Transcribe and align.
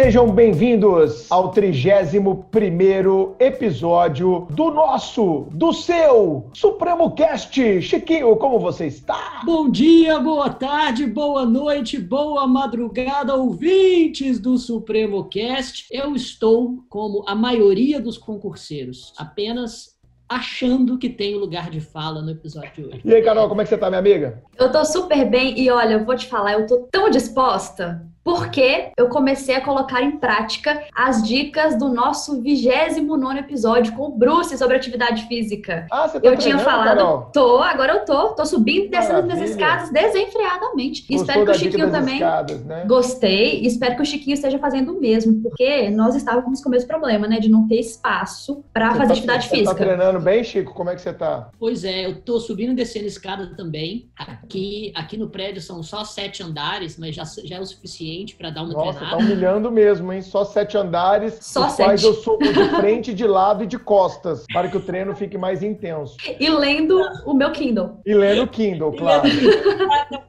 Sejam 0.00 0.30
bem-vindos 0.30 1.26
ao 1.28 1.50
31 1.50 3.34
episódio 3.40 4.46
do 4.48 4.70
nosso, 4.70 5.48
do 5.50 5.72
seu 5.72 6.48
Supremo 6.54 7.10
Cast. 7.16 7.82
Chiquinho, 7.82 8.36
como 8.36 8.60
você 8.60 8.86
está? 8.86 9.42
Bom 9.44 9.68
dia, 9.68 10.20
boa 10.20 10.50
tarde, 10.50 11.04
boa 11.04 11.44
noite, 11.44 11.98
boa 11.98 12.46
madrugada, 12.46 13.34
ouvintes 13.34 14.38
do 14.38 14.56
Supremo 14.56 15.24
Cast. 15.24 15.86
Eu 15.90 16.14
estou, 16.14 16.84
como 16.88 17.24
a 17.26 17.34
maioria 17.34 18.00
dos 18.00 18.16
concurseiros, 18.16 19.12
apenas 19.18 19.98
achando 20.28 20.96
que 20.96 21.08
tem 21.08 21.34
lugar 21.34 21.70
de 21.70 21.80
fala 21.80 22.22
no 22.22 22.30
episódio 22.30 22.70
de 22.72 22.84
hoje. 22.84 23.00
E 23.04 23.14
aí, 23.14 23.22
Carol, 23.22 23.48
como 23.48 23.62
é 23.62 23.64
que 23.64 23.70
você 23.70 23.78
tá, 23.78 23.88
minha 23.88 23.98
amiga? 23.98 24.44
Eu 24.56 24.70
tô 24.70 24.84
super 24.84 25.28
bem 25.28 25.58
e 25.58 25.68
olha, 25.70 25.94
eu 25.94 26.04
vou 26.04 26.14
te 26.14 26.26
falar, 26.26 26.52
eu 26.52 26.66
tô 26.68 26.86
tão 26.88 27.10
disposta 27.10 28.06
porque 28.28 28.90
eu 28.94 29.08
comecei 29.08 29.54
a 29.54 29.60
colocar 29.62 30.02
em 30.02 30.18
prática 30.18 30.82
as 30.94 31.26
dicas 31.26 31.78
do 31.78 31.88
nosso 31.88 32.42
29 32.42 33.38
episódio 33.38 33.94
com 33.94 34.02
o 34.08 34.10
Bruce 34.10 34.58
sobre 34.58 34.76
atividade 34.76 35.26
física. 35.26 35.86
Ah, 35.90 36.06
você 36.06 36.20
tá 36.20 36.28
Eu 36.28 36.36
tinha 36.36 36.58
falado, 36.58 36.98
Carol? 36.98 37.30
tô, 37.32 37.62
agora 37.62 37.94
eu 37.94 38.04
tô, 38.04 38.34
tô 38.34 38.44
subindo 38.44 38.84
e 38.84 38.88
descendo 38.90 39.22
Maravilha. 39.22 39.34
minhas 39.34 39.50
escadas 39.52 39.90
desenfreadamente. 39.90 41.06
Gostou 41.08 41.16
espero 41.22 41.44
que 41.46 41.50
o 41.50 41.54
Chiquinho 41.54 41.90
também 41.90 42.14
escadas, 42.16 42.64
né? 42.66 42.84
Gostei 42.86 43.60
e 43.62 43.66
espero 43.66 43.96
que 43.96 44.02
o 44.02 44.04
Chiquinho 44.04 44.34
esteja 44.34 44.58
fazendo 44.58 44.92
o 44.92 45.00
mesmo, 45.00 45.40
porque 45.40 45.88
nós 45.88 46.14
estávamos 46.14 46.60
com 46.62 46.68
o 46.68 46.72
mesmo 46.72 46.86
problema, 46.86 47.26
né, 47.26 47.40
de 47.40 47.48
não 47.48 47.66
ter 47.66 47.80
espaço 47.80 48.62
para 48.74 48.90
Você 48.90 48.96
fazer 48.98 49.06
tá- 49.08 49.12
atividade 49.14 49.44
Você 49.44 49.56
física. 49.56 49.70
tá 49.74 49.84
treinando 49.84 50.20
bem, 50.20 50.44
Chico? 50.44 50.74
Como 50.74 50.90
é 50.90 50.94
que 50.94 51.00
você 51.00 51.14
tá? 51.14 51.48
Pois 51.58 51.82
é, 51.82 52.04
eu 52.04 52.20
tô 52.20 52.38
subindo 52.38 52.72
e 52.72 52.74
descendo 52.74 53.06
escada 53.06 53.54
também. 53.56 54.10
Aqui, 54.18 54.92
aqui 54.94 55.16
no 55.16 55.30
prédio 55.30 55.62
são 55.62 55.82
só 55.82 56.04
sete 56.04 56.42
andares, 56.42 56.98
mas 56.98 57.14
já, 57.14 57.24
já 57.42 57.56
é 57.56 57.60
o 57.60 57.64
suficiente 57.64 58.17
para 58.36 58.50
dar 58.50 58.62
uma 58.62 58.72
Nossa, 58.72 58.92
tá 59.00 59.06
treinada. 59.06 59.22
humilhando 59.24 59.70
mesmo, 59.70 60.12
hein? 60.12 60.22
Só 60.22 60.44
sete 60.44 60.76
andares, 60.76 61.38
Só 61.40 61.66
os 61.66 61.74
quais 61.76 62.00
sete. 62.00 62.04
eu 62.04 62.14
subo 62.22 62.44
de 62.52 62.68
frente, 62.76 63.14
de 63.14 63.26
lado 63.26 63.64
e 63.64 63.66
de 63.66 63.78
costas, 63.78 64.44
para 64.52 64.68
que 64.68 64.76
o 64.76 64.80
treino 64.80 65.14
fique 65.14 65.36
mais 65.38 65.62
intenso. 65.62 66.16
E 66.38 66.48
lendo 66.50 67.00
o 67.26 67.34
meu 67.34 67.50
Kindle. 67.52 68.00
E 68.04 68.14
lendo 68.14 68.46
Kindle, 68.48 68.92
claro. 68.92 69.28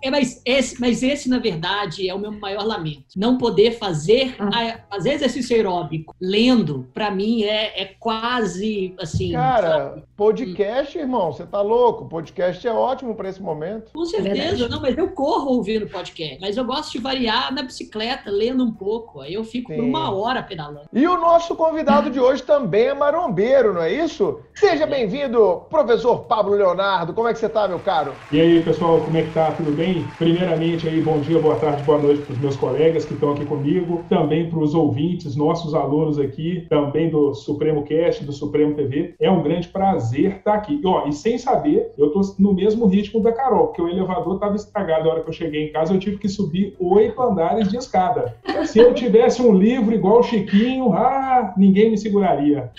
É, 0.01 0.09
mas, 0.09 0.41
esse, 0.45 0.79
mas 0.79 1.03
esse, 1.03 1.29
na 1.29 1.39
verdade, 1.39 2.07
é 2.07 2.13
o 2.13 2.19
meu 2.19 2.31
maior 2.31 2.63
lamento. 2.65 3.05
Não 3.15 3.37
poder 3.37 3.77
fazer, 3.77 4.35
a- 4.39 4.79
fazer 4.89 5.11
exercício 5.13 5.55
aeróbico 5.55 6.15
lendo, 6.19 6.87
para 6.93 7.11
mim, 7.11 7.43
é, 7.43 7.81
é 7.81 7.85
quase 7.99 8.93
assim. 8.99 9.31
Cara, 9.33 10.03
podcast, 10.15 10.97
irmão, 10.97 11.31
você 11.31 11.45
tá 11.45 11.61
louco? 11.61 12.07
Podcast 12.07 12.65
é 12.67 12.71
ótimo 12.71 13.15
para 13.15 13.29
esse 13.29 13.41
momento. 13.41 13.91
Com 13.93 14.03
É 14.03 14.05
certeza, 14.05 14.35
verdade. 14.35 14.69
não, 14.69 14.81
mas 14.81 14.97
eu 14.97 15.09
corro 15.09 15.51
ouvindo 15.55 15.87
podcast. 15.87 16.37
Mas 16.39 16.57
eu 16.57 16.65
gosto 16.65 16.91
de 16.91 16.99
variar 16.99 17.53
na 17.53 17.61
bicicleta, 17.63 17.78
lendo 18.25 18.63
um 18.63 18.71
pouco. 18.71 19.21
Aí 19.21 19.33
eu 19.33 19.43
fico 19.43 19.73
por 19.73 19.81
Sim. 19.81 19.89
uma 19.89 20.11
hora 20.11 20.41
pedalando. 20.41 20.87
E 20.91 21.07
o 21.07 21.17
nosso 21.17 21.55
convidado 21.55 22.09
de 22.09 22.19
hoje 22.19 22.43
também 22.43 22.87
é 22.87 22.93
marombeiro, 22.93 23.73
não 23.73 23.81
é 23.81 23.93
isso? 23.93 24.39
Seja 24.53 24.85
bem-vindo, 24.85 25.61
professor 25.69 26.25
Pablo 26.25 26.55
Leonardo. 26.55 27.13
Como 27.13 27.27
é 27.27 27.33
que 27.33 27.39
você 27.39 27.49
tá, 27.49 27.67
meu 27.67 27.79
caro? 27.79 28.13
E 28.31 28.39
aí, 28.39 28.63
pessoal, 28.63 28.99
como 28.99 29.17
é 29.17 29.23
que 29.23 29.33
tá? 29.33 29.51
Tudo 29.51 29.71
bem? 29.71 30.05
Primeiramente, 30.17 30.87
aí, 30.87 31.01
bom 31.01 31.19
dia, 31.19 31.39
boa 31.39 31.55
tarde, 31.55 31.83
boa 31.83 31.97
noite 31.97 32.21
para 32.23 32.33
os 32.33 32.39
meus 32.39 32.55
colegas 32.55 33.05
que 33.05 33.13
estão 33.13 33.31
aqui 33.31 33.45
comigo, 33.45 34.03
também 34.09 34.49
para 34.49 34.59
os 34.59 34.73
ouvintes, 34.73 35.35
nossos 35.35 35.73
alunos 35.73 36.19
aqui, 36.19 36.65
também 36.69 37.09
do 37.09 37.33
Supremo 37.33 37.83
Cast, 37.83 38.23
do 38.23 38.33
Supremo 38.33 38.75
TV. 38.75 39.15
É 39.19 39.29
um 39.29 39.41
grande 39.41 39.67
prazer 39.67 40.37
estar 40.37 40.55
aqui. 40.55 40.79
E, 40.81 40.87
ó, 40.87 41.07
e 41.07 41.13
sem 41.13 41.37
saber, 41.37 41.91
eu 41.97 42.11
tô 42.11 42.21
no 42.37 42.53
mesmo 42.53 42.85
ritmo 42.85 43.21
da 43.21 43.31
Carol, 43.31 43.67
porque 43.67 43.81
o 43.81 43.87
elevador 43.87 44.35
estava 44.35 44.55
estragado 44.55 45.09
a 45.09 45.13
hora 45.13 45.23
que 45.23 45.29
eu 45.29 45.33
cheguei 45.33 45.67
em 45.67 45.71
casa, 45.71 45.93
eu 45.93 45.99
tive 45.99 46.17
que 46.17 46.29
subir 46.29 46.75
oito 46.79 47.21
andares 47.21 47.58
de 47.67 47.77
escada. 47.77 48.35
Se 48.65 48.79
eu 48.79 48.93
tivesse 48.93 49.41
um 49.41 49.53
livro 49.53 49.93
igual 49.93 50.19
o 50.19 50.23
Chiquinho, 50.23 50.93
ah, 50.93 51.53
ninguém 51.57 51.91
me 51.91 51.97
seguraria. 51.97 52.71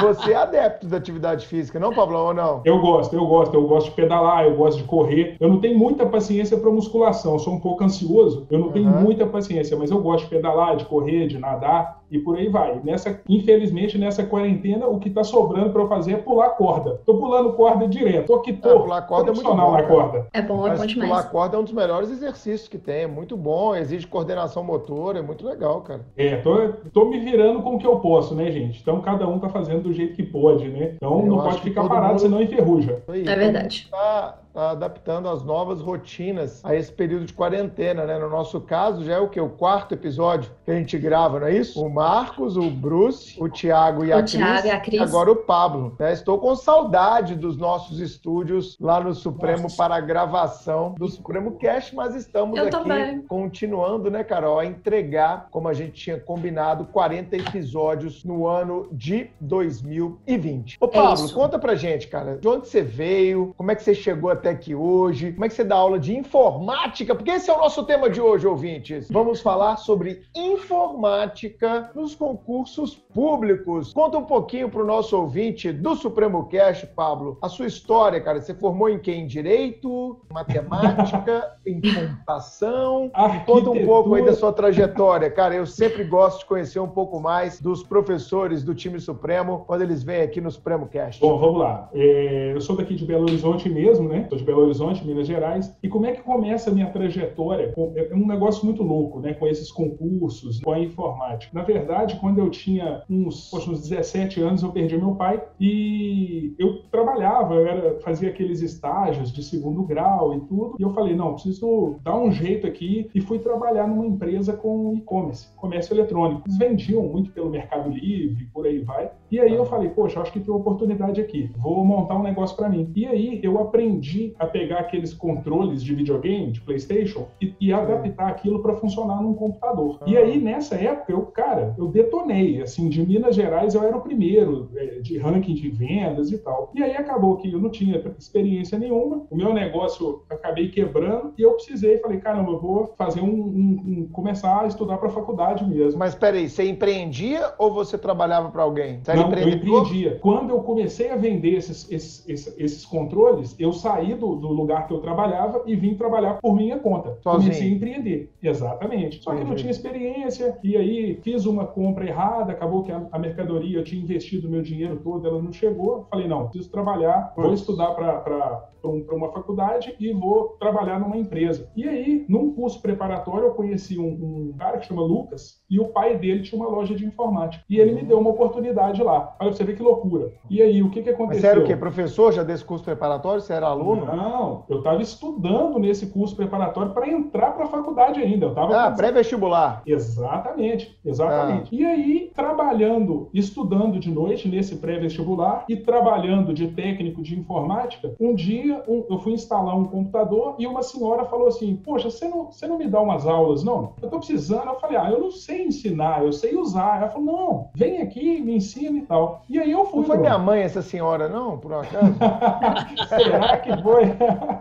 Você 0.00 0.32
é 0.32 0.36
adepto 0.36 0.86
da 0.86 0.96
atividade 0.96 1.46
física, 1.46 1.78
não, 1.78 1.92
Pablão, 1.92 2.26
ou 2.26 2.34
não? 2.34 2.62
Eu 2.64 2.80
gosto, 2.80 3.14
eu 3.14 3.26
gosto, 3.26 3.54
eu 3.54 3.66
gosto 3.66 3.90
de 3.90 3.96
pedalar, 3.96 4.44
eu 4.44 4.54
gosto 4.56 4.78
de 4.78 4.84
correr. 4.84 5.36
Eu 5.40 5.48
não 5.48 5.60
tenho 5.60 5.78
muita 5.78 6.06
paciência 6.06 6.56
para 6.56 6.70
musculação, 6.70 7.32
eu 7.34 7.38
sou 7.38 7.54
um 7.54 7.60
pouco 7.60 7.84
ansioso, 7.84 8.46
eu 8.50 8.58
não 8.58 8.70
tenho 8.70 8.88
Uhum. 8.90 9.02
muita 9.02 9.26
paciência, 9.26 9.76
mas 9.76 9.90
eu 9.90 10.00
gosto 10.00 10.24
de 10.24 10.30
pedalar, 10.30 10.76
de 10.76 10.84
correr, 10.84 11.26
de 11.26 11.38
nadar 11.38 12.00
e 12.10 12.18
por 12.18 12.36
aí 12.36 12.48
vai. 12.48 12.80
Nessa, 12.82 13.20
infelizmente, 13.28 13.98
nessa 13.98 14.24
quarentena, 14.24 14.86
o 14.86 14.98
que 14.98 15.10
tá 15.10 15.22
sobrando 15.22 15.70
para 15.70 15.82
eu 15.82 15.88
fazer 15.88 16.12
é 16.14 16.16
pular 16.16 16.50
corda. 16.50 17.00
Tô 17.04 17.14
pulando 17.18 17.52
corda 17.52 17.86
direto. 17.86 18.26
Tô 18.26 18.34
aqui, 18.36 18.50
É, 18.50 18.54
tô 18.54 18.80
pular 18.80 19.02
corda 19.02 19.30
é 19.30 19.34
muito 19.34 19.46
bom, 19.54 19.72
na 19.72 19.82
corda. 19.82 20.26
É 20.32 20.42
bom, 20.42 20.66
é 20.66 20.70
Mas 20.70 20.80
bom 20.80 20.86
pular 20.86 21.06
demais. 21.06 21.24
corda 21.26 21.56
é 21.56 21.60
um 21.60 21.64
dos 21.64 21.72
melhores 21.72 22.10
exercícios 22.10 22.68
que 22.68 22.78
tem. 22.78 23.06
É 23.10 23.12
muito 23.12 23.36
bom, 23.36 23.74
exige 23.74 24.06
coordenação 24.06 24.62
motora, 24.62 25.18
é 25.18 25.22
muito 25.22 25.44
legal, 25.44 25.80
cara. 25.80 26.02
É, 26.16 26.36
tô, 26.36 26.68
tô 26.92 27.04
me 27.06 27.18
virando 27.18 27.60
com 27.60 27.74
o 27.74 27.78
que 27.78 27.86
eu 27.86 27.98
posso, 27.98 28.36
né, 28.36 28.50
gente? 28.52 28.80
Então 28.80 29.00
cada 29.00 29.26
um 29.28 29.38
tá 29.40 29.48
fazendo 29.48 29.82
do 29.82 29.92
jeito 29.92 30.14
que 30.14 30.22
pode, 30.22 30.68
né? 30.68 30.92
Então 30.94 31.18
Eu 31.18 31.26
não 31.26 31.38
pode 31.42 31.60
ficar 31.60 31.88
parado, 31.88 32.12
mundo- 32.12 32.20
senão 32.20 32.40
enferruja. 32.40 33.02
É 33.08 33.34
verdade. 33.34 33.88
Tá, 33.90 34.38
tá 34.52 34.70
adaptando 34.70 35.28
as 35.28 35.42
novas 35.44 35.80
rotinas 35.80 36.60
a 36.64 36.74
esse 36.74 36.90
período 36.92 37.24
de 37.26 37.32
quarentena, 37.32 38.04
né? 38.04 38.18
No 38.18 38.28
nosso 38.28 38.60
caso, 38.60 39.04
já 39.04 39.14
é 39.14 39.18
o 39.18 39.28
que? 39.28 39.40
O 39.40 39.48
quarto 39.48 39.92
episódio 39.94 40.50
que 40.64 40.70
a 40.70 40.74
gente 40.74 40.98
grava, 40.98 41.40
não 41.40 41.46
é 41.46 41.54
isso? 41.56 41.80
O 41.84 41.88
Marcos, 41.90 42.56
o 42.56 42.70
Bruce, 42.70 43.36
o 43.40 43.48
Thiago 43.48 44.04
e 44.04 44.12
a 44.12 44.18
O 44.18 44.20
Cris. 44.20 44.34
E 44.64 44.70
a 44.70 44.80
Cris. 44.80 45.00
Agora 45.00 45.30
o 45.30 45.36
Pablo. 45.36 45.96
né? 45.98 46.12
Estou 46.12 46.38
com 46.38 46.54
saudade 46.54 47.34
dos 47.34 47.56
nossos 47.56 48.00
estúdios 48.00 48.76
lá 48.80 49.00
no 49.00 49.14
Supremo 49.14 49.64
Nossa. 49.64 49.76
para 49.76 49.94
a 49.96 50.00
gravação 50.00 50.94
do 50.98 51.08
Supremo 51.08 51.56
Cast, 51.56 51.94
mas 51.94 52.14
estamos 52.14 52.56
Eu 52.58 52.64
aqui 52.64 52.72
também. 52.72 53.22
continuando, 53.22 54.10
né, 54.10 54.24
Carol, 54.24 54.58
a 54.58 54.66
entregar, 54.66 55.48
como 55.50 55.68
a 55.68 55.72
gente 55.72 55.92
tinha 55.92 56.18
combinado, 56.18 56.86
40 56.86 57.36
episódios 57.36 58.24
no 58.24 58.46
ano 58.46 58.88
de 58.92 59.30
2020. 59.40 60.76
Ô, 60.80 60.88
Pablo, 60.88 61.24
isso. 61.26 61.34
conta 61.34 61.58
pra 61.58 61.74
gente, 61.74 62.08
cara, 62.08 62.36
de 62.36 62.48
onde 62.48 62.68
você 62.68 62.82
veio, 62.82 63.54
como 63.56 63.70
é 63.70 63.74
que 63.74 63.82
você 63.82 63.94
chegou 63.94 64.30
até 64.30 64.39
aqui 64.48 64.74
hoje, 64.74 65.32
como 65.32 65.44
é 65.44 65.48
que 65.48 65.54
você 65.54 65.64
dá 65.64 65.76
aula 65.76 65.98
de 65.98 66.16
informática, 66.16 67.14
porque 67.14 67.30
esse 67.30 67.50
é 67.50 67.54
o 67.54 67.58
nosso 67.58 67.84
tema 67.84 68.08
de 68.08 68.20
hoje, 68.20 68.46
ouvintes. 68.46 69.08
Vamos 69.10 69.40
falar 69.40 69.76
sobre 69.76 70.22
informática 70.34 71.90
nos 71.94 72.14
concursos 72.14 72.94
públicos. 72.94 73.92
Conta 73.92 74.18
um 74.18 74.24
pouquinho 74.24 74.68
pro 74.68 74.86
nosso 74.86 75.16
ouvinte 75.16 75.72
do 75.72 75.94
Supremo 75.94 76.46
Cast, 76.46 76.86
Pablo, 76.88 77.38
a 77.42 77.48
sua 77.48 77.66
história, 77.66 78.20
cara. 78.20 78.40
Você 78.40 78.54
formou 78.54 78.88
em 78.88 78.98
quem? 78.98 79.20
Em 79.20 79.26
Direito, 79.26 80.20
Matemática, 80.32 81.56
em 81.66 81.80
Computação? 81.80 83.10
Conta 83.44 83.70
um 83.70 83.84
pouco 83.84 84.14
aí 84.14 84.24
da 84.24 84.32
sua 84.32 84.52
trajetória, 84.52 85.30
cara. 85.30 85.54
Eu 85.54 85.66
sempre 85.66 86.04
gosto 86.04 86.40
de 86.40 86.46
conhecer 86.46 86.80
um 86.80 86.88
pouco 86.88 87.20
mais 87.20 87.60
dos 87.60 87.82
professores 87.82 88.62
do 88.62 88.74
time 88.74 89.00
Supremo 89.00 89.64
quando 89.66 89.82
eles 89.82 90.02
vêm 90.02 90.22
aqui 90.22 90.40
no 90.40 90.50
Supremo 90.50 90.86
Cast. 90.86 91.20
Bom, 91.20 91.38
vamos 91.38 91.60
lá. 91.60 91.88
É, 91.92 92.52
eu 92.54 92.60
sou 92.60 92.76
daqui 92.76 92.94
de 92.94 93.04
Belo 93.04 93.24
Horizonte 93.24 93.68
mesmo, 93.68 94.08
né? 94.08 94.26
Sou 94.30 94.38
de 94.38 94.44
Belo 94.44 94.62
Horizonte, 94.62 95.04
Minas 95.04 95.26
Gerais. 95.26 95.76
E 95.82 95.88
como 95.88 96.06
é 96.06 96.12
que 96.12 96.22
começa 96.22 96.70
a 96.70 96.72
minha 96.72 96.86
trajetória? 96.88 97.72
Com- 97.72 97.92
É 97.96 98.14
um 98.14 98.24
negócio 98.28 98.64
muito 98.64 98.80
louco, 98.80 99.18
né? 99.18 99.34
Com 99.34 99.44
esses 99.48 99.72
concursos, 99.72 100.60
com 100.60 100.70
a 100.70 100.78
informática. 100.78 101.50
Na 101.52 101.64
verdade, 101.64 102.16
quando 102.20 102.38
eu 102.38 102.48
tinha 102.48 103.02
uns, 103.10 103.50
poxa, 103.50 103.68
uns 103.72 103.80
17 103.88 104.40
anos, 104.40 104.62
eu 104.62 104.70
perdi 104.70 104.96
meu 104.96 105.16
pai 105.16 105.42
e 105.58 106.54
eu 106.60 106.82
trabalhava, 106.92 107.54
eu 107.54 107.66
era, 107.66 108.00
fazia 108.00 108.28
aqueles 108.28 108.62
estágios 108.62 109.32
de 109.32 109.42
segundo 109.42 109.82
grau 109.82 110.32
e 110.36 110.40
tudo. 110.42 110.76
E 110.78 110.82
eu 110.82 110.90
falei, 110.90 111.16
não, 111.16 111.32
preciso 111.34 111.96
dar 112.04 112.16
um 112.16 112.30
jeito 112.30 112.68
aqui 112.68 113.10
e 113.12 113.20
fui 113.20 113.40
trabalhar 113.40 113.88
numa 113.88 114.06
empresa 114.06 114.52
com 114.52 114.94
e-commerce, 114.96 115.48
comércio 115.56 115.92
eletrônico. 115.92 116.42
Eles 116.46 116.56
vendiam 116.56 117.02
muito 117.02 117.32
pelo 117.32 117.50
Mercado 117.50 117.90
Livre, 117.90 118.46
por 118.54 118.64
aí 118.64 118.78
vai. 118.78 119.10
E 119.30 119.38
aí 119.38 119.54
eu 119.54 119.64
falei, 119.64 119.88
poxa, 119.90 120.20
acho 120.20 120.32
que 120.32 120.40
tem 120.40 120.50
uma 120.50 120.60
oportunidade 120.60 121.20
aqui. 121.20 121.50
Vou 121.56 121.84
montar 121.84 122.16
um 122.16 122.22
negócio 122.22 122.56
para 122.56 122.68
mim. 122.68 122.90
E 122.94 123.06
aí 123.06 123.40
eu 123.42 123.58
aprendi 123.60 124.34
a 124.38 124.46
pegar 124.46 124.80
aqueles 124.80 125.14
controles 125.14 125.82
de 125.82 125.94
videogame, 125.94 126.50
de 126.52 126.60
PlayStation, 126.60 127.26
e, 127.40 127.54
e 127.60 127.72
adaptar 127.72 128.28
aquilo 128.28 128.60
para 128.60 128.74
funcionar 128.74 129.22
num 129.22 129.34
computador. 129.34 129.98
E 130.06 130.16
aí 130.16 130.38
nessa 130.40 130.74
época 130.74 131.12
eu, 131.12 131.22
cara, 131.26 131.74
eu 131.78 131.88
detonei. 131.88 132.60
Assim, 132.62 132.88
de 132.88 133.04
Minas 133.06 133.34
Gerais 133.36 133.74
eu 133.74 133.82
era 133.82 133.96
o 133.96 134.00
primeiro 134.00 134.70
é, 134.76 134.98
de 135.00 135.18
ranking 135.18 135.54
de 135.54 135.68
vendas 135.70 136.30
e 136.32 136.38
tal. 136.38 136.70
E 136.74 136.82
aí 136.82 136.96
acabou 136.96 137.36
que 137.36 137.52
eu 137.52 137.58
não 137.60 137.70
tinha 137.70 138.02
experiência 138.18 138.78
nenhuma. 138.78 139.24
O 139.30 139.36
meu 139.36 139.52
negócio 139.54 140.22
acabei 140.28 140.68
quebrando 140.70 141.32
e 141.38 141.42
eu 141.42 141.52
precisei, 141.52 141.98
falei, 141.98 142.18
caramba, 142.18 142.52
eu 142.52 142.60
vou 142.60 142.94
fazer 142.96 143.20
um, 143.20 143.26
um- 143.26 143.82
um- 143.86 144.08
começar 144.12 144.62
a 144.62 144.66
estudar 144.66 144.98
para 144.98 145.08
faculdade 145.08 145.64
mesmo. 145.64 145.98
Mas 145.98 146.14
peraí, 146.14 146.48
você 146.48 146.68
empreendia 146.68 147.52
ou 147.58 147.72
você 147.72 147.96
trabalhava 147.96 148.50
para 148.50 148.62
alguém? 148.62 149.00
Você 149.02 149.12
Não, 149.28 149.38
eu 149.38 149.48
empreendia. 149.48 150.18
Quando 150.20 150.50
eu 150.50 150.60
comecei 150.60 151.10
a 151.10 151.16
vender 151.16 151.54
esses, 151.54 151.90
esses, 151.90 152.28
esses, 152.28 152.58
esses 152.58 152.86
controles, 152.86 153.54
eu 153.58 153.72
saí 153.72 154.14
do, 154.14 154.34
do, 154.34 154.48
lugar 154.48 154.86
que 154.86 154.94
eu 154.94 155.00
trabalhava 155.00 155.62
e 155.66 155.74
vim 155.74 155.94
trabalhar 155.94 156.34
por 156.40 156.54
minha 156.54 156.78
conta. 156.78 157.18
Sozinho. 157.22 157.42
Comecei 157.42 157.68
a 157.68 157.70
empreender. 157.70 158.32
Exatamente. 158.42 159.22
Só 159.22 159.34
que 159.34 159.42
eu 159.42 159.46
não 159.46 159.54
tinha 159.54 159.70
experiência, 159.70 160.58
e 160.62 160.76
aí 160.76 161.18
fiz 161.22 161.46
uma 161.46 161.66
compra 161.66 162.06
errada, 162.06 162.52
acabou 162.52 162.82
que 162.82 162.92
a, 162.92 163.06
a 163.10 163.18
mercadoria, 163.18 163.78
eu 163.78 163.84
tinha 163.84 164.02
investido 164.02 164.48
meu 164.48 164.62
dinheiro 164.62 165.00
todo, 165.02 165.26
ela 165.26 165.40
não 165.40 165.52
chegou. 165.52 166.06
Falei, 166.10 166.26
não, 166.26 166.48
preciso 166.48 166.70
trabalhar, 166.70 167.32
vou 167.36 167.52
estudar 167.52 167.94
para 167.94 168.70
para 168.80 169.14
uma 169.14 169.30
faculdade 169.30 169.94
e 170.00 170.12
vou 170.12 170.56
trabalhar 170.58 170.98
numa 170.98 171.16
empresa. 171.16 171.70
E 171.76 171.88
aí, 171.88 172.24
num 172.28 172.52
curso 172.52 172.80
preparatório, 172.80 173.48
eu 173.48 173.54
conheci 173.54 173.98
um, 173.98 174.08
um, 174.08 174.54
cara 174.58 174.78
que 174.78 174.86
chama 174.86 175.02
Lucas 175.02 175.60
e 175.68 175.78
o 175.78 175.88
pai 175.88 176.16
dele 176.16 176.42
tinha 176.42 176.60
uma 176.60 176.70
loja 176.70 176.94
de 176.94 177.04
informática. 177.04 177.62
E 177.68 177.78
ele 177.78 177.92
me 177.92 178.02
deu 178.02 178.18
uma 178.18 178.30
oportunidade 178.30 179.02
lá. 179.02 179.09
Olha, 179.38 179.52
você 179.52 179.64
vê 179.64 179.74
que 179.74 179.82
loucura. 179.82 180.32
E 180.48 180.62
aí, 180.62 180.82
o 180.82 180.90
que, 180.90 181.02
que 181.02 181.10
aconteceu? 181.10 181.34
Mas 181.34 181.40
você 181.40 181.46
era 181.46 181.60
o 181.60 181.64
quê? 181.64 181.76
Professor 181.76 182.32
já 182.32 182.42
desse 182.42 182.64
curso 182.64 182.84
preparatório? 182.84 183.40
Você 183.40 183.52
era 183.52 183.66
aluno? 183.66 184.06
Não, 184.06 184.64
eu 184.68 184.78
estava 184.78 185.00
estudando 185.02 185.78
nesse 185.78 186.06
curso 186.06 186.36
preparatório 186.36 186.92
para 186.92 187.08
entrar 187.08 187.52
para 187.52 187.64
a 187.64 187.68
faculdade 187.68 188.20
ainda. 188.20 188.46
Eu 188.46 188.54
tava 188.54 188.76
ah, 188.76 188.90
pré-vestibular. 188.90 189.82
Exatamente, 189.86 190.98
exatamente. 191.04 191.74
Ah. 191.74 191.80
E 191.80 191.84
aí, 191.84 192.30
trabalhando, 192.34 193.28
estudando 193.32 193.98
de 193.98 194.10
noite 194.10 194.48
nesse 194.48 194.76
pré-vestibular 194.76 195.64
e 195.68 195.76
trabalhando 195.76 196.52
de 196.52 196.68
técnico 196.68 197.22
de 197.22 197.38
informática, 197.38 198.14
um 198.20 198.34
dia 198.34 198.82
um, 198.88 199.04
eu 199.08 199.18
fui 199.18 199.32
instalar 199.32 199.76
um 199.76 199.84
computador 199.84 200.54
e 200.58 200.66
uma 200.66 200.82
senhora 200.82 201.24
falou 201.24 201.48
assim: 201.48 201.76
Poxa, 201.76 202.10
você 202.10 202.28
não, 202.28 202.46
você 202.46 202.66
não 202.66 202.78
me 202.78 202.86
dá 202.86 203.00
umas 203.00 203.26
aulas, 203.26 203.64
não? 203.64 203.94
Eu 204.02 204.08
tô 204.08 204.18
precisando. 204.18 204.68
Eu 204.68 204.80
falei: 204.80 204.96
Ah, 204.96 205.10
eu 205.10 205.20
não 205.20 205.30
sei 205.30 205.66
ensinar, 205.66 206.24
eu 206.24 206.32
sei 206.32 206.56
usar. 206.56 206.98
Ela 206.98 207.10
falou: 207.10 207.26
Não, 207.26 207.70
vem 207.74 208.00
aqui, 208.00 208.40
me 208.40 208.56
ensina 208.56 208.99
e 209.00 209.06
tal. 209.06 209.42
E 209.48 209.58
aí 209.58 209.70
eu 209.70 209.84
fui. 209.84 210.00
Não 210.00 210.06
foi 210.06 210.18
minha 210.18 210.38
mãe 210.38 210.62
essa 210.62 210.82
senhora, 210.82 211.28
não, 211.28 211.58
por 211.58 211.72
um 211.72 211.80
acaso? 211.80 212.14
Será 213.08 213.56
que 213.58 213.82
foi? 213.82 214.04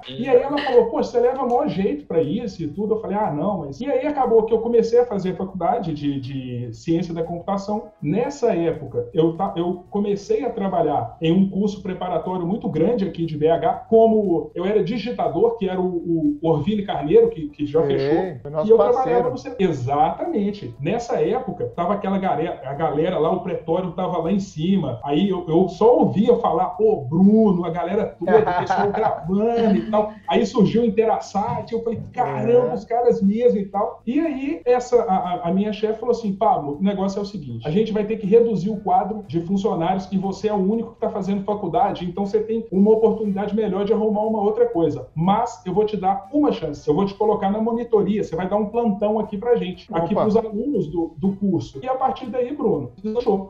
e 0.10 0.28
aí 0.28 0.42
ela 0.42 0.58
falou: 0.58 0.86
Poxa, 0.90 1.12
você 1.12 1.20
leva 1.20 1.46
maior 1.46 1.68
jeito 1.68 2.06
para 2.06 2.22
isso 2.22 2.64
e 2.64 2.68
tudo. 2.68 2.96
Eu 2.96 3.02
falei: 3.02 3.18
Ah, 3.18 3.32
não, 3.32 3.60
mas. 3.60 3.80
E 3.80 3.86
aí 3.86 4.06
acabou 4.06 4.44
que 4.44 4.54
eu 4.54 4.60
comecei 4.60 5.00
a 5.00 5.06
fazer 5.06 5.36
faculdade 5.36 5.94
de, 5.94 6.20
de 6.20 6.74
ciência 6.74 7.14
da 7.14 7.24
computação. 7.24 7.90
Nessa 8.02 8.54
época, 8.56 9.08
eu, 9.14 9.36
eu 9.56 9.86
comecei 9.90 10.44
a 10.44 10.50
trabalhar 10.50 11.16
em 11.22 11.32
um 11.32 11.50
curso 11.50 11.82
preparatório 11.84 12.46
muito 12.46 12.68
grande 12.70 13.06
aqui 13.06 13.26
de 13.26 13.38
BH 13.38 13.88
com 13.88 14.00
como 14.00 14.52
eu 14.56 14.66
era 14.66 14.82
digitador, 14.82 15.58
que 15.58 15.68
era 15.68 15.80
o, 15.80 16.38
o 16.42 16.48
Orville 16.48 16.86
Carneiro, 16.86 17.30
que, 17.30 17.50
que 17.50 17.66
já 17.66 17.82
é, 17.82 17.88
fechou, 17.88 18.64
e 18.66 18.70
eu 18.70 18.78
parceiro. 18.78 18.94
trabalhava 18.94 19.30
no 19.30 19.36
Exatamente. 19.60 20.74
Nessa 20.80 21.22
época, 21.22 21.66
tava 21.76 21.96
aquela 21.96 22.18
galera, 22.18 22.62
a 22.64 22.74
galera 22.74 23.20
lá, 23.20 23.30
o 23.30 23.42
pretório 23.42 23.92
tava 23.92 24.18
lá 24.20 24.29
em 24.32 24.40
cima. 24.40 25.00
Aí 25.04 25.30
eu, 25.30 25.46
eu 25.48 25.68
só 25.70 26.00
ouvia 26.00 26.36
falar, 26.38 26.70
pô, 26.72 27.06
Bruno, 27.10 27.66
a 27.66 27.70
galera 27.70 28.06
toda, 28.18 28.40
o 28.40 28.60
pessoal 28.60 28.92
gravando 28.94 29.76
e 29.76 29.90
tal. 29.90 30.14
Aí 30.28 30.46
surgiu 30.46 30.82
o 30.82 30.86
Interassat, 30.86 31.72
eu 31.72 31.84
falei, 31.84 32.02
caramba, 32.14 32.70
é. 32.70 32.74
os 32.74 32.86
caras 32.86 33.22
mesmo 33.22 33.60
e 33.60 33.66
tal. 33.66 34.02
E 34.06 34.20
aí, 34.20 34.62
essa, 34.66 35.02
a, 35.04 35.50
a 35.50 35.54
minha 35.54 35.74
chefe 35.74 36.00
falou 36.00 36.16
assim, 36.16 36.34
Pablo, 36.34 36.78
o 36.80 36.84
negócio 36.84 37.20
é 37.20 37.22
o 37.22 37.26
seguinte, 37.26 37.68
a 37.68 37.72
gente 37.72 37.92
vai 37.92 38.06
ter 38.06 38.18
que 38.18 38.28
reduzir 38.28 38.70
o 38.70 38.78
quadro 38.78 39.24
de 39.28 39.42
funcionários 39.42 40.08
e 40.12 40.18
você 40.18 40.48
é 40.48 40.54
o 40.54 40.58
único 40.58 40.92
que 40.92 40.96
está 40.98 41.10
fazendo 41.10 41.44
faculdade, 41.44 42.06
então 42.06 42.26
você 42.26 42.40
tem 42.40 42.66
uma 42.72 42.92
oportunidade 42.92 43.56
melhor 43.56 43.86
de 43.86 43.94
arrumar 43.94 44.22
uma 44.22 44.42
outra 44.42 44.66
coisa. 44.68 45.08
Mas 45.16 45.62
eu 45.66 45.74
vou 45.74 45.86
te 45.86 45.98
dar 45.98 46.30
uma 46.34 46.52
chance. 46.52 46.88
Eu 46.88 46.96
vou 46.96 47.06
te 47.06 47.14
colocar 47.14 47.50
na 47.52 47.60
monitoria. 47.60 48.24
Você 48.24 48.36
vai 48.36 48.48
dar 48.48 48.58
um 48.58 48.68
plantão 48.68 49.20
aqui 49.20 49.38
pra 49.38 49.56
gente, 49.56 49.92
Opa. 49.92 50.04
aqui 50.04 50.16
pros 50.16 50.36
alunos 50.36 50.88
do, 50.88 51.14
do 51.18 51.36
curso. 51.36 51.80
E 51.82 51.88
a 51.88 51.96
partir 51.96 52.28
daí, 52.28 52.56
Bruno. 52.56 52.92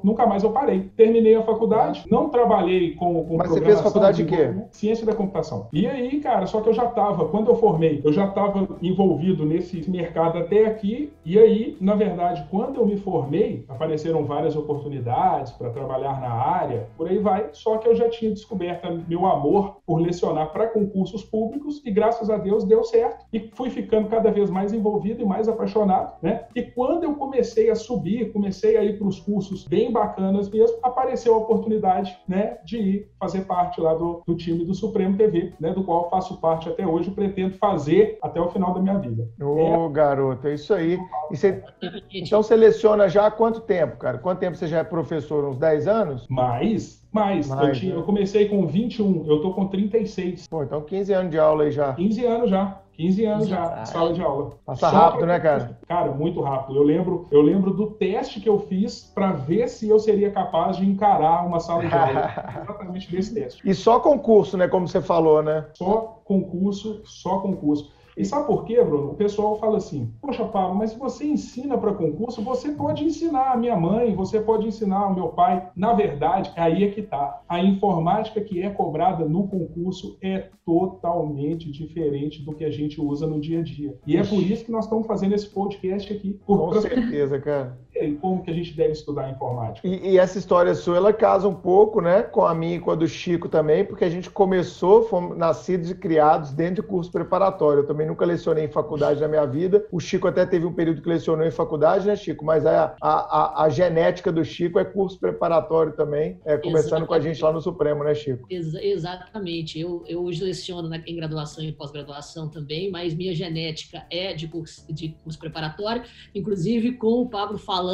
Nunca 0.04 0.26
mais 0.26 0.44
eu 0.44 0.52
parei. 0.52 0.69
Terminei 0.95 1.36
a 1.36 1.44
faculdade, 1.44 2.06
não 2.10 2.30
trabalhei 2.30 2.95
com, 2.95 3.24
com 3.25 3.38
Mas 3.38 3.50
você 3.50 3.62
fez 3.62 3.81
faculdade 3.81 4.24
de 4.24 4.30
quê? 4.30 4.54
Ciência 4.71 5.06
da 5.06 5.16
computação. 5.16 5.68
E 5.74 5.88
aí, 5.88 6.19
cara, 6.19 6.45
só 6.45 6.62
que 6.62 6.69
eu 6.69 6.74
já 6.74 6.86
tava, 6.88 7.27
quando 7.30 7.50
eu 7.50 7.56
formei, 7.56 8.01
eu 8.04 8.13
já 8.13 8.27
tava 8.27 8.68
envolvido 8.81 9.45
nesse 9.45 9.89
mercado 9.89 10.38
até 10.38 10.66
aqui. 10.66 11.12
E 11.25 11.38
aí, 11.38 11.77
na 11.80 11.95
verdade, 11.95 12.45
quando 12.50 12.80
eu 12.80 12.86
me 12.86 12.98
formei, 12.98 13.66
apareceram 13.68 14.25
várias 14.25 14.56
oportunidades 14.56 15.51
para 15.54 15.69
trabalhar 15.69 16.19
na 16.19 16.31
área, 16.31 16.88
por 16.98 17.07
aí 17.07 17.18
vai. 17.18 17.50
Só 17.54 17.77
que 17.77 17.88
eu 17.88 17.95
já 17.95 18.10
tinha 18.10 18.31
descoberto 18.31 18.88
meu 19.07 19.25
amor 19.25 19.77
por 19.86 20.00
lecionar 20.00 20.51
para 20.51 20.68
concursos 20.68 21.24
públicos 21.24 21.81
e 21.86 21.92
graças 21.92 22.30
a 22.30 22.38
Deus 22.38 22.63
deu 22.63 22.83
certo 22.83 23.25
e 23.31 23.50
fui 23.54 23.69
ficando 23.69 24.07
cada 24.10 24.31
vez 24.31 24.50
mais 24.50 24.74
envolvido 24.74 25.21
e 25.21 25.25
mais 25.25 25.48
apaixonado, 25.48 26.13
né? 26.21 26.45
E 26.56 26.62
quando 26.62 27.04
eu 27.04 27.16
comecei 27.16 27.69
a 27.69 27.75
subir, 27.75 28.31
comecei 28.31 28.77
a 28.77 28.83
ir 28.83 28.98
para 28.98 29.07
os 29.07 29.19
cursos 29.19 29.66
bem 29.66 29.92
bacanas 29.92 30.49
mesmo, 30.50 30.78
apareceu 30.84 31.34
a 31.34 31.38
oportunidade, 31.38 32.18
né, 32.28 32.57
de 32.66 32.78
ir 32.78 33.12
fazer 33.19 33.42
parte 33.42 33.80
lá 33.80 33.94
do, 33.94 34.22
do 34.25 34.36
time 34.36 34.66
do 34.66 34.74
Supremo 34.74 35.18
TV, 35.18 35.54
né, 35.60 35.72
do 35.74 35.84
qual 35.84 36.10
faço 36.10 36.40
parte 36.40 36.69
até 36.69 36.86
hoje, 36.86 37.12
pretendo 37.12 37.56
fazer 37.56 38.18
até 38.22 38.40
o 38.40 38.50
final 38.50 38.74
da 38.74 38.81
minha 38.81 38.98
vida. 38.98 39.28
Ô, 39.42 39.88
é... 39.88 39.90
garoto, 39.90 40.48
é 40.48 40.54
isso 40.54 40.74
aí. 40.74 40.98
Você... 41.30 41.63
Então 42.12 42.42
seleciona 42.42 43.07
já 43.07 43.28
há 43.28 43.31
quanto 43.31 43.62
tempo, 43.62 43.98
cara? 43.98 44.18
Quanto 44.18 44.40
tempo 44.40 44.56
você 44.56 44.68
já 44.68 44.80
é 44.80 44.84
professor? 44.84 45.46
Uns 45.46 45.57
10 45.57 45.88
anos? 45.88 46.28
Mais, 46.28 47.07
mais, 47.12 47.48
Mais 47.48 47.68
eu, 47.68 47.74
tinha, 47.74 47.94
né? 47.94 48.00
eu, 48.00 48.04
comecei 48.04 48.50
com 48.50 48.66
21, 48.66 49.25
eu 49.28 49.42
tô 49.42 49.54
com 49.54 49.68
36. 49.68 50.48
Pô, 50.48 50.63
então 50.63 50.81
15 50.81 51.13
anos 51.13 51.31
de 51.31 51.40
aula 51.40 51.63
aí 51.63 51.72
já. 51.72 51.94
15 51.94 52.25
anos 52.25 52.50
já. 52.50 52.81
15 53.00 53.25
anos 53.25 53.48
já, 53.48 53.86
sala 53.86 54.12
de 54.12 54.22
aula. 54.22 54.51
Passa 54.66 54.90
Só 54.90 54.98
rápido, 54.98 55.25
né, 55.25 55.40
cara? 55.40 55.80
Cara, 55.88 56.12
muito 56.12 56.42
rápido. 56.42 56.75
Eu 56.75 56.84
lembro, 56.84 57.30
eu 57.31 57.42
lembro 57.42 57.74
do 57.74 57.92
teste 57.92 58.42
que 58.42 58.50
eu 58.50 58.60
fiz 58.60 59.10
para 59.16 59.31
ver 59.31 59.69
se 59.69 59.88
eu 59.88 59.98
seria 59.98 60.30
capaz 60.31 60.75
de 60.75 60.86
encarar 60.86 61.48
uma 61.48 61.62
sala 61.62 61.88
de 61.88 61.96
aula. 61.96 62.30
Exatamente 62.62 63.10
desse 63.10 63.34
teste. 63.34 63.62
E 63.63 63.74
só 63.74 64.01
concurso, 64.01 64.57
né, 64.57 64.68
como 64.68 64.86
você 64.86 65.00
falou, 65.00 65.42
né? 65.42 65.66
Só 65.75 66.19
concurso, 66.25 67.01
só 67.06 67.40
concurso. 67.40 67.90
E 68.19 68.25
sabe 68.25 68.48
por 68.48 68.66
quê, 68.66 68.83
Bruno? 68.83 69.12
O 69.12 69.16
pessoal 69.16 69.57
fala 69.57 69.77
assim: 69.77 70.12
Poxa, 70.21 70.44
Pablo, 70.44 70.75
mas 70.75 70.92
se 70.92 71.00
você 71.00 71.25
ensina 71.25 71.77
para 71.77 71.94
concurso, 71.94 72.44
você 72.44 72.69
pode 72.69 73.06
ensinar 73.06 73.54
a 73.54 73.57
minha 73.57 73.77
mãe, 73.77 74.13
você 74.13 74.42
pode 74.42 74.68
ensinar 74.68 75.07
o 75.07 75.16
meu 75.16 75.30
pai. 75.30 75.69
Na 75.74 75.94
verdade, 75.94 76.51
aí 76.57 76.83
é 76.83 76.92
que 76.92 77.01
tá. 77.01 77.42
A 77.48 77.63
informática 77.63 78.42
que 78.42 78.62
é 78.62 78.69
cobrada 78.69 79.24
no 79.24 79.48
concurso 79.48 80.18
é 80.21 80.50
totalmente 80.66 81.71
diferente 81.71 82.44
do 82.44 82.54
que 82.54 82.66
a 82.66 82.69
gente 82.69 83.00
usa 83.00 83.25
no 83.25 83.39
dia 83.39 83.60
a 83.60 83.63
dia. 83.63 83.98
E 84.06 84.18
é 84.18 84.24
por 84.24 84.44
isso 84.44 84.66
que 84.66 84.71
nós 84.71 84.83
estamos 84.83 85.07
fazendo 85.07 85.33
esse 85.33 85.50
podcast 85.50 86.12
aqui. 86.12 86.38
Com 86.45 86.74
certeza, 86.74 87.39
cara. 87.39 87.80
E 88.06 88.16
como 88.16 88.44
que 88.44 88.51
a 88.51 88.54
gente 88.54 88.74
deve 88.75 88.94
estudar 88.94 89.30
informática. 89.30 89.88
E, 89.88 90.12
e, 90.12 90.18
essa 90.18 90.38
história 90.38 90.74
sua, 90.74 90.98
ela 90.98 91.13
casa 91.13 91.48
um 91.48 91.54
pouco, 91.54 92.01
né, 92.01 92.24
com 92.24 92.46
a 92.46 92.56
minha 92.56 92.78
e 92.78 92.80
com 92.80 92.92
a 92.92 92.96
do 92.96 93.07
Chico 93.07 93.50
também, 93.50 93.84
porque 93.84 94.06
a 94.06 94.10
gente 94.10 94.30
começou, 94.30 95.04
fomos 95.04 95.38
nascidos 95.38 95.92
e 95.92 95.96
criados 95.96 96.51
dentro 96.51 96.81
de 96.81 96.88
curso 96.88 97.12
preparatório. 97.12 97.81
Eu 97.81 97.88
também 97.88 98.07
nunca 98.07 98.25
lecionei 98.25 98.66
em 98.66 98.72
faculdade 98.72 99.19
na 99.19 99.28
minha 99.28 99.46
vida. 99.46 99.86
O 99.92 100.00
Chico 100.00 100.28
até 100.28 100.46
teve 100.46 100.66
um 100.66 100.74
período 100.74 101.01
que 101.01 101.10
lecionou 101.10 101.46
em 101.46 101.51
faculdade, 101.51 102.07
né, 102.07 102.16
Chico? 102.16 102.46
Mas 102.46 102.66
a, 102.66 102.96
a, 103.01 103.10
a, 103.10 103.63
a 103.66 103.69
genética 103.69 104.31
do 104.31 104.44
Chico 104.45 104.80
é 104.80 104.86
curso 104.86 105.19
preparatório 105.19 105.94
também, 105.94 106.40
é, 106.45 106.57
começando 106.57 107.04
exatamente. 107.04 107.07
com 107.07 107.13
a 107.13 107.19
gente 107.19 107.44
lá 107.44 107.52
no 107.52 107.62
Supremo, 107.62 108.04
né, 108.04 108.16
Chico? 108.16 108.48
Ex 108.50 108.74
exatamente. 108.75 109.80
Eu, 109.80 110.04
eu 110.07 110.23
hoje 110.23 110.44
leciono 110.44 110.90
em 111.06 111.16
graduação 111.16 111.64
e 111.64 111.71
pós-graduação 111.71 112.47
também, 112.47 112.90
mas 112.90 113.14
minha 113.14 113.33
genética 113.33 114.06
é 114.09 114.33
de 114.33 114.47
curso, 114.47 114.92
de 114.92 115.09
curso 115.23 115.38
preparatório, 115.38 116.04
inclusive 116.33 116.94
com 116.94 117.21
o 117.21 117.30
Pablo 117.30 117.57
falando 117.57 117.89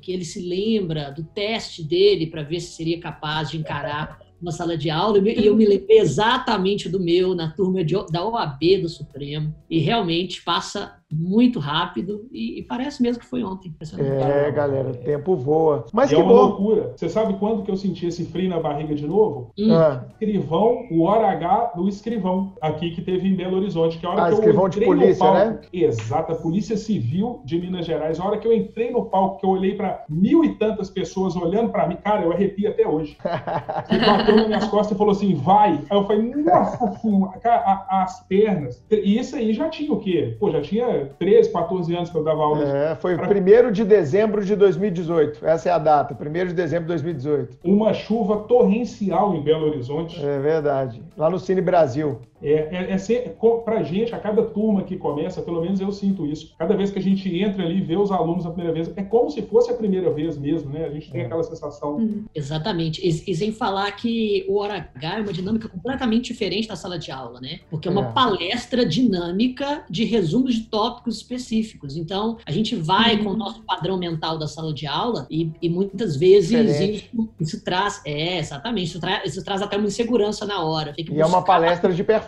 que 0.00 0.12
ele 0.12 0.24
se 0.24 0.40
lembra 0.40 1.10
do 1.10 1.24
teste 1.24 1.82
dele 1.82 2.26
para 2.26 2.42
ver 2.42 2.60
se 2.60 2.72
seria 2.72 3.00
capaz 3.00 3.50
de 3.50 3.58
encarar 3.58 4.20
uma 4.40 4.52
sala 4.52 4.76
de 4.76 4.88
aula 4.88 5.18
e 5.18 5.44
eu 5.44 5.56
me 5.56 5.66
lembrei 5.66 5.98
exatamente 5.98 6.88
do 6.88 7.00
meu 7.00 7.34
na 7.34 7.50
turma 7.50 7.84
de, 7.84 7.94
da 8.10 8.24
OAB 8.24 8.82
do 8.82 8.88
Supremo 8.88 9.54
e 9.68 9.78
realmente 9.78 10.42
passa 10.42 10.97
muito 11.10 11.58
rápido 11.58 12.28
e, 12.30 12.60
e, 12.60 12.62
parece 12.62 13.02
mesmo 13.02 13.20
que 13.20 13.26
foi 13.26 13.42
ontem. 13.42 13.74
É, 13.98 14.50
galera, 14.50 14.90
o 14.90 14.94
tempo 14.94 15.34
voa. 15.36 15.86
Mas 15.92 16.10
e 16.10 16.14
que 16.14 16.20
é 16.20 16.24
uma 16.24 16.32
bom. 16.32 16.40
loucura. 16.40 16.92
Você 16.94 17.08
sabe 17.08 17.34
quando 17.38 17.62
que 17.62 17.70
eu 17.70 17.76
senti 17.76 18.06
esse 18.06 18.26
frio 18.26 18.50
na 18.50 18.60
barriga 18.60 18.94
de 18.94 19.06
novo? 19.06 19.50
Hum. 19.58 19.72
Ah. 19.72 20.04
Escrivão, 20.10 20.86
o 20.90 21.04
hora 21.04 21.30
H 21.30 21.72
do 21.76 21.88
escrivão, 21.88 22.52
aqui 22.60 22.90
que 22.90 23.00
teve 23.00 23.26
em 23.26 23.34
Belo 23.34 23.56
Horizonte, 23.56 23.98
que 23.98 24.04
é 24.04 24.08
a 24.08 24.12
hora 24.12 24.22
ah, 24.22 24.26
que 24.28 24.34
escrivão 24.34 24.64
eu 24.64 24.68
entrei 24.68 24.86
de 24.86 24.94
polícia, 24.94 25.26
no 25.26 25.32
palco, 25.32 25.46
né? 25.46 25.60
Exato, 25.72 26.32
a 26.32 26.34
Polícia 26.36 26.76
Civil 26.76 27.40
de 27.44 27.58
Minas 27.58 27.86
Gerais. 27.86 28.20
A 28.20 28.24
hora 28.26 28.38
que 28.38 28.46
eu 28.46 28.52
entrei 28.52 28.90
no 28.90 29.06
palco, 29.06 29.40
que 29.40 29.46
eu 29.46 29.50
olhei 29.50 29.74
para 29.74 30.04
mil 30.10 30.44
e 30.44 30.56
tantas 30.56 30.90
pessoas 30.90 31.34
olhando 31.36 31.70
para 31.70 31.86
mim, 31.86 31.96
cara, 31.96 32.22
eu 32.22 32.32
arrepio 32.32 32.68
até 32.68 32.86
hoje. 32.86 33.16
Ele 33.90 34.04
bateu 34.04 34.36
nas 34.36 34.46
minhas 34.46 34.68
costas 34.68 34.94
e 34.94 34.98
falou 34.98 35.12
assim, 35.12 35.34
vai. 35.34 35.80
Aí 35.88 35.96
eu 35.96 36.04
falei, 36.04 36.22
nossa 36.22 36.92
senhora, 37.00 37.40
as 37.88 38.20
pernas. 38.26 38.84
E 38.90 39.18
isso 39.18 39.36
aí 39.36 39.54
já 39.54 39.70
tinha 39.70 39.92
o 39.92 40.00
quê? 40.00 40.36
Pô, 40.38 40.50
já 40.50 40.60
tinha 40.60 40.97
13, 41.18 41.52
14 41.52 41.94
anos 41.94 42.10
que 42.10 42.16
eu 42.16 42.24
dava 42.24 42.42
aula. 42.42 42.64
É, 42.64 42.94
foi 42.94 43.16
pra... 43.16 43.28
1 43.28 43.72
de 43.72 43.84
dezembro 43.84 44.44
de 44.44 44.54
2018. 44.56 45.44
Essa 45.46 45.68
é 45.68 45.72
a 45.72 45.78
data, 45.78 46.16
1 46.18 46.46
de 46.46 46.54
dezembro 46.54 46.84
de 46.84 46.88
2018. 46.88 47.58
Uma 47.64 47.92
chuva 47.92 48.38
torrencial 48.48 49.34
em 49.34 49.42
Belo 49.42 49.66
Horizonte. 49.66 50.24
É 50.24 50.38
verdade. 50.38 51.02
Lá 51.16 51.30
no 51.30 51.38
Cine 51.38 51.60
Brasil. 51.60 52.20
É, 52.42 52.68
é, 52.70 52.92
é 52.92 52.98
ser, 52.98 53.36
pra 53.64 53.82
gente, 53.82 54.14
a 54.14 54.18
cada 54.18 54.42
turma 54.42 54.82
que 54.82 54.96
começa, 54.96 55.42
pelo 55.42 55.60
menos 55.60 55.80
eu 55.80 55.90
sinto 55.92 56.26
isso. 56.26 56.54
Cada 56.58 56.76
vez 56.76 56.90
que 56.90 56.98
a 56.98 57.02
gente 57.02 57.28
entra 57.36 57.64
ali 57.64 57.78
e 57.78 57.82
vê 57.82 57.96
os 57.96 58.10
alunos 58.10 58.46
a 58.46 58.50
primeira 58.50 58.72
vez, 58.72 58.92
é 58.96 59.02
como 59.02 59.30
se 59.30 59.42
fosse 59.42 59.70
a 59.70 59.74
primeira 59.74 60.10
vez 60.10 60.38
mesmo, 60.38 60.70
né? 60.70 60.84
A 60.84 60.90
gente 60.90 61.10
tem 61.10 61.22
é. 61.22 61.24
aquela 61.24 61.42
sensação. 61.42 61.96
Uhum. 61.96 62.24
Exatamente. 62.34 63.00
E, 63.06 63.30
e, 63.30 63.34
sem 63.34 63.52
falar 63.52 63.90
que 63.92 64.44
o 64.48 64.56
hora 64.58 64.88
H 64.94 65.18
é 65.18 65.20
uma 65.20 65.32
dinâmica 65.32 65.68
completamente 65.68 66.32
diferente 66.32 66.68
da 66.68 66.76
sala 66.76 66.98
de 66.98 67.10
aula, 67.10 67.40
né? 67.40 67.60
Porque 67.70 67.88
é 67.88 67.90
uma 67.90 68.08
é. 68.08 68.12
palestra 68.12 68.84
dinâmica 68.84 69.84
de 69.88 70.04
resumos 70.04 70.54
de 70.54 70.62
tópicos 70.62 71.16
específicos. 71.16 71.96
Então, 71.96 72.38
a 72.46 72.52
gente 72.52 72.76
vai 72.76 73.16
uhum. 73.16 73.24
com 73.24 73.30
o 73.30 73.36
nosso 73.36 73.62
padrão 73.62 73.98
mental 73.98 74.38
da 74.38 74.46
sala 74.46 74.72
de 74.72 74.86
aula 74.86 75.26
e, 75.30 75.50
e 75.60 75.68
muitas 75.68 76.16
vezes 76.16 76.48
isso, 76.80 77.28
isso, 77.40 77.64
traz. 77.64 78.00
É, 78.04 78.38
exatamente. 78.38 78.88
Isso, 78.88 79.00
tra, 79.00 79.22
isso, 79.24 79.44
traz 79.44 79.62
até 79.62 79.76
uma 79.76 79.86
insegurança 79.86 80.46
na 80.46 80.62
hora. 80.62 80.94
e 80.96 81.20
é 81.20 81.26
uma 81.26 81.42
palestra 81.42 81.92
de 81.92 82.04
performance, 82.04 82.27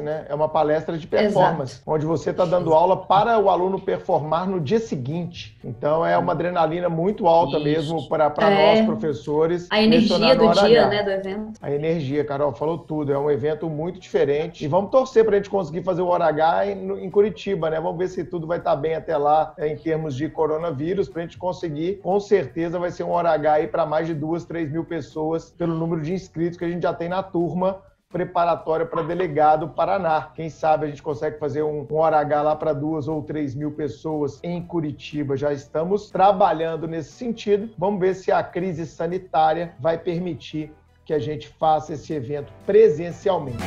né? 0.00 0.26
É 0.28 0.34
uma 0.34 0.48
palestra 0.48 0.96
de 0.96 1.06
performance, 1.06 1.74
Exato. 1.74 1.90
onde 1.90 2.06
você 2.06 2.30
está 2.30 2.44
dando 2.44 2.72
aula 2.72 2.96
para 2.96 3.38
o 3.38 3.50
aluno 3.50 3.80
performar 3.80 4.48
no 4.48 4.60
dia 4.60 4.78
seguinte. 4.78 5.58
Então, 5.64 6.04
é 6.04 6.16
uma 6.16 6.32
adrenalina 6.32 6.88
muito 6.88 7.26
alta 7.26 7.56
isso. 7.56 7.64
mesmo 7.64 8.08
para 8.08 8.32
é. 8.40 8.76
nós, 8.76 8.86
professores. 8.86 9.66
A 9.70 9.82
energia 9.82 10.34
do 10.34 10.50
dia, 10.52 10.88
né, 10.88 11.02
do 11.02 11.10
evento. 11.10 11.52
A 11.60 11.70
energia, 11.70 12.24
Carol, 12.24 12.52
falou 12.52 12.78
tudo. 12.78 13.12
É 13.12 13.18
um 13.18 13.30
evento 13.30 13.68
muito 13.68 13.98
diferente. 13.98 14.64
E 14.64 14.68
vamos 14.68 14.90
torcer 14.90 15.24
para 15.24 15.34
a 15.34 15.38
gente 15.38 15.50
conseguir 15.50 15.82
fazer 15.82 16.02
o 16.02 16.06
Hora 16.06 16.26
H 16.26 16.66
em, 16.66 17.04
em 17.04 17.10
Curitiba, 17.10 17.70
né? 17.70 17.80
Vamos 17.80 17.98
ver 17.98 18.08
se 18.08 18.24
tudo 18.24 18.46
vai 18.46 18.58
estar 18.58 18.70
tá 18.70 18.76
bem 18.76 18.94
até 18.94 19.16
lá 19.16 19.52
é, 19.56 19.68
em 19.68 19.76
termos 19.76 20.14
de 20.14 20.28
coronavírus, 20.28 21.08
para 21.08 21.22
a 21.22 21.24
gente 21.24 21.38
conseguir. 21.38 21.96
Com 22.02 22.18
certeza 22.20 22.78
vai 22.78 22.90
ser 22.90 23.04
um 23.04 23.10
Hora 23.10 23.30
H 23.30 23.52
aí 23.52 23.66
para 23.66 23.86
mais 23.86 24.06
de 24.06 24.14
duas, 24.14 24.44
três 24.44 24.70
mil 24.70 24.84
pessoas 24.84 25.50
pelo 25.50 25.74
número 25.74 26.00
de 26.00 26.12
inscritos 26.12 26.58
que 26.58 26.64
a 26.64 26.68
gente 26.68 26.82
já 26.82 26.92
tem 26.92 27.08
na 27.08 27.22
turma 27.22 27.78
preparatória 28.10 28.84
para 28.84 29.02
delegado 29.02 29.68
Paraná. 29.68 30.32
Quem 30.34 30.50
sabe 30.50 30.84
a 30.84 30.88
gente 30.88 31.02
consegue 31.02 31.38
fazer 31.38 31.62
um, 31.62 31.86
um 31.88 31.96
hora 31.96 32.18
H 32.18 32.42
lá 32.42 32.56
para 32.56 32.72
duas 32.72 33.06
ou 33.06 33.22
três 33.22 33.54
mil 33.54 33.70
pessoas 33.70 34.40
em 34.42 34.60
Curitiba. 34.60 35.36
Já 35.36 35.52
estamos 35.52 36.10
trabalhando 36.10 36.88
nesse 36.88 37.12
sentido. 37.12 37.70
Vamos 37.78 38.00
ver 38.00 38.14
se 38.14 38.32
a 38.32 38.42
crise 38.42 38.84
sanitária 38.84 39.74
vai 39.78 39.96
permitir 39.96 40.72
que 41.04 41.14
a 41.14 41.20
gente 41.20 41.48
faça 41.48 41.94
esse 41.94 42.12
evento 42.12 42.52
presencialmente. 42.66 43.62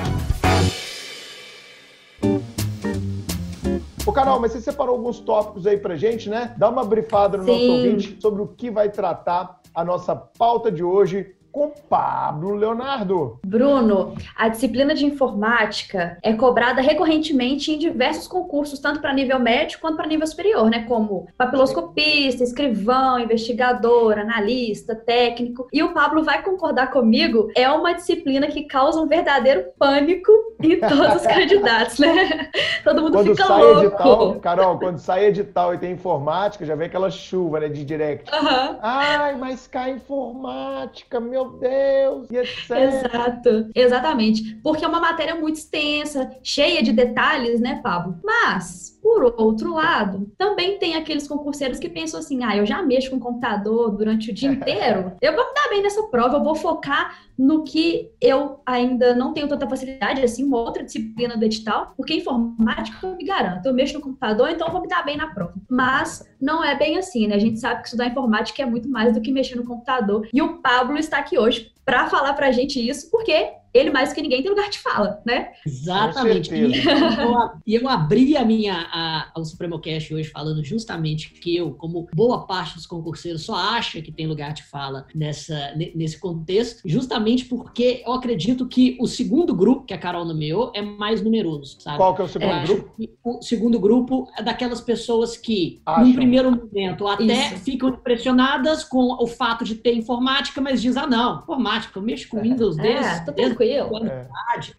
Ô, 4.05 4.11
Carol, 4.11 4.41
mas 4.41 4.51
você 4.51 4.59
separou 4.59 4.97
alguns 4.97 5.21
tópicos 5.21 5.65
aí 5.65 5.77
pra 5.77 5.95
gente, 5.95 6.29
né? 6.29 6.53
Dá 6.57 6.67
uma 6.67 6.83
brifada 6.83 7.37
no 7.37 7.45
Sim. 7.45 7.51
nosso 7.51 7.71
ouvinte 7.71 8.17
sobre 8.21 8.41
o 8.41 8.47
que 8.47 8.69
vai 8.69 8.89
tratar 8.89 9.61
a 9.73 9.85
nossa 9.85 10.13
pauta 10.13 10.69
de 10.69 10.83
hoje 10.83 11.33
com 11.53 11.71
Pablo 11.87 12.55
Leonardo. 12.55 13.39
Bruno, 13.45 14.15
a 14.35 14.49
disciplina 14.49 14.95
de 14.95 15.05
informática 15.05 16.17
é 16.23 16.33
cobrada 16.33 16.81
recorrentemente 16.81 17.71
em 17.71 17.77
diversos 17.77 18.27
concursos, 18.27 18.79
tanto 18.79 18.99
para 18.99 19.13
nível 19.13 19.39
médio 19.39 19.79
quanto 19.79 19.95
para 19.95 20.07
nível 20.07 20.25
superior, 20.25 20.67
né? 20.67 20.83
Como 20.87 21.27
papiloscopista, 21.37 22.43
escrivão, 22.43 23.19
investigador, 23.19 24.17
analista, 24.17 24.95
técnico. 24.95 25.67
E 25.71 25.83
o 25.83 25.93
Pablo 25.93 26.23
vai 26.23 26.41
concordar 26.41 26.89
comigo, 26.89 27.47
é 27.55 27.69
uma 27.69 27.93
disciplina 27.93 28.47
que 28.47 28.63
causa 28.63 28.99
um 28.99 29.07
verdadeiro 29.07 29.65
pânico 29.77 30.31
em 30.59 30.79
todos 30.81 31.17
os 31.17 31.27
candidatos, 31.27 31.99
né? 31.99 32.49
Todo 32.83 33.03
mundo 33.03 33.13
quando 33.13 33.29
fica 33.29 33.45
sai 33.45 33.61
louco. 33.61 33.83
Edital, 33.83 34.35
Carol, 34.39 34.79
quando 34.79 34.97
sai 34.97 35.25
edital 35.25 35.75
e 35.75 35.77
tem 35.77 35.91
informática, 35.91 36.65
já 36.65 36.73
vem 36.73 36.87
aquela 36.87 37.11
chuva, 37.11 37.59
né, 37.59 37.69
de 37.69 37.85
direct. 37.85 38.33
Uhum. 38.33 38.77
Ai, 38.81 39.35
mas 39.37 39.67
cai 39.67 39.91
informática, 39.91 41.19
meu 41.19 41.42
meu 41.51 41.59
Deus, 41.59 42.31
e 42.31 42.37
etc. 42.37 42.71
Exato, 42.71 43.69
exatamente. 43.75 44.55
Porque 44.63 44.83
é 44.83 44.87
uma 44.87 44.99
matéria 44.99 45.35
muito 45.35 45.57
extensa, 45.57 46.31
cheia 46.43 46.81
de 46.81 46.91
detalhes, 46.91 47.59
né, 47.59 47.79
Pablo? 47.83 48.17
Mas, 48.23 48.97
por 49.01 49.33
outro 49.37 49.73
lado, 49.73 50.31
também 50.37 50.77
tem 50.77 50.95
aqueles 50.95 51.27
concurseiros 51.27 51.79
que 51.79 51.89
pensam 51.89 52.19
assim: 52.19 52.43
ah, 52.43 52.55
eu 52.55 52.65
já 52.65 52.81
mexo 52.81 53.11
com 53.11 53.19
computador 53.19 53.91
durante 53.91 54.31
o 54.31 54.33
dia 54.33 54.49
inteiro, 54.53 55.13
eu 55.21 55.35
vou 55.35 55.45
me 55.45 55.53
dar 55.53 55.69
bem 55.69 55.83
nessa 55.83 56.03
prova, 56.03 56.37
eu 56.37 56.43
vou 56.43 56.55
focar 56.55 57.22
no 57.37 57.63
que 57.63 58.11
eu 58.21 58.61
ainda 58.65 59.15
não 59.15 59.33
tenho 59.33 59.47
tanta 59.47 59.67
facilidade, 59.67 60.21
assim, 60.21 60.43
uma 60.43 60.59
outra 60.59 60.83
disciplina 60.83 61.35
do 61.37 61.45
edital, 61.45 61.93
porque 61.97 62.13
informática 62.13 63.05
eu 63.05 63.15
me 63.15 63.23
garanto, 63.23 63.65
eu 63.65 63.73
mexo 63.73 63.95
no 63.95 64.01
computador, 64.01 64.49
então 64.49 64.67
eu 64.67 64.71
vou 64.71 64.81
me 64.81 64.87
dar 64.87 65.03
bem 65.03 65.17
na 65.17 65.27
prova. 65.27 65.53
Mas 65.69 66.27
não 66.39 66.63
é 66.63 66.75
bem 66.77 66.97
assim, 66.97 67.27
né? 67.27 67.35
A 67.35 67.39
gente 67.39 67.59
sabe 67.59 67.81
que 67.81 67.87
estudar 67.87 68.07
informática 68.07 68.61
é 68.61 68.65
muito 68.65 68.89
mais 68.89 69.13
do 69.13 69.21
que 69.21 69.31
mexer 69.31 69.55
no 69.55 69.65
computador. 69.65 70.27
E 70.31 70.41
o 70.41 70.59
Pablo 70.59 70.97
está 70.97 71.17
aqui 71.17 71.37
hoje 71.37 71.71
para 71.85 72.07
falar 72.07 72.33
para 72.33 72.47
a 72.47 72.51
gente 72.51 72.79
isso, 72.79 73.09
porque 73.09 73.51
ele 73.73 73.89
mais 73.89 74.13
que 74.13 74.21
ninguém 74.21 74.41
tem 74.41 74.51
lugar 74.51 74.69
de 74.69 74.79
fala, 74.79 75.21
né? 75.25 75.51
Exatamente. 75.65 76.53
E 76.53 77.75
eu, 77.75 77.81
eu 77.81 77.89
abri 77.89 78.37
a 78.37 78.45
minha 78.45 78.87
a, 78.91 79.31
ao 79.33 79.43
Supremo 79.43 79.79
Cast 79.79 80.13
hoje 80.13 80.29
falando 80.29 80.63
justamente 80.63 81.31
que 81.31 81.55
eu, 81.55 81.73
como 81.73 82.07
boa 82.13 82.45
parte 82.45 82.75
dos 82.75 82.85
concurseiros, 82.85 83.43
só 83.43 83.55
acha 83.55 84.01
que 84.01 84.11
tem 84.11 84.27
lugar 84.27 84.53
de 84.53 84.63
fala 84.63 85.05
nessa, 85.15 85.73
nesse 85.95 86.19
contexto, 86.19 86.81
justamente 86.85 87.45
porque 87.45 88.03
eu 88.05 88.13
acredito 88.13 88.67
que 88.67 88.97
o 88.99 89.07
segundo 89.07 89.55
grupo 89.55 89.85
que 89.85 89.93
a 89.93 89.97
Carol 89.97 90.25
nomeou 90.25 90.71
é 90.75 90.81
mais 90.81 91.21
numeroso, 91.21 91.81
sabe? 91.81 91.97
Qual 91.97 92.15
que 92.15 92.21
é 92.21 92.25
o 92.25 92.27
segundo 92.27 92.51
é, 92.51 92.63
grupo? 92.63 92.93
O 93.23 93.41
segundo 93.41 93.79
grupo 93.79 94.27
é 94.37 94.43
daquelas 94.43 94.81
pessoas 94.81 95.35
que, 95.37 95.81
Acham. 95.85 96.05
num 96.05 96.13
primeiro 96.13 96.51
momento, 96.51 97.07
até 97.07 97.23
Isso. 97.23 97.57
ficam 97.57 97.89
impressionadas 97.89 98.83
com 98.83 99.13
o 99.21 99.25
fato 99.25 99.63
de 99.63 99.75
ter 99.75 99.95
informática, 99.95 100.61
mas 100.61 100.81
diz, 100.81 100.95
ah, 100.97 101.07
não, 101.07 101.39
informática, 101.39 101.97
eu 101.97 102.03
mexo 102.03 102.27
com 102.29 102.41
Windows 102.41 102.77
é, 102.77 102.81
desde, 102.81 103.31
desde 103.33 103.55
tranquilo. 103.63 104.05
É. 104.05 104.27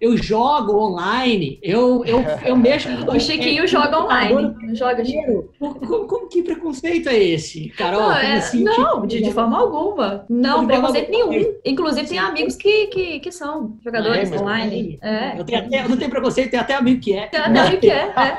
Eu 0.01 0.17
jogo 0.17 0.77
online, 0.77 1.59
eu, 1.63 2.05
eu, 2.05 2.21
eu 2.45 2.57
mexo. 2.57 2.89
o 3.09 3.19
Chiquinho 3.19 3.67
joga 3.67 4.01
online. 4.01 4.55
Joga, 4.75 5.05
Chiquinho. 5.05 5.49
Como, 5.59 6.07
como, 6.07 6.29
que 6.29 6.43
preconceito 6.43 7.09
é 7.09 7.17
esse, 7.17 7.69
Carol? 7.71 8.01
Não, 8.03 8.13
é, 8.13 8.35
assim, 8.35 8.63
não 8.63 8.73
tipo, 8.75 9.07
de, 9.07 9.23
de, 9.23 9.33
forma 9.33 9.59
alguma. 9.59 10.25
Não, 10.29 10.67
preconceito 10.67 11.11
nenhum. 11.11 11.55
Inclusive, 11.65 12.09
tem 12.09 12.19
amigos 12.19 12.57
que, 12.57 12.87
que, 12.89 13.21
que 13.21 13.33
são 13.33 13.77
jogadores 13.83 14.31
é, 14.31 14.39
online. 14.39 14.99
É. 15.03 15.39
Eu, 15.39 15.45
tenho 15.45 15.67
até, 15.67 15.85
eu 15.85 15.89
não 15.89 15.97
tenho 15.97 16.11
preconceito, 16.11 16.51
tem 16.51 16.61
até 16.61 16.75
amigo 16.75 17.01
que 17.01 17.15
é. 17.15 17.27
Tem 17.27 17.41
até 17.41 17.61
amigo 17.61 17.81
que 17.81 17.91
é. 17.91 17.95
é. 17.95 18.37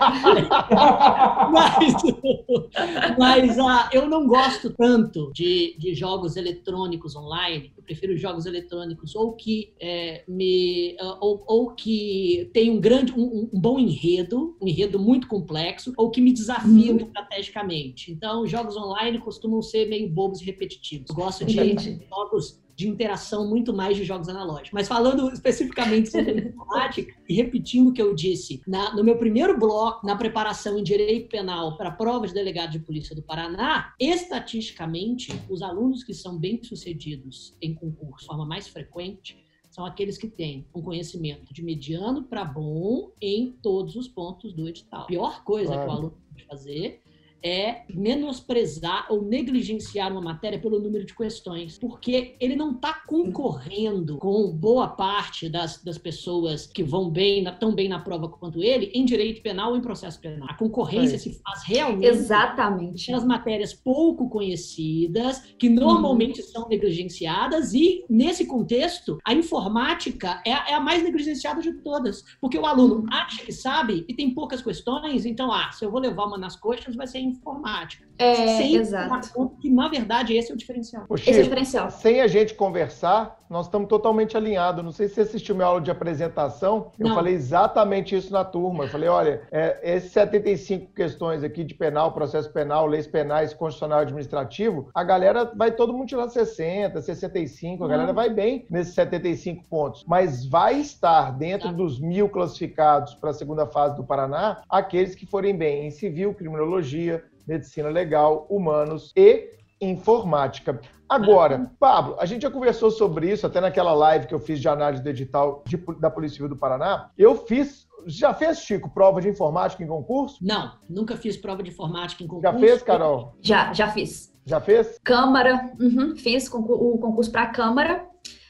mas 3.17 3.35
mas 3.35 3.57
uh, 3.57 3.89
eu 3.91 4.07
não 4.07 4.27
gosto 4.27 4.69
tanto 4.71 5.31
de, 5.33 5.75
de 5.77 5.93
jogos 5.93 6.35
eletrônicos 6.35 7.15
online. 7.15 7.71
Prefiro 7.85 8.17
jogos 8.17 8.45
eletrônicos 8.45 9.15
ou 9.15 9.33
que 9.33 9.73
é, 9.79 10.23
me 10.27 10.95
uh, 10.99 11.17
ou, 11.21 11.43
ou, 11.47 11.75
que 11.75 12.49
tem 12.53 12.71
um 12.71 12.79
grande 12.79 13.13
um, 13.13 13.49
um, 13.53 13.59
bom 13.59 13.79
enredo, 13.79 14.57
um 14.61 14.67
enredo 14.67 14.99
muito 14.99 15.27
complexo, 15.27 15.93
ou 15.97 16.09
que 16.09 16.19
me 16.19 16.33
desafiam 16.33 16.95
uhum. 16.95 17.05
estrategicamente. 17.05 18.11
Então, 18.11 18.45
jogos 18.47 18.75
online 18.75 19.19
costumam 19.19 19.61
ser 19.61 19.87
meio 19.87 20.09
bobos 20.09 20.41
e 20.41 20.45
repetitivos. 20.45 21.11
Gosto 21.11 21.45
de 21.45 21.59
Entendi. 21.59 22.05
jogos 22.09 22.64
de 22.75 22.87
interação 22.87 23.47
muito 23.47 23.73
mais 23.73 23.95
de 23.95 24.03
jogos 24.03 24.27
analógicos. 24.27 24.71
Mas 24.73 24.87
falando 24.87 25.31
especificamente 25.33 26.11
sobre 26.11 26.31
informática, 26.49 27.13
e 27.27 27.33
repetindo 27.33 27.89
o 27.89 27.93
que 27.93 28.01
eu 28.01 28.13
disse, 28.13 28.61
na, 28.67 28.93
no 28.95 29.03
meu 29.03 29.17
primeiro 29.17 29.57
bloco, 29.57 30.05
na 30.05 30.15
preparação 30.15 30.77
em 30.77 30.83
direito 30.83 31.29
penal 31.29 31.77
para 31.77 31.89
a 31.89 31.93
prova 31.93 32.27
de 32.27 32.33
delegado 32.33 32.71
de 32.71 32.79
polícia 32.79 33.15
do 33.15 33.21
Paraná, 33.21 33.93
estatisticamente, 33.99 35.31
os 35.49 35.61
alunos 35.61 36.03
que 36.03 36.13
são 36.13 36.37
bem-sucedidos 36.37 37.55
em 37.61 37.73
concurso 37.73 38.21
de 38.21 38.27
forma 38.27 38.45
mais 38.45 38.67
frequente 38.67 39.45
são 39.75 39.85
aqueles 39.85 40.17
que 40.17 40.29
têm 40.29 40.65
um 40.73 40.81
conhecimento 40.81 41.53
de 41.53 41.61
mediano 41.61 42.23
para 42.23 42.45
bom 42.45 43.11
em 43.21 43.51
todos 43.61 43.97
os 43.97 44.07
pontos 44.07 44.53
do 44.53 44.69
edital. 44.69 45.01
A 45.01 45.05
pior 45.05 45.43
coisa 45.43 45.73
claro. 45.73 45.83
que 45.83 45.89
o 45.89 45.91
aluno 45.91 46.17
pode 46.29 46.45
fazer 46.45 47.01
é 47.45 47.83
menosprezar 47.93 49.05
ou 49.11 49.21
negligenciar 49.21 50.11
uma 50.11 50.21
matéria 50.21 50.57
pelo 50.57 50.79
número 50.79 51.05
de 51.05 51.15
questões, 51.15 51.77
porque 51.77 52.35
ele 52.39 52.55
não 52.55 52.71
está 52.71 53.03
concorrendo 53.05 54.17
com 54.17 54.51
boa 54.51 54.87
parte 54.87 55.47
das, 55.47 55.83
das 55.83 55.99
pessoas 55.99 56.65
que 56.65 56.81
vão 56.81 57.07
bem, 57.07 57.43
na, 57.43 57.51
tão 57.51 57.75
bem 57.75 57.87
na 57.87 57.99
prova 57.99 58.27
quanto 58.27 58.63
ele, 58.63 58.87
em 58.95 59.05
direito 59.05 59.43
penal 59.43 59.71
ou 59.71 59.77
em 59.77 59.81
processo 59.81 60.19
penal. 60.19 60.47
A 60.49 60.55
concorrência 60.55 61.15
é. 61.15 61.19
se 61.19 61.39
faz 61.39 61.63
realmente 61.65 62.07
Exatamente. 62.07 63.11
nas 63.11 63.23
matérias 63.23 63.73
pouco 63.75 64.27
conhecidas, 64.27 65.41
que 65.59 65.69
normalmente 65.69 66.41
uhum. 66.41 66.47
são 66.47 66.67
negligenciadas, 66.67 67.75
e 67.75 68.03
nesse 68.09 68.47
contexto, 68.47 69.19
a 69.23 69.33
informática 69.33 70.41
é 70.45 70.53
a, 70.53 70.69
é 70.69 70.73
a 70.73 70.79
mais 70.79 71.03
negligenciada 71.03 71.61
de 71.61 71.73
todas, 71.83 72.23
porque 72.41 72.57
o 72.57 72.65
aluno 72.65 73.05
acha 73.11 73.45
que 73.45 73.51
sabe 73.51 74.03
e 74.07 74.15
tem 74.15 74.33
poucas 74.33 74.63
questões, 74.63 75.27
então, 75.27 75.51
ah, 75.51 75.71
se 75.71 75.85
eu 75.85 75.91
vou 75.91 76.01
levar 76.01 76.25
uma 76.25 76.39
nas 76.39 76.55
coxas, 76.55 76.95
vai 76.95 77.05
ser 77.05 77.19
informática. 77.35 78.05
É, 78.17 78.33
sem 78.57 78.75
exato. 78.77 79.49
que, 79.59 79.69
na 79.69 79.89
verdade, 79.89 80.33
esse 80.37 80.49
é 80.49 80.53
o 80.53 80.57
diferencial. 80.57 81.03
Chico, 81.03 81.29
esse 81.29 81.31
é 81.31 81.41
o 81.41 81.43
diferencial. 81.43 81.89
Sem 81.91 82.21
a 82.21 82.27
gente 82.27 82.53
conversar, 82.53 83.37
Nós 83.47 83.67
estamos 83.67 83.87
totalmente 83.87 84.35
alinhados. 84.35 84.83
Não 84.83 84.91
sei 84.91 85.07
se 85.07 85.13
você 85.13 85.21
assistiu 85.21 85.53
minha 85.53 85.67
aula 85.67 85.79
de 85.79 85.91
apresentação. 85.91 86.91
Eu 86.97 87.09
Não. 87.09 87.15
falei 87.15 87.35
exatamente 87.35 88.15
isso 88.15 88.33
na 88.33 88.43
turma. 88.43 88.85
Eu 88.85 88.87
falei, 88.87 89.07
olha, 89.07 89.43
é, 89.51 89.79
esses 89.95 90.11
75 90.13 90.91
questões 90.93 91.43
aqui 91.43 91.63
de 91.63 91.75
penal, 91.75 92.11
processo 92.11 92.51
penal, 92.51 92.87
leis 92.87 93.05
penais, 93.05 93.53
constitucional 93.53 93.99
e 93.99 94.01
administrativo, 94.01 94.89
a 94.95 95.03
galera 95.03 95.45
vai 95.55 95.71
todo 95.71 95.93
mundo 95.93 96.07
tirar 96.07 96.27
60, 96.27 96.99
65, 97.03 97.83
a 97.83 97.87
galera 97.87 98.11
vai 98.13 98.29
bem 98.31 98.65
nesses 98.67 98.95
75 98.95 99.63
pontos. 99.69 100.03
Mas 100.07 100.43
vai 100.47 100.79
estar 100.79 101.29
dentro 101.37 101.69
Tá. 101.69 101.73
dos 101.75 101.99
mil 101.99 102.27
classificados 102.29 103.13
para 103.13 103.29
a 103.29 103.33
segunda 103.33 103.67
fase 103.67 103.95
do 103.95 104.03
Paraná 104.03 104.63
aqueles 104.67 105.13
que 105.13 105.25
forem 105.27 105.55
bem 105.55 105.85
em 105.85 105.91
civil, 105.91 106.33
criminologia, 106.33 107.23
medicina 107.47 107.89
legal, 107.89 108.45
humanos 108.49 109.11
e 109.15 109.51
informática. 109.79 110.79
Agora, 111.07 111.71
Pablo, 111.79 112.15
a 112.19 112.25
gente 112.25 112.41
já 112.41 112.49
conversou 112.49 112.89
sobre 112.89 113.31
isso 113.31 113.45
até 113.45 113.61
naquela 113.61 113.93
live 113.93 114.25
que 114.25 114.33
eu 114.33 114.39
fiz 114.39 114.59
de 114.59 114.67
análise 114.67 115.03
do 115.03 115.09
edital 115.09 115.63
de- 115.67 115.77
da 115.99 116.09
Polícia 116.09 116.35
Civil 116.35 116.49
do 116.49 116.57
Paraná. 116.57 117.11
Eu 117.17 117.35
fiz. 117.45 117.85
Já 118.07 118.33
fez, 118.35 118.59
Chico, 118.59 118.89
prova 118.89 119.19
de 119.19 119.29
informática 119.29 119.83
em 119.83 119.87
concurso? 119.87 120.37
Não, 120.41 120.73
nunca 120.89 121.15
fiz 121.17 121.37
prova 121.37 121.63
de 121.63 121.71
informática 121.71 122.23
em 122.23 122.27
concurso. 122.27 122.51
Já 122.53 122.59
fez, 122.59 122.81
Carol? 122.83 123.35
Já, 123.41 123.73
já 123.73 123.87
fiz. 123.89 124.31
Já 124.45 124.59
fez? 124.61 124.99
Câmara, 125.03 125.71
uhum, 125.79 126.15
fiz 126.15 126.47
o 126.53 126.61
concurso 126.99 127.31
para 127.31 127.43
a 127.43 127.47
Câmara 127.47 128.05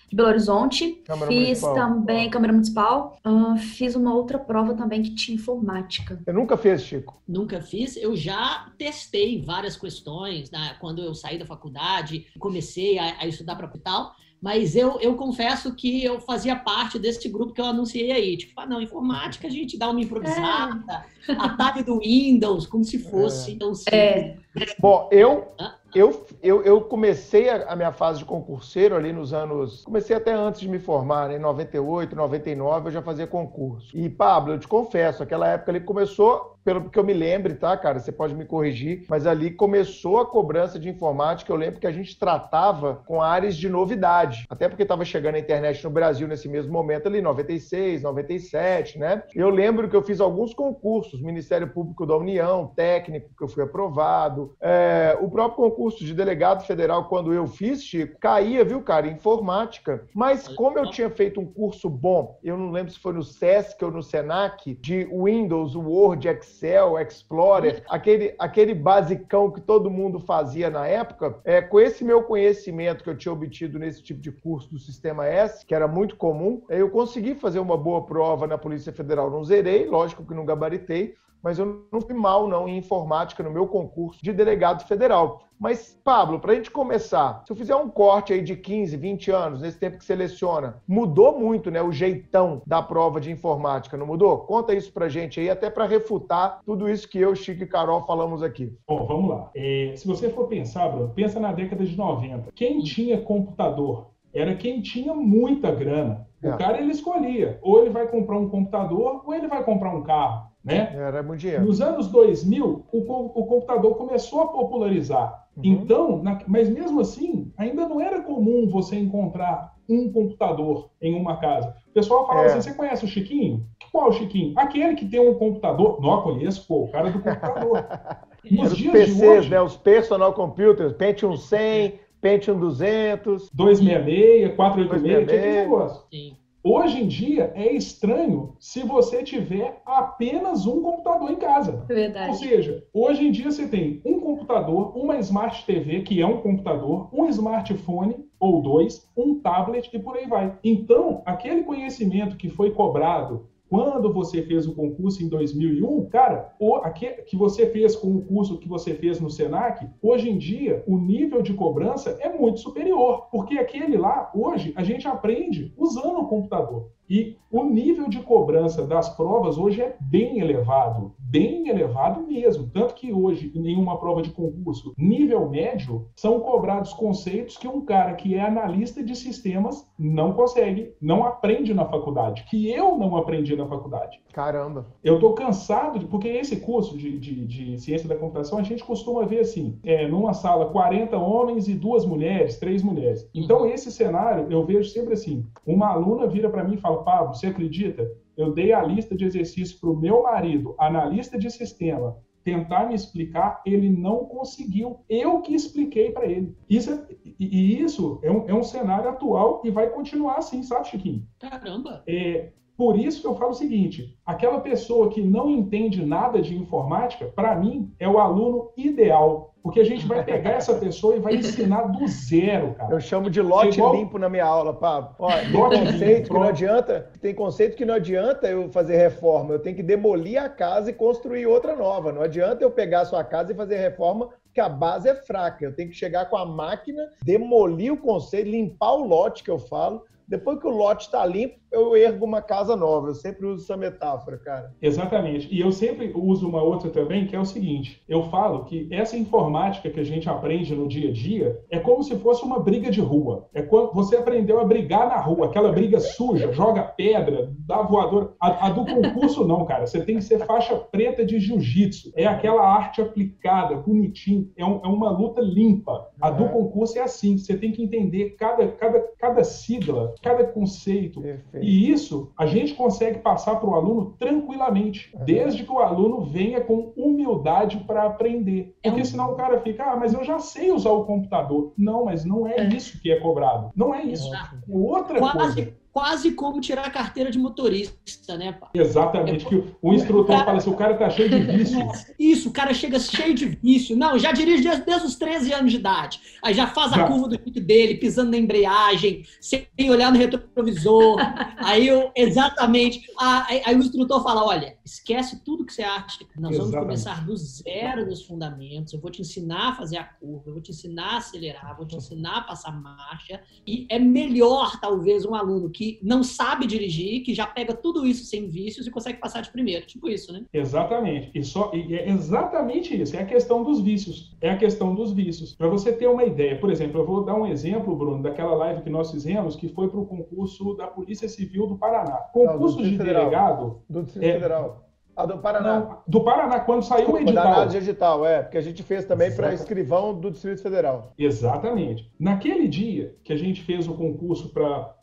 de 0.09 0.15
Belo 0.15 0.29
Horizonte. 0.29 1.01
Câmara 1.05 1.31
fiz 1.31 1.61
Municipal. 1.61 1.75
também 1.75 2.29
Câmara 2.29 2.53
Municipal. 2.53 3.17
Ah, 3.23 3.55
fiz 3.57 3.95
uma 3.95 4.13
outra 4.13 4.37
prova 4.39 4.73
também 4.73 5.01
que 5.01 5.13
tinha 5.13 5.35
informática. 5.35 6.21
Eu 6.25 6.33
nunca 6.33 6.57
fez, 6.57 6.81
Chico. 6.81 7.21
Nunca 7.27 7.61
fiz. 7.61 7.97
Eu 7.97 8.15
já 8.15 8.71
testei 8.77 9.41
várias 9.41 9.75
questões 9.75 10.51
né, 10.51 10.75
quando 10.79 11.01
eu 11.01 11.13
saí 11.13 11.37
da 11.37 11.45
faculdade, 11.45 12.27
comecei 12.39 12.97
a, 12.99 13.17
a 13.19 13.27
estudar 13.27 13.55
para 13.55 13.67
tal. 13.67 14.15
Mas 14.41 14.75
eu, 14.75 14.99
eu 14.99 15.15
confesso 15.15 15.73
que 15.73 16.03
eu 16.03 16.19
fazia 16.19 16.55
parte 16.55 16.99
desse 16.99 17.27
grupo 17.29 17.53
que 17.53 17.59
eu 17.59 17.65
anunciei 17.65 18.11
aí. 18.11 18.37
Tipo, 18.37 18.61
ah, 18.61 18.65
não, 18.65 18.81
informática 18.81 19.47
a 19.47 19.49
gente 19.49 19.77
dá 19.77 19.89
uma 19.89 19.99
improvisada, 19.99 21.05
atalho 21.39 21.83
do 21.83 21.99
Windows, 21.99 22.67
como 22.67 22.83
se 22.83 22.99
fosse 22.99 23.55
tão 23.55 23.73
simples. 23.73 23.93
É. 23.93 24.37
Bom, 24.79 25.09
eu, 25.11 25.47
Ah. 25.59 25.75
Eu, 25.95 26.25
eu, 26.43 26.61
eu 26.63 26.81
comecei 26.81 27.49
a, 27.49 27.71
a 27.71 27.75
minha 27.75 27.93
fase 27.93 28.19
de 28.19 28.25
concurseiro 28.25 28.95
ali 28.95 29.13
nos 29.13 29.33
anos. 29.33 29.83
Comecei 29.85 30.15
até 30.15 30.33
antes 30.33 30.59
de 30.59 30.67
me 30.67 30.77
formar, 30.77 31.29
né? 31.29 31.37
em 31.37 31.39
98, 31.39 32.15
99, 32.15 32.87
eu 32.87 32.91
já 32.91 33.01
fazia 33.01 33.25
concurso. 33.25 33.97
E, 33.97 34.09
Pablo, 34.09 34.53
eu 34.53 34.59
te 34.59 34.67
confesso, 34.67 35.23
aquela 35.23 35.47
época 35.47 35.71
ali 35.71 35.79
começou, 35.79 36.54
pelo 36.65 36.89
que 36.89 36.97
eu 36.97 37.03
me 37.03 37.13
lembre, 37.13 37.53
tá, 37.53 37.77
cara? 37.77 37.99
Você 37.99 38.11
pode 38.11 38.33
me 38.33 38.43
corrigir, 38.43 39.05
mas 39.07 39.27
ali 39.27 39.51
começou 39.51 40.19
a 40.19 40.25
cobrança 40.25 40.79
de 40.79 40.89
informática. 40.89 41.51
Eu 41.51 41.55
lembro 41.55 41.79
que 41.79 41.85
a 41.85 41.91
gente 41.91 42.17
tratava 42.17 43.03
com 43.05 43.21
áreas 43.21 43.55
de 43.55 43.69
novidade, 43.69 44.47
até 44.49 44.67
porque 44.67 44.81
estava 44.81 45.05
chegando 45.05 45.35
a 45.35 45.39
internet 45.39 45.83
no 45.83 45.91
Brasil 45.91 46.27
nesse 46.27 46.49
mesmo 46.49 46.73
momento 46.73 47.07
ali, 47.07 47.21
96, 47.21 48.01
97, 48.01 48.97
né? 48.97 49.21
Eu 49.35 49.51
lembro 49.51 49.87
que 49.87 49.95
eu 49.95 50.01
fiz 50.01 50.19
alguns 50.19 50.55
concursos, 50.55 51.21
Ministério 51.21 51.67
Público 51.67 52.03
da 52.03 52.17
União, 52.17 52.71
técnico, 52.75 53.29
que 53.37 53.43
eu 53.43 53.47
fui 53.47 53.63
aprovado, 53.63 54.55
é, 54.59 55.15
o 55.21 55.29
próprio 55.29 55.69
concurso 55.69 56.03
de 56.03 56.15
delegado 56.15 56.65
federal, 56.65 57.07
quando 57.07 57.31
eu 57.31 57.45
fiz, 57.45 57.83
Chico, 57.83 58.17
caía, 58.19 58.65
viu, 58.65 58.81
cara, 58.81 59.07
informática. 59.07 60.03
Mas 60.15 60.47
como 60.47 60.79
eu 60.79 60.89
tinha 60.89 61.11
feito 61.11 61.39
um 61.39 61.45
curso 61.45 61.87
bom, 61.91 62.39
eu 62.43 62.57
não 62.57 62.71
lembro 62.71 62.91
se 62.91 62.97
foi 62.97 63.13
no 63.13 63.21
SESC 63.21 63.85
ou 63.85 63.91
no 63.91 64.01
SENAC, 64.01 64.73
de 64.81 65.05
Windows, 65.11 65.75
Word, 65.75 66.27
Excel, 66.27 66.54
Explorer, 66.99 67.83
aquele, 67.89 68.35
aquele 68.39 68.73
basicão 68.73 69.51
que 69.51 69.61
todo 69.61 69.89
mundo 69.89 70.19
fazia 70.19 70.69
na 70.69 70.87
época, 70.87 71.39
é, 71.43 71.61
com 71.61 71.79
esse 71.79 72.03
meu 72.03 72.23
conhecimento 72.23 73.03
que 73.03 73.09
eu 73.09 73.17
tinha 73.17 73.33
obtido 73.33 73.79
nesse 73.79 74.01
tipo 74.01 74.21
de 74.21 74.31
curso 74.31 74.69
do 74.69 74.79
Sistema 74.79 75.25
S, 75.25 75.65
que 75.65 75.75
era 75.75 75.87
muito 75.87 76.15
comum, 76.15 76.63
eu 76.69 76.89
consegui 76.89 77.35
fazer 77.35 77.59
uma 77.59 77.77
boa 77.77 78.05
prova 78.05 78.47
na 78.47 78.57
Polícia 78.57 78.93
Federal. 78.93 79.29
Não 79.29 79.43
zerei, 79.43 79.85
lógico 79.85 80.25
que 80.25 80.33
não 80.33 80.45
gabaritei, 80.45 81.15
mas 81.45 81.59
eu 81.59 81.85
não 81.93 82.01
fui 82.01 82.15
mal 82.15 82.47
não 82.47 82.67
em 82.67 82.75
informática 82.79 83.43
no 83.43 83.51
meu 83.51 83.67
concurso 83.67 84.19
de 84.23 84.33
delegado 84.33 84.83
federal. 84.87 85.43
Mas, 85.59 85.95
Pablo, 86.03 86.39
para 86.39 86.53
a 86.53 86.55
gente 86.55 86.71
começar, 86.71 87.43
se 87.45 87.53
eu 87.53 87.55
fizer 87.55 87.75
um 87.75 87.87
corte 87.87 88.33
aí 88.33 88.41
de 88.41 88.55
15, 88.55 88.97
20 88.97 89.29
anos, 89.31 89.61
nesse 89.61 89.77
tempo 89.79 89.99
que 89.99 90.03
seleciona, 90.03 90.81
mudou 90.87 91.39
muito, 91.39 91.69
né, 91.69 91.83
o 91.83 91.91
jeitão 91.91 92.63
da 92.65 92.81
prova 92.81 93.21
de 93.21 93.31
informática, 93.31 93.95
não 93.95 94.07
mudou? 94.07 94.39
Conta 94.39 94.73
isso 94.73 94.91
pra 94.91 95.07
gente 95.07 95.39
aí, 95.39 95.47
até 95.47 95.69
para 95.69 95.85
refutar 95.85 96.61
tudo 96.65 96.89
isso 96.89 97.07
que 97.07 97.19
eu, 97.19 97.35
Chico 97.35 97.61
e 97.63 97.67
Carol 97.67 98.01
falamos 98.07 98.41
aqui. 98.41 98.75
Bom, 98.87 99.05
vamos 99.05 99.29
lá. 99.29 99.51
É, 99.55 99.93
se 99.95 100.07
você 100.07 100.29
for 100.31 100.47
pensar, 100.47 100.89
Bruno, 100.89 101.11
pensa 101.15 101.39
na 101.39 101.53
década 101.53 101.85
de 101.85 101.95
90. 101.95 102.51
Quem 102.55 102.81
tinha 102.81 103.21
computador 103.21 104.07
era 104.33 104.55
quem 104.55 104.81
tinha 104.81 105.13
muita 105.13 105.71
grana. 105.71 106.27
O 106.43 106.47
É. 106.49 106.57
cara 106.57 106.79
ele 106.81 106.91
escolhia, 106.91 107.59
ou 107.61 107.79
ele 107.81 107.91
vai 107.91 108.07
comprar 108.07 108.37
um 108.37 108.49
computador, 108.49 109.21
ou 109.25 109.33
ele 109.33 109.47
vai 109.47 109.63
comprar 109.63 109.95
um 109.95 110.01
carro, 110.03 110.47
né? 110.65 110.91
Era 110.95 111.21
muito 111.23 111.39
dinheiro. 111.41 111.63
Nos 111.63 111.79
anos 111.79 112.07
2000, 112.07 112.85
o, 112.91 112.97
o 112.97 113.45
computador 113.45 113.95
começou 113.95 114.41
a 114.41 114.47
popularizar. 114.47 115.45
Uhum. 115.55 115.63
Então, 115.63 116.23
na- 116.23 116.39
mas 116.47 116.67
mesmo 116.69 116.99
assim, 116.99 117.51
ainda 117.57 117.87
não 117.87 118.01
era 118.01 118.21
comum 118.21 118.67
você 118.67 118.97
encontrar 118.97 119.73
um 119.87 120.11
computador 120.11 120.89
em 121.01 121.13
uma 121.15 121.37
casa. 121.37 121.75
O 121.89 121.93
pessoal 121.93 122.25
falava 122.25 122.47
É. 122.47 122.49
assim: 122.51 122.61
você 122.61 122.73
conhece 122.73 123.05
o 123.05 123.07
Chiquinho? 123.07 123.63
Qual 123.91 124.11
Chiquinho? 124.11 124.53
Aquele 124.57 124.95
que 124.95 125.05
tem 125.07 125.19
um 125.19 125.35
computador. 125.35 126.01
Não, 126.01 126.21
conheço, 126.23 126.67
pô, 126.67 126.85
o 126.85 126.91
cara 126.91 127.11
do 127.11 127.19
computador. 127.21 127.85
Nos 128.51 128.71
os 128.73 128.77
dias 128.77 128.91
de 128.93 128.99
PCs, 129.13 129.21
hoje, 129.21 129.49
né, 129.49 129.61
os 129.61 129.75
personal 129.77 130.33
computers, 130.33 130.93
Pentium 130.93 131.35
100, 131.37 131.93
Pentium 132.21 132.59
200. 132.59 133.49
266, 133.51 134.55
486, 134.55 135.23
aquele 135.23 135.25
266. 135.25 135.55
negócio. 135.63 136.03
Sim. 136.11 136.37
Hoje 136.67 136.99
em 136.99 137.07
dia 137.07 137.51
é 137.53 137.71
estranho 137.73 138.55
se 138.57 138.81
você 138.81 139.21
tiver 139.21 139.83
apenas 139.85 140.65
um 140.65 140.81
computador 140.81 141.29
em 141.29 141.35
casa. 141.35 141.73
É 141.73 141.91
Ou 141.91 141.95
verdade. 141.95 142.37
seja, 142.39 142.83
hoje 142.91 143.27
em 143.27 143.31
dia 143.31 143.51
você 143.51 143.67
tem 143.67 144.01
um 144.03 144.19
computador, 144.19 144.97
uma 144.97 145.15
Smart 145.19 145.63
TV, 145.63 146.01
que 146.01 146.19
é 146.19 146.25
um 146.25 146.41
computador, 146.41 147.07
um 147.13 147.27
smartphone 147.27 148.25
ou 148.39 148.63
dois, 148.63 149.07
um 149.15 149.39
tablet 149.39 149.91
e 149.93 149.99
por 149.99 150.17
aí 150.17 150.25
vai. 150.25 150.57
Então, 150.63 151.21
aquele 151.23 151.61
conhecimento 151.61 152.35
que 152.35 152.49
foi 152.49 152.71
cobrado 152.71 153.45
quando 153.69 154.13
você 154.13 154.43
fez 154.43 154.67
o 154.67 154.75
concurso 154.75 155.23
em 155.23 155.27
2001, 155.27 156.05
cara, 156.05 156.53
o 156.59 156.75
aque- 156.75 157.23
que 157.23 157.35
você 157.35 157.67
fez 157.67 157.95
com 157.95 158.15
o 158.15 158.21
curso 158.21 158.59
que 158.59 158.67
você 158.69 158.93
fez 158.93 159.19
no 159.19 159.29
Senac, 159.29 159.87
hoje 160.01 160.29
em 160.29 160.37
dia 160.37 160.83
o 160.87 160.97
nível 160.97 161.41
de 161.41 161.53
cobrança 161.53 162.17
é 162.19 162.29
muito 162.29 162.59
superior, 162.59 163.27
porque 163.31 163.57
aquele 163.57 163.97
lá, 163.97 164.31
hoje, 164.35 164.71
a 164.75 164.83
gente 164.83 165.07
aprende 165.07 165.73
usando 165.77 166.19
o 166.19 166.27
computador. 166.27 166.89
E 167.09 167.35
o 167.51 167.63
nível 167.63 168.07
de 168.09 168.19
cobrança 168.21 168.85
das 168.85 169.09
provas 169.15 169.57
hoje 169.57 169.81
é 169.81 169.95
bem 169.99 170.39
elevado, 170.39 171.13
bem 171.29 171.67
elevado 171.69 172.21
mesmo. 172.27 172.69
Tanto 172.73 172.93
que 172.95 173.11
hoje, 173.13 173.51
em 173.55 173.75
uma 173.75 173.97
prova 173.99 174.21
de 174.21 174.29
concurso 174.31 174.93
nível 174.97 175.49
médio, 175.49 176.07
são 176.15 176.39
cobrados 176.39 176.93
conceitos 176.93 177.57
que 177.57 177.67
um 177.67 177.81
cara 177.81 178.13
que 178.13 178.35
é 178.35 178.41
analista 178.41 179.03
de 179.03 179.15
sistemas 179.15 179.87
não 179.97 180.33
consegue, 180.33 180.93
não 181.01 181.23
aprende 181.25 181.73
na 181.73 181.85
faculdade, 181.85 182.45
que 182.49 182.69
eu 182.69 182.97
não 182.97 183.17
aprendi 183.17 183.55
na 183.55 183.65
faculdade. 183.67 184.19
Caramba. 184.33 184.87
Eu 185.03 185.15
estou 185.15 185.33
cansado, 185.33 185.99
de, 185.99 186.05
porque 186.05 186.27
esse 186.27 186.57
curso 186.57 186.97
de, 186.97 187.17
de- 187.17 187.45
de 187.45 187.77
ciência 187.79 188.07
da 188.07 188.15
computação, 188.15 188.59
a 188.59 188.63
gente 188.63 188.83
costuma 188.83 189.25
ver 189.25 189.39
assim, 189.39 189.79
é, 189.83 190.07
numa 190.07 190.33
sala 190.33 190.69
40 190.69 191.17
homens 191.17 191.67
e 191.67 191.73
duas 191.73 192.05
mulheres, 192.05 192.57
três 192.57 192.83
mulheres. 192.83 193.29
Então, 193.33 193.65
esse 193.65 193.91
cenário, 193.91 194.47
eu 194.51 194.65
vejo 194.65 194.89
sempre 194.89 195.13
assim, 195.13 195.45
uma 195.65 195.87
aluna 195.87 196.27
vira 196.27 196.49
para 196.49 196.63
mim 196.63 196.75
e 196.75 196.77
fala, 196.81 197.03
Pablo, 197.03 197.33
você 197.33 197.47
acredita? 197.47 198.09
Eu 198.37 198.53
dei 198.53 198.73
a 198.73 198.83
lista 198.83 199.15
de 199.15 199.25
exercícios 199.25 199.79
para 199.79 199.89
o 199.89 199.95
meu 199.97 200.23
marido, 200.23 200.75
analista 200.77 201.37
de 201.37 201.49
sistema, 201.49 202.17
tentar 202.43 202.87
me 202.87 202.93
explicar, 202.93 203.61
ele 203.65 203.89
não 203.89 204.25
conseguiu. 204.25 204.99
Eu 205.09 205.41
que 205.41 205.55
expliquei 205.55 206.11
para 206.11 206.25
ele. 206.27 206.55
Isso 206.69 206.91
é- 206.91 207.15
e, 207.39 207.81
isso 207.81 208.19
é 208.21 208.31
um, 208.31 208.47
é 208.47 208.53
um 208.53 208.63
cenário 208.63 209.09
atual 209.09 209.61
e 209.65 209.71
vai 209.71 209.89
continuar 209.89 210.35
assim, 210.35 210.61
sabe, 210.61 210.87
Chiquinho? 210.87 211.27
Caramba. 211.39 212.03
É, 212.07 212.51
por 212.77 212.97
isso 212.99 213.21
que 213.21 213.27
eu 213.27 213.35
falo 213.35 213.51
o 213.51 213.55
seguinte: 213.55 214.17
aquela 214.25 214.59
pessoa 214.59 215.09
que 215.09 215.21
não 215.21 215.49
entende 215.49 216.05
nada 216.05 216.41
de 216.41 216.55
informática, 216.55 217.25
para 217.25 217.55
mim, 217.55 217.91
é 217.99 218.07
o 218.07 218.19
aluno 218.19 218.69
ideal. 218.75 219.51
Porque 219.63 219.79
a 219.79 219.83
gente 219.83 220.05
vai 220.05 220.23
pegar 220.23 220.51
essa 220.51 220.75
pessoa 220.77 221.15
e 221.15 221.19
vai 221.19 221.35
ensinar 221.37 221.83
do 221.87 222.07
zero, 222.07 222.75
cara. 222.75 222.93
Eu 222.93 222.99
chamo 222.99 223.31
de 223.31 223.41
lote 223.41 223.79
Igual- 223.79 223.95
limpo 223.95 224.19
na 224.19 224.29
minha 224.29 224.45
aula, 224.45 224.73
Pablo. 224.73 225.15
Ó, 225.17 225.31
tem 225.31 225.51
Lote 225.51 225.75
limpo, 225.77 225.91
conceito 225.91 226.27
que 226.27 226.33
não 226.33 226.43
adianta, 226.43 227.09
tem 227.19 227.33
conceito 227.33 227.75
que 227.75 227.85
não 227.85 227.93
adianta 227.95 228.47
eu 228.47 228.69
fazer 228.69 228.95
reforma. 228.97 229.53
Eu 229.53 229.59
tenho 229.59 229.75
que 229.75 229.81
demolir 229.81 230.37
a 230.39 230.47
casa 230.49 230.91
e 230.91 230.93
construir 230.93 231.47
outra 231.47 231.75
nova. 231.75 232.11
Não 232.11 232.21
adianta 232.21 232.63
eu 232.63 232.69
pegar 232.69 233.01
a 233.01 233.05
sua 233.05 233.23
casa 233.23 233.53
e 233.53 233.55
fazer 233.55 233.77
reforma, 233.77 234.29
porque 234.43 234.61
a 234.61 234.69
base 234.69 235.09
é 235.09 235.15
fraca. 235.15 235.65
Eu 235.65 235.75
tenho 235.75 235.89
que 235.89 235.95
chegar 235.95 236.29
com 236.29 236.37
a 236.37 236.45
máquina, 236.45 237.01
demolir 237.23 237.91
o 237.91 237.97
conceito, 237.97 238.47
limpar 238.49 238.93
o 238.93 239.07
lote 239.07 239.43
que 239.43 239.49
eu 239.49 239.57
falo, 239.57 240.03
Depois 240.27 240.59
que 240.59 240.67
o 240.67 240.75
lote 240.75 241.05
está 241.05 241.25
limpo, 241.25 241.55
eu 241.75 241.95
ergo 241.95 242.25
uma 242.25 242.41
casa 242.41 242.75
nova. 242.75 243.09
Eu 243.09 243.13
sempre 243.13 243.45
uso 243.45 243.63
essa 243.63 243.75
metáfora, 243.75 244.37
cara. 244.37 244.73
Exatamente. 244.81 245.53
E 245.53 245.59
eu 245.59 245.71
sempre 245.71 246.11
uso 246.15 246.47
uma 246.47 246.61
outra 246.61 246.89
também, 246.89 247.27
que 247.27 247.35
é 247.35 247.39
o 247.39 247.45
seguinte: 247.45 248.01
eu 248.07 248.23
falo 248.23 248.63
que 248.65 248.87
essa 248.91 249.17
informática 249.17 249.89
que 249.89 249.99
a 249.99 250.03
gente 250.03 250.29
aprende 250.29 250.73
no 250.73 250.87
dia 250.87 251.09
a 251.09 251.13
dia 251.13 251.59
é 251.69 251.79
como 251.79 252.01
se 252.01 252.15
fosse 252.17 252.43
uma 252.43 252.59
briga 252.59 252.89
de 252.89 253.01
rua. 253.01 253.47
É 253.53 253.61
quando 253.61 253.93
você 253.93 254.15
aprendeu 254.15 254.59
a 254.59 254.65
brigar 254.65 255.07
na 255.07 255.17
rua, 255.17 255.47
aquela 255.47 255.71
briga 255.71 255.99
suja, 255.99 256.51
joga 256.53 256.83
pedra, 256.83 257.51
dá 257.59 257.81
voadora. 257.81 258.31
A, 258.39 258.67
a 258.67 258.69
do 258.69 258.85
concurso, 258.85 259.45
não, 259.45 259.65
cara. 259.65 259.85
Você 259.85 260.01
tem 260.01 260.15
que 260.15 260.23
ser 260.23 260.45
faixa 260.45 260.75
preta 260.75 261.25
de 261.25 261.39
jiu-jitsu. 261.39 262.11
É 262.15 262.25
aquela 262.25 262.65
arte 262.65 263.01
aplicada, 263.01 263.75
bonitinho. 263.75 264.49
É, 264.55 264.65
um, 264.65 264.79
é, 264.83 264.87
uma 264.87 265.11
luta 265.11 265.41
limpa. 265.41 266.07
A 266.21 266.29
do 266.29 266.47
concurso 266.49 266.97
é 266.97 267.01
assim. 267.01 267.37
Você 267.37 267.57
tem 267.57 267.71
que 267.71 267.83
entender 267.83 268.35
cada, 268.37 268.67
cada, 268.69 268.99
cada 269.19 269.43
sigla, 269.43 270.14
cada 270.21 270.45
conceito. 270.45 271.21
Perfeito. 271.21 271.65
E 271.65 271.91
isso 271.91 272.31
a 272.37 272.45
gente 272.45 272.73
consegue 272.73 273.19
passar 273.19 273.55
para 273.55 273.69
o 273.69 273.73
aluno 273.73 274.15
tranquilamente, 274.17 275.11
uhum. 275.13 275.25
desde 275.25 275.63
que 275.63 275.71
o 275.71 275.79
aluno 275.79 276.21
venha 276.21 276.61
com 276.61 276.93
humildade 276.95 277.77
para 277.85 278.03
aprender. 278.03 278.75
Porque 278.83 279.01
é 279.01 279.05
senão 279.05 279.31
o 279.31 279.35
cara 279.35 279.59
fica, 279.61 279.83
ah, 279.83 279.95
mas 279.95 280.13
eu 280.13 280.23
já 280.23 280.39
sei 280.39 280.71
usar 280.71 280.91
o 280.91 281.05
computador. 281.05 281.73
Não, 281.77 282.05
mas 282.05 282.25
não 282.25 282.47
é, 282.47 282.57
é. 282.57 282.67
isso 282.67 283.01
que 283.01 283.11
é 283.11 283.19
cobrado. 283.19 283.71
Não 283.75 283.93
é 283.93 284.03
isso. 284.03 284.33
É 284.33 284.49
outra 284.69 285.19
Quase. 285.19 285.37
coisa 285.37 285.84
quase 285.95 286.33
como 286.33 286.59
tirar 286.59 286.87
a 286.87 286.89
carteira 286.89 287.31
de 287.31 287.39
motorista, 287.39 288.35
né, 288.35 288.51
pai? 288.51 288.69
Exatamente, 288.73 289.45
é, 289.45 289.49
que 289.49 289.63
o 289.81 289.93
instrutor 289.93 290.27
cara, 290.27 290.45
fala 290.45 290.57
assim, 290.57 290.69
o 290.69 290.75
cara 290.75 290.97
tá 290.97 291.09
cheio 291.09 291.29
de 291.29 291.39
vício. 291.55 291.87
Isso, 292.19 292.49
o 292.49 292.51
cara 292.51 292.73
chega 292.73 292.99
cheio 292.99 293.33
de 293.33 293.45
vício. 293.45 293.95
Não, 293.95 294.19
já 294.19 294.33
dirige 294.33 294.61
desde, 294.61 294.83
desde 294.83 295.07
os 295.07 295.15
13 295.15 295.53
anos 295.53 295.71
de 295.71 295.77
idade. 295.77 296.19
Aí 296.43 296.53
já 296.53 296.67
faz 296.67 296.91
a 296.91 296.97
já. 296.97 297.07
curva 297.07 297.29
do 297.29 297.41
jeito 297.41 297.61
dele, 297.61 297.95
pisando 297.95 298.31
na 298.31 298.37
embreagem, 298.37 299.23
sem 299.39 299.69
olhar 299.89 300.11
no 300.11 300.17
retrovisor. 300.17 301.15
aí 301.59 301.87
eu, 301.87 302.11
exatamente, 302.13 303.01
aí, 303.17 303.61
aí, 303.65 303.73
o 303.73 303.79
instrutor 303.79 304.21
fala, 304.21 304.43
olha, 304.43 304.75
esquece 304.83 305.45
tudo 305.45 305.65
que 305.65 305.71
você 305.71 305.83
acha. 305.83 306.25
Nós 306.35 306.55
exatamente. 306.55 306.57
vamos 306.57 306.75
começar 306.75 307.25
do 307.25 307.37
zero 307.37 308.05
nos 308.05 308.21
fundamentos, 308.25 308.91
eu 308.91 308.99
vou 308.99 309.09
te 309.09 309.21
ensinar 309.21 309.69
a 309.69 309.75
fazer 309.75 309.95
a 309.95 310.03
curva, 310.03 310.43
eu 310.47 310.53
vou 310.55 310.61
te 310.61 310.71
ensinar 310.71 311.13
a 311.13 311.17
acelerar, 311.19 311.77
vou 311.77 311.87
te 311.87 311.95
ensinar 311.95 312.39
a 312.39 312.41
passar 312.41 312.73
marcha. 312.73 313.39
E 313.65 313.87
é 313.89 313.97
melhor, 313.97 314.77
talvez, 314.81 315.23
um 315.23 315.33
aluno 315.33 315.69
que 315.69 315.84
que 315.85 315.99
não 316.01 316.23
sabe 316.23 316.65
dirigir, 316.65 317.21
que 317.21 317.35
já 317.35 317.45
pega 317.45 317.71
tudo 317.71 318.07
isso 318.07 318.25
sem 318.25 318.49
vícios 318.49 318.87
e 318.87 318.91
consegue 318.91 319.19
passar 319.19 319.41
de 319.41 319.51
primeiro. 319.51 319.85
Tipo 319.85 320.09
isso, 320.09 320.33
né? 320.33 320.43
Exatamente. 320.51 321.29
E, 321.35 321.43
só, 321.43 321.71
e 321.75 321.93
é 321.93 322.09
exatamente 322.09 322.99
isso. 322.99 323.15
É 323.15 323.21
a 323.21 323.25
questão 323.25 323.63
dos 323.63 323.81
vícios. 323.81 324.35
É 324.41 324.49
a 324.49 324.57
questão 324.57 324.95
dos 324.95 325.13
vícios. 325.13 325.53
Para 325.53 325.67
você 325.67 325.93
ter 325.93 326.07
uma 326.07 326.23
ideia, 326.23 326.57
por 326.59 326.71
exemplo, 326.71 327.01
eu 327.01 327.05
vou 327.05 327.23
dar 327.23 327.35
um 327.35 327.45
exemplo, 327.45 327.95
Bruno, 327.95 328.23
daquela 328.23 328.55
live 328.55 328.81
que 328.81 328.89
nós 328.89 329.11
fizemos, 329.11 329.55
que 329.55 329.67
foi 329.69 329.87
para 329.87 329.99
o 329.99 330.07
concurso 330.07 330.73
da 330.73 330.87
Polícia 330.87 331.29
Civil 331.29 331.67
do 331.67 331.77
Paraná. 331.77 332.17
Concurso 332.33 332.77
não, 332.77 332.83
do 332.83 332.89
de 332.89 332.97
Federal. 332.97 333.23
delegado. 333.25 333.81
Do 333.87 334.03
Distrito 334.03 334.25
é, 334.25 334.33
Federal. 334.33 334.85
Ah, 335.15 335.25
do 335.25 335.37
Paraná. 335.37 335.79
Não, 335.79 335.97
do 336.07 336.23
Paraná, 336.23 336.59
quando 336.61 336.83
saiu 336.83 337.11
o 337.11 337.17
edital. 337.17 337.43
Paraná 337.43 337.65
digital, 337.65 338.25
é, 338.25 338.41
porque 338.41 338.57
a 338.57 338.61
gente 338.61 338.83
fez 338.83 339.05
também 339.05 339.33
para 339.33 339.53
escrivão 339.53 340.19
do 340.19 340.29
Distrito 340.31 340.61
Federal. 340.61 341.13
Exatamente. 341.17 342.11
Naquele 342.19 342.67
dia 342.67 343.15
que 343.23 343.31
a 343.31 343.37
gente 343.37 343.61
fez 343.61 343.87
o 343.87 343.93
concurso 343.93 344.51
para 344.51 344.94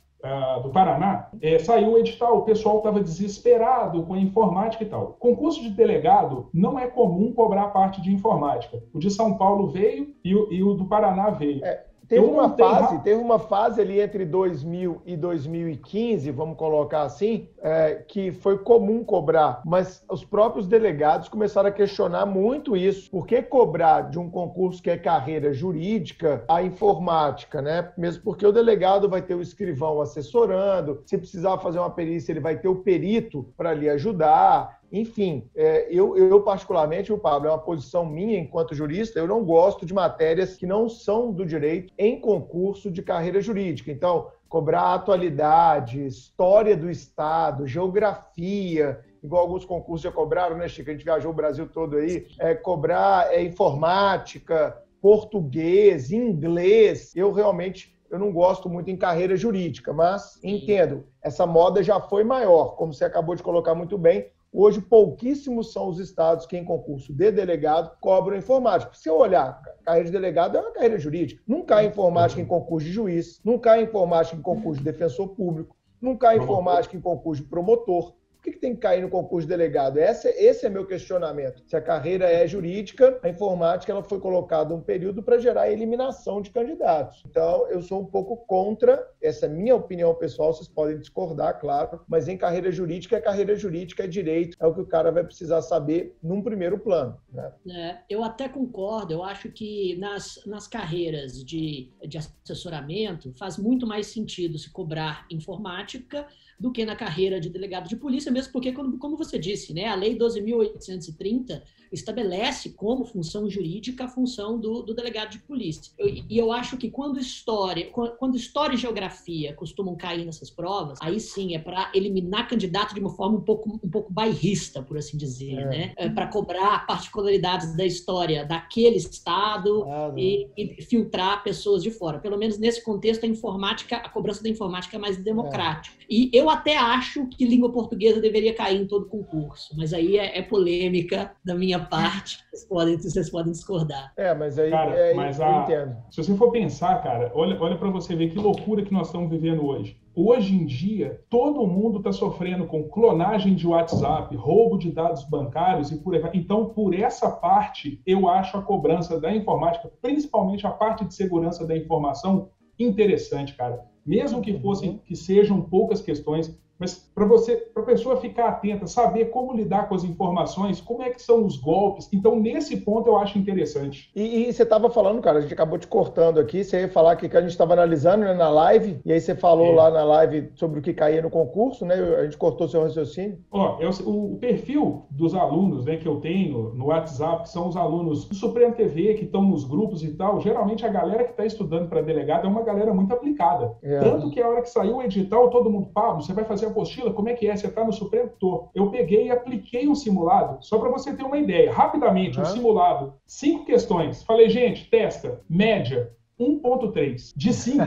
do 0.62 0.70
Paraná, 0.70 1.28
é, 1.40 1.58
saiu 1.58 1.92
o 1.92 1.98
edital, 1.98 2.38
o 2.38 2.42
pessoal 2.42 2.78
estava 2.78 3.00
desesperado 3.00 4.04
com 4.04 4.14
a 4.14 4.18
informática 4.18 4.85
e 4.85 4.88
tal. 4.88 5.16
Concurso 5.18 5.62
de 5.62 5.70
delegado 5.70 6.48
não 6.54 6.78
é 6.78 6.87
comum 6.87 7.32
cobrar 7.32 7.64
a 7.64 7.68
parte 7.68 8.00
de 8.00 8.12
informática. 8.12 8.82
O 8.92 8.98
de 8.98 9.11
São 9.11 9.37
Paulo 9.37 9.68
veio 9.68 10.14
e 10.24 10.35
o, 10.35 10.52
e 10.52 10.62
o 10.62 10.74
do 10.74 10.85
Paraná 10.85 11.30
veio. 11.30 11.64
É, 11.64 11.85
Teve 12.12 12.27
uma 12.27 12.51
fase, 12.51 12.98
teve 12.98 13.20
uma 13.22 13.38
fase 13.38 13.81
ali 13.81 13.98
entre 13.98 14.27
2000 14.27 15.01
e 15.07 15.16
2015, 15.16 16.31
vamos 16.31 16.59
colocar 16.59 17.05
assim, 17.05 17.48
é, 17.62 18.05
que 18.07 18.33
foi 18.33 18.59
comum 18.59 19.03
cobrar, 19.03 19.62
mas 19.64 20.05
os 20.11 20.22
próprios 20.22 20.66
delegados 20.66 21.31
começaram 21.31 21.70
a 21.70 21.72
questionar 21.72 22.27
muito 22.27 22.77
isso. 22.77 23.11
Por 23.11 23.27
que 23.27 23.40
cobrar 23.40 24.11
de 24.11 24.18
um 24.18 24.29
concurso 24.29 24.83
que 24.83 24.90
é 24.90 24.98
carreira 24.98 25.55
jurídica 25.55 26.44
a 26.46 26.62
informática, 26.62 27.62
né? 27.62 27.90
Mesmo 27.96 28.22
porque 28.22 28.46
o 28.46 28.53
delegado 28.53 29.09
vai 29.09 29.22
ter 29.22 29.35
o 29.35 29.40
escrivão 29.40 29.98
assessorando, 29.98 31.03
se 31.07 31.16
precisar 31.16 31.57
fazer 31.61 31.79
uma 31.79 31.88
perícia, 31.88 32.31
ele 32.31 32.40
vai 32.40 32.59
ter 32.59 32.68
o 32.68 32.77
perito 32.77 33.48
para 33.57 33.72
lhe 33.72 33.88
ajudar. 33.88 34.82
Enfim, 34.92 35.48
é, 35.57 35.88
eu, 35.90 36.16
eu, 36.18 36.42
particularmente, 36.42 37.11
o 37.11 37.18
Pablo, 37.18 37.48
é 37.48 37.50
uma 37.50 37.59
posição 37.59 38.05
minha 38.05 38.38
enquanto 38.38 38.74
jurista, 38.74 39.18
eu 39.18 39.26
não 39.26 39.42
gosto 39.42 39.87
de 39.87 39.94
matérias 39.94 40.55
que 40.55 40.66
não 40.66 40.87
são 40.87 41.33
do 41.33 41.46
direito 41.46 41.90
em 41.96 42.20
concurso 42.20 42.90
de 42.90 43.02
carreira 43.02 43.40
jurídica. 43.40 43.90
Então, 43.90 44.28
cobrar 44.50 44.92
atualidade, 44.92 46.05
história 46.05 46.76
do 46.76 46.90
Estado, 46.90 47.66
geografia, 47.66 49.00
igual 49.22 49.42
alguns 49.42 49.64
concursos 49.64 50.02
já 50.02 50.12
cobraram, 50.12 50.59
né, 50.59 50.68
Chico? 50.68 50.90
A 50.90 50.92
gente 50.92 51.05
viajou 51.05 51.31
o 51.31 51.35
Brasil 51.35 51.66
todo 51.66 51.96
aí, 51.96 52.26
é, 52.38 52.55
cobrar 52.55 53.33
é, 53.33 53.42
informática, 53.42 54.76
português, 55.00 56.12
inglês. 56.12 57.16
Eu 57.16 57.33
realmente 57.33 57.92
eu 58.11 58.18
não 58.18 58.31
gosto 58.31 58.68
muito 58.68 58.90
em 58.90 58.96
carreira 58.96 59.35
jurídica, 59.35 59.90
mas 59.90 60.38
entendo, 60.44 61.07
essa 61.22 61.46
moda 61.46 61.83
já 61.83 61.98
foi 61.98 62.22
maior, 62.22 62.76
como 62.76 62.92
você 62.92 63.07
acabou 63.07 63.35
de 63.35 63.42
colocar 63.42 63.74
muito 63.74 63.96
bem. 63.96 64.26
Hoje, 64.55 64.83
pouquíssimos 64.83 65.73
são 65.73 65.88
os 65.88 65.99
estados 65.99 66.45
que, 66.45 66.59
em 66.59 66.65
concurso 66.65 67.11
de 67.11 67.33
delegado, 67.33 67.97
cobram 67.99 68.37
informática. 68.37 68.93
Se 68.93 69.09
eu 69.09 69.17
olhar, 69.17 69.62
carreira 69.83 70.05
de 70.05 70.12
delegado 70.12 70.59
é 70.59 70.61
uma 70.61 70.73
carreira 70.73 70.99
jurídica. 70.99 71.43
Não 71.49 71.62
cai 71.62 71.87
informática 71.87 72.38
em 72.38 72.45
concurso 72.45 72.87
de 72.87 72.93
juiz, 72.93 73.41
não 73.43 73.59
cai 73.59 73.83
informática 73.83 74.37
em 74.37 74.43
concurso 74.43 74.79
de 74.79 74.85
defensor 74.85 75.29
público, 75.29 75.75
não 76.01 76.19
cai 76.19 76.37
informática 76.37 76.95
em 76.95 77.01
concurso 77.01 77.43
de 77.43 77.49
promotor. 77.49 78.12
Por 78.42 78.46
que, 78.46 78.52
que 78.55 78.59
tem 78.59 78.74
que 78.74 78.81
cair 78.81 79.00
no 79.00 79.09
concurso 79.09 79.46
de 79.46 79.57
delegado? 79.57 79.98
Esse, 79.98 80.28
esse 80.31 80.66
é 80.66 80.68
meu 80.68 80.85
questionamento. 80.85 81.62
Se 81.64 81.76
a 81.76 81.81
carreira 81.81 82.24
é 82.28 82.44
jurídica, 82.44 83.16
a 83.22 83.28
informática 83.28 83.92
ela 83.92 84.02
foi 84.02 84.18
colocada 84.18 84.74
um 84.74 84.81
período 84.81 85.22
para 85.22 85.38
gerar 85.38 85.70
eliminação 85.70 86.42
de 86.42 86.50
candidatos. 86.50 87.22
Então, 87.24 87.68
eu 87.68 87.81
sou 87.81 88.00
um 88.00 88.05
pouco 88.05 88.37
contra, 88.38 89.09
essa 89.22 89.46
é 89.46 89.48
minha 89.48 89.76
opinião 89.76 90.12
pessoal, 90.16 90.52
vocês 90.52 90.66
podem 90.66 90.98
discordar, 90.98 91.61
claro, 91.61 92.00
mas 92.09 92.26
em 92.26 92.37
carreira 92.37 92.72
jurídica, 92.72 93.16
é 93.16 93.20
carreira 93.20 93.55
jurídica, 93.55 94.02
é 94.02 94.09
direito, 94.09 94.57
é 94.59 94.66
o 94.66 94.74
que 94.74 94.81
o 94.81 94.87
cara 94.87 95.12
vai 95.12 95.22
precisar 95.22 95.62
saber 95.62 96.18
num 96.20 96.42
primeiro 96.42 96.81
plano. 96.81 97.16
Né? 97.33 97.52
É, 97.70 97.98
eu 98.11 98.24
até 98.24 98.48
concordo, 98.48 99.12
eu 99.12 99.22
acho 99.22 99.52
que 99.52 99.96
nas, 100.00 100.44
nas 100.46 100.66
carreiras 100.66 101.44
de, 101.44 101.92
de 102.05 102.18
assessoramento 102.18 103.33
faz 103.38 103.57
muito 103.57 103.87
mais 103.87 104.09
sentido 104.09 104.59
se 104.59 104.68
cobrar 104.68 105.26
informática 105.31 106.26
do 106.62 106.70
que 106.70 106.85
na 106.85 106.94
carreira 106.94 107.40
de 107.40 107.51
delegado 107.51 107.88
de 107.88 107.96
polícia, 107.96 108.31
mesmo 108.31 108.53
porque, 108.53 108.70
como, 108.72 109.16
você 109.16 109.37
disse, 109.37 109.75
né, 109.75 109.87
a 109.87 109.96
Lei 109.96 110.16
12.830 110.16 111.61
estabelece 111.92 112.70
como 112.70 113.05
função 113.05 113.48
jurídica 113.48 114.05
a 114.05 114.09
função 114.09 114.59
do, 114.59 114.83
do 114.83 114.94
delegado 114.94 115.31
de 115.31 115.38
polícia. 115.38 115.92
Eu, 115.98 116.09
e 116.09 116.38
eu 116.38 116.52
acho 116.52 116.76
que 116.76 116.90
quando 116.90 117.18
história, 117.18 117.90
quando 118.18 118.37
história 118.37 118.74
e 118.74 118.78
geografia 118.78 119.55
costumam 119.55 119.94
cair 119.96 120.24
nessas 120.24 120.50
provas, 120.50 120.98
aí 121.00 121.20
sim 121.20 121.55
é 121.55 121.59
para 121.59 121.90
eliminar 121.94 122.48
candidato 122.48 122.94
de 122.94 123.00
uma 123.00 123.11
forma 123.11 123.38
um 123.38 123.42
pouco, 123.42 123.81
um 123.83 123.90
pouco 123.90 124.12
bairrista, 124.12 124.83
por 124.83 124.96
assim 124.96 125.16
dizer, 125.16 125.59
é. 125.59 125.64
né? 125.66 125.92
É 125.96 126.09
para 126.09 126.26
cobrar 126.26 126.87
particularidades 126.87 127.76
da 127.76 127.85
história 127.85 128.44
daquele 128.44 128.96
estado 128.96 129.85
ah, 129.85 130.12
e, 130.16 130.48
e, 130.57 130.83
filtrar 130.83 131.42
pessoas 131.42 131.83
de 131.83 131.90
fora. 131.90 132.18
Pelo 132.18 132.38
menos 132.38 132.59
nesse 132.59 132.83
contexto, 132.83 133.24
a 133.24 133.28
informática, 133.28 133.96
a 133.96 134.09
cobrança 134.09 134.42
da 134.42 134.48
informática 134.48 134.96
é 134.96 135.00
mais 135.00 135.16
democrática. 135.16 135.96
É. 136.00 136.05
E 136.09 136.31
eu 136.33 136.48
até 136.50 136.76
acho 136.76 137.26
que 137.26 137.44
língua 137.44 137.72
portuguesa 137.72 138.20
deveria 138.20 138.55
cair 138.55 138.81
em 138.81 138.87
todo 138.87 139.07
concurso, 139.07 139.74
mas 139.76 139.92
aí 139.92 140.18
é, 140.18 140.38
é 140.38 140.42
polêmica 140.42 141.35
da 141.44 141.55
minha 141.55 141.82
parte, 141.83 142.38
vocês 142.51 142.64
podem, 142.64 142.97
vocês 142.99 143.31
podem 143.31 143.53
discordar. 143.53 144.12
É, 144.16 144.35
mas 144.35 144.59
aí 144.59 144.71
cara, 144.71 144.95
é, 144.95 145.14
mas 145.14 145.40
a, 145.40 145.62
entendo. 145.62 145.97
Se 146.11 146.23
você 146.23 146.35
for 146.35 146.51
pensar, 146.51 147.03
cara, 147.03 147.31
olha, 147.35 147.61
olha 147.61 147.77
para 147.77 147.90
você 147.90 148.14
ver 148.14 148.31
que 148.31 148.38
loucura 148.38 148.83
que 148.83 148.92
nós 148.92 149.09
estamos 149.09 149.31
vivendo 149.31 149.64
hoje. 149.64 150.01
Hoje 150.14 150.55
em 150.55 150.66
dia, 150.66 151.23
todo 151.31 151.66
mundo 151.66 151.99
está 151.99 152.12
sofrendo 152.12 152.66
com 152.66 152.88
clonagem 152.88 153.55
de 153.55 153.66
WhatsApp, 153.66 154.35
roubo 154.37 154.77
de 154.77 154.92
dados 154.92 155.25
bancários 155.25 155.90
e 155.90 155.97
por 155.97 156.14
aí. 156.14 156.23
Então, 156.35 156.66
por 156.66 156.95
essa 156.95 157.31
parte, 157.31 158.03
eu 158.07 158.29
acho 158.29 158.59
a 158.59 158.62
cobrança 158.62 159.18
da 159.18 159.35
informática, 159.35 159.90
principalmente 160.03 160.66
a 160.66 160.71
parte 160.71 161.05
de 161.07 161.14
segurança 161.14 161.66
da 161.66 161.75
informação, 161.77 162.51
interessante, 162.79 163.55
cara. 163.55 163.87
Mesmo 164.05 164.42
que 164.42 164.59
fossem, 164.59 164.99
que 164.99 165.16
sejam 165.16 165.62
poucas 165.62 166.03
questões, 166.03 166.59
Mas 166.83 166.97
para 167.14 167.25
você, 167.25 167.55
para 167.73 167.85
a 167.85 167.87
pessoa 167.87 168.16
ficar 168.16 168.49
atenta, 168.49 168.88
saber 168.88 169.27
como 169.27 169.53
lidar 169.53 169.88
com 169.88 169.95
as 169.95 170.03
informações, 170.03 170.81
como 170.81 171.01
é 171.01 171.11
que 171.11 171.23
são 171.23 171.47
os 171.47 171.57
golpes. 171.57 172.09
Então, 172.12 172.35
nesse 172.40 172.79
ponto, 172.79 173.09
eu 173.09 173.16
acho 173.16 173.38
interessante. 173.38 174.11
E, 174.16 174.49
e 174.49 174.53
você 174.53 174.64
estava 174.64 174.90
falando, 174.90 175.23
cara, 175.23 175.38
a 175.38 175.40
gente 175.40 175.55
acabou 175.55 175.79
te 175.79 175.87
cortando 175.87 176.40
aqui, 176.40 176.64
você 176.64 176.81
ia 176.81 176.88
falar 176.88 177.14
que, 177.14 177.29
que 177.29 177.37
a 177.37 177.40
gente 177.40 177.51
estava 177.51 177.75
analisando 177.75 178.25
né, 178.25 178.35
na 178.35 178.51
live, 178.51 178.99
e 179.05 179.12
aí 179.12 179.21
você 179.21 179.37
falou 179.37 179.66
é. 179.66 179.75
lá 179.77 179.90
na 179.92 180.03
live 180.03 180.51
sobre 180.57 180.81
o 180.81 180.83
que 180.83 180.92
caía 180.92 181.23
no 181.23 181.31
concurso, 181.31 181.87
né? 181.87 181.95
A 181.95 182.25
gente 182.25 182.37
cortou 182.37 182.66
seu 182.66 182.83
raciocínio. 182.83 183.38
Ó, 183.53 183.81
é 183.81 183.88
o, 183.88 184.33
o, 184.33 184.38
perfil 184.38 185.07
dos 185.09 185.37
alunos 185.37 185.85
né, 185.85 185.99
que 185.99 186.09
eu 186.09 186.16
tenho 186.16 186.75
no 186.75 186.87
WhatsApp, 186.87 187.45
que 187.45 187.51
são 187.51 187.68
os 187.68 187.77
alunos 187.77 188.25
do 188.25 188.35
Supremo 188.35 188.75
TV, 188.75 189.14
que 189.14 189.25
estão 189.27 189.42
nos 189.42 189.62
grupos 189.62 190.03
e 190.03 190.14
tal, 190.14 190.40
geralmente 190.40 190.85
a 190.85 190.88
galera 190.88 191.23
que 191.23 191.31
está 191.31 191.47
estudando 191.47 191.88
para 191.88 192.03
delegado 192.03 192.45
é 192.45 192.51
uma 192.51 192.62
galera 192.62 192.92
muito 192.92 193.14
aplicada. 193.14 193.77
É. 193.81 194.01
Tanto 194.01 194.31
que 194.31 194.40
a 194.40 194.49
hora 194.49 194.62
que 194.62 194.68
saiu 194.68 194.97
o 194.97 195.03
edital, 195.03 195.49
todo 195.51 195.71
mundo, 195.71 195.90
Pablo, 195.95 196.23
você 196.23 196.33
vai 196.33 196.45
fazer 196.45 196.66
a 196.66 196.71
apostila, 196.72 197.12
como 197.12 197.28
é 197.28 197.35
que 197.35 197.46
é? 197.46 197.56
Você 197.56 197.68
está 197.68 197.85
no 197.85 197.92
Supremo? 197.92 198.30
Tô. 198.40 198.68
Eu 198.74 198.90
peguei 198.90 199.26
e 199.26 199.30
apliquei 199.30 199.88
um 199.88 199.94
simulado, 199.94 200.58
só 200.61 200.78
para 200.78 200.90
você 200.90 201.14
ter 201.14 201.22
uma 201.22 201.38
ideia. 201.38 201.72
Rapidamente, 201.72 202.38
uhum. 202.38 202.42
um 202.42 202.46
simulado. 202.46 203.14
Cinco 203.26 203.64
questões. 203.64 204.22
Falei, 204.24 204.48
gente, 204.48 204.88
testa. 204.90 205.40
Média, 205.48 206.11
1.3 206.40 207.32
de 207.37 207.52
5. 207.52 207.85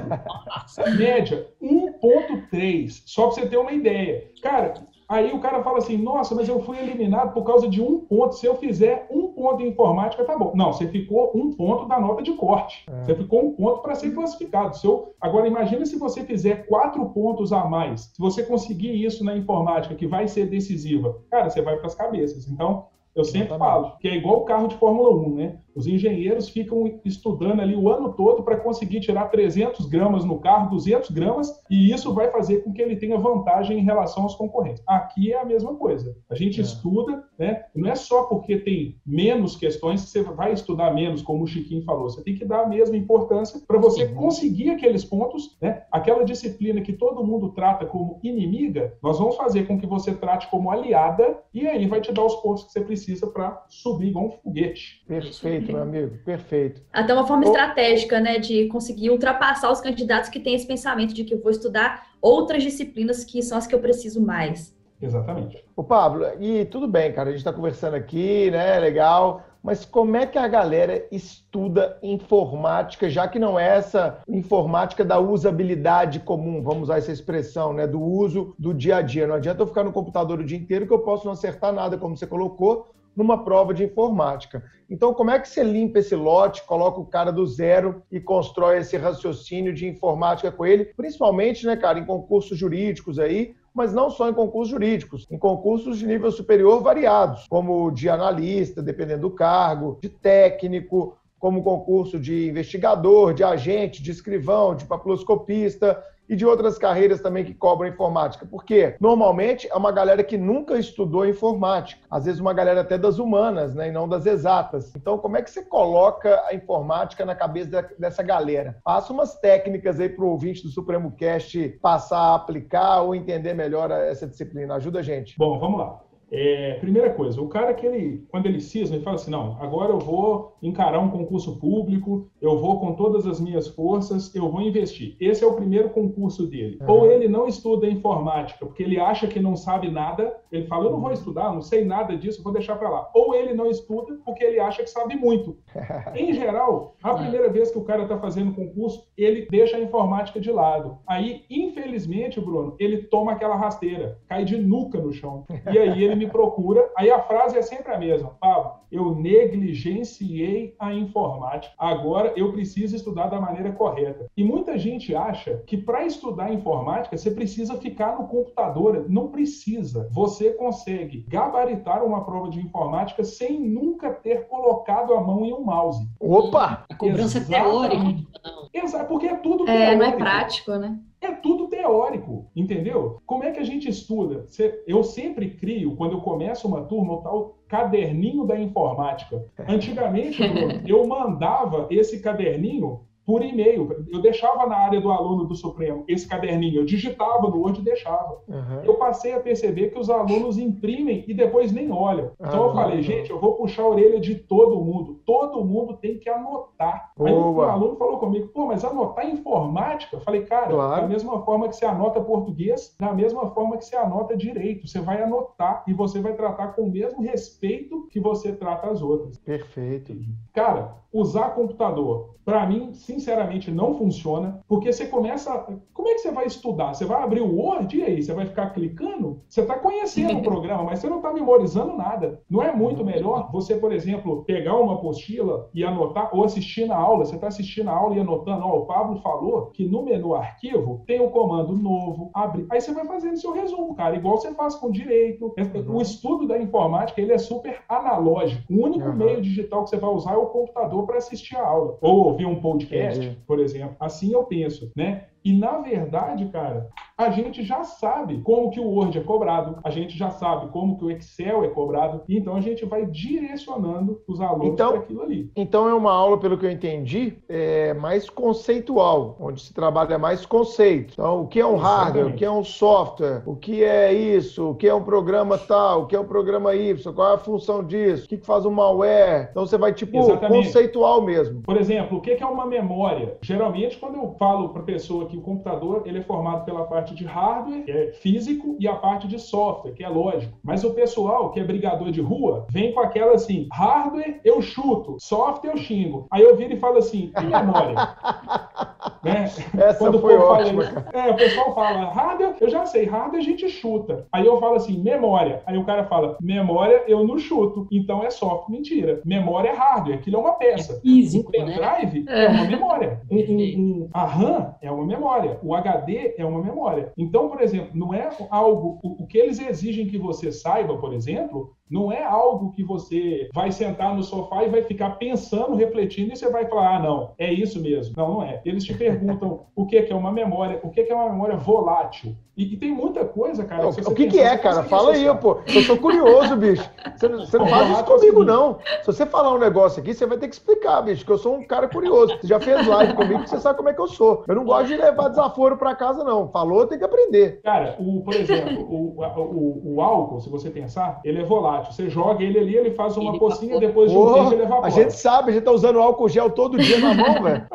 média 0.98 1.48
1.3. 1.62 3.04
Só 3.06 3.28
para 3.28 3.32
você 3.36 3.50
ter 3.50 3.58
uma 3.58 3.74
ideia. 3.74 4.32
Cara, 4.42 4.74
Aí 5.08 5.32
o 5.32 5.40
cara 5.40 5.64
fala 5.64 5.78
assim: 5.78 5.98
nossa, 5.98 6.34
mas 6.34 6.48
eu 6.50 6.62
fui 6.64 6.78
eliminado 6.78 7.34
por 7.34 7.44
causa 7.44 7.68
de 7.68 7.82
um 7.82 8.00
ponto. 8.00 8.36
Se 8.36 8.46
eu 8.46 8.56
fizer 8.56 9.08
um 9.12 9.28
ponto 9.28 9.62
em 9.62 9.70
informática, 9.70 10.24
tá 10.24 10.38
bom. 10.38 10.54
Não, 10.56 10.74
você 10.74 10.88
ficou 10.88 11.32
um 11.36 11.54
ponto 11.54 11.88
da 11.88 12.00
nota 12.00 12.24
de 12.24 12.34
corte. 12.34 12.86
É. 12.90 13.04
Você 13.04 13.16
ficou 13.16 13.46
um 13.46 13.52
ponto 13.52 13.82
para 13.82 13.96
ser 13.96 14.14
classificado. 14.14 14.78
Seu... 14.78 15.14
Agora, 15.22 15.48
imagine 15.48 15.86
se 15.86 15.98
você 15.98 16.24
fizer 16.24 16.68
quatro 16.68 17.06
pontos 17.10 17.54
a 17.54 17.66
mais. 17.66 18.12
Se 18.14 18.20
você 18.20 18.44
conseguir 18.44 19.04
isso 19.04 19.24
na 19.24 19.38
informática, 19.38 19.96
que 19.96 20.08
vai 20.08 20.28
ser 20.28 20.48
decisiva, 20.48 21.20
cara, 21.30 21.50
você 21.50 21.62
vai 21.62 21.78
para 21.78 21.88
as 21.88 21.96
cabeças. 21.96 22.48
Então, 22.48 22.88
eu 23.16 23.24
sempre 23.24 23.58
falo 23.58 23.98
que 24.00 24.08
é 24.10 24.16
igual 24.16 24.42
o 24.42 24.46
carro 24.46 24.68
de 24.68 24.76
Fórmula 24.76 25.10
1, 25.16 25.36
né? 25.36 25.60
Os 25.74 25.88
engenheiros 25.88 26.48
ficam 26.48 27.00
estudando 27.04 27.62
ali 27.62 27.76
o 27.76 27.90
ano 27.90 28.14
todo 28.14 28.44
para 28.44 28.58
conseguir 28.58 29.02
tirar 29.02 29.26
300 29.26 29.86
gramas 29.88 30.24
no 30.24 30.40
carro, 30.40 30.70
200 30.70 31.12
gramas, 31.12 31.52
e 31.70 31.92
isso 31.92 32.14
vai 32.14 32.32
fazer 32.32 32.64
com 32.64 32.72
que 32.72 32.82
ele 32.82 32.96
tenha 32.96 33.18
vantagem 33.18 33.80
em 33.80 33.84
relação 33.84 34.24
aos 34.24 34.36
concorrentes. 34.36 34.82
Aqui 34.88 35.34
é 35.34 35.42
a 35.42 35.46
mesma 35.46 35.76
coisa. 35.76 36.16
A 36.30 36.36
gente 36.36 36.60
é. 36.60 36.64
estuda, 36.64 37.24
né? 37.38 37.64
Não 37.76 37.90
é 37.90 37.96
só 37.96 38.24
porque 38.24 38.58
tem 38.58 38.98
menos 39.06 39.58
questões 39.58 40.04
que 40.04 40.10
você 40.10 40.24
vai 40.24 40.54
estudar 40.54 40.94
menos, 40.94 41.22
como 41.22 41.44
o 41.44 41.48
Chiquinho 41.48 41.84
falou. 41.84 42.10
Você 42.10 42.24
tem 42.24 42.36
que 42.36 42.46
dar 42.46 42.64
a 42.64 42.68
mesma 42.68 42.96
importância 42.96 43.60
para 43.68 43.78
você 43.78 44.08
Sim. 44.08 44.16
conseguir 44.16 44.70
aqueles 44.70 45.04
pontos, 45.04 45.58
né? 45.62 45.84
Aquela 45.92 46.24
disciplina 46.24 46.80
que 46.82 46.94
todo 46.94 47.26
mundo 47.26 47.50
trata 47.50 47.86
como 47.86 48.20
inimiga, 48.24 48.94
nós 49.04 49.20
vamos 49.20 49.36
fazer 49.36 49.68
com 49.68 49.78
que 49.78 49.86
você 49.86 50.14
trate 50.14 50.50
como 50.50 50.72
aliada, 50.72 51.38
e 51.54 51.68
aí 51.68 51.86
vai 51.86 52.00
te 52.00 52.14
dar 52.14 52.24
os 52.24 52.36
pontos 52.36 52.64
que 52.64 52.72
você 52.72 52.82
precisa 52.82 53.05
para 53.34 53.64
subir 53.68 54.08
igual 54.08 54.28
um 54.28 54.32
foguete. 54.32 55.04
Perfeito. 55.08 55.42
Perfeito, 55.42 55.72
meu 55.72 55.82
amigo, 55.82 56.18
perfeito. 56.24 56.82
Até 56.92 57.14
uma 57.14 57.28
forma 57.28 57.44
estratégica, 57.44 58.20
né, 58.20 58.40
de 58.40 58.68
conseguir 58.68 59.10
ultrapassar 59.10 59.72
os 59.72 59.82
candidatos 59.82 60.30
que 60.30 60.40
têm 60.40 60.56
esse 60.56 60.68
pensamento 60.68 61.14
de 61.14 61.24
que 61.24 61.34
eu 61.34 61.42
vou 61.42 61.52
estudar 61.52 62.08
outras 62.22 62.64
disciplinas 62.64 63.24
que 63.24 63.42
são 63.42 63.58
as 63.58 63.68
que 63.68 63.76
eu 63.76 63.80
preciso 63.80 64.24
mais. 64.26 64.76
Exatamente. 65.02 65.64
O 65.76 65.84
Pablo, 65.84 66.26
e 66.40 66.66
tudo 66.66 66.88
bem, 66.88 67.12
cara, 67.12 67.30
a 67.30 67.32
gente 67.32 67.42
está 67.42 67.52
conversando 67.52 67.96
aqui, 67.96 68.50
né, 68.50 68.80
legal, 68.80 69.46
mas 69.66 69.84
como 69.84 70.16
é 70.16 70.28
que 70.28 70.38
a 70.38 70.48
galera 70.48 71.08
estuda 71.12 71.98
informática, 72.04 73.10
já 73.10 73.28
que 73.28 73.40
não 73.40 73.60
é 73.60 73.78
essa 73.78 74.20
informática 74.28 75.04
da 75.04 75.20
usabilidade 75.20 76.20
comum, 76.20 76.62
vamos 76.62 76.84
usar 76.84 77.00
essa 77.00 77.12
expressão, 77.12 77.74
né, 77.74 77.88
do 77.88 78.00
uso 78.00 78.54
do 78.60 78.76
dia 78.76 78.98
a 78.98 79.02
dia. 79.02 79.26
Não 79.26 79.34
adianta 79.34 79.64
eu 79.64 79.68
ficar 79.68 79.84
no 79.84 79.92
computador 79.92 80.40
o 80.40 80.46
dia 80.46 80.56
inteiro 80.56 80.86
que 80.86 80.94
eu 80.94 81.00
posso 81.00 81.26
não 81.26 81.34
acertar 81.34 81.74
nada, 81.74 81.98
como 81.98 82.16
você 82.16 82.28
colocou, 82.28 82.92
numa 83.16 83.44
prova 83.44 83.74
de 83.74 83.84
informática. 83.84 84.64
Então, 84.88 85.16
como 85.16 85.32
é 85.32 85.40
que 85.40 85.50
você 85.50 85.64
limpa 85.64 85.98
esse 85.98 86.16
lote, 86.16 86.64
coloca 86.68 87.00
o 87.00 87.06
cara 87.08 87.32
do 87.32 87.48
zero 87.48 88.04
e 88.12 88.20
constrói 88.20 88.78
esse 88.78 88.98
raciocínio 88.98 89.74
de 89.74 89.88
informática 89.88 90.52
com 90.52 90.64
ele, 90.64 90.86
principalmente, 90.96 91.66
né, 91.66 91.76
cara, 91.76 91.98
em 91.98 92.06
concursos 92.06 92.56
jurídicos 92.56 93.18
aí, 93.18 93.56
mas 93.76 93.94
não 93.94 94.10
só 94.10 94.30
em 94.30 94.34
concursos 94.34 94.72
jurídicos, 94.72 95.28
em 95.30 95.38
concursos 95.38 96.00
de 96.00 96.08
nível 96.08 96.32
superior 96.32 96.82
variados, 96.82 97.46
como 97.50 97.92
de 97.92 98.08
analista, 98.10 98.82
dependendo 98.82 99.24
do 99.24 99.32
cargo, 99.32 100.00
de 100.02 100.08
técnico, 100.08 101.18
como 101.38 101.62
concurso 101.62 102.18
de 102.18 102.48
investigador, 102.48 103.34
de 103.34 103.44
agente, 103.44 104.02
de 104.02 104.12
escrivão, 104.12 104.74
de 104.74 104.86
papiloscopista, 104.86 106.02
e 106.28 106.36
de 106.36 106.46
outras 106.46 106.78
carreiras 106.78 107.22
também 107.22 107.44
que 107.44 107.54
cobram 107.54 107.90
informática. 107.90 108.46
Porque 108.46 108.96
normalmente 109.00 109.68
é 109.72 109.76
uma 109.76 109.92
galera 109.92 110.24
que 110.24 110.38
nunca 110.38 110.78
estudou 110.78 111.26
informática, 111.26 112.02
às 112.10 112.26
vezes 112.26 112.40
uma 112.40 112.54
galera 112.54 112.82
até 112.82 112.98
das 112.98 113.20
humanas, 113.20 113.76
né, 113.76 113.90
e 113.90 113.92
não 113.92 114.08
das 114.08 114.26
exatas. 114.26 114.96
Então, 114.96 115.18
como 115.18 115.38
é 115.38 115.42
que 115.42 115.50
você 115.50 115.64
coloca 115.64 116.44
a 116.48 116.54
informática 116.54 117.26
na 117.26 117.36
cabeça 117.36 117.90
dessa 117.98 118.24
galera? 118.24 118.78
Passa 118.84 119.14
umas 119.14 119.40
técnicas 119.40 120.00
aí 120.00 120.10
para 120.10 120.26
o 120.26 120.30
ouvinte 120.30 120.64
do 120.64 120.70
Supremo 120.70 121.12
Cast 121.12 121.70
passar 121.82 122.20
a 122.20 122.36
aplicar 122.36 123.02
ou 123.02 123.16
entender 123.16 123.54
melhor 123.54 123.92
essa 123.92 124.28
disciplina. 124.28 124.76
Ajuda 124.76 125.00
a 125.00 125.04
gente. 125.04 125.38
Bom, 125.38 125.60
vamos 125.60 125.80
lá. 125.80 126.00
É, 126.32 126.74
primeira 126.76 127.12
coisa, 127.12 127.42
o 127.42 127.48
cara 127.48 127.74
que 127.74 127.86
ele, 127.86 128.26
quando 128.30 128.46
ele 128.46 128.60
cisma, 128.60 128.96
ele 128.96 129.04
fala 129.04 129.16
assim, 129.16 129.32
não, 129.32 129.58
agora 129.62 129.92
eu 129.92 130.00
vou 130.00 130.56
encarar 130.62 131.00
um 131.00 131.10
concurso 131.10 131.60
público, 131.60 132.30
eu 132.42 132.58
vou 132.58 132.80
com 132.80 132.94
todas 132.94 133.28
as 133.28 133.40
minhas 133.40 133.68
forças, 133.68 134.34
eu 134.36 134.50
vou 134.50 134.62
investir. 134.62 135.16
Esse 135.20 135.44
é 135.44 135.48
o 135.48 135.54
primeiro 135.54 135.90
concurso 135.90 136.48
dele. 136.48 136.78
Uhum. 136.82 136.90
Ou 136.90 137.12
ele 137.12 137.28
não 137.28 137.48
estuda 137.48 137.88
informática, 137.88 138.66
porque 138.66 138.84
ele 138.84 139.00
acha 139.00 139.28
que 139.28 139.40
não 139.40 139.56
sabe 139.56 139.90
nada, 139.90 140.36
ele 140.52 140.66
fala, 140.68 140.86
eu 140.86 140.92
não 140.92 141.02
vou 141.02 141.12
estudar, 141.12 141.54
não 141.54 141.62
sei 141.62 141.86
nada 141.86 142.18
disso, 142.18 142.44
vou 142.44 142.54
deixar 142.54 142.76
para 142.78 142.90
lá. 142.90 143.10
Ou 143.14 143.36
ele 143.36 143.54
não 143.54 143.70
estuda 143.70 144.20
porque 144.26 144.44
ele 144.44 144.60
acha 144.60 144.84
que 144.84 144.90
sabe 144.90 145.16
muito. 145.16 145.58
em 146.16 146.34
geral, 146.34 146.96
a 147.04 147.14
primeira 147.14 147.50
vez 147.50 147.72
que 147.72 147.78
o 147.78 147.84
cara 147.84 148.04
está 148.04 148.18
fazendo 148.18 148.54
concurso, 148.54 149.08
ele 149.18 149.48
deixa 149.50 149.78
a 149.78 149.82
informática 149.82 150.40
de 150.40 150.52
lado. 150.52 150.98
Aí, 151.08 151.44
infelizmente, 151.50 152.40
Bruno, 152.40 152.76
ele 152.80 153.04
toma 153.04 153.34
aquela 153.34 153.56
rasteira, 153.56 154.20
cai 154.28 154.44
de 154.44 154.58
nuca 154.58 155.00
no 155.00 155.14
chão. 155.14 155.46
E 155.72 155.78
aí 155.78 156.04
ele 156.04 156.16
me 156.16 156.25
procura, 156.28 156.90
aí 156.98 157.10
a 157.10 157.22
frase 157.22 157.58
é 157.58 157.62
sempre 157.62 157.94
a 157.94 157.98
mesma. 157.98 158.36
Pablo, 158.40 158.74
eu 158.92 159.16
negligenciei 159.16 160.76
a 160.80 160.94
informática. 160.94 161.74
Agora 161.78 162.34
eu 162.36 162.52
preciso 162.52 162.96
estudar 162.96 163.28
da 163.28 163.40
maneira 163.40 163.72
correta. 163.72 164.28
E 164.36 164.44
muita 164.44 164.78
gente 164.78 165.16
acha 165.16 165.62
que 165.66 165.78
para 165.78 166.06
estudar 166.06 166.54
informática 166.54 167.18
você 167.18 167.32
precisa 167.32 167.76
ficar 167.78 168.18
no 168.18 168.28
computador. 168.28 169.06
Não 169.10 169.30
precisa. 169.30 170.08
Você 170.12 170.52
consegue 170.52 171.26
gabaritar 171.28 172.04
uma 172.04 172.24
prova 172.24 172.50
de 172.50 172.60
informática 172.60 173.24
sem 173.24 173.60
nunca 173.60 174.12
ter 174.12 174.48
colocado 174.48 175.14
a 175.14 175.22
mão 175.22 175.46
em 175.46 175.54
um 175.54 175.62
mouse. 175.62 176.08
Opa! 176.20 176.86
A 176.90 176.96
cobrança 176.96 177.38
Exatamente. 177.38 178.28
teórica. 178.28 178.66
Exato, 178.74 179.08
porque 179.08 179.28
é 179.28 179.36
tudo 179.36 179.66
teórico. 179.66 179.92
É, 179.92 179.96
não 179.96 180.06
é 180.06 180.12
prático, 180.12 180.72
né? 180.76 180.98
É 181.26 181.32
tudo 181.32 181.68
teórico, 181.68 182.46
entendeu? 182.56 183.20
Como 183.26 183.44
é 183.44 183.52
que 183.52 183.60
a 183.60 183.64
gente 183.64 183.90
estuda? 183.90 184.46
Eu 184.86 185.04
sempre 185.04 185.50
crio, 185.50 185.96
quando 185.96 186.14
eu 186.14 186.22
começo 186.22 186.68
uma 186.68 186.84
turma, 186.84 187.14
o 187.14 187.22
tal 187.22 187.58
caderninho 187.68 188.46
da 188.46 188.60
informática. 188.60 189.44
Antigamente, 189.68 190.48
Bruno, 190.48 190.82
eu 190.86 191.08
mandava 191.08 191.88
esse 191.90 192.20
caderninho 192.20 193.02
por 193.26 193.44
e-mail. 193.44 194.06
Eu 194.12 194.22
deixava 194.22 194.68
na 194.68 194.78
área 194.78 195.02
do 195.02 195.12
aluno 195.12 195.46
do 195.46 195.56
Supremo 195.56 196.04
esse 196.08 196.28
caderninho, 196.28 196.82
eu 196.82 196.86
digitava 196.86 197.50
no 197.50 197.58
Word 197.58 197.80
e 197.80 197.84
deixava. 197.84 198.38
Uhum. 198.48 198.84
Eu 198.84 198.96
passei 198.96 199.34
a 199.34 199.40
perceber 199.40 199.90
que 199.90 200.00
os 200.00 200.10
alunos 200.10 200.58
imprimem 200.58 201.26
e 201.28 201.34
depois 201.34 201.72
nem 201.72 201.92
olham. 201.92 202.32
Então 202.40 202.62
uhum. 202.62 202.68
eu 202.68 202.74
falei, 202.74 203.02
gente, 203.02 203.32
eu 203.32 203.40
vou 203.40 203.54
puxar 203.54 203.84
a 203.84 203.90
orelha 203.90 204.20
de 204.20 204.36
todo 204.36 204.80
mundo. 204.82 205.22
Todo 205.26 205.64
mundo 205.64 205.98
tem 205.98 206.20
que 206.20 206.30
anotar. 206.30 207.12
Boa. 207.18 207.30
Aí 207.30 207.36
um 207.36 207.62
aluno 207.62 207.96
falou 207.96 208.18
comigo, 208.18 208.50
pô, 208.50 208.68
mas 208.68 208.84
anotar 208.84 209.28
informática? 209.28 210.16
Eu 210.16 210.22
falei, 210.22 210.44
cara, 210.44 210.70
claro. 210.70 211.02
da 211.02 211.08
mesma 211.08 211.44
forma 211.44 211.68
que 211.68 211.76
você 211.76 211.86
anota 211.86 212.22
português, 212.22 212.96
da 213.00 213.14
mesma 213.14 213.50
forma 213.52 213.78
que 213.78 213.86
você 213.86 213.96
anota 213.96 214.36
direito. 214.38 214.88
Você 214.88 215.00
vai 215.00 215.22
anotar 215.22 215.84
e 215.88 215.94
você 215.94 216.20
vai 216.20 216.34
tratar 216.34 216.70
com 216.70 216.84
o 216.84 216.92
mesmo 216.92 217.22
respeito 217.22 218.08
que 218.12 218.20
você 218.20 218.52
trata 218.52 218.90
as 218.90 219.02
outras. 219.02 219.38
Perfeito. 219.40 220.16
Cara, 220.54 220.96
usar 221.12 221.56
computador, 221.56 222.36
para 222.44 222.66
mim, 222.66 222.94
sinceramente, 223.16 223.72
não 223.72 223.96
funciona, 223.96 224.62
porque 224.68 224.92
você 224.92 225.08
começa. 225.08 225.66
Como 225.94 226.10
é 226.10 226.14
que 226.14 226.20
você 226.20 226.32
vai 226.32 226.46
estudar? 226.46 226.94
Você 226.94 227.06
vai 227.06 227.24
abrir 227.24 227.42
o 227.42 227.56
Word 227.56 227.98
e 227.98 228.04
aí? 228.04 228.22
Você 228.22 228.34
vai 228.34 228.46
ficar 228.46 228.70
clicando? 228.72 229.42
Você 229.48 229.62
está 229.62 229.78
conhecendo 229.80 230.38
o 230.38 230.44
programa, 230.44 230.84
mas 230.84 231.00
você 231.00 231.10
não 231.10 231.18
está 231.18 231.34
memorizando 231.34 231.96
nada. 231.96 232.42
Não 232.50 232.62
é 232.62 232.74
muito 232.76 233.04
melhor 233.04 233.50
você, 233.52 233.76
por 233.76 233.92
exemplo, 233.92 234.44
pegar 234.46 234.76
uma 234.76 234.96
apostila 234.96 235.70
e 235.74 235.84
anotar, 235.84 236.30
ou 236.36 236.44
assistir 236.44 236.86
na 236.86 236.96
aula, 236.96 237.26
você 237.26 237.36
está 237.36 237.48
assistindo 237.48 237.90
a 237.90 237.94
aula 237.94 238.16
e 238.16 238.20
anotando, 238.20 238.66
ó, 238.66 238.80
o 238.80 238.86
Pablo 238.86 239.20
falou 239.22 239.68
que 239.68 239.86
no 239.86 240.04
menu 240.04 240.36
arquivo 240.36 241.04
tem 241.08 241.20
o 241.20 241.30
comando 241.30 241.74
novo, 241.74 242.30
abrir. 242.34 242.66
Aí 242.70 242.82
você 242.82 242.94
vai 242.94 243.06
fazendo 243.06 243.38
seu 243.38 243.54
resumo, 243.54 243.96
cara, 243.96 244.16
igual 244.16 244.38
você 244.38 244.54
faz 244.54 244.76
com 244.76 244.92
direito. 244.92 245.54
Uhum. 245.58 245.98
O 245.98 246.02
estudo 246.02 246.48
da 246.48 246.58
informática, 246.58 247.22
ele 247.22 247.34
é 247.34 247.38
super 247.38 247.80
analógico. 247.88 248.64
O 248.72 248.84
único 248.84 249.08
uhum. 249.08 249.16
meio 249.16 249.42
digital 249.42 249.84
que 249.84 249.90
você 249.90 249.98
vai 249.98 250.10
usar 250.10 250.34
é 250.34 250.38
o 250.38 250.48
computador 250.48 251.06
para 251.06 251.18
assistir 251.18 251.56
a 251.56 251.66
aula. 251.66 251.98
Ou 252.02 252.26
ouvir 252.26 252.46
um 252.46 252.60
podcast, 252.60 253.05
Entendi. 253.14 253.38
por 253.46 253.60
exemplo. 253.60 253.96
Assim 254.00 254.34
eu 254.34 254.44
penso, 254.44 254.92
né? 254.96 255.28
E 255.46 255.54
na 255.54 255.78
verdade, 255.78 256.46
cara, 256.48 256.90
a 257.16 257.30
gente 257.30 257.64
já 257.64 257.84
sabe 257.84 258.42
como 258.42 258.72
que 258.72 258.80
o 258.80 258.88
Word 258.90 259.16
é 259.16 259.22
cobrado, 259.22 259.78
a 259.84 259.92
gente 259.92 260.18
já 260.18 260.32
sabe 260.32 260.70
como 260.72 260.98
que 260.98 261.06
o 261.06 261.12
Excel 261.12 261.64
é 261.64 261.68
cobrado, 261.68 262.24
e 262.28 262.36
então 262.40 262.56
a 262.56 262.62
gente 262.62 262.84
vai 262.84 263.06
direcionando 263.06 264.20
os 264.28 264.42
alunos 264.42 264.74
Então- 264.74 264.90
para 264.94 265.00
aquilo 265.02 265.22
ali. 265.22 265.52
Então 265.56 265.88
é 265.88 265.94
uma 265.94 266.12
aula, 266.12 266.40
pelo 266.40 266.58
que 266.58 266.66
eu 266.66 266.72
entendi, 266.72 267.38
é 267.48 267.94
mais 267.94 268.28
conceitual, 268.30 269.38
onde 269.40 269.62
se 269.62 269.72
trabalha 269.74 270.18
mais 270.18 270.46
conceito. 270.48 271.14
Então, 271.14 271.44
o 271.44 271.48
que 271.48 271.60
é 271.60 271.66
um 271.66 271.76
hardware, 271.76 272.26
o 272.26 272.30
Exatamente. 272.30 272.38
que 272.40 272.46
é 272.46 272.52
um 272.52 272.64
software, 272.64 273.44
o 273.46 273.56
que 273.56 273.84
é 273.84 274.12
isso, 274.12 274.72
o 274.72 274.76
que 274.76 274.88
é 274.88 274.94
um 274.96 275.04
programa 275.04 275.58
tal, 275.60 276.02
o 276.02 276.06
que 276.08 276.16
é 276.16 276.20
um 276.20 276.26
programa 276.26 276.74
Y, 276.76 277.14
qual 277.14 277.32
é 277.32 277.36
a 277.36 277.38
função 277.38 277.84
disso, 277.84 278.26
o 278.26 278.30
que 278.30 278.38
faz 278.38 278.66
um 278.66 278.72
malware. 278.72 279.50
Então 279.52 279.66
você 279.66 279.78
vai, 279.78 279.94
tipo, 279.94 280.18
Exatamente. 280.18 280.66
conceitual 280.66 281.22
mesmo. 281.22 281.62
Por 281.62 281.78
exemplo, 281.78 282.18
o 282.18 282.22
que 282.22 282.32
é 282.32 282.46
uma 282.46 282.66
memória? 282.66 283.38
Geralmente, 283.44 283.98
quando 283.98 284.16
eu 284.16 284.36
falo 284.40 284.70
para 284.70 284.82
pessoa 284.82 285.26
que 285.28 285.35
o 285.36 285.42
computador 285.42 286.04
ele 286.06 286.20
é 286.20 286.22
formado 286.22 286.66
pela 286.66 286.86
parte 286.86 287.14
de 287.14 287.26
hardware, 287.26 287.84
que 287.84 287.92
é 287.92 288.12
físico, 288.12 288.76
e 288.80 288.88
a 288.88 288.96
parte 288.96 289.28
de 289.28 289.40
software, 289.40 289.94
que 289.94 290.04
é 290.04 290.10
lógico. 290.10 290.58
Mas 290.64 290.84
o 290.84 290.94
pessoal 290.94 291.52
que 291.52 291.60
é 291.60 291.64
brigador 291.64 292.12
de 292.12 292.22
rua 292.22 292.66
vem 292.70 292.94
com 292.94 293.00
aquela 293.00 293.34
assim: 293.34 293.68
hardware 293.72 294.40
eu 294.44 294.62
chuto, 294.62 295.18
software 295.20 295.72
eu 295.72 295.78
xingo. 295.78 296.28
Aí 296.32 296.42
eu 296.42 296.56
viro 296.56 296.74
e 296.74 296.80
falo 296.80 296.98
assim: 296.98 297.32
e 297.40 297.44
memória? 297.44 297.96
né? 299.26 299.44
Essa 299.78 299.98
Quando 299.98 300.16
o 300.16 300.22
foi 300.22 300.36
povo 300.36 300.48
fala 300.48 300.60
ótima, 300.64 300.84
cara. 300.86 301.28
É, 301.28 301.32
o 301.32 301.36
pessoal 301.36 301.74
fala, 301.74 302.12
hardware, 302.12 302.56
eu 302.62 302.70
já 302.70 302.86
sei, 302.86 303.06
hardware 303.06 303.42
a 303.42 303.44
gente 303.44 303.68
chuta. 303.68 304.28
Aí 304.32 304.46
eu 304.46 304.60
falo 304.60 304.76
assim, 304.76 305.02
memória. 305.02 305.62
Aí 305.66 305.78
o 305.78 305.84
cara 305.84 306.06
fala, 306.06 306.38
memória 306.40 307.04
eu 307.08 307.26
não 307.26 307.38
chuto, 307.38 307.88
então 307.92 308.24
é 308.24 308.30
software. 308.30 308.76
Mentira. 308.76 309.22
Memória 309.26 309.70
é 309.70 309.74
hardware, 309.76 310.18
aquilo 310.20 310.38
é 310.38 310.40
uma 310.40 310.54
peça. 310.54 310.98
Um 310.98 311.02
Físico, 311.02 311.52
né? 311.52 311.60
pendrive 311.60 312.26
é. 312.30 312.48
uma 312.48 312.66
memória. 312.66 313.22
Um- 313.36 313.38
um- 313.38 313.80
um- 313.80 314.10
a 314.14 314.26
RAM 314.26 314.76
é 314.82 314.92
uma 314.92 315.06
memória. 315.06 315.60
O 315.64 315.74
HD 315.74 316.36
é 316.38 316.46
uma 316.46 316.62
memória. 316.62 317.12
Então, 317.18 317.50
por 317.50 317.62
exemplo, 317.62 317.90
não 317.94 318.14
é 318.14 318.30
algo. 318.50 319.00
O, 319.04 319.24
o 319.24 319.28
que 319.28 319.38
eles 319.38 319.60
exigem 319.60 320.08
que 320.08 320.18
você 320.18 320.52
saiba, 320.52 320.98
por 320.98 321.14
exemplo, 321.14 321.74
não 321.90 322.12
é 322.12 322.24
algo 322.24 322.72
que 322.72 322.84
você 322.84 323.50
vai 323.54 323.72
sentar 323.72 324.16
no 324.16 324.24
sofá 324.24 324.64
e 324.64 324.70
vai 324.70 324.82
ficar 324.84 325.12
pensando, 325.12 325.76
refletindo, 325.76 326.34
e 326.34 326.36
você 326.36 326.50
vai 326.50 326.66
falar, 326.66 326.96
ah, 326.96 327.00
não, 327.00 327.32
é 327.38 327.52
isso 327.54 327.80
mesmo. 327.82 328.14
Não, 328.18 328.36
não 328.36 328.44
é. 328.44 328.62
Eles 328.66 328.84
te 328.84 328.94
perguntam 328.94 329.68
o 329.76 329.86
que 329.86 330.02
que 330.02 330.12
é 330.12 330.16
uma 330.16 330.32
memória, 330.32 330.80
o 330.84 330.90
que 330.90 331.04
que 331.04 331.12
é 331.12 331.16
uma 331.16 331.30
memória 331.30 331.56
volátil. 331.58 332.36
E, 332.58 332.74
e 332.74 332.78
tem 332.78 332.90
muita 332.90 333.26
coisa, 333.26 333.66
cara. 333.66 333.86
O, 333.86 333.92
se 333.92 334.00
o 334.00 334.16
que, 334.16 334.28
que 334.28 334.40
é, 334.40 334.58
cara? 334.58 334.82
Fala 334.84 335.12
aí, 335.12 335.26
pô. 335.40 335.58
Eu 335.68 335.82
sou 335.82 335.98
curioso, 335.98 336.56
bicho. 336.56 336.90
Você, 337.14 337.28
não- 337.28 337.40
você 337.46 337.58
não 337.58 337.68
faz 337.68 337.90
isso 337.92 338.04
comigo, 338.06 338.44
não. 338.46 338.80
Se 339.02 339.08
você 339.08 339.26
falar 339.26 339.54
um 339.54 339.60
negócio 339.60 340.02
aqui, 340.02 340.14
você 340.14 340.26
vai 340.26 340.38
ter 340.38 340.48
que 340.48 340.54
explicar, 340.56 341.02
bicho, 341.02 341.26
que 341.26 341.32
eu 341.32 341.38
sou 341.38 341.56
um 341.56 341.68
cara 341.68 341.90
curioso. 341.90 342.38
Você 342.40 342.48
já 342.48 342.58
fez 342.60 342.88
live 342.88 343.14
comigo, 343.14 343.46
você 343.46 343.60
sabe 343.60 343.76
como 343.76 343.90
é 343.90 343.94
que 343.94 344.00
eu 344.00 344.08
sou. 344.08 344.46
Eu 344.48 344.56
não 344.56 344.64
gosto 344.64 344.88
de 344.88 344.96
levar 344.96 345.28
desaforo 345.28 345.76
pra 345.78 345.94
casa, 345.96 346.24
não. 346.24 346.48
Falou, 346.48 346.88
tem 346.88 346.98
que 346.98 347.04
aprender. 347.04 347.60
Cara, 347.62 347.98
o, 348.00 348.22
por 348.22 348.34
exemplo, 348.36 348.88
o, 348.90 349.22
a- 349.22 349.38
o, 349.38 349.82
o 349.96 350.02
álcool, 350.02 350.40
se 350.40 350.50
você 350.50 350.70
pensar, 350.70 351.20
ele 351.26 351.42
é 351.42 351.44
volátil. 351.44 351.75
Você 351.82 352.10
joga 352.10 352.44
ele 352.44 352.60
ali, 352.60 352.76
ele 352.76 352.92
faz 352.92 353.18
uma 353.18 353.32
Ele 353.32 353.40
pocinha, 353.40 353.80
depois 353.80 354.12
de 354.12 354.18
um 354.18 354.22
Ô, 354.22 354.34
tempo 354.34 354.54
ele 354.54 354.64
evapora. 354.64 354.88
a 354.88 354.90
gente 354.90 355.14
sabe, 355.14 355.52
a 355.52 355.54
gente 355.54 355.64
tá 355.64 355.72
usando 355.72 356.00
álcool 356.00 356.30
gel 356.30 356.50
todo 356.50 356.78
dia 356.78 357.00
na 357.00 357.14
mão, 357.14 357.44
velho. 357.44 357.66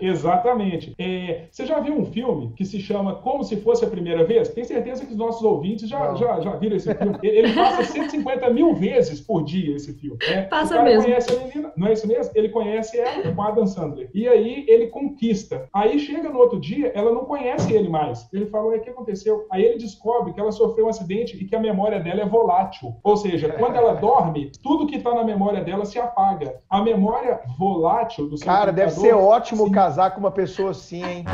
Exatamente. 0.00 0.94
É, 0.98 1.46
você 1.50 1.66
já 1.66 1.80
viu 1.80 1.94
um 1.98 2.04
filme 2.04 2.52
que 2.56 2.64
se 2.64 2.80
chama 2.80 3.14
Como 3.16 3.42
se 3.44 3.56
fosse 3.56 3.84
a 3.84 3.88
primeira 3.88 4.24
vez? 4.24 4.48
Tenho 4.48 4.66
certeza 4.66 5.04
que 5.04 5.12
os 5.12 5.16
nossos 5.18 5.42
ouvintes 5.42 5.88
já, 5.88 6.08
Não. 6.08 6.16
já, 6.16 6.40
já 6.40 6.50
viram 6.56 6.76
esse 6.76 6.92
filme. 6.94 7.18
Ele 7.22 7.52
passa 7.54 7.84
150 7.84 8.50
mil 8.50 8.74
vezes 8.74 9.20
por 9.20 9.42
dia 9.44 9.76
esse 9.76 9.92
filme. 9.94 10.18
né? 10.28 10.42
Passa 10.42 10.74
o 10.74 10.76
cara 10.78 10.88
mesmo. 10.90 11.04
conhece 11.04 11.32
a 11.34 11.40
menina, 11.40 11.72
não 11.76 11.88
é 11.88 11.92
isso 11.92 12.06
mesmo? 12.06 12.32
Ele 12.34 12.48
conhece 12.48 12.98
ela 12.98 13.32
com 13.34 13.42
a 13.42 13.48
Adam 13.48 13.66
Sandler. 13.66 14.10
E 14.14 14.28
aí 14.28 14.64
ele 14.68 14.88
conquista. 14.88 15.68
Aí 15.72 15.98
chega 15.98 16.28
no 16.28 16.38
outro 16.38 16.60
dia, 16.60 16.92
ela 16.94 17.12
não 17.12 17.24
conhece 17.24 17.72
ele 17.72 17.88
mais. 17.88 18.28
Ele 18.32 18.46
fala, 18.46 18.66
"Ué, 18.66 18.76
o 18.78 18.80
que 18.80 18.90
aconteceu? 18.90 19.46
Aí 19.50 19.64
ele 19.64 19.78
descobre 19.78 20.32
que 20.32 20.40
ela 20.40 20.52
sofreu 20.52 20.86
um 20.86 20.88
acidente 20.88 21.36
e 21.36 21.44
que 21.44 21.54
a 21.56 21.60
memória 21.60 22.00
dela 22.00 22.22
é 22.22 22.26
volátil. 22.26 22.94
Ou 23.02 23.13
seja, 23.16 23.48
quando 23.58 23.76
ela 23.76 23.94
dorme, 23.94 24.50
tudo 24.62 24.86
que 24.86 24.96
está 24.96 25.14
na 25.14 25.24
memória 25.24 25.62
dela 25.62 25.84
se 25.84 25.98
apaga. 25.98 26.54
A 26.68 26.82
memória 26.82 27.40
volátil 27.58 28.28
do 28.28 28.36
seu 28.36 28.46
Cara, 28.46 28.72
deve 28.72 28.90
ser 28.92 29.14
ótimo 29.14 29.66
sim. 29.66 29.72
casar 29.72 30.10
com 30.12 30.20
uma 30.20 30.30
pessoa 30.30 30.70
assim, 30.70 31.04
hein? 31.04 31.24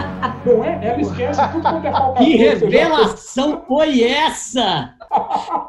Não 0.45 0.65
é? 0.65 0.79
Ela 0.87 1.01
esquece 1.01 1.41
tudo 1.53 1.63
quanto 1.63 1.87
é 1.87 1.93
falcatrua 1.93 2.15
Que 2.27 2.33
você 2.39 2.39
já 2.39 2.51
revelação 2.67 3.63
foi 3.67 4.03
essa? 4.03 4.95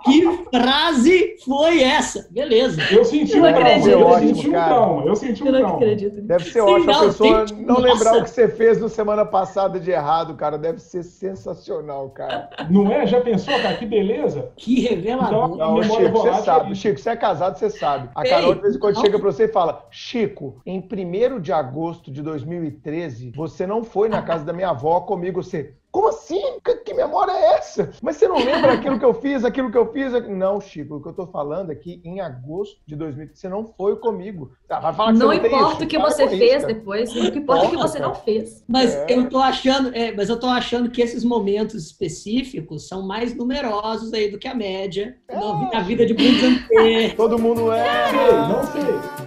Que 0.04 0.46
frase 0.52 1.36
foi 1.46 1.82
essa? 1.84 2.28
Beleza. 2.32 2.82
Eu 2.92 3.04
senti 3.04 3.38
um 3.38 3.42
trauma, 3.42 3.88
eu 3.88 4.08
Ótimo, 4.08 4.36
senti 4.36 4.50
um 4.50 4.52
cara. 4.52 4.66
trauma, 4.74 5.06
eu 5.06 5.16
senti 5.16 5.44
um 5.44 5.46
Eu 5.48 5.52
não 5.52 5.60
trauma. 5.62 5.78
acredito. 5.78 6.22
Deve 6.22 6.44
ser 6.46 6.52
Sim, 6.52 6.60
ótimo 6.60 6.92
a 6.92 6.94
não, 6.94 7.02
pessoa 7.06 7.46
tem- 7.46 7.58
não 7.58 7.76
Nossa. 7.76 7.82
lembrar 7.82 8.18
o 8.18 8.24
que 8.24 8.30
você 8.30 8.48
fez 8.48 8.80
no 8.80 8.90
semana 8.90 9.26
passada 9.26 9.80
de 9.80 9.92
errado, 9.92 10.36
cara. 10.36 10.58
Deve 10.58 10.80
ser 10.80 11.04
sensacional, 11.04 12.10
cara. 12.10 12.50
Não 12.70 12.92
é? 12.92 13.06
Já 13.08 13.22
pensou, 13.22 13.54
cara? 13.62 13.76
Que 13.76 13.86
beleza? 13.86 14.52
Que 14.56 14.82
revelador. 14.82 15.46
Então, 15.54 15.58
Não, 15.58 15.74
memória 15.76 16.01
Chico, 16.08 16.18
você 16.20 16.44
sabe. 16.44 16.72
é. 16.72 16.76
Chico, 16.76 17.00
você 17.00 17.10
é 17.10 17.16
casado, 17.16 17.58
você 17.58 17.70
sabe. 17.70 18.10
A 18.16 18.24
Ei, 18.24 18.30
Carol, 18.30 18.56
de 18.56 18.62
vez 18.62 18.76
em 18.76 18.80
quando, 18.80 18.96
não. 18.96 19.02
chega 19.02 19.20
pra 19.20 19.32
você 19.32 19.46
e 19.46 19.48
fala: 19.48 19.86
Chico, 19.90 20.62
em 20.66 20.80
1 20.80 21.40
de 21.40 21.52
agosto 21.54 22.12
de 22.12 22.22
2013, 22.22 23.32
você 23.36 23.66
não 23.66 23.84
foi 23.84 24.10
na 24.10 24.22
casa 24.22 24.44
da 24.44 24.54
minha 24.54 24.70
avó 24.70 25.02
comigo. 25.02 25.42
Você. 25.42 25.76
Como 25.92 26.08
assim? 26.08 26.42
Que, 26.64 26.76
que 26.78 26.94
memória 26.94 27.32
é 27.32 27.54
essa? 27.58 27.92
Mas 28.02 28.16
você 28.18 28.28
não 28.28 28.38
lembra 28.38 28.74
aquilo 28.74 28.98
que 28.98 29.06
eu 29.06 29.14
fiz, 29.14 29.44
aquilo 29.44 29.70
que 29.72 29.78
eu 29.78 29.92
fiz? 29.92 30.12
Não, 30.28 30.60
Chico, 30.62 30.96
o 30.96 31.02
que 31.02 31.10
eu 31.10 31.14
tô 31.14 31.28
falando 31.28 31.72
é 31.72 31.76
que 31.76 32.02
em 32.06 32.22
agosto 32.22 32.80
de 32.86 32.96
2013 32.96 33.40
você 33.40 33.50
não 33.50 33.66
foi 33.66 33.96
comigo. 33.98 34.52
Ah, 34.70 34.80
vai 34.80 34.94
falar 34.94 35.14
que 35.14 35.20
Não 35.20 35.28
você 35.28 35.40
não 35.40 35.46
importa 35.48 35.74
isso? 35.76 35.84
o 35.84 35.88
que 35.88 36.00
Para 36.00 36.10
você 36.10 36.26
isso, 36.26 36.38
fez 36.38 36.62
cara. 36.62 36.74
depois, 36.74 37.10
o 37.16 37.32
que 37.32 37.40
importa 37.40 37.66
é 37.66 37.68
o 37.68 37.72
que 37.72 37.78
você 37.78 38.00
não 38.00 38.16
fez. 38.16 38.64
Mas 38.68 38.96
É. 38.96 39.06
eu 39.10 39.30
tô 39.30 39.40
achando, 39.40 39.92
é, 39.94 40.12
mas 40.14 40.30
eu 40.30 40.40
tô 40.40 40.48
achando 40.48 40.90
que 40.90 41.02
esses 41.02 41.24
momentos 41.26 41.76
específicos 41.86 42.88
são 42.88 43.06
mais 43.06 43.36
numerosos 43.36 44.14
aí 44.14 44.30
do 44.32 44.40
que 44.40 44.48
a 44.48 44.56
média 44.56 45.18
É. 45.28 45.36
na 45.36 45.70
na 45.72 45.80
vida 45.82 46.06
de 46.06 46.14
muitos 46.14 46.44
anos. 46.44 47.14
Todo 47.16 47.38
mundo 47.38 47.72
erra. 47.72 48.10
Sei, 48.12 48.32
não 48.32 48.64
sei. 48.64 49.21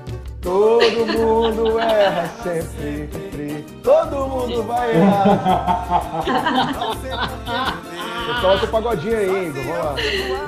Todo 0.45 1.07
mundo 1.07 1.81
erra 1.81 2.31
sempre. 2.43 3.09
sempre. 3.11 3.65
Todo 3.83 4.29
mundo 4.29 4.63
vai 4.65 4.91
errar. 4.95 6.23
Eu 8.27 8.41
coloco 8.41 8.65
o 8.65 8.69
pagodinho 8.71 9.19
aí, 9.19 9.49
Igor. 9.49 9.63
Vamos 9.63 9.79
lá. 9.79 9.95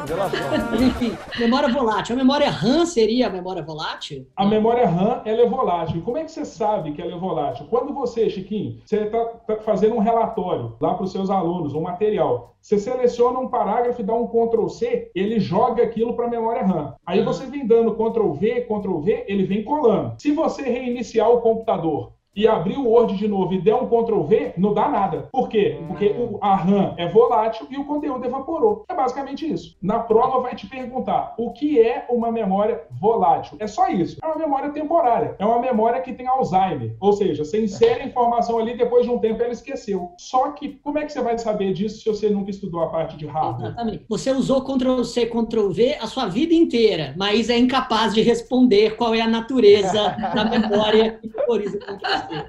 Revelação. 0.01 0.41
Mas 0.71 0.83
enfim, 0.83 1.19
memória 1.39 1.69
volátil. 1.69 2.15
A 2.15 2.19
memória 2.19 2.49
RAM 2.49 2.87
seria 2.87 3.27
a 3.27 3.31
memória 3.31 3.63
volátil? 3.63 4.27
A 4.35 4.47
memória 4.47 4.87
RAM 4.89 5.21
ela 5.25 5.43
é 5.43 5.47
volátil. 5.47 5.99
E 5.99 6.01
como 6.01 6.17
é 6.17 6.25
que 6.25 6.31
você 6.31 6.45
sabe 6.45 6.93
que 6.93 7.03
ela 7.03 7.13
é 7.13 7.19
volátil? 7.19 7.67
Quando 7.69 7.93
você, 7.93 8.31
Chiquinho, 8.31 8.81
você 8.85 9.03
está 9.03 9.59
fazendo 9.63 9.95
um 9.95 9.99
relatório 9.99 10.75
lá 10.81 10.95
para 10.95 11.05
os 11.05 11.13
seus 11.13 11.29
alunos, 11.29 11.75
um 11.75 11.83
material. 11.83 12.55
Você 12.63 12.79
seleciona 12.79 13.39
um 13.39 13.49
parágrafo 13.49 14.01
e 14.01 14.05
dá 14.05 14.15
um 14.15 14.27
Ctrl 14.27 14.67
C, 14.69 15.11
ele 15.15 15.39
joga 15.39 15.85
aquilo 15.85 16.15
para 16.15 16.27
a 16.27 16.31
memória 16.31 16.65
RAM. 16.65 16.95
Aí 17.07 17.23
você 17.23 17.47
vem 17.47 17.67
dando 17.67 17.95
Ctrl 17.95 18.33
V, 18.33 18.63
Ctrl 18.63 18.99
V, 18.99 19.25
ele 19.29 19.45
vem 19.45 19.63
colando. 19.63 20.15
Se 20.19 20.33
você 20.33 20.63
reiniciar 20.63 21.31
o 21.31 21.41
computador 21.41 22.16
e 22.37 22.47
abrir 22.47 22.77
o 22.77 22.87
Word 22.89 23.17
de 23.17 23.27
novo 23.27 23.55
e 23.55 23.61
der 23.61 23.75
um 23.75 23.87
Ctrl 23.89 24.21
V, 24.23 24.53
não 24.59 24.75
dá 24.75 24.89
nada. 24.89 25.29
Por 25.33 25.49
quê? 25.49 25.81
Porque 25.89 26.09
o- 26.09 26.39
a 26.43 26.55
RAM 26.55 26.95
é 26.99 27.09
volátil 27.09 27.67
e 27.71 27.79
o 27.79 27.85
conteúdo 27.87 28.25
evaporou. 28.27 28.85
É 28.89 28.95
basicamente 28.95 29.51
isso. 29.51 29.75
Na 29.83 29.99
prova 30.01 30.41
vai 30.41 30.55
te 30.55 30.67
perguntar 30.67 31.35
o 31.39 31.51
que 31.53 31.81
é 31.81 32.07
uma 32.11 32.31
memória 32.31 32.83
volátil. 33.01 33.57
É 33.59 33.67
só 33.67 33.89
isso. 33.89 34.19
É 34.23 34.27
uma 34.27 34.37
memória 34.37 34.71
temporária. 34.71 35.35
É 35.39 35.47
uma 35.47 35.59
memória 35.59 36.01
que 36.03 36.13
tem 36.13 36.27
Alzheimer. 36.27 36.95
Ou 37.01 37.13
seja, 37.15 37.43
você 37.45 37.65
insere 37.65 38.03
a 38.03 38.07
informação 38.07 38.59
ali 38.59 38.77
depois 38.77 39.05
de 39.07 39.11
um 39.11 39.19
tempo 39.19 39.43
ela 39.43 39.53
esqueceu. 39.53 40.11
Só 40.19 40.51
que 40.51 40.69
como 40.85 40.99
é 40.99 41.07
que 41.07 41.13
você 41.13 41.23
vai 41.23 41.39
saber 41.39 41.73
disso 41.73 42.01
se 42.03 42.09
você 42.09 42.29
nunca 42.29 42.51
estudou 42.51 42.83
a 42.83 42.89
parte 42.89 43.17
de 43.17 43.27
hardware? 43.27 43.69
Exatamente. 43.69 44.05
Você 44.11 44.31
usou 44.31 44.61
Ctrl 44.63 45.03
C, 45.05 45.25
Ctrl 45.27 45.71
V 45.71 45.97
a 46.01 46.07
sua 46.07 46.27
vida 46.27 46.53
inteira, 46.55 47.15
mas 47.17 47.49
é 47.49 47.57
incapaz 47.57 48.13
de 48.15 48.21
responder 48.21 48.97
qual 48.97 49.15
é 49.15 49.23
a 49.23 49.29
natureza 49.29 50.15
da 50.35 50.45
memória 50.45 51.19
que 51.23 51.29
memoriza. 51.35 51.79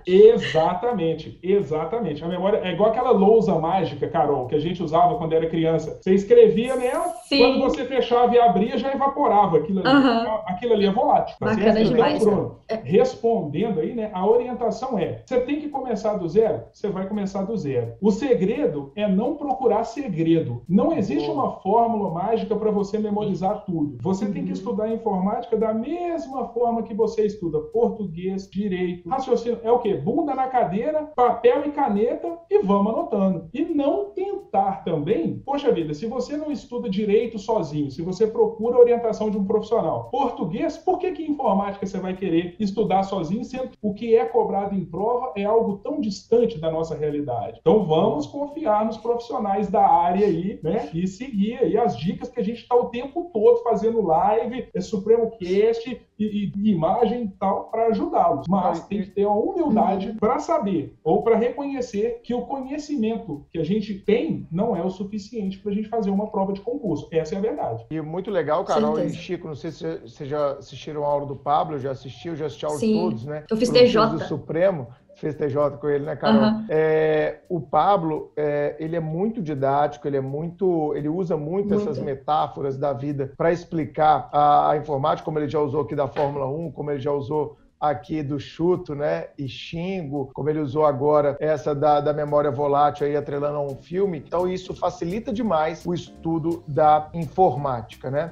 Exatamente, 0.05 1.39
exatamente. 1.41 2.23
A 2.23 2.27
memória 2.27 2.57
é 2.63 2.73
igual 2.73 2.89
aquela 2.89 3.11
lousa 3.11 3.57
mágica, 3.59 4.07
Carol, 4.07 4.47
que 4.47 4.55
a 4.55 4.59
gente 4.59 4.81
usava 4.81 5.15
quando 5.17 5.33
era 5.33 5.47
criança. 5.49 5.99
Você 6.01 6.13
escrevia 6.13 6.75
nela, 6.75 7.09
Sim. 7.27 7.39
quando 7.39 7.61
você 7.61 7.85
fechava 7.85 8.33
e 8.33 8.39
abria, 8.39 8.77
já 8.77 8.93
evaporava 8.93 9.57
aquilo 9.57 9.79
ali. 9.79 9.89
Então, 9.89 10.37
Aquilo 10.47 10.73
ali 10.73 10.85
é 10.85 10.91
volátil. 10.91 11.35
Tá 11.39 11.47
Bacana 11.47 11.73
certo? 11.73 11.89
demais. 11.89 12.21
Então, 12.21 12.33
Bruno, 12.33 12.55
respondendo 12.83 13.79
aí, 13.79 13.93
né? 13.93 14.09
A 14.13 14.25
orientação 14.25 14.97
é: 14.97 15.21
você 15.25 15.39
tem 15.41 15.59
que 15.59 15.69
começar 15.69 16.13
do 16.13 16.27
zero, 16.27 16.63
você 16.73 16.89
vai 16.89 17.07
começar 17.07 17.43
do 17.43 17.55
zero. 17.55 17.93
O 18.01 18.11
segredo 18.11 18.91
é 18.95 19.07
não 19.07 19.35
procurar 19.35 19.83
segredo. 19.83 20.63
Não 20.67 20.93
existe 20.93 21.29
uma 21.29 21.51
fórmula 21.59 22.11
mágica 22.11 22.55
para 22.55 22.71
você 22.71 22.97
memorizar 22.97 23.63
tudo. 23.65 23.97
Você 24.01 24.25
tem 24.27 24.45
que 24.45 24.53
estudar 24.53 24.89
informática 24.89 25.55
da 25.57 25.73
mesma 25.73 26.47
forma 26.49 26.83
que 26.83 26.93
você 26.93 27.25
estuda 27.25 27.59
português, 27.59 28.49
direito, 28.49 29.07
raciocínio. 29.09 29.59
É 29.69 29.71
o 29.71 29.79
quê? 29.79 29.93
Bunda 29.93 30.33
na 30.33 30.47
cadeira, 30.47 31.03
papel 31.15 31.65
e 31.65 31.71
caneta 31.71 32.37
e 32.49 32.59
vamos 32.59 32.93
anotando. 32.93 33.49
E 33.53 33.65
não 33.65 34.11
tentar 34.11 34.83
também, 34.83 35.39
poxa 35.39 35.71
vida, 35.71 35.93
se 35.93 36.05
você 36.05 36.37
não 36.37 36.51
estuda 36.51 36.89
direito 36.89 37.37
sozinho, 37.37 37.91
se 37.91 38.01
você 38.01 38.27
procura 38.27 38.77
a 38.77 38.79
orientação 38.79 39.29
de 39.29 39.37
um 39.37 39.45
profissional, 39.45 40.09
português, 40.09 40.77
por 40.77 40.97
que 40.99 41.11
que 41.11 41.23
informática 41.23 41.85
você 41.85 41.99
vai 41.99 42.15
querer 42.15 42.55
estudar 42.59 43.03
sozinho, 43.03 43.43
sendo 43.43 43.69
que 43.69 43.77
o 43.81 43.93
que 43.93 44.15
é 44.15 44.25
cobrado 44.25 44.75
em 44.75 44.85
prova 44.85 45.33
é 45.35 45.43
algo 45.43 45.77
tão 45.77 45.99
distante 45.99 46.59
da 46.59 46.71
nossa 46.71 46.95
realidade? 46.95 47.57
Então 47.59 47.85
vamos 47.85 48.25
confiar 48.25 48.85
nos 48.85 48.97
profissionais 48.97 49.69
da 49.69 49.85
área 49.87 50.25
aí, 50.25 50.59
né? 50.63 50.89
E 50.93 51.07
seguir 51.07 51.57
aí 51.59 51.77
as 51.77 51.97
dicas 51.97 52.29
que 52.29 52.39
a 52.39 52.43
gente 52.43 52.61
está 52.61 52.75
o 52.75 52.89
tempo 52.89 53.29
todo 53.33 53.63
fazendo 53.63 54.01
live, 54.01 54.67
é 54.73 54.81
Supremo 54.81 55.31
Cast 55.31 56.06
e, 56.19 56.51
e 56.55 56.71
imagem 56.71 57.23
e 57.23 57.27
tal 57.39 57.65
para 57.65 57.87
ajudá-los. 57.87 58.45
Mas 58.47 58.85
tem 58.87 59.03
que 59.03 59.11
ter 59.11 59.25
uma 59.25 59.35
humildade 59.35 60.15
para 60.19 60.39
saber 60.39 60.95
ou 61.03 61.23
para 61.23 61.37
reconhecer 61.37 62.21
que 62.23 62.33
o 62.33 62.41
conhecimento 62.41 63.45
que 63.51 63.59
a 63.59 63.63
gente 63.63 63.93
tem 63.93 64.47
não 64.51 64.75
é 64.75 64.83
o 64.83 64.89
suficiente 64.89 65.59
para 65.59 65.71
a 65.71 65.75
gente 65.75 65.89
fazer 65.89 66.09
uma 66.09 66.27
prova 66.27 66.53
de 66.53 66.61
concurso. 66.61 67.07
Essa 67.11 67.35
é 67.35 67.37
a 67.37 67.41
verdade. 67.41 67.85
E 67.89 68.01
muito 68.01 68.31
legal, 68.31 68.63
Carol 68.63 68.99
e 68.99 69.09
Chico, 69.09 69.47
não 69.47 69.55
sei 69.55 69.71
se 69.71 69.97
vocês 69.99 70.29
já 70.29 70.53
assistiram 70.53 71.03
a 71.03 71.07
aula 71.07 71.25
do 71.25 71.35
Pablo, 71.35 71.75
eu 71.75 71.79
já 71.79 71.91
assisti, 71.91 72.27
eu 72.27 72.35
já 72.35 72.45
assisti 72.45 72.65
a 72.65 72.69
aula 72.69 72.79
Sim. 72.79 73.01
todos, 73.01 73.25
né? 73.25 73.43
Eu 73.49 73.57
fiz 73.57 73.69
TJ. 73.69 74.07
do 74.07 74.23
Supremo 74.25 74.87
fez 75.17 75.35
TJ 75.35 75.77
com 75.77 75.89
ele, 75.89 76.05
né, 76.05 76.15
Carol? 76.15 76.41
Uhum. 76.41 76.65
É, 76.69 77.39
o 77.49 77.59
Pablo, 77.59 78.31
é, 78.35 78.75
ele 78.79 78.95
é 78.95 78.99
muito 78.99 79.41
didático, 79.41 80.07
ele 80.07 80.17
é 80.17 80.21
muito, 80.21 80.93
ele 80.95 81.09
usa 81.09 81.35
muito, 81.35 81.69
Muito. 81.69 81.81
essas 81.89 81.99
metáforas 81.99 82.77
da 82.77 82.93
vida 82.93 83.31
para 83.35 83.51
explicar 83.51 84.29
a, 84.31 84.71
a 84.71 84.77
informática, 84.77 85.25
como 85.25 85.39
ele 85.39 85.49
já 85.49 85.59
usou 85.59 85.81
aqui 85.81 85.95
da 85.95 86.07
Fórmula 86.07 86.47
1, 86.47 86.71
como 86.71 86.91
ele 86.91 86.99
já 86.99 87.11
usou 87.11 87.57
aqui 87.79 88.23
do 88.23 88.39
chuto, 88.39 88.95
né? 88.95 89.27
E 89.37 89.47
xingo, 89.47 90.31
como 90.33 90.49
ele 90.49 90.59
usou 90.59 90.85
agora 90.85 91.37
essa 91.39 91.75
da, 91.75 92.01
da 92.01 92.13
memória 92.13 92.51
volátil 92.51 93.05
aí 93.05 93.15
atrelando 93.15 93.57
a 93.57 93.61
um 93.61 93.75
filme. 93.75 94.17
Então 94.17 94.47
isso 94.47 94.73
facilita 94.73 95.31
demais 95.31 95.85
o 95.85 95.93
estudo 95.93 96.63
da 96.67 97.09
informática, 97.13 98.09
né? 98.09 98.31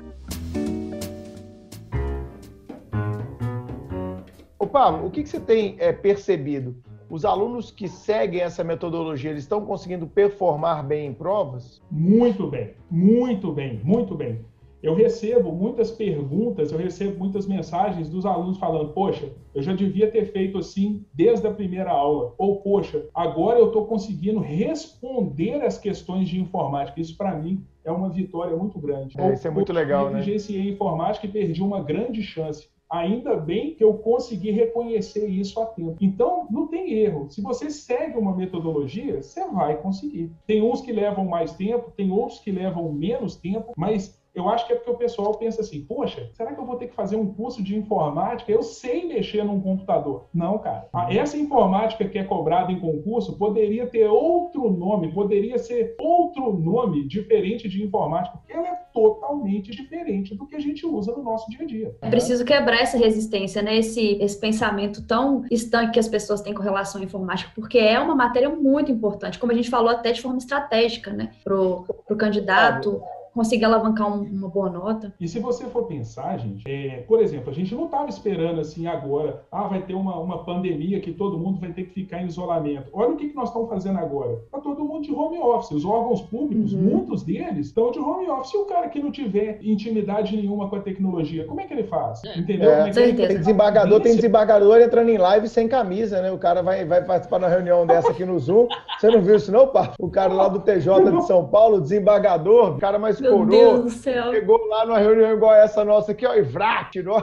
Pablo, 4.76 5.08
o 5.08 5.10
que, 5.10 5.24
que 5.24 5.30
você 5.30 5.40
tem 5.40 5.78
é, 5.80 5.94
percebido? 5.94 6.76
Os 7.10 7.24
alunos 7.24 7.72
que 7.72 7.88
seguem 7.88 8.42
essa 8.42 8.62
metodologia, 8.62 9.32
eles 9.32 9.44
estão 9.44 9.66
conseguindo 9.66 10.06
performar 10.06 10.86
bem 10.86 11.08
em 11.08 11.14
provas? 11.14 11.82
Muito 11.90 12.46
bem, 12.48 12.74
muito 12.92 13.54
bem, 13.54 13.80
muito 13.86 14.16
bem. 14.16 14.44
Eu 14.84 14.94
recebo 14.94 15.54
muitas 15.54 15.92
perguntas, 15.92 16.74
eu 16.74 16.78
recebo 16.78 17.18
muitas 17.18 17.48
mensagens 17.48 18.10
dos 18.10 18.26
alunos 18.26 18.58
falando: 18.58 18.92
Poxa, 18.92 19.30
eu 19.54 19.62
já 19.62 19.74
devia 19.74 20.12
ter 20.12 20.26
feito 20.26 20.58
assim 20.58 21.06
desde 21.14 21.48
a 21.48 21.52
primeira 21.52 21.92
aula. 21.92 22.34
Ou, 22.38 22.58
poxa, 22.58 23.06
agora 23.16 23.58
eu 23.58 23.68
estou 23.68 23.86
conseguindo 23.86 24.42
responder 24.42 25.64
as 25.64 25.78
questões 25.78 26.28
de 26.28 26.38
informática. 26.38 27.00
Isso, 27.00 27.16
para 27.16 27.34
mim, 27.34 27.64
é 27.86 27.92
uma 27.92 28.10
vitória 28.10 28.58
muito 28.58 28.78
grande. 28.78 29.16
É, 29.18 29.34
isso 29.36 29.48
é 29.48 29.52
muito 29.52 29.72
legal, 29.72 30.08
eu 30.08 30.12
né? 30.12 30.20
negligenciei 30.20 30.70
informática 30.70 31.26
e 31.26 31.30
perdi 31.30 31.64
uma 31.64 31.82
grande 31.82 32.22
chance. 32.22 32.75
Ainda 32.96 33.36
bem 33.36 33.76
que 33.76 33.84
eu 33.84 33.94
consegui 33.96 34.52
reconhecer 34.52 35.28
isso 35.28 35.60
a 35.60 35.66
tempo. 35.66 35.98
Então, 36.00 36.48
não 36.50 36.68
tem 36.68 36.94
erro. 36.94 37.30
Se 37.30 37.42
você 37.42 37.70
segue 37.70 38.18
uma 38.18 38.36
metodologia, 38.36 39.22
você 39.22 39.46
vai 39.50 39.78
conseguir. 39.82 40.32
Tem 40.48 40.62
uns 40.62 40.82
que 40.82 40.94
levam 40.94 41.26
mais 41.26 41.54
tempo, 41.54 41.92
tem 41.92 42.10
outros 42.12 42.40
que 42.40 42.52
levam 42.52 42.92
menos 42.94 43.36
tempo, 43.36 43.74
mas 43.76 44.18
eu 44.36 44.50
acho 44.50 44.68
que 44.68 44.74
é 44.74 44.76
porque 44.76 44.92
o 44.92 44.98
pessoal 44.98 45.34
pensa 45.36 45.62
assim: 45.62 45.82
poxa, 45.82 46.30
será 46.34 46.54
que 46.54 46.60
eu 46.60 46.66
vou 46.66 46.76
ter 46.76 46.88
que 46.88 46.96
fazer 46.96 47.16
um 47.16 47.34
curso 47.34 47.64
de 47.64 47.76
informática? 47.76 48.52
Eu 48.52 48.62
sei 48.62 49.08
mexer 49.08 49.44
num 49.44 49.62
computador. 49.62 50.28
Não, 50.34 50.58
cara. 50.58 50.90
Essa 51.10 51.38
informática 51.38 52.06
que 52.06 52.18
é 52.18 52.24
cobrada 52.24 52.72
em 52.72 52.80
concurso 52.80 53.38
poderia 53.38 53.88
ter 53.88 54.08
outro 54.08 54.70
nome, 54.70 55.12
poderia 55.14 55.58
ser 55.58 55.96
outro 56.00 56.54
nome 56.54 57.08
diferente 57.08 57.70
de 57.70 57.84
informática, 57.84 58.38
porque 58.38 58.54
ela 58.54 58.68
é 58.68 58.76
totalmente 58.94 59.72
diferente 59.72 60.36
do 60.36 60.46
que 60.46 60.56
a 60.56 60.60
gente 60.60 60.86
usa 60.86 61.12
no 61.14 61.24
nosso 61.24 61.50
dia 61.50 61.62
a 61.62 61.66
dia. 61.66 61.96
É 62.02 62.10
preciso 62.10 62.44
quebrar 62.44 62.82
essa 62.82 62.98
resistência, 62.98 63.62
né? 63.62 63.78
Esse, 63.78 64.18
esse 64.22 64.40
pensamento 64.40 65.06
tão 65.06 65.46
estanque 65.50 65.94
que 65.94 66.00
as 66.00 66.08
pessoas 66.08 66.42
têm 66.42 66.54
com 66.54 66.62
relação 66.62 67.00
à 67.00 67.04
informática, 67.04 67.52
porque 67.56 67.78
é 67.78 68.00
uma 68.00 68.16
matéria 68.16 68.50
muito 68.50 68.92
importante, 68.92 69.40
como 69.40 69.52
a 69.52 69.56
gente 69.56 69.70
falou 69.70 69.90
até 69.90 70.12
de 70.12 70.22
forma 70.22 70.38
estratégica, 70.38 71.12
né? 71.12 71.32
Pro, 71.44 71.86
pro 72.06 72.18
candidato 72.18 73.02
conseguir 73.36 73.66
alavancar 73.66 74.08
um- 74.12 74.24
uma 74.24 74.48
boa 74.48 74.70
nota. 74.70 75.14
E 75.20 75.28
se 75.28 75.40
você 75.40 75.66
for 75.66 75.84
pensar, 75.84 76.38
gente, 76.40 76.64
é, 76.68 77.04
por 77.08 77.20
exemplo, 77.22 77.50
a 77.52 77.54
gente 77.54 77.76
não 77.76 77.86
estava 77.86 78.08
esperando 78.10 78.62
assim 78.62 78.88
agora, 78.88 79.44
ah, 79.52 79.68
vai 79.68 79.82
ter 79.82 79.94
uma, 79.94 80.18
uma 80.18 80.44
pandemia 80.46 81.00
que 81.02 81.12
todo 81.12 81.38
mundo 81.38 81.60
vai 81.60 81.72
ter 81.74 81.84
que 81.84 81.94
ficar 81.94 82.22
em 82.24 82.28
isolamento. 82.28 82.90
Olha 82.94 83.10
o 83.12 83.18
que, 83.18 83.28
que 83.30 83.36
nós 83.36 83.50
estamos 83.50 83.70
fazendo 83.70 84.00
agora. 84.00 84.40
Está 84.46 84.60
todo 84.60 84.84
mundo 84.86 85.04
de 85.04 85.14
home 85.14 85.38
office. 85.40 85.72
Os 85.72 85.86
órgãos 85.86 86.22
públicos, 86.22 86.74
Uhum. 86.74 86.82
muitos 86.82 87.24
deles, 87.24 87.68
estão 87.68 87.92
de 87.92 88.00
home 88.00 88.28
office. 88.30 88.54
E 88.54 88.58
o 88.58 88.66
cara 88.66 88.88
que 88.90 89.00
não 89.00 89.12
tiver 89.12 89.60
intimidade 89.62 90.36
nenhuma 90.36 90.70
com 90.70 90.78
a 90.78 90.80
tecnologia, 90.80 91.46
como 91.46 91.60
é 91.60 91.66
que 91.66 91.74
ele 91.74 91.84
faz? 91.84 92.22
Entendeu? 92.36 92.72
É, 92.72 92.76
Como 92.78 92.88
é 92.88 92.92
que 92.92 93.00
ele 93.00 93.08
certeza. 93.08 93.28
Tem 93.28 93.38
desembargador, 93.38 94.00
tem 94.00 94.16
desembargador 94.16 94.80
entrando 94.82 95.10
em 95.10 95.18
live 95.18 95.48
sem 95.50 95.68
camisa, 95.68 96.22
né? 96.22 96.32
O 96.32 96.38
cara 96.38 96.62
vai, 96.64 96.86
vai 96.86 97.04
participar 97.04 97.38
de 97.40 97.44
uma 97.46 97.50
reunião 97.52 97.86
dessa 97.86 98.12
aqui 98.12 98.24
no 98.24 98.40
Zoom. 98.40 98.68
Você 99.00 99.10
não 99.10 99.22
viu 99.22 99.36
isso, 99.36 99.52
não, 99.52 99.68
pá? 99.68 99.92
O 100.00 100.10
cara 100.10 100.34
lá 100.34 100.48
do 100.48 100.60
TJ 100.60 101.12
de 101.12 101.26
São 101.26 101.46
Paulo, 101.48 101.82
desembargador, 101.82 102.76
o 102.76 102.80
cara 102.80 102.98
mais 102.98 103.18
coroa. 103.32 103.78
do 103.80 103.90
céu. 103.90 104.32
Chegou 104.32 104.66
lá 104.68 104.86
numa 104.86 104.98
reunião 105.00 105.32
igual 105.32 105.54
essa 105.54 105.84
nossa 105.84 106.12
aqui, 106.12 106.26
ó, 106.26 106.34
e 106.34 106.42
vrá, 106.42 106.86
tirou 106.86 107.18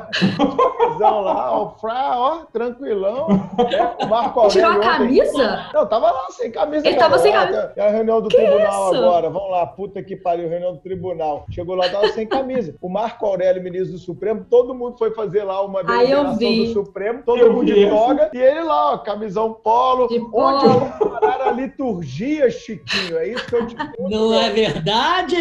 lá, 0.99 1.53
ó, 1.53 1.71
frá, 1.79 2.13
ó, 2.19 2.39
tranquilão. 2.53 3.27
É, 3.71 4.05
o 4.05 4.09
Marco 4.09 4.41
Aurélio 4.41 4.51
Tirou 4.51 4.71
a 4.71 4.77
ontem- 4.77 4.99
camisa? 4.99 5.67
Não, 5.75 5.87
tava 5.87 6.11
lá 6.11 6.27
sem 6.31 6.51
camisa. 6.51 6.87
Ele 6.87 6.97
cara. 6.97 7.11
tava 7.11 7.23
sem 7.23 7.33
Ó, 7.33 7.41
camisa. 7.41 7.73
É 7.77 7.87
a 7.87 7.91
reunião 7.91 8.21
do 8.21 8.29
Que 8.29 8.37
tribunal 8.37 8.93
isso? 8.95 9.03
agora. 9.05 9.31
Vamos 9.31 9.51
lá, 9.51 9.67
puta 9.67 10.03
que 10.03 10.17
pariu, 10.17 10.49
reunião 10.49 10.73
do 10.73 10.79
tribunal. 10.81 11.45
Chegou 11.51 11.75
lá, 11.75 11.89
tava 11.89 12.09
sem 12.09 12.27
camisa. 12.27 12.75
O 12.81 12.89
Marco 12.89 13.25
Aurélio, 13.27 13.63
ministro 13.63 13.93
do 13.93 13.99
Supremo, 13.99 14.47
todo 14.49 14.75
mundo 14.75 14.97
foi 14.99 15.11
fazer 15.13 15.45
lá 15.45 15.63
uma 15.65 15.81
eu 15.81 16.35
vi. 16.37 16.67
do 16.67 16.73
Supremo, 16.73 17.23
todo 17.25 17.39
Eu 17.41 17.53
mundo 17.53 17.67
vi 17.67 17.75
de 17.85 17.89
toga, 17.91 18.31
e 18.33 18.39
ele 18.39 18.63
lá, 18.63 18.95
ó, 18.95 18.99
camisão 18.99 19.53
polo. 19.53 20.09
De 20.09 20.19
Onde 20.19 20.31
polo. 20.31 20.59
vão 20.99 21.11
parar 21.21 21.49
a 21.49 21.53
liturgia, 21.53 22.51
Chiquinho? 22.51 23.19
É 23.19 23.29
isso 23.29 23.47
que 23.47 23.55
eu 23.55 23.67
te 23.67 23.75
pergunto. 23.77 24.11
Não 24.11 24.35
é 24.35 24.51
verdade? 24.51 25.37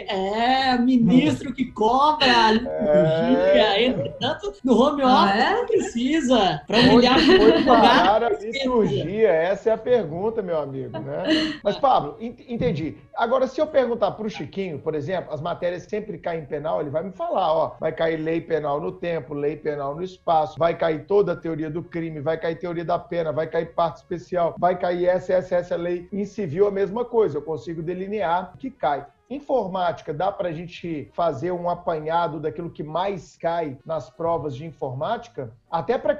É, 0.00 0.78
ministro 0.78 1.52
que 1.52 1.66
cobra 1.72 2.26
a 2.46 2.52
liturgia, 2.52 3.82
entretanto, 3.82 4.52
no 4.64 4.72
home 4.80 5.02
office 5.02 5.14
Ah, 5.14 5.36
é? 5.36 5.54
não 5.54 5.66
precisa, 5.66 6.62
para 6.66 6.78
humilhar 6.78 7.18
o 7.18 7.22
foi 7.22 7.62
parar 7.64 8.22
a 8.24 8.28
liturgia? 8.30 9.28
Essa 9.28 9.70
é 9.70 9.72
a 9.72 9.78
pergunta, 9.78 10.42
meu 10.42 10.58
amigo, 10.58 10.98
né? 10.98 11.24
Mas, 11.62 11.76
Pablo, 11.78 12.16
ent- 12.20 12.40
entendi. 12.48 12.96
Agora, 13.16 13.46
se 13.46 13.60
eu 13.60 13.66
perguntar 13.66 14.10
para 14.12 14.26
o 14.26 14.30
Chiquinho, 14.30 14.78
por 14.78 14.94
exemplo, 14.94 15.32
as 15.32 15.40
matérias 15.40 15.84
sempre 15.84 16.18
caem 16.18 16.42
em 16.42 16.46
penal, 16.46 16.80
ele 16.80 16.90
vai 16.90 17.02
me 17.02 17.12
falar, 17.12 17.52
ó, 17.52 17.76
vai 17.80 17.92
cair 17.92 18.16
lei 18.16 18.40
penal 18.40 18.80
no 18.80 18.92
tempo, 18.92 19.34
lei 19.34 19.56
penal 19.56 19.94
no 19.94 20.02
espaço, 20.02 20.58
vai 20.58 20.76
cair 20.76 21.04
toda 21.06 21.32
a 21.32 21.36
teoria 21.36 21.70
do 21.70 21.82
crime, 21.82 22.20
vai 22.20 22.36
cair 22.38 22.56
teoria 22.56 22.84
da 22.84 22.98
pena, 22.98 23.32
vai 23.32 23.46
cair 23.46 23.72
parte 23.74 23.98
especial, 23.98 24.54
vai 24.58 24.76
cair 24.78 25.06
essa, 25.06 25.32
essa, 25.34 25.56
essa 25.56 25.76
lei. 25.76 26.08
Em 26.12 26.24
civil, 26.24 26.66
a 26.66 26.70
mesma 26.70 27.04
coisa, 27.04 27.38
eu 27.38 27.42
consigo 27.42 27.82
delinear 27.82 28.54
que 28.58 28.70
cai. 28.70 29.04
Informática, 29.34 30.14
dá 30.14 30.30
para 30.30 30.48
a 30.48 30.52
gente 30.52 31.10
fazer 31.12 31.52
um 31.52 31.68
apanhado 31.68 32.38
daquilo 32.38 32.70
que 32.70 32.82
mais 32.82 33.36
cai 33.36 33.76
nas 33.84 34.08
provas 34.10 34.54
de 34.54 34.64
informática? 34.64 35.52
Até 35.70 35.98
para 35.98 36.12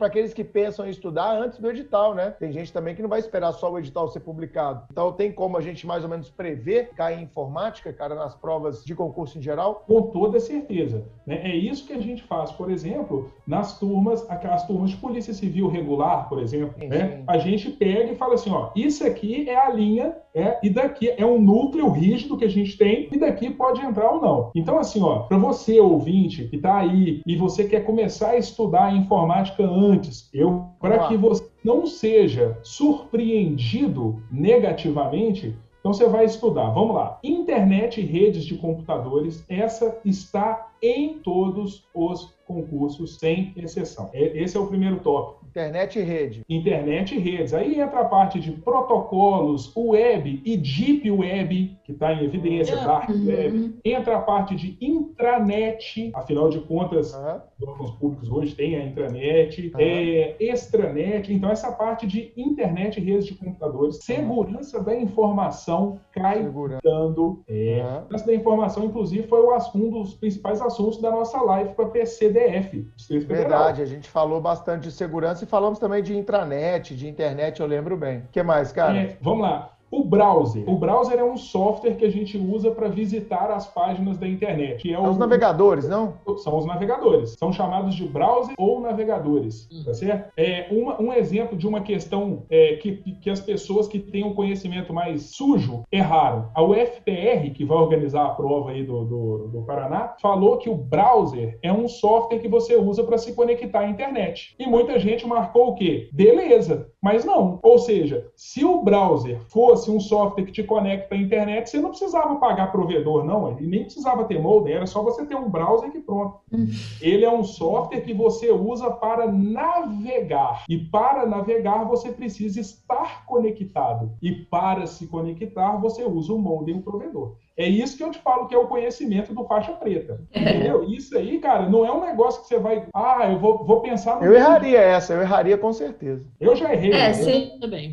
aqueles 0.00 0.34
que 0.34 0.42
pensam 0.42 0.84
em 0.84 0.90
estudar 0.90 1.30
antes 1.36 1.60
do 1.60 1.70
edital, 1.70 2.12
né? 2.12 2.34
Tem 2.40 2.50
gente 2.50 2.72
também 2.72 2.94
que 2.94 3.02
não 3.02 3.08
vai 3.08 3.20
esperar 3.20 3.52
só 3.52 3.70
o 3.70 3.78
edital 3.78 4.08
ser 4.08 4.18
publicado. 4.18 4.82
Então, 4.90 5.12
tem 5.12 5.30
como 5.30 5.56
a 5.56 5.60
gente 5.60 5.86
mais 5.86 6.02
ou 6.02 6.10
menos 6.10 6.28
prever 6.28 6.90
cair 6.96 7.20
em 7.20 7.22
informática, 7.22 7.92
cara, 7.92 8.14
nas 8.14 8.34
provas 8.34 8.84
de 8.84 8.94
concurso 8.94 9.38
em 9.38 9.42
geral? 9.42 9.84
Com 9.86 10.02
toda 10.02 10.40
certeza. 10.40 11.04
né? 11.26 11.40
É 11.44 11.54
isso 11.54 11.86
que 11.86 11.92
a 11.92 12.00
gente 12.00 12.22
faz, 12.22 12.50
por 12.50 12.70
exemplo, 12.70 13.30
nas 13.46 13.78
turmas, 13.78 14.28
aquelas 14.30 14.66
turmas 14.66 14.90
de 14.90 14.96
polícia 14.96 15.34
civil 15.34 15.68
regular, 15.68 16.28
por 16.28 16.40
exemplo. 16.40 16.74
Sim, 16.80 16.88
né? 16.88 17.18
sim. 17.18 17.24
A 17.26 17.38
gente 17.38 17.70
pega 17.70 18.12
e 18.12 18.16
fala 18.16 18.34
assim: 18.34 18.50
ó, 18.50 18.70
isso 18.74 19.06
aqui 19.06 19.48
é 19.48 19.56
a 19.56 19.70
linha, 19.70 20.16
é, 20.34 20.58
e 20.62 20.70
daqui 20.70 21.10
é 21.10 21.24
um 21.24 21.40
núcleo 21.40 21.90
rígido 21.90 22.36
que 22.36 22.44
a 22.44 22.48
gente 22.48 22.55
tem, 22.64 23.08
e 23.12 23.18
daqui 23.18 23.50
pode 23.50 23.80
entrar 23.80 24.10
ou 24.10 24.20
não. 24.20 24.50
Então, 24.54 24.78
assim, 24.78 25.02
ó, 25.02 25.20
para 25.20 25.38
você, 25.38 25.80
ouvinte, 25.80 26.44
que 26.44 26.56
está 26.56 26.78
aí 26.78 27.20
e 27.26 27.36
você 27.36 27.64
quer 27.64 27.84
começar 27.84 28.30
a 28.30 28.38
estudar 28.38 28.94
informática 28.94 29.62
antes, 29.64 30.28
eu, 30.32 30.66
para 30.80 31.08
que 31.08 31.16
você 31.16 31.46
não 31.64 31.86
seja 31.86 32.58
surpreendido 32.62 34.22
negativamente, 34.30 35.56
então 35.80 35.94
você 35.94 36.08
vai 36.08 36.24
estudar, 36.24 36.70
vamos 36.70 36.96
lá. 36.96 37.18
Internet 37.22 38.00
e 38.00 38.04
redes 38.04 38.44
de 38.44 38.56
computadores, 38.56 39.44
essa 39.48 39.98
está 40.04 40.68
em 40.82 41.18
todos 41.18 41.86
os 41.94 42.36
concursos, 42.46 43.18
sem 43.18 43.52
exceção. 43.56 44.08
Esse 44.12 44.56
é 44.56 44.60
o 44.60 44.66
primeiro 44.66 45.00
tópico. 45.00 45.46
Internet 45.56 45.98
e 45.98 46.02
rede. 46.02 46.44
Internet 46.48 47.14
e 47.14 47.18
redes. 47.18 47.54
Aí 47.54 47.80
entra 47.80 48.00
a 48.00 48.04
parte 48.04 48.38
de 48.38 48.52
protocolos, 48.52 49.74
web 49.74 50.42
e 50.44 50.56
deep 50.56 51.10
web, 51.10 51.78
que 51.82 51.92
está 51.92 52.12
em 52.12 52.24
evidência, 52.24 52.76
dark 52.76 53.08
uhum. 53.08 53.26
web. 53.26 53.74
Entra 53.82 54.18
a 54.18 54.20
parte 54.20 54.54
de 54.54 54.76
intranet, 54.80 56.10
afinal 56.14 56.50
de 56.50 56.60
contas, 56.60 57.14
uhum. 57.14 57.40
os 57.58 57.68
órgãos 57.68 57.90
públicos 57.92 58.30
hoje 58.30 58.54
têm 58.54 58.76
a 58.76 58.84
intranet, 58.84 59.72
uhum. 59.74 59.80
é, 59.80 60.36
extranet. 60.38 61.32
Então, 61.32 61.50
essa 61.50 61.72
parte 61.72 62.06
de 62.06 62.32
internet 62.36 63.00
e 63.00 63.04
redes 63.04 63.24
de 63.24 63.34
computadores, 63.34 63.96
segurança 64.04 64.82
da 64.82 64.94
informação 64.94 65.98
cai 66.12 66.46
dando. 66.82 67.42
É, 67.48 67.82
Segurança 68.02 68.26
da 68.26 68.34
informação, 68.34 68.84
inclusive, 68.84 69.26
foi 69.26 69.40
um 69.74 69.90
dos 69.90 70.14
principais 70.14 70.60
assuntos 70.66 71.00
da 71.00 71.10
nossa 71.10 71.40
live 71.40 71.74
para 71.74 71.86
PCDF. 71.86 72.90
Verdade, 73.26 73.82
a 73.82 73.86
gente 73.86 74.08
falou 74.08 74.40
bastante 74.40 74.84
de 74.84 74.92
segurança 74.92 75.44
e 75.44 75.46
falamos 75.46 75.78
também 75.78 76.02
de 76.02 76.16
intranet, 76.16 76.94
de 76.94 77.08
internet, 77.08 77.60
eu 77.60 77.66
lembro 77.66 77.96
bem. 77.96 78.18
O 78.18 78.28
que 78.32 78.42
mais, 78.42 78.72
cara? 78.72 78.96
É, 78.96 79.16
vamos 79.20 79.42
lá. 79.42 79.75
O 79.96 80.04
browser. 80.04 80.62
O 80.68 80.76
browser 80.76 81.18
é 81.18 81.24
um 81.24 81.38
software 81.38 81.94
que 81.94 82.04
a 82.04 82.10
gente 82.10 82.36
usa 82.36 82.70
para 82.70 82.86
visitar 82.86 83.50
as 83.50 83.66
páginas 83.66 84.18
da 84.18 84.28
internet. 84.28 84.82
Que 84.82 84.92
é 84.92 84.98
o... 84.98 85.08
Os 85.08 85.16
navegadores, 85.16 85.88
não? 85.88 86.12
São 86.36 86.58
os 86.58 86.66
navegadores. 86.66 87.34
São 87.38 87.50
chamados 87.50 87.94
de 87.94 88.06
browser 88.06 88.54
ou 88.58 88.78
navegadores. 88.78 89.66
Tá 89.86 89.94
certo? 89.94 90.30
É 90.36 90.66
uma, 90.70 91.00
um 91.00 91.14
exemplo 91.14 91.56
de 91.56 91.66
uma 91.66 91.80
questão 91.80 92.42
é, 92.50 92.76
que, 92.76 92.96
que 93.22 93.30
as 93.30 93.40
pessoas 93.40 93.88
que 93.88 93.98
têm 93.98 94.22
um 94.22 94.34
conhecimento 94.34 94.92
mais 94.92 95.34
sujo 95.34 95.84
erraram. 95.90 96.50
A 96.54 96.62
UFPR, 96.62 97.50
que 97.54 97.64
vai 97.64 97.78
organizar 97.78 98.26
a 98.26 98.30
prova 98.30 98.72
aí 98.72 98.84
do, 98.84 99.02
do, 99.02 99.48
do 99.48 99.62
Paraná, 99.62 100.14
falou 100.20 100.58
que 100.58 100.68
o 100.68 100.74
browser 100.74 101.58
é 101.62 101.72
um 101.72 101.88
software 101.88 102.40
que 102.40 102.48
você 102.48 102.76
usa 102.76 103.02
para 103.02 103.16
se 103.16 103.32
conectar 103.32 103.80
à 103.80 103.88
internet. 103.88 104.54
E 104.58 104.66
muita 104.66 104.98
gente 104.98 105.26
marcou 105.26 105.68
o 105.68 105.74
quê? 105.74 106.10
Beleza. 106.12 106.90
Mas 107.02 107.24
não. 107.24 107.60
Ou 107.62 107.78
seja, 107.78 108.26
se 108.34 108.62
o 108.62 108.82
browser 108.82 109.40
fosse 109.48 109.85
um 109.90 110.00
software 110.00 110.44
que 110.44 110.52
te 110.52 110.62
conecta 110.62 111.14
à 111.14 111.18
internet, 111.18 111.68
você 111.68 111.80
não 111.80 111.90
precisava 111.90 112.36
pagar 112.36 112.72
provedor, 112.72 113.24
não. 113.24 113.50
Ele 113.50 113.66
nem 113.66 113.84
precisava 113.84 114.24
ter 114.24 114.40
modem, 114.40 114.74
era 114.74 114.86
só 114.86 115.02
você 115.02 115.24
ter 115.24 115.36
um 115.36 115.48
browser 115.48 115.90
que 115.90 116.00
pronto. 116.00 116.40
Hum. 116.52 116.68
Ele 117.00 117.24
é 117.24 117.30
um 117.30 117.44
software 117.44 118.00
que 118.00 118.14
você 118.14 118.50
usa 118.50 118.90
para 118.90 119.30
navegar. 119.30 120.64
E 120.68 120.78
para 120.78 121.26
navegar, 121.26 121.84
você 121.84 122.10
precisa 122.10 122.60
estar 122.60 123.24
conectado. 123.26 124.12
E 124.22 124.32
para 124.32 124.86
se 124.86 125.06
conectar, 125.06 125.76
você 125.76 126.04
usa 126.04 126.32
o 126.32 126.38
modem 126.38 126.76
e 126.76 126.78
o 126.78 126.82
provedor. 126.82 127.36
É 127.56 127.66
isso 127.66 127.96
que 127.96 128.04
eu 128.04 128.10
te 128.10 128.18
falo 128.18 128.46
que 128.46 128.54
é 128.54 128.58
o 128.58 128.66
conhecimento 128.66 129.34
do 129.34 129.44
faixa 129.44 129.72
preta. 129.72 130.20
É. 130.32 130.40
Entendeu? 130.40 130.84
Isso 130.84 131.16
aí, 131.16 131.38
cara, 131.38 131.68
não 131.68 131.84
é 131.86 131.92
um 131.92 132.00
negócio 132.00 132.42
que 132.42 132.48
você 132.48 132.58
vai. 132.58 132.86
Ah, 132.92 133.30
eu 133.30 133.38
vou, 133.38 133.64
vou 133.64 133.80
pensar 133.80 134.16
no. 134.16 134.24
Eu 134.24 134.34
erraria 134.34 134.80
essa, 134.80 135.14
eu 135.14 135.22
erraria 135.22 135.56
com 135.56 135.72
certeza. 135.72 136.28
Eu 136.38 136.54
já 136.54 136.72
errei. 136.72 136.92
É, 136.92 137.12
se, 137.12 137.52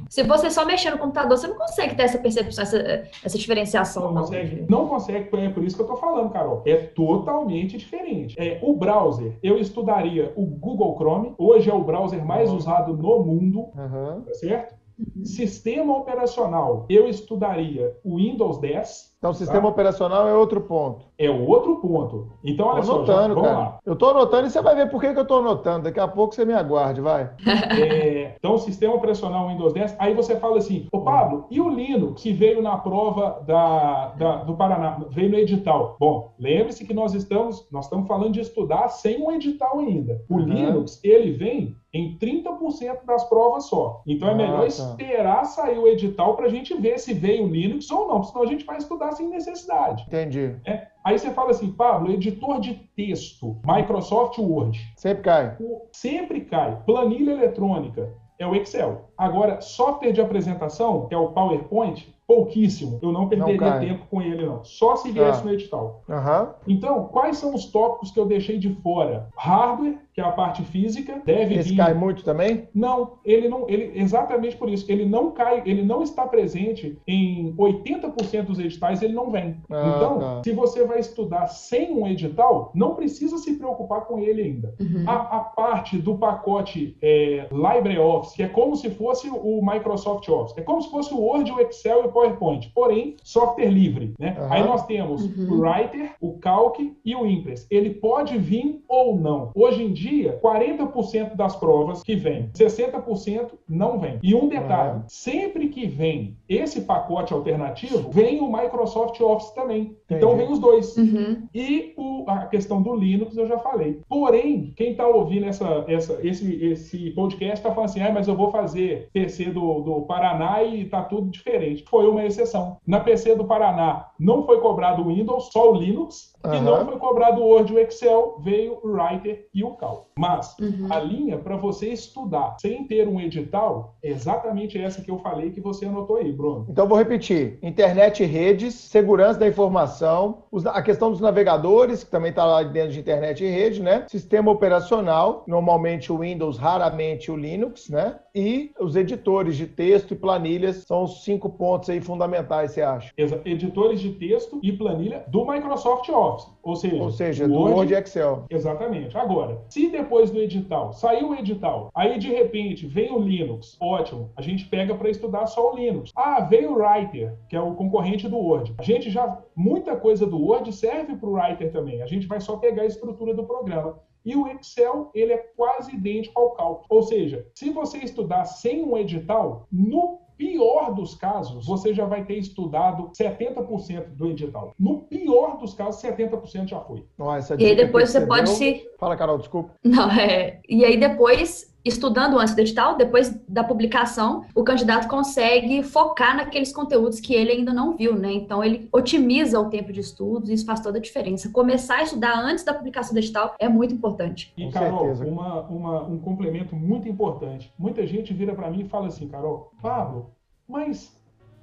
se 0.10 0.24
você 0.24 0.50
só 0.50 0.66
mexer 0.66 0.90
no 0.92 0.98
computador, 0.98 1.38
você 1.38 1.48
não 1.48 1.58
consegue 1.58 1.96
ter 1.96 2.04
essa 2.04 2.18
percepção, 2.18 2.62
essa, 2.62 3.08
essa 3.24 3.38
diferenciação. 3.38 4.04
Não, 4.04 4.14
não 4.14 4.22
consegue. 4.22 4.66
Não 4.70 4.88
consegue, 4.88 5.30
é 5.38 5.50
por 5.50 5.64
isso 5.64 5.76
que 5.76 5.82
eu 5.82 5.88
tô 5.88 5.96
falando, 5.96 6.30
Carol. 6.32 6.62
É 6.66 6.76
totalmente 6.76 7.78
diferente. 7.78 8.36
É, 8.38 8.60
o 8.62 8.76
browser, 8.76 9.38
eu 9.42 9.58
estudaria 9.58 10.34
o 10.36 10.46
Google 10.46 10.96
Chrome, 10.98 11.34
hoje 11.38 11.70
é 11.70 11.74
o 11.74 11.84
browser 11.84 12.24
mais 12.26 12.50
uhum. 12.50 12.58
usado 12.58 12.94
no 12.94 13.24
mundo, 13.24 13.70
uhum. 13.76 14.22
tá 14.26 14.34
certo? 14.34 14.76
Uhum. 14.98 15.26
Sistema 15.26 15.98
operacional, 15.98 16.86
eu 16.90 17.08
estudaria 17.08 17.96
o 18.04 18.18
Windows 18.18 18.60
10, 18.60 19.13
então, 19.24 19.32
o 19.32 19.36
sistema 19.36 19.62
tá? 19.62 19.68
operacional 19.70 20.28
é 20.28 20.36
outro 20.36 20.60
ponto. 20.60 21.06
É 21.18 21.30
outro 21.30 21.78
ponto. 21.78 22.34
Então, 22.44 22.68
olha 22.68 22.84
tô 22.84 22.92
anotando, 22.92 23.06
só, 23.06 23.22
já, 23.22 23.28
vamos 23.28 23.42
cara. 23.44 23.58
lá. 23.58 23.80
Eu 23.86 23.94
estou 23.94 24.10
anotando 24.10 24.48
e 24.48 24.50
você 24.50 24.62
vai 24.62 24.76
ver 24.76 24.90
por 24.90 25.00
que, 25.00 25.14
que 25.14 25.18
eu 25.18 25.24
estou 25.24 25.40
anotando. 25.40 25.84
Daqui 25.86 26.00
a 26.02 26.10
pouco 26.10 26.36
você 26.36 26.44
me 26.44 26.52
aguarde, 26.52 27.00
vai. 27.00 27.32
É, 27.74 28.36
então, 28.38 28.56
o 28.56 28.58
sistema 28.58 28.94
operacional 28.94 29.48
Windows 29.48 29.72
10, 29.72 29.96
aí 29.98 30.14
você 30.14 30.36
fala 30.36 30.58
assim, 30.58 30.88
ô 30.92 31.02
Pablo, 31.02 31.46
e 31.50 31.62
o 31.62 31.70
Linux 31.70 32.22
que 32.22 32.34
veio 32.34 32.62
na 32.62 32.78
prova 32.78 33.42
da, 33.48 34.08
da, 34.18 34.36
do 34.44 34.56
Paraná, 34.56 35.02
veio 35.10 35.30
no 35.30 35.38
edital? 35.38 35.96
Bom, 36.00 36.34
lembre-se 36.38 36.86
que 36.86 36.94
nós 36.94 37.14
estamos, 37.14 37.66
nós 37.72 37.86
estamos 37.86 38.08
falando 38.08 38.34
de 38.34 38.42
estudar 38.42 38.90
sem 38.90 39.22
um 39.22 39.32
edital 39.32 39.80
ainda. 39.80 40.22
O 40.30 40.36
uhum. 40.36 40.46
Linux, 40.46 41.00
ele 41.04 41.32
vem 41.32 41.78
em 41.94 42.18
30% 42.18 43.06
das 43.06 43.24
provas 43.30 43.66
só. 43.66 44.02
Então 44.08 44.28
é 44.28 44.34
melhor 44.34 44.56
ah, 44.56 44.60
tá. 44.62 44.66
esperar 44.68 45.46
sair 45.46 45.78
o 45.78 45.88
edital 45.88 46.36
para 46.36 46.48
a 46.48 46.50
gente 46.50 46.74
ver 46.74 46.98
se 46.98 47.14
veio 47.14 47.46
o 47.46 47.48
Linux 47.48 47.90
ou 47.92 48.08
não, 48.08 48.24
senão 48.24 48.42
a 48.42 48.48
gente 48.48 48.66
vai 48.66 48.78
estudar 48.78 49.13
sem 49.14 49.30
necessidade. 49.30 50.04
Entendi. 50.08 50.56
É. 50.66 50.88
Aí 51.04 51.18
você 51.18 51.32
fala 51.32 51.52
assim, 51.52 51.72
Pablo, 51.72 52.12
editor 52.12 52.60
de 52.60 52.76
texto, 52.96 53.60
Microsoft 53.66 54.38
Word. 54.38 54.80
Sempre 54.96 55.24
cai. 55.24 55.58
Sempre 55.92 56.42
cai. 56.42 56.82
Planilha 56.86 57.32
eletrônica 57.32 58.10
é 58.40 58.48
o 58.48 58.56
Excel. 58.56 59.10
Agora, 59.18 59.62
software 59.62 60.12
de 60.12 60.22
apresentação, 60.22 61.08
que 61.08 61.16
é 61.16 61.18
o 61.18 61.30
PowerPoint, 61.30 62.13
pouquíssimo. 62.28 63.00
Eu 63.02 63.12
não 63.12 63.28
perderia 63.28 63.72
não 63.72 63.80
tempo 63.80 64.06
com 64.10 64.22
ele, 64.22 64.46
não. 64.46 64.64
Só 64.64 64.96
se 64.96 65.12
viesse 65.12 65.42
ah. 65.42 65.46
no 65.46 65.54
edital. 65.54 66.04
Uhum. 66.08 66.54
Então, 66.68 67.06
quais 67.06 67.38
são 67.38 67.54
os 67.54 67.66
tópicos 67.66 68.12
que 68.12 68.20
eu 68.20 68.26
deixei 68.26 68.58
de 68.58 68.74
fora? 68.76 69.30
Hardware, 69.36 70.00
que 70.14 70.22
é 70.22 70.24
a 70.24 70.32
parte 70.32 70.64
física, 70.64 71.22
deve 71.26 71.56
Esse 71.56 71.70
vir... 71.70 71.78
cai 71.78 71.94
muito 71.94 72.24
também? 72.24 72.70
Não, 72.74 73.14
ele 73.26 73.50
não, 73.50 73.68
ele 73.68 74.00
exatamente 74.00 74.56
por 74.56 74.70
isso, 74.70 74.90
ele 74.92 75.06
não 75.06 75.32
cai, 75.32 75.64
ele 75.66 75.84
não 75.84 76.04
está 76.04 76.28
presente 76.28 76.98
em 77.08 77.54
80% 77.56 78.44
dos 78.44 78.60
editais, 78.60 79.02
ele 79.02 79.14
não 79.14 79.32
vem. 79.32 79.58
Ah, 79.70 79.94
então, 79.96 80.20
tá. 80.20 80.42
se 80.44 80.52
você 80.52 80.86
vai 80.86 81.00
estudar 81.00 81.48
sem 81.48 81.94
um 81.94 82.08
edital, 82.08 82.72
não 82.76 82.94
precisa 82.94 83.38
se 83.38 83.56
preocupar 83.56 84.02
com 84.02 84.20
ele 84.20 84.42
ainda. 84.44 84.76
Uhum. 84.80 85.04
A, 85.08 85.16
a, 85.16 85.40
parte 85.54 85.98
do 85.98 86.16
pacote 86.18 86.96
é, 87.02 87.48
LibreOffice, 87.52 88.36
que 88.36 88.44
é 88.44 88.48
como 88.48 88.76
se 88.76 88.90
fosse 88.92 89.30
o 89.30 89.62
Microsoft 89.64 90.28
Office, 90.30 90.58
é 90.58 90.62
como 90.62 90.82
se 90.82 90.90
fosse 90.90 91.14
o 91.14 91.20
Word, 91.20 91.52
o 91.52 91.60
Excel 91.60 92.04
e 92.04 92.08
o 92.08 92.12
PowerPoint, 92.14 92.72
porém 92.74 93.16
software 93.24 93.70
livre, 93.70 94.14
né? 94.20 94.38
Uhum. 94.40 94.54
Aí 94.54 94.64
nós 94.64 94.86
temos 94.86 95.26
uhum. 95.26 95.54
o 95.54 95.62
Writer, 95.62 96.12
o 96.22 96.38
Calc 96.38 96.80
e 97.04 97.16
o 97.16 97.26
Impress. 97.26 97.68
Ele 97.70 97.90
pode 97.90 98.38
vir 98.38 98.82
ou 98.88 99.18
não. 99.18 99.52
Hoje 99.56 99.84
em 99.84 99.92
dia 99.92 100.04
dia, 100.04 100.40
40% 100.42 101.36
das 101.36 101.56
provas 101.56 102.04
que 102.04 102.16
vem, 102.16 102.50
60% 102.54 103.52
não 103.68 104.00
vem. 104.00 104.20
E 104.22 104.36
um 104.36 104.48
detalhe, 104.48 104.98
uhum. 104.98 105.04
sempre 105.08 105.70
que 105.70 105.88
vem 105.88 106.38
esse 106.48 106.82
pacote 106.82 107.34
alternativo, 107.34 108.10
vem 108.12 108.42
o 108.42 108.52
Microsoft 108.52 109.20
Office 109.22 109.52
também. 109.52 109.96
Então, 110.06 110.18
Entendi. 110.18 110.24
Então 110.24 110.38
vem 110.38 110.52
os 110.52 110.60
dois. 110.60 110.96
Uhum. 110.98 111.48
E 111.54 111.94
o, 111.98 112.26
a 112.28 112.46
questão 112.48 112.82
do 112.82 112.96
Linux 112.96 113.36
eu 113.38 113.48
já 113.48 113.58
falei. 113.60 114.02
Porém, 114.08 114.74
quem 114.76 114.92
está 114.92 115.08
ouvindo 115.08 115.46
essa, 115.46 115.86
essa, 115.88 116.20
esse, 116.22 116.66
esse 116.66 117.12
podcast 117.12 117.58
está 117.58 117.72
falando 117.72 117.90
assim, 117.90 118.02
ah, 118.02 118.12
mas 118.12 118.28
eu 118.28 118.36
vou 118.36 118.52
fazer 118.52 119.10
PC 119.14 119.46
do, 119.46 119.82
do 119.82 120.02
Paraná 120.02 120.62
e 120.64 120.84
está 120.84 121.02
tudo 121.02 121.30
diferente. 121.30 121.84
Foi 122.04 122.12
uma 122.12 122.26
exceção. 122.26 122.80
Na 122.86 123.00
PC 123.00 123.34
do 123.34 123.46
Paraná 123.46 124.08
não 124.20 124.46
foi 124.46 124.60
cobrado 124.60 125.02
o 125.02 125.08
Windows, 125.08 125.50
só 125.54 125.72
o 125.72 125.76
Linux. 125.76 126.34
Uhum. 126.46 126.54
E 126.56 126.60
não 126.60 126.86
foi 126.86 126.98
cobrado 126.98 127.42
o 127.42 127.48
Word 127.48 127.72
e 127.72 127.76
o 127.78 127.80
Excel, 127.80 128.38
veio 128.44 128.78
o 128.84 128.92
Writer 128.92 129.48
e 129.54 129.64
o 129.64 129.72
Cal. 129.72 130.08
Mas 130.20 130.58
uhum. 130.60 130.88
a 130.90 131.00
linha 131.00 131.38
para 131.38 131.56
você 131.56 131.88
estudar 131.88 132.58
sem 132.60 132.86
ter 132.86 133.08
um 133.08 133.22
edital 133.22 133.96
é 134.04 134.10
exatamente 134.10 134.78
essa 134.78 135.02
que 135.02 135.10
eu 135.10 135.18
falei 135.20 135.52
que 135.52 135.62
você 135.62 135.86
anotou 135.86 136.18
aí, 136.18 136.34
Bruno. 136.34 136.66
Então 136.68 136.86
vou 136.86 136.98
repetir: 136.98 137.58
internet 137.64 138.24
e 138.24 138.26
redes, 138.26 138.76
segurança 138.76 139.40
da 139.40 139.48
informação, 139.48 140.44
a 140.66 140.82
questão 140.82 141.12
dos 141.12 141.22
navegadores, 141.22 142.04
que 142.04 142.12
também 142.12 142.32
está 142.32 142.46
lá 142.46 142.62
dentro 142.62 142.92
de 142.92 143.00
internet 143.00 143.42
e 143.42 143.50
rede, 143.50 143.82
né? 143.82 144.06
Sistema 144.10 144.52
operacional, 144.52 145.46
normalmente 145.48 146.12
o 146.12 146.18
Windows, 146.18 146.58
raramente 146.58 147.32
o 147.32 147.38
Linux, 147.38 147.88
né? 147.88 148.20
E 148.36 148.72
os 148.78 148.98
editores 148.98 149.56
de 149.56 149.66
texto 149.66 150.12
e 150.12 150.18
planilhas 150.18 150.84
são 150.86 151.04
os 151.04 151.24
cinco 151.24 151.50
pontos 151.50 151.88
aí 151.94 152.02
fundamentais, 152.02 152.72
você 152.72 152.82
acha? 152.82 153.14
Editores 153.46 154.00
de 154.00 154.12
texto 154.12 154.60
e 154.62 154.72
planilha 154.72 155.24
do 155.28 155.46
Microsoft 155.46 156.10
Office. 156.10 156.48
Ou 156.62 156.76
seja, 156.76 157.04
Ou 157.04 157.12
seja 157.12 157.48
do 157.48 157.54
Word, 157.54 157.76
Word 157.76 157.94
e 157.94 157.98
Excel. 157.98 158.46
Exatamente. 158.50 159.18
Agora, 159.18 159.62
se 159.70 159.90
depois 159.90 160.32
do 160.32 160.40
edital, 160.40 160.94
saiu 160.94 161.30
o 161.30 161.36
edital, 161.36 161.90
aí 161.94 162.18
de 162.18 162.30
repente 162.30 162.86
vem 162.86 163.12
o 163.12 163.20
Linux, 163.20 163.78
ótimo, 163.82 164.32
a 164.36 164.42
gente 164.42 164.66
pega 164.66 164.96
para 164.96 165.10
estudar 165.10 165.46
só 165.48 165.72
o 165.72 165.76
Linux. 165.76 166.12
Ah, 166.16 166.42
veio 166.42 166.74
o 166.74 166.78
Writer, 166.78 167.36
que 167.50 167.56
é 167.56 167.62
o 167.62 167.76
concorrente 167.76 168.28
do 168.28 168.38
Word. 168.38 168.74
A 168.78 168.84
gente 168.84 169.10
já, 169.10 169.40
muita 169.56 169.96
coisa 169.96 170.26
do 170.26 170.40
Word 170.40 170.72
serve 170.74 171.16
para 171.16 171.30
o 171.30 171.34
Writer 171.34 171.72
também. 171.72 172.02
A 172.02 172.08
gente 172.08 172.28
vai 172.28 172.40
só 172.40 172.58
pegar 172.58 172.84
a 172.84 172.88
estrutura 172.88 173.34
do 173.34 173.44
programa. 173.44 174.00
E 174.26 174.38
o 174.38 174.48
Excel, 174.48 175.12
ele 175.14 175.34
é 175.34 175.38
quase 175.38 175.94
idêntico 175.94 176.40
ao 176.40 176.52
cálculo. 176.52 176.86
Ou 176.90 177.04
seja, 177.04 177.46
se 177.54 177.70
você 177.72 177.98
estudar 177.98 178.46
sem 178.46 178.82
um 178.82 178.98
edital, 178.98 179.68
no 179.70 180.23
pior 180.44 180.94
dos 180.94 181.16
casos, 181.16 181.66
você 181.66 181.94
já 181.94 182.06
vai 182.06 182.26
ter 182.26 182.38
estudado 182.38 183.10
70% 183.18 184.08
do 184.10 184.28
edital. 184.28 184.74
No 184.78 185.00
pior 185.04 185.58
dos 185.58 185.74
casos, 185.74 186.02
70% 186.02 186.68
já 186.68 186.82
foi. 186.82 187.06
Nossa, 187.18 187.56
e 187.58 187.66
aí 187.66 187.76
depois 187.76 188.10
você 188.10 188.26
pode 188.26 188.50
se. 188.50 188.86
Fala, 189.00 189.16
Carol, 189.16 189.38
desculpa. 189.38 189.74
Não, 189.82 190.12
é. 190.12 190.60
E 190.68 190.84
aí 190.84 190.98
depois 190.98 191.73
estudando 191.84 192.40
antes 192.40 192.56
do 192.56 192.62
edital, 192.62 192.96
depois 192.96 193.30
da 193.48 193.64
publicação, 193.64 194.46
o 194.56 194.64
candidato 194.64 195.08
consegue 195.08 195.84
focar 195.84 196.36
naqueles 196.36 196.72
conteúdos 196.72 197.20
que 197.20 197.34
ele 197.34 197.52
ainda 197.52 197.74
não 197.74 197.96
viu, 197.96 198.16
né? 198.16 198.32
Então 198.32 198.64
ele 198.64 198.88
otimiza 198.92 199.60
o 199.60 199.70
tempo 199.70 199.92
de 199.92 200.00
estudos 200.00 200.50
e 200.50 200.54
isso 200.54 200.66
faz 200.66 200.80
toda 200.80 200.98
a 200.98 201.02
diferença. 201.02 201.50
Começar 201.52 201.98
a 201.98 202.04
estudar 202.04 202.38
antes 202.40 202.64
da 202.64 202.74
publicação 202.74 203.14
do 203.14 203.20
edital 203.20 203.56
é 203.60 203.68
muito 203.68 203.94
importante. 203.94 204.54
E, 204.58 204.70
Carol, 204.70 205.12
uma, 205.14 205.62
uma, 205.62 206.04
um 206.04 206.20
complemento 206.20 206.76
muito 206.76 207.08
importante. 207.08 207.74
Muita 207.78 208.06
gente 208.08 208.34
vira 208.34 208.56
para 208.56 208.70
mim 208.72 208.82
e 208.82 208.90
fala 208.90 209.08
assim, 209.08 209.28
Carol, 209.28 209.72
Pablo, 209.82 210.32
mas 210.68 211.16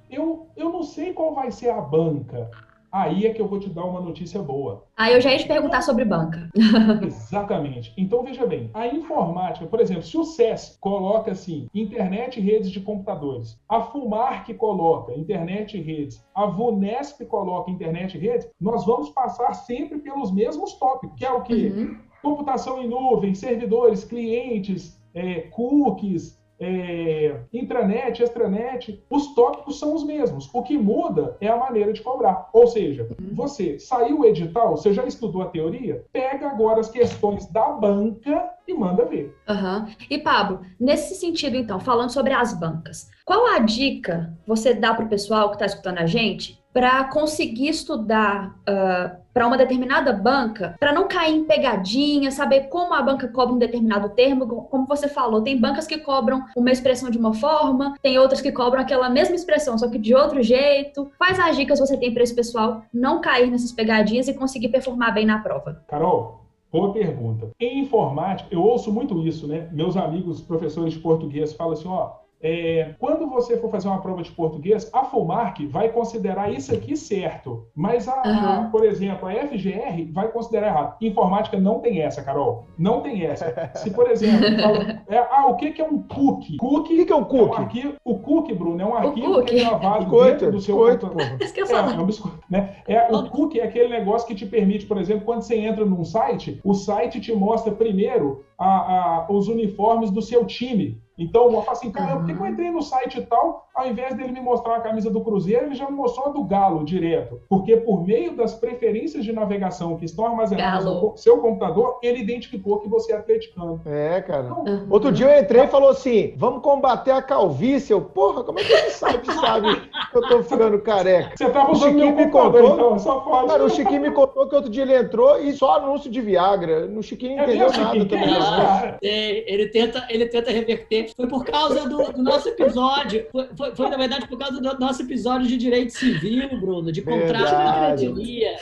eu, 0.09 0.47
eu 0.55 0.69
não 0.69 0.83
sei 0.83 1.13
qual 1.13 1.33
vai 1.33 1.51
ser 1.51 1.69
a 1.69 1.81
banca. 1.81 2.49
Aí 2.91 3.25
é 3.25 3.33
que 3.33 3.41
eu 3.41 3.47
vou 3.47 3.59
te 3.59 3.69
dar 3.69 3.85
uma 3.85 4.01
notícia 4.01 4.41
boa. 4.41 4.83
Aí 4.97 5.13
eu 5.13 5.21
já 5.21 5.31
ia 5.31 5.37
te 5.37 5.47
perguntar 5.47 5.81
sobre 5.81 6.03
banca. 6.03 6.49
Exatamente. 7.01 7.93
Então 7.97 8.23
veja 8.23 8.45
bem, 8.45 8.69
a 8.73 8.87
informática, 8.87 9.65
por 9.65 9.79
exemplo, 9.79 10.03
se 10.03 10.17
o 10.17 10.23
SES 10.23 10.77
coloca 10.81 11.31
assim, 11.31 11.67
internet 11.73 12.39
e 12.39 12.43
redes 12.43 12.69
de 12.69 12.81
computadores, 12.81 13.57
a 13.69 13.81
FUMARC 13.81 14.53
coloca 14.55 15.13
internet 15.13 15.77
e 15.77 15.81
redes, 15.81 16.23
a 16.35 16.45
VUNESP 16.45 17.25
coloca 17.25 17.71
internet 17.71 18.17
e 18.17 18.19
redes, 18.19 18.49
nós 18.59 18.85
vamos 18.85 19.09
passar 19.09 19.53
sempre 19.53 19.99
pelos 19.99 20.31
mesmos 20.31 20.73
tópicos, 20.73 21.17
que 21.17 21.25
é 21.25 21.31
o 21.31 21.41
quê? 21.41 21.71
Uhum. 21.73 21.97
Computação 22.21 22.81
em 22.81 22.87
nuvem, 22.87 23.33
servidores, 23.33 24.03
clientes, 24.03 25.01
é, 25.13 25.41
cookies, 25.41 26.40
é, 26.61 27.35
intranet, 27.51 28.21
extranet, 28.21 29.03
os 29.09 29.33
tópicos 29.33 29.79
são 29.79 29.95
os 29.95 30.03
mesmos. 30.03 30.47
O 30.53 30.61
que 30.61 30.77
muda 30.77 31.35
é 31.41 31.47
a 31.47 31.57
maneira 31.57 31.91
de 31.91 32.01
cobrar. 32.01 32.49
Ou 32.53 32.67
seja, 32.67 33.07
uhum. 33.19 33.33
você 33.33 33.79
saiu 33.79 34.19
o 34.19 34.25
edital, 34.25 34.77
você 34.77 34.93
já 34.93 35.03
estudou 35.05 35.41
a 35.41 35.49
teoria, 35.49 36.05
pega 36.13 36.47
agora 36.47 36.79
as 36.79 36.91
questões 36.91 37.47
da 37.47 37.69
banca 37.69 38.51
e 38.67 38.73
manda 38.73 39.05
ver. 39.05 39.35
Uhum. 39.49 39.87
E 40.09 40.19
Pablo, 40.19 40.61
nesse 40.79 41.15
sentido, 41.15 41.57
então, 41.57 41.79
falando 41.79 42.11
sobre 42.11 42.31
as 42.31 42.53
bancas, 42.53 43.09
qual 43.25 43.47
a 43.47 43.59
dica 43.59 44.37
você 44.45 44.73
dá 44.73 44.93
para 44.93 45.05
o 45.05 45.09
pessoal 45.09 45.49
que 45.49 45.55
está 45.55 45.65
escutando 45.65 45.97
a 45.97 46.05
gente 46.05 46.60
para 46.73 47.03
conseguir 47.05 47.69
estudar 47.69 48.55
uh, 48.61 49.21
para 49.33 49.47
uma 49.47 49.57
determinada 49.57 50.11
banca, 50.11 50.75
para 50.79 50.93
não 50.93 51.07
cair 51.07 51.35
em 51.35 51.43
pegadinha, 51.45 52.31
saber 52.31 52.67
como 52.67 52.93
a 52.93 53.01
banca 53.01 53.27
cobra 53.27 53.53
um 53.53 53.59
determinado 53.59 54.09
termo, 54.09 54.45
como 54.45 54.85
você 54.85 55.07
falou, 55.07 55.41
tem 55.41 55.59
bancas 55.59 55.87
que 55.87 55.97
cobram 55.97 56.43
uma 56.55 56.71
expressão 56.71 57.09
de 57.09 57.17
uma 57.17 57.33
forma, 57.33 57.95
tem 58.01 58.19
outras 58.19 58.41
que 58.41 58.51
cobram 58.51 58.81
aquela 58.81 59.09
mesma 59.09 59.35
expressão, 59.35 59.77
só 59.77 59.87
que 59.87 59.97
de 59.97 60.13
outro 60.13 60.41
jeito. 60.41 61.09
Quais 61.17 61.39
as 61.39 61.55
dicas 61.55 61.79
você 61.79 61.97
tem 61.97 62.13
para 62.13 62.23
esse 62.23 62.35
pessoal 62.35 62.83
não 62.93 63.21
cair 63.21 63.49
nessas 63.49 63.71
pegadinhas 63.71 64.27
e 64.27 64.33
conseguir 64.33 64.69
performar 64.69 65.13
bem 65.13 65.25
na 65.25 65.39
prova? 65.39 65.83
Carol, 65.87 66.41
Boa 66.71 66.93
pergunta. 66.93 67.49
Em 67.59 67.81
informática, 67.81 68.47
eu 68.49 68.63
ouço 68.63 68.93
muito 68.93 69.21
isso, 69.27 69.45
né? 69.45 69.67
Meus 69.73 69.97
amigos 69.97 70.39
professores 70.39 70.93
de 70.93 70.99
português 70.99 71.51
falam 71.51 71.73
assim: 71.73 71.89
ó, 71.89 72.13
é, 72.43 72.95
quando 72.99 73.27
você 73.27 73.57
for 73.57 73.69
fazer 73.69 73.87
uma 73.87 74.01
prova 74.01 74.23
de 74.23 74.31
português, 74.31 74.89
a 74.93 75.03
FUMARC 75.03 75.65
vai 75.67 75.89
considerar 75.89 76.51
isso 76.51 76.73
aqui 76.73 76.95
certo, 76.95 77.67
mas, 77.75 78.07
a, 78.07 78.15
uhum. 78.25 78.65
a, 78.65 78.69
por 78.71 78.83
exemplo, 78.83 79.27
a 79.27 79.33
FGR 79.33 80.11
vai 80.11 80.27
considerar 80.29 80.67
errado. 80.67 80.95
Informática 81.01 81.59
não 81.59 81.79
tem 81.79 82.01
essa, 82.01 82.23
Carol. 82.23 82.65
Não 82.77 83.01
tem 83.01 83.23
essa. 83.25 83.71
Se, 83.75 83.91
por 83.91 84.09
exemplo, 84.09 84.45
fala, 84.59 85.01
é, 85.07 85.17
ah, 85.17 85.47
o 85.47 85.55
que, 85.55 85.71
que 85.71 85.81
é 85.81 85.85
um 85.85 86.01
cookie? 86.03 86.57
Cookie, 86.57 87.01
o 87.01 87.05
que 87.05 87.13
é 87.13 87.15
um 87.15 87.23
cookie? 87.23 87.55
É 87.55 87.59
um 87.59 87.63
arquivo, 87.63 87.93
o 88.03 88.19
cookie, 88.19 88.53
Bruno, 88.53 88.81
é 88.81 88.85
um 88.85 88.95
arquivo 88.95 89.43
que 89.43 89.59
é 89.59 89.65
gravado 89.65 90.23
dentro 90.23 90.51
do 90.51 90.61
seu 90.61 90.77
computador. 90.77 91.21
É, 91.61 91.73
é, 91.73 91.99
um 91.99 92.05
biscoito, 92.05 92.39
né? 92.49 92.75
é, 92.87 93.15
o 93.15 93.29
cookie 93.29 93.59
é 93.59 93.63
aquele 93.63 93.87
negócio 93.87 94.27
que 94.27 94.35
te 94.35 94.45
permite, 94.45 94.85
por 94.85 94.97
exemplo, 94.97 95.25
quando 95.25 95.41
você 95.41 95.55
entra 95.55 95.85
num 95.85 96.03
site, 96.03 96.59
o 96.63 96.73
site 96.73 97.21
te 97.21 97.33
mostra 97.33 97.71
primeiro 97.71 98.43
a, 98.57 98.65
a, 98.67 99.25
os 99.29 99.47
uniformes 99.47 100.11
do 100.11 100.21
seu 100.21 100.45
time. 100.45 101.01
Então, 101.21 101.51
eu 101.51 101.61
falo 101.61 101.71
assim, 101.71 101.91
cara, 101.91 102.17
por 102.17 102.25
que 102.25 102.31
eu 102.31 102.47
entrei 102.47 102.71
no 102.71 102.81
site 102.81 103.19
e 103.19 103.21
tal, 103.21 103.67
ao 103.75 103.87
invés 103.87 104.15
dele 104.15 104.31
me 104.31 104.41
mostrar 104.41 104.77
a 104.77 104.81
camisa 104.81 105.09
do 105.09 105.21
Cruzeiro, 105.21 105.67
ele 105.67 105.75
já 105.75 105.89
me 105.89 105.95
mostrou 105.95 106.27
a 106.27 106.29
do 106.29 106.43
Galo 106.43 106.83
direto. 106.83 107.39
Porque 107.47 107.77
por 107.77 108.05
meio 108.05 108.35
das 108.35 108.55
preferências 108.55 109.23
de 109.23 109.31
navegação 109.31 109.97
que 109.97 110.05
estão 110.05 110.25
armazenadas 110.25 110.83
Galo. 110.83 111.11
no 111.11 111.17
seu 111.17 111.37
computador, 111.37 111.99
ele 112.01 112.19
identificou 112.19 112.79
que 112.79 112.89
você 112.89 113.13
é 113.13 113.17
atleticano. 113.17 113.79
É, 113.85 114.21
cara. 114.21 114.45
Então, 114.45 114.63
uhum. 114.65 114.87
Outro 114.89 115.11
dia 115.11 115.37
eu 115.37 115.43
entrei 115.43 115.63
e 115.63 115.67
falou 115.67 115.89
assim: 115.89 116.33
vamos 116.35 116.61
combater 116.61 117.11
a 117.11 117.21
calvície. 117.21 117.93
Eu, 117.93 118.01
porra, 118.01 118.43
como 118.43 118.59
é 118.59 118.63
que 118.63 118.73
esse 118.73 118.99
site 118.99 119.31
sabe 119.33 119.75
que 120.11 120.17
eu 120.17 120.27
tô 120.27 120.43
ficando 120.43 120.79
careca? 120.79 121.35
Você 121.35 121.49
tava 121.49 121.71
o 121.71 121.75
Chiquinho 121.75 122.15
me 122.15 122.29
contou. 122.29 122.73
Então, 122.73 122.99
só 122.99 123.19
pode. 123.19 123.47
Cara, 123.47 123.63
o 123.63 123.69
Chiquinho 123.69 124.01
me 124.01 124.11
contou 124.11 124.47
que 124.47 124.55
outro 124.55 124.71
dia 124.71 124.83
ele 124.83 124.95
entrou 124.95 125.39
e 125.39 125.53
só 125.53 125.77
anúncio 125.77 126.09
de 126.09 126.19
Viagra. 126.19 126.87
No 126.87 127.03
Chiquinho 127.03 127.37
não 127.37 127.43
é 127.43 127.47
entendeu 127.47 127.71
nada 127.71 127.83
Chiquinho, 127.83 128.05
também. 128.07 128.97
É, 129.03 129.53
ele, 129.53 129.67
tenta, 129.67 130.05
ele 130.09 130.25
tenta 130.25 130.51
reverter 130.51 131.10
foi 131.15 131.27
por 131.27 131.45
causa 131.45 131.87
do, 131.87 132.11
do 132.11 132.23
nosso 132.23 132.49
episódio. 132.49 133.27
Foi, 133.31 133.49
foi, 133.55 133.75
foi, 133.75 133.89
na 133.89 133.97
verdade, 133.97 134.27
por 134.27 134.37
causa 134.37 134.59
do 134.59 134.79
nosso 134.79 135.01
episódio 135.01 135.47
de 135.47 135.57
direito 135.57 135.91
civil, 135.93 136.59
Bruno, 136.59 136.91
de 136.91 137.01
contrato 137.01 137.97
de 137.97 138.07
loteria. 138.07 138.55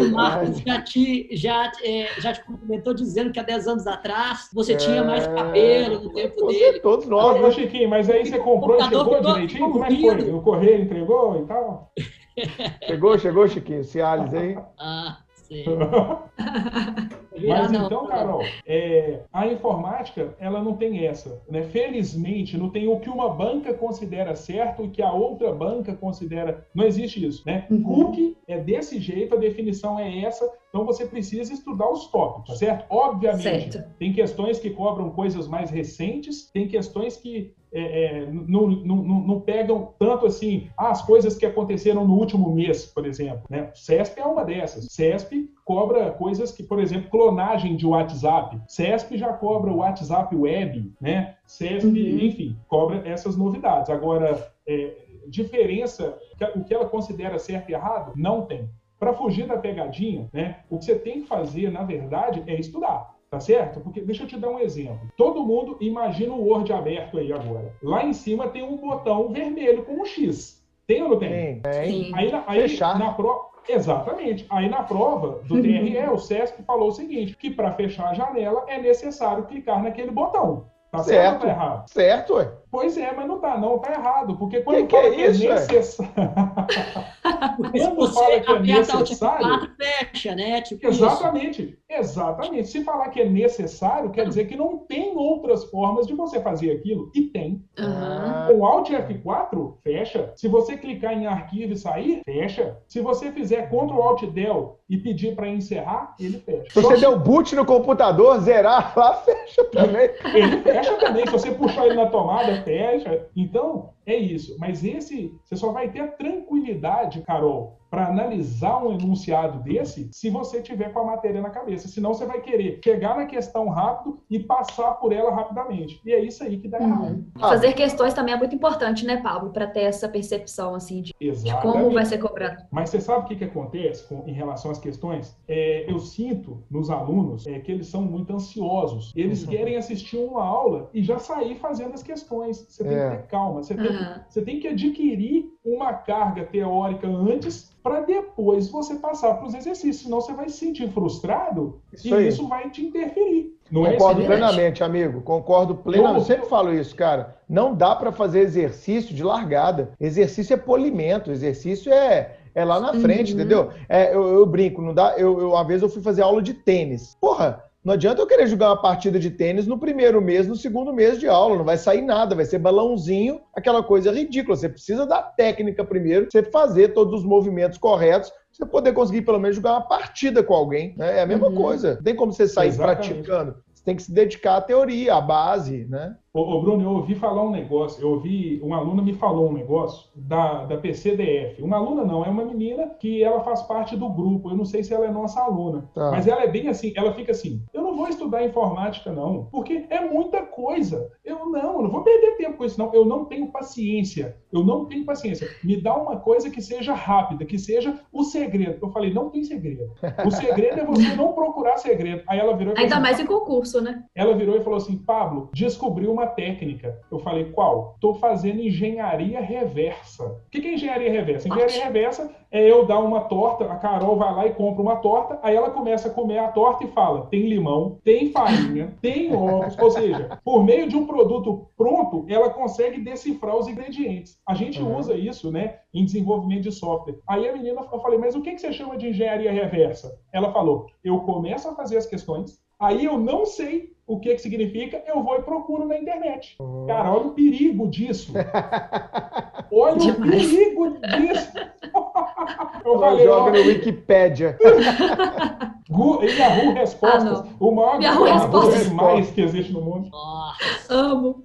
O 0.00 0.10
Marcos 0.12 0.60
já 0.60 0.80
te, 0.80 1.28
já, 1.32 1.70
é, 1.82 2.08
já 2.20 2.32
te 2.32 2.44
cumprimentou 2.44 2.94
dizendo 2.94 3.32
que 3.32 3.40
há 3.40 3.42
10 3.42 3.66
anos 3.66 3.86
atrás 3.86 4.48
você 4.52 4.74
é... 4.74 4.76
tinha 4.76 5.02
mais 5.02 5.26
cabelo 5.26 6.04
no 6.04 6.14
tempo 6.14 6.40
você, 6.40 6.58
dele. 6.58 6.80
Todos 6.80 7.06
nós, 7.06 7.40
né, 7.40 7.50
Chiquinho? 7.50 7.90
Mas 7.90 8.08
aí 8.08 8.24
você 8.24 8.38
comprou 8.38 8.78
e 8.78 8.84
chegou 8.84 9.20
direitinho? 9.20 9.70
Como 9.72 9.84
é 9.84 9.88
que 9.88 10.00
foi? 10.00 10.30
O 10.30 10.40
correio 10.40 10.82
entregou 10.82 11.42
e 11.42 11.46
tal? 11.46 11.92
Chegou, 12.84 13.16
chegou, 13.16 13.46
Chiquinho? 13.46 13.84
Cialis 13.84 14.34
aí? 14.34 14.58
Ah. 14.76 15.18
Mas 17.48 17.72
então, 17.72 18.06
Carol, 18.06 18.42
é, 18.66 19.20
a 19.32 19.46
informática 19.46 20.34
ela 20.38 20.62
não 20.62 20.76
tem 20.76 21.04
essa, 21.06 21.42
né? 21.48 21.62
Felizmente, 21.64 22.56
não 22.56 22.70
tem 22.70 22.88
o 22.88 23.00
que 23.00 23.10
uma 23.10 23.28
banca 23.28 23.74
considera 23.74 24.34
certo 24.34 24.84
e 24.84 24.88
que 24.88 25.02
a 25.02 25.12
outra 25.12 25.52
banca 25.52 25.94
considera. 25.94 26.66
Não 26.74 26.84
existe 26.84 27.24
isso, 27.24 27.42
né? 27.44 27.66
Uhum. 27.70 27.82
Cookie 27.82 28.36
é 28.46 28.58
desse 28.58 29.00
jeito, 29.00 29.34
a 29.34 29.38
definição 29.38 29.98
é 29.98 30.20
essa. 30.22 30.48
Então 30.68 30.84
você 30.84 31.06
precisa 31.06 31.52
estudar 31.52 31.90
os 31.90 32.06
tópicos, 32.08 32.58
certo? 32.58 32.86
Obviamente, 32.88 33.72
certo. 33.72 33.94
tem 33.98 34.12
questões 34.12 34.58
que 34.58 34.70
cobram 34.70 35.10
coisas 35.10 35.46
mais 35.46 35.70
recentes, 35.70 36.50
tem 36.50 36.66
questões 36.66 37.16
que 37.16 37.54
é, 37.74 38.04
é, 38.04 38.26
não, 38.30 38.68
não, 38.68 38.96
não, 39.02 39.40
pegam 39.40 39.92
tanto 39.98 40.26
assim 40.26 40.68
ah, 40.78 40.90
as 40.90 41.02
coisas 41.02 41.36
que 41.36 41.44
aconteceram 41.44 42.06
no 42.06 42.14
último 42.14 42.54
mês, 42.54 42.86
por 42.86 43.04
exemplo. 43.04 43.42
Né? 43.50 43.68
CESP 43.74 44.20
é 44.20 44.24
uma 44.24 44.44
dessas. 44.44 44.86
CESP 44.92 45.50
cobra 45.64 46.12
coisas 46.12 46.52
que, 46.52 46.62
por 46.62 46.78
exemplo, 46.78 47.10
clonagem 47.10 47.74
de 47.74 47.84
WhatsApp. 47.84 48.60
CESP 48.68 49.18
já 49.18 49.32
cobra 49.32 49.72
o 49.72 49.78
WhatsApp 49.78 50.34
Web, 50.36 50.92
né? 51.00 51.34
CESP, 51.46 51.86
uhum. 51.86 52.18
enfim, 52.20 52.56
cobra 52.68 53.02
essas 53.08 53.36
novidades. 53.36 53.90
Agora, 53.90 54.52
é, 54.68 54.94
diferença, 55.26 56.16
o 56.54 56.62
que 56.62 56.72
ela 56.72 56.86
considera 56.86 57.38
certo 57.38 57.70
e 57.70 57.74
errado, 57.74 58.12
não 58.14 58.42
tem. 58.42 58.68
Para 58.98 59.12
fugir 59.12 59.46
da 59.46 59.58
pegadinha, 59.58 60.28
né, 60.32 60.60
o 60.70 60.78
que 60.78 60.84
você 60.84 60.94
tem 60.94 61.22
que 61.22 61.26
fazer, 61.26 61.70
na 61.70 61.82
verdade, 61.82 62.42
é 62.46 62.54
estudar. 62.54 63.13
Tá 63.34 63.40
certo? 63.40 63.80
Porque 63.80 64.00
deixa 64.00 64.22
eu 64.22 64.28
te 64.28 64.38
dar 64.38 64.48
um 64.48 64.60
exemplo. 64.60 65.10
Todo 65.16 65.44
mundo 65.44 65.76
imagina 65.80 66.32
o 66.32 66.48
Word 66.48 66.72
aberto 66.72 67.18
aí 67.18 67.32
agora. 67.32 67.74
Lá 67.82 68.04
em 68.04 68.12
cima 68.12 68.48
tem 68.48 68.62
um 68.62 68.76
botão 68.76 69.28
vermelho 69.28 69.84
com 69.84 69.94
um 69.94 70.04
X. 70.04 70.62
Tem 70.86 71.02
ou 71.02 71.08
não 71.08 71.18
tem? 71.18 71.60
Tem. 71.60 72.12
Aí, 72.14 72.32
aí 72.46 72.60
Fechar. 72.60 72.96
na 72.96 73.12
prova. 73.12 73.46
Exatamente. 73.68 74.46
Aí 74.50 74.68
na 74.68 74.84
prova 74.84 75.40
do 75.42 75.60
TRE, 75.60 75.98
o 76.12 76.18
SESC 76.18 76.62
falou 76.62 76.90
o 76.90 76.92
seguinte: 76.92 77.36
que 77.36 77.50
para 77.50 77.72
fechar 77.72 78.10
a 78.10 78.14
janela 78.14 78.64
é 78.68 78.80
necessário 78.80 79.46
clicar 79.46 79.82
naquele 79.82 80.12
botão. 80.12 80.66
Tá 80.92 80.98
certo, 80.98 81.08
certo 81.08 81.34
ou 81.34 81.40
tá 81.40 81.48
errado? 81.48 81.90
Certo, 81.90 82.34
ué. 82.34 82.52
Pois 82.74 82.98
é, 82.98 83.12
mas 83.14 83.28
não 83.28 83.38
tá, 83.38 83.56
não, 83.56 83.78
tá 83.78 83.92
errado. 83.92 84.36
Porque 84.36 84.60
quando 84.60 84.88
que 84.88 84.96
fala 84.96 85.14
que, 85.14 85.22
é, 85.22 85.30
isso, 85.30 85.46
é 85.46 85.54
necessário. 85.54 86.12
quando 87.70 88.12
fala 88.12 88.40
que 88.40 88.50
é 88.50 88.58
necessário. 88.58 89.70
fecha, 89.78 90.34
né? 90.34 90.60
Tipo 90.60 90.88
exatamente, 90.88 91.62
isso. 91.62 91.76
exatamente. 91.88 92.68
Se 92.68 92.82
falar 92.82 93.10
que 93.10 93.20
é 93.20 93.28
necessário, 93.28 94.10
quer 94.10 94.26
dizer 94.26 94.46
que 94.46 94.56
não 94.56 94.78
tem 94.78 95.16
outras 95.16 95.64
formas 95.66 96.08
de 96.08 96.14
você 96.14 96.40
fazer 96.40 96.72
aquilo. 96.72 97.12
E 97.14 97.22
tem. 97.22 97.64
Uhum. 97.78 98.58
Com 98.58 98.66
Alt 98.66 98.90
F4, 98.90 99.74
fecha. 99.84 100.32
Se 100.34 100.48
você 100.48 100.76
clicar 100.76 101.12
em 101.12 101.28
arquivo 101.28 101.74
e 101.74 101.78
sair, 101.78 102.22
fecha. 102.24 102.76
Se 102.88 103.00
você 103.00 103.30
fizer 103.30 103.68
Ctrl 103.68 104.02
Alt 104.02 104.24
Del 104.32 104.80
e 104.90 104.98
pedir 104.98 105.36
para 105.36 105.48
encerrar, 105.48 106.16
ele 106.18 106.40
fecha. 106.40 106.70
Se 106.70 106.80
você 106.80 106.96
der 106.96 107.16
boot 107.18 107.54
no 107.54 107.64
computador, 107.64 108.40
zerar 108.40 108.92
lá, 108.96 109.14
fecha 109.22 109.62
também. 109.70 110.10
ele 110.34 110.60
fecha 110.62 110.92
também. 110.96 111.24
Se 111.24 111.30
você 111.30 111.52
puxar 111.52 111.86
ele 111.86 111.94
na 111.94 112.06
tomada, 112.06 112.63
estratégia. 112.64 113.28
Então, 113.36 113.93
é 114.06 114.16
isso. 114.16 114.56
Mas 114.58 114.84
esse, 114.84 115.34
você 115.44 115.56
só 115.56 115.72
vai 115.72 115.90
ter 115.90 116.00
a 116.00 116.08
tranquilidade, 116.08 117.22
Carol, 117.22 117.78
para 117.94 118.08
analisar 118.08 118.84
um 118.84 118.92
enunciado 118.92 119.62
desse 119.62 120.08
se 120.12 120.28
você 120.28 120.60
tiver 120.60 120.92
com 120.92 120.98
a 120.98 121.04
matéria 121.04 121.40
na 121.40 121.50
cabeça. 121.50 121.86
senão 121.86 122.12
você 122.12 122.26
vai 122.26 122.40
querer 122.40 122.80
chegar 122.82 123.16
na 123.16 123.24
questão 123.24 123.68
rápido 123.68 124.18
e 124.28 124.40
passar 124.40 124.94
por 124.94 125.12
ela 125.12 125.32
rapidamente. 125.32 126.00
E 126.04 126.12
é 126.12 126.20
isso 126.20 126.42
aí 126.42 126.58
que 126.58 126.66
dá 126.66 126.80
uhum. 126.80 126.88
errado. 126.88 127.24
Fazer 127.38 127.72
questões 127.74 128.12
também 128.12 128.34
é 128.34 128.36
muito 128.36 128.54
importante, 128.54 129.06
né, 129.06 129.18
Pablo, 129.18 129.50
para 129.50 129.68
ter 129.68 129.82
essa 129.82 130.08
percepção 130.08 130.74
assim 130.74 131.02
de, 131.02 131.14
de, 131.20 131.62
como 131.62 131.92
vai 131.92 132.04
ser 132.04 132.18
cobrado. 132.18 132.64
Mas 132.72 132.90
você 132.90 133.00
sabe 133.00 133.26
o 133.26 133.28
que, 133.28 133.36
que 133.36 133.44
acontece 133.44 134.08
com, 134.08 134.24
em 134.26 134.32
relação 134.32 134.72
às 134.72 134.78
questões? 134.78 135.38
É, 135.46 135.88
eu 135.88 136.00
sinto 136.00 136.64
nos 136.68 136.90
alunos 136.90 137.46
é, 137.46 137.60
que 137.60 137.70
eles 137.70 137.86
são 137.86 138.02
muito 138.02 138.34
ansiosos. 138.34 139.12
Eles 139.14 139.44
uhum. 139.44 139.50
querem 139.50 139.76
assistir 139.76 140.16
uma 140.16 140.42
aula 140.42 140.90
e 140.92 141.00
já 141.00 141.20
sair 141.20 141.54
fazendo 141.56 141.94
as 141.94 142.02
questões. 142.02 142.66
Você 142.68 142.82
tem 142.82 142.92
é. 142.92 143.10
que 143.10 143.16
ter 143.18 143.26
calma. 143.28 143.62
Você, 143.62 143.76
tem, 143.76 143.86
uhum. 143.94 144.20
você 144.28 144.42
tem 144.42 144.60
que 144.60 144.68
adquirir 144.68 145.46
uma 145.64 145.92
carga 145.92 146.44
teórica 146.44 147.06
antes 147.06 147.72
para 147.82 148.00
depois 148.00 148.68
você 148.68 148.94
passar 148.94 149.34
para 149.34 149.46
os 149.46 149.54
exercícios. 149.54 150.04
Senão 150.04 150.20
você 150.20 150.32
vai 150.32 150.48
se 150.48 150.56
sentir 150.56 150.90
frustrado 150.90 151.80
isso 151.92 152.08
e 152.08 152.14
aí. 152.14 152.28
isso 152.28 152.48
vai 152.48 152.70
te 152.70 152.84
interferir. 152.84 153.54
Não 153.70 153.86
é 153.86 153.92
Concordo 153.92 154.22
é 154.22 154.26
plenamente, 154.26 154.82
amigo. 154.82 155.20
Concordo 155.20 155.74
plenamente. 155.74 156.20
Eu 156.20 156.24
sempre 156.24 156.48
falo 156.48 156.72
isso, 156.72 156.94
cara. 156.94 157.36
Não 157.48 157.74
dá 157.74 157.94
para 157.94 158.12
fazer 158.12 158.40
exercício 158.40 159.14
de 159.14 159.22
largada. 159.22 159.92
Exercício 160.00 160.54
é 160.54 160.56
polimento. 160.56 161.30
Exercício 161.30 161.92
é, 161.92 162.36
é 162.54 162.64
lá 162.64 162.80
na 162.80 162.94
frente, 162.94 163.32
uhum. 163.32 163.40
entendeu? 163.40 163.70
É, 163.88 164.14
eu, 164.14 164.34
eu, 164.34 164.46
brinco, 164.46 164.80
não 164.80 164.94
dá. 164.94 165.14
Eu, 165.16 165.40
eu, 165.40 165.50
uma 165.50 165.64
vez 165.64 165.82
eu 165.82 165.88
fui 165.88 166.02
fazer 166.02 166.22
aula 166.22 166.40
de 166.40 166.54
tênis. 166.54 167.16
Porra, 167.20 167.64
não 167.84 167.92
adianta 167.92 168.22
eu 168.22 168.26
querer 168.26 168.46
jogar 168.46 168.70
uma 168.70 168.80
partida 168.80 169.18
de 169.18 169.30
tênis 169.30 169.66
no 169.66 169.78
primeiro 169.78 170.20
mês, 170.22 170.48
no 170.48 170.56
segundo 170.56 170.90
mês 170.90 171.20
de 171.20 171.28
aula. 171.28 171.58
Não 171.58 171.64
vai 171.64 171.76
sair 171.76 172.00
nada, 172.00 172.34
vai 172.34 172.46
ser 172.46 172.58
balãozinho, 172.58 173.42
aquela 173.54 173.82
coisa 173.82 174.10
ridícula. 174.10 174.56
Você 174.56 174.70
precisa 174.70 175.04
da 175.04 175.22
técnica 175.22 175.84
primeiro, 175.84 176.26
você 176.30 176.42
fazer 176.42 176.94
todos 176.94 177.20
os 177.20 177.26
movimentos 177.26 177.76
corretos, 177.76 178.32
você 178.50 178.64
poder 178.64 178.94
conseguir 178.94 179.22
pelo 179.22 179.38
menos 179.38 179.56
jogar 179.56 179.72
uma 179.72 179.86
partida 179.86 180.42
com 180.42 180.54
alguém. 180.54 180.94
Né? 180.96 181.18
É 181.18 181.22
a 181.22 181.26
mesma 181.26 181.48
uhum. 181.48 181.54
coisa. 181.54 181.96
Não 181.96 182.02
tem 182.02 182.16
como 182.16 182.32
você 182.32 182.48
sair 182.48 182.68
Exatamente. 182.68 183.08
praticando. 183.08 183.56
Você 183.74 183.84
tem 183.84 183.96
que 183.96 184.02
se 184.02 184.12
dedicar 184.12 184.56
à 184.56 184.60
teoria, 184.62 185.16
à 185.16 185.20
base, 185.20 185.84
né? 185.84 186.16
Ô, 186.36 186.40
ô, 186.40 186.60
Bruno, 186.60 186.82
eu 186.82 186.90
ouvi 186.90 187.14
falar 187.14 187.44
um 187.44 187.50
negócio, 187.52 188.02
eu 188.02 188.10
ouvi, 188.10 188.58
uma 188.60 188.78
aluna 188.78 189.00
me 189.00 189.12
falou 189.12 189.48
um 189.48 189.52
negócio 189.52 190.10
da, 190.16 190.64
da 190.64 190.76
PCDF. 190.76 191.62
Uma 191.62 191.76
aluna 191.76 192.04
não, 192.04 192.24
é 192.24 192.28
uma 192.28 192.44
menina 192.44 192.88
que 192.88 193.22
ela 193.22 193.38
faz 193.44 193.62
parte 193.62 193.96
do 193.96 194.08
grupo. 194.08 194.50
Eu 194.50 194.56
não 194.56 194.64
sei 194.64 194.82
se 194.82 194.92
ela 194.92 195.06
é 195.06 195.12
nossa 195.12 195.40
aluna, 195.40 195.88
tá. 195.94 196.10
mas 196.10 196.26
ela 196.26 196.42
é 196.42 196.48
bem 196.48 196.66
assim, 196.66 196.92
ela 196.96 197.14
fica 197.14 197.30
assim, 197.30 197.62
eu 197.72 197.82
não 197.82 197.94
vou 197.94 198.08
estudar 198.08 198.44
informática 198.44 199.12
não, 199.12 199.44
porque 199.44 199.86
é 199.88 200.00
muita 200.00 200.42
coisa. 200.42 201.08
Eu 201.24 201.46
não, 201.46 201.76
eu 201.76 201.82
não 201.82 201.90
vou 201.90 202.02
perder 202.02 202.36
tempo 202.36 202.58
com 202.58 202.64
isso 202.64 202.80
não. 202.80 202.92
Eu 202.92 203.04
não 203.04 203.26
tenho 203.26 203.52
paciência. 203.52 204.36
Eu 204.52 204.64
não 204.64 204.86
tenho 204.86 205.04
paciência. 205.04 205.48
Me 205.62 205.80
dá 205.80 205.96
uma 205.96 206.16
coisa 206.16 206.50
que 206.50 206.60
seja 206.60 206.94
rápida, 206.94 207.44
que 207.44 207.58
seja 207.60 208.00
o 208.12 208.24
segredo. 208.24 208.78
Eu 208.82 208.90
falei, 208.90 209.14
não 209.14 209.30
tem 209.30 209.44
segredo. 209.44 209.92
O 210.26 210.30
segredo 210.32 210.80
é 210.80 210.84
você 210.84 211.14
não 211.14 211.32
procurar 211.32 211.76
segredo. 211.76 212.24
Aí 212.26 212.40
ela 212.40 212.56
virou 212.56 212.72
e 212.72 212.76
falou 212.76 212.82
Ainda 212.82 212.96
assim, 212.96 213.02
mais 213.02 213.20
em 213.20 213.26
concurso, 213.26 213.80
né? 213.80 214.02
Ela 214.16 214.36
virou 214.36 214.56
e 214.56 214.64
falou 214.64 214.78
assim, 214.78 214.98
Pablo, 214.98 215.50
descobriu 215.52 216.12
uma 216.12 216.23
técnica. 216.26 217.00
Eu 217.10 217.18
falei, 217.18 217.52
qual? 217.52 217.92
Estou 217.94 218.14
fazendo 218.14 218.60
engenharia 218.60 219.40
reversa. 219.40 220.24
O 220.24 220.50
que 220.50 220.66
é 220.66 220.74
engenharia 220.74 221.10
reversa? 221.10 221.48
Engenharia 221.48 221.84
reversa 221.84 222.30
é 222.54 222.70
eu 222.70 222.86
dar 222.86 223.00
uma 223.00 223.22
torta, 223.22 223.64
a 223.64 223.76
Carol 223.76 224.16
vai 224.16 224.32
lá 224.32 224.46
e 224.46 224.54
compra 224.54 224.80
uma 224.80 224.96
torta, 224.96 225.40
aí 225.42 225.56
ela 225.56 225.70
começa 225.70 226.06
a 226.06 226.10
comer 226.12 226.38
a 226.38 226.52
torta 226.52 226.84
e 226.84 226.92
fala: 226.92 227.26
tem 227.26 227.48
limão, 227.48 227.98
tem 228.04 228.30
farinha, 228.30 228.94
tem 229.02 229.34
ovos. 229.34 229.76
Ou 229.76 229.90
seja, 229.90 230.38
por 230.44 230.62
meio 230.62 230.88
de 230.88 230.96
um 230.96 231.04
produto 231.04 231.66
pronto, 231.76 232.24
ela 232.28 232.50
consegue 232.50 233.00
decifrar 233.00 233.56
os 233.56 233.66
ingredientes. 233.66 234.38
A 234.46 234.54
gente 234.54 234.80
uhum. 234.80 234.96
usa 234.96 235.14
isso, 235.14 235.50
né, 235.50 235.80
em 235.92 236.04
desenvolvimento 236.04 236.62
de 236.62 236.72
software. 236.72 237.18
Aí 237.26 237.48
a 237.48 237.52
menina, 237.52 237.84
eu 237.92 238.00
falei, 238.00 238.18
mas 238.18 238.36
o 238.36 238.40
que 238.40 238.56
você 238.56 238.72
chama 238.72 238.96
de 238.96 239.08
engenharia 239.08 239.50
reversa? 239.50 240.16
Ela 240.32 240.52
falou: 240.52 240.86
eu 241.02 241.18
começo 241.20 241.68
a 241.68 241.74
fazer 241.74 241.96
as 241.96 242.06
questões, 242.06 242.62
aí 242.84 243.04
eu 243.04 243.18
não 243.18 243.46
sei 243.46 243.94
o 244.06 244.20
que, 244.20 244.34
que 244.34 244.42
significa, 244.42 245.02
eu 245.06 245.22
vou 245.22 245.36
e 245.36 245.42
procuro 245.42 245.86
na 245.86 245.98
internet. 245.98 246.56
Oh. 246.58 246.84
Cara, 246.86 247.10
olha 247.10 247.28
o 247.28 247.30
perigo 247.30 247.88
disso. 247.88 248.32
Olha 249.72 249.96
Demais. 249.96 250.18
o 250.20 250.22
perigo 250.22 250.98
disso. 251.00 251.52
eu 252.84 252.98
falei, 253.00 253.24
joga 253.24 253.50
no 253.50 253.66
Wikipedia. 253.66 254.56
Yahoo 255.90 256.74
Respostas. 256.74 257.40
Ah, 257.40 257.46
o 257.58 257.70
maior 257.72 258.00
Yahoo 258.00 258.24
Respostas. 258.24 258.88
mais 258.90 259.30
que 259.30 259.40
existe 259.40 259.72
no 259.72 259.80
mundo. 259.80 260.10
Nossa. 260.10 260.94
Amo. 260.94 261.42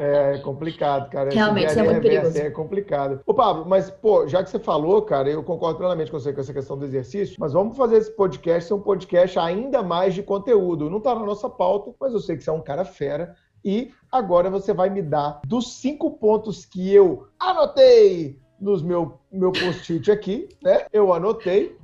É, 0.00 0.34
é 0.34 0.38
complicado, 0.38 1.10
cara. 1.10 1.30
Realmente, 1.30 1.70
isso 1.70 1.78
é 1.78 1.82
muito 1.82 2.00
perigoso. 2.00 2.38
É 2.38 2.50
complicado. 2.50 3.20
Ô, 3.26 3.34
Pablo, 3.34 3.64
mas, 3.66 3.90
pô, 3.90 4.26
já 4.26 4.42
que 4.42 4.50
você 4.50 4.58
falou, 4.58 5.02
cara, 5.02 5.28
eu 5.28 5.42
concordo 5.42 5.78
plenamente 5.78 6.10
com 6.10 6.18
você 6.18 6.32
com 6.32 6.40
essa 6.40 6.52
questão 6.52 6.78
do 6.78 6.84
exercício, 6.84 7.36
mas 7.38 7.52
vamos 7.52 7.76
fazer 7.76 7.98
esse 7.98 8.10
podcast 8.10 8.68
ser 8.68 8.74
um 8.74 8.80
podcast 8.80 9.38
ainda 9.38 9.82
mais 9.82 10.14
de 10.14 10.22
conteúdo. 10.22 10.90
Não 10.90 11.00
tá 11.00 11.14
na 11.14 11.24
nossa 11.24 11.48
pauta, 11.48 11.92
mas 12.00 12.12
eu 12.12 12.20
sei 12.20 12.36
que 12.36 12.42
você 12.42 12.50
é 12.50 12.52
um 12.52 12.62
cara 12.62 12.84
fera. 12.84 13.34
E 13.64 13.90
agora 14.12 14.50
você 14.50 14.74
vai 14.74 14.90
me 14.90 15.00
dar 15.00 15.40
dos 15.46 15.74
cinco 15.74 16.18
pontos 16.18 16.66
que 16.66 16.92
eu 16.92 17.26
anotei 17.38 18.38
nos 18.60 18.82
meu, 18.82 19.18
meu 19.32 19.52
post-it 19.52 20.10
aqui, 20.10 20.48
né? 20.62 20.86
Eu 20.92 21.12
anotei 21.12 21.76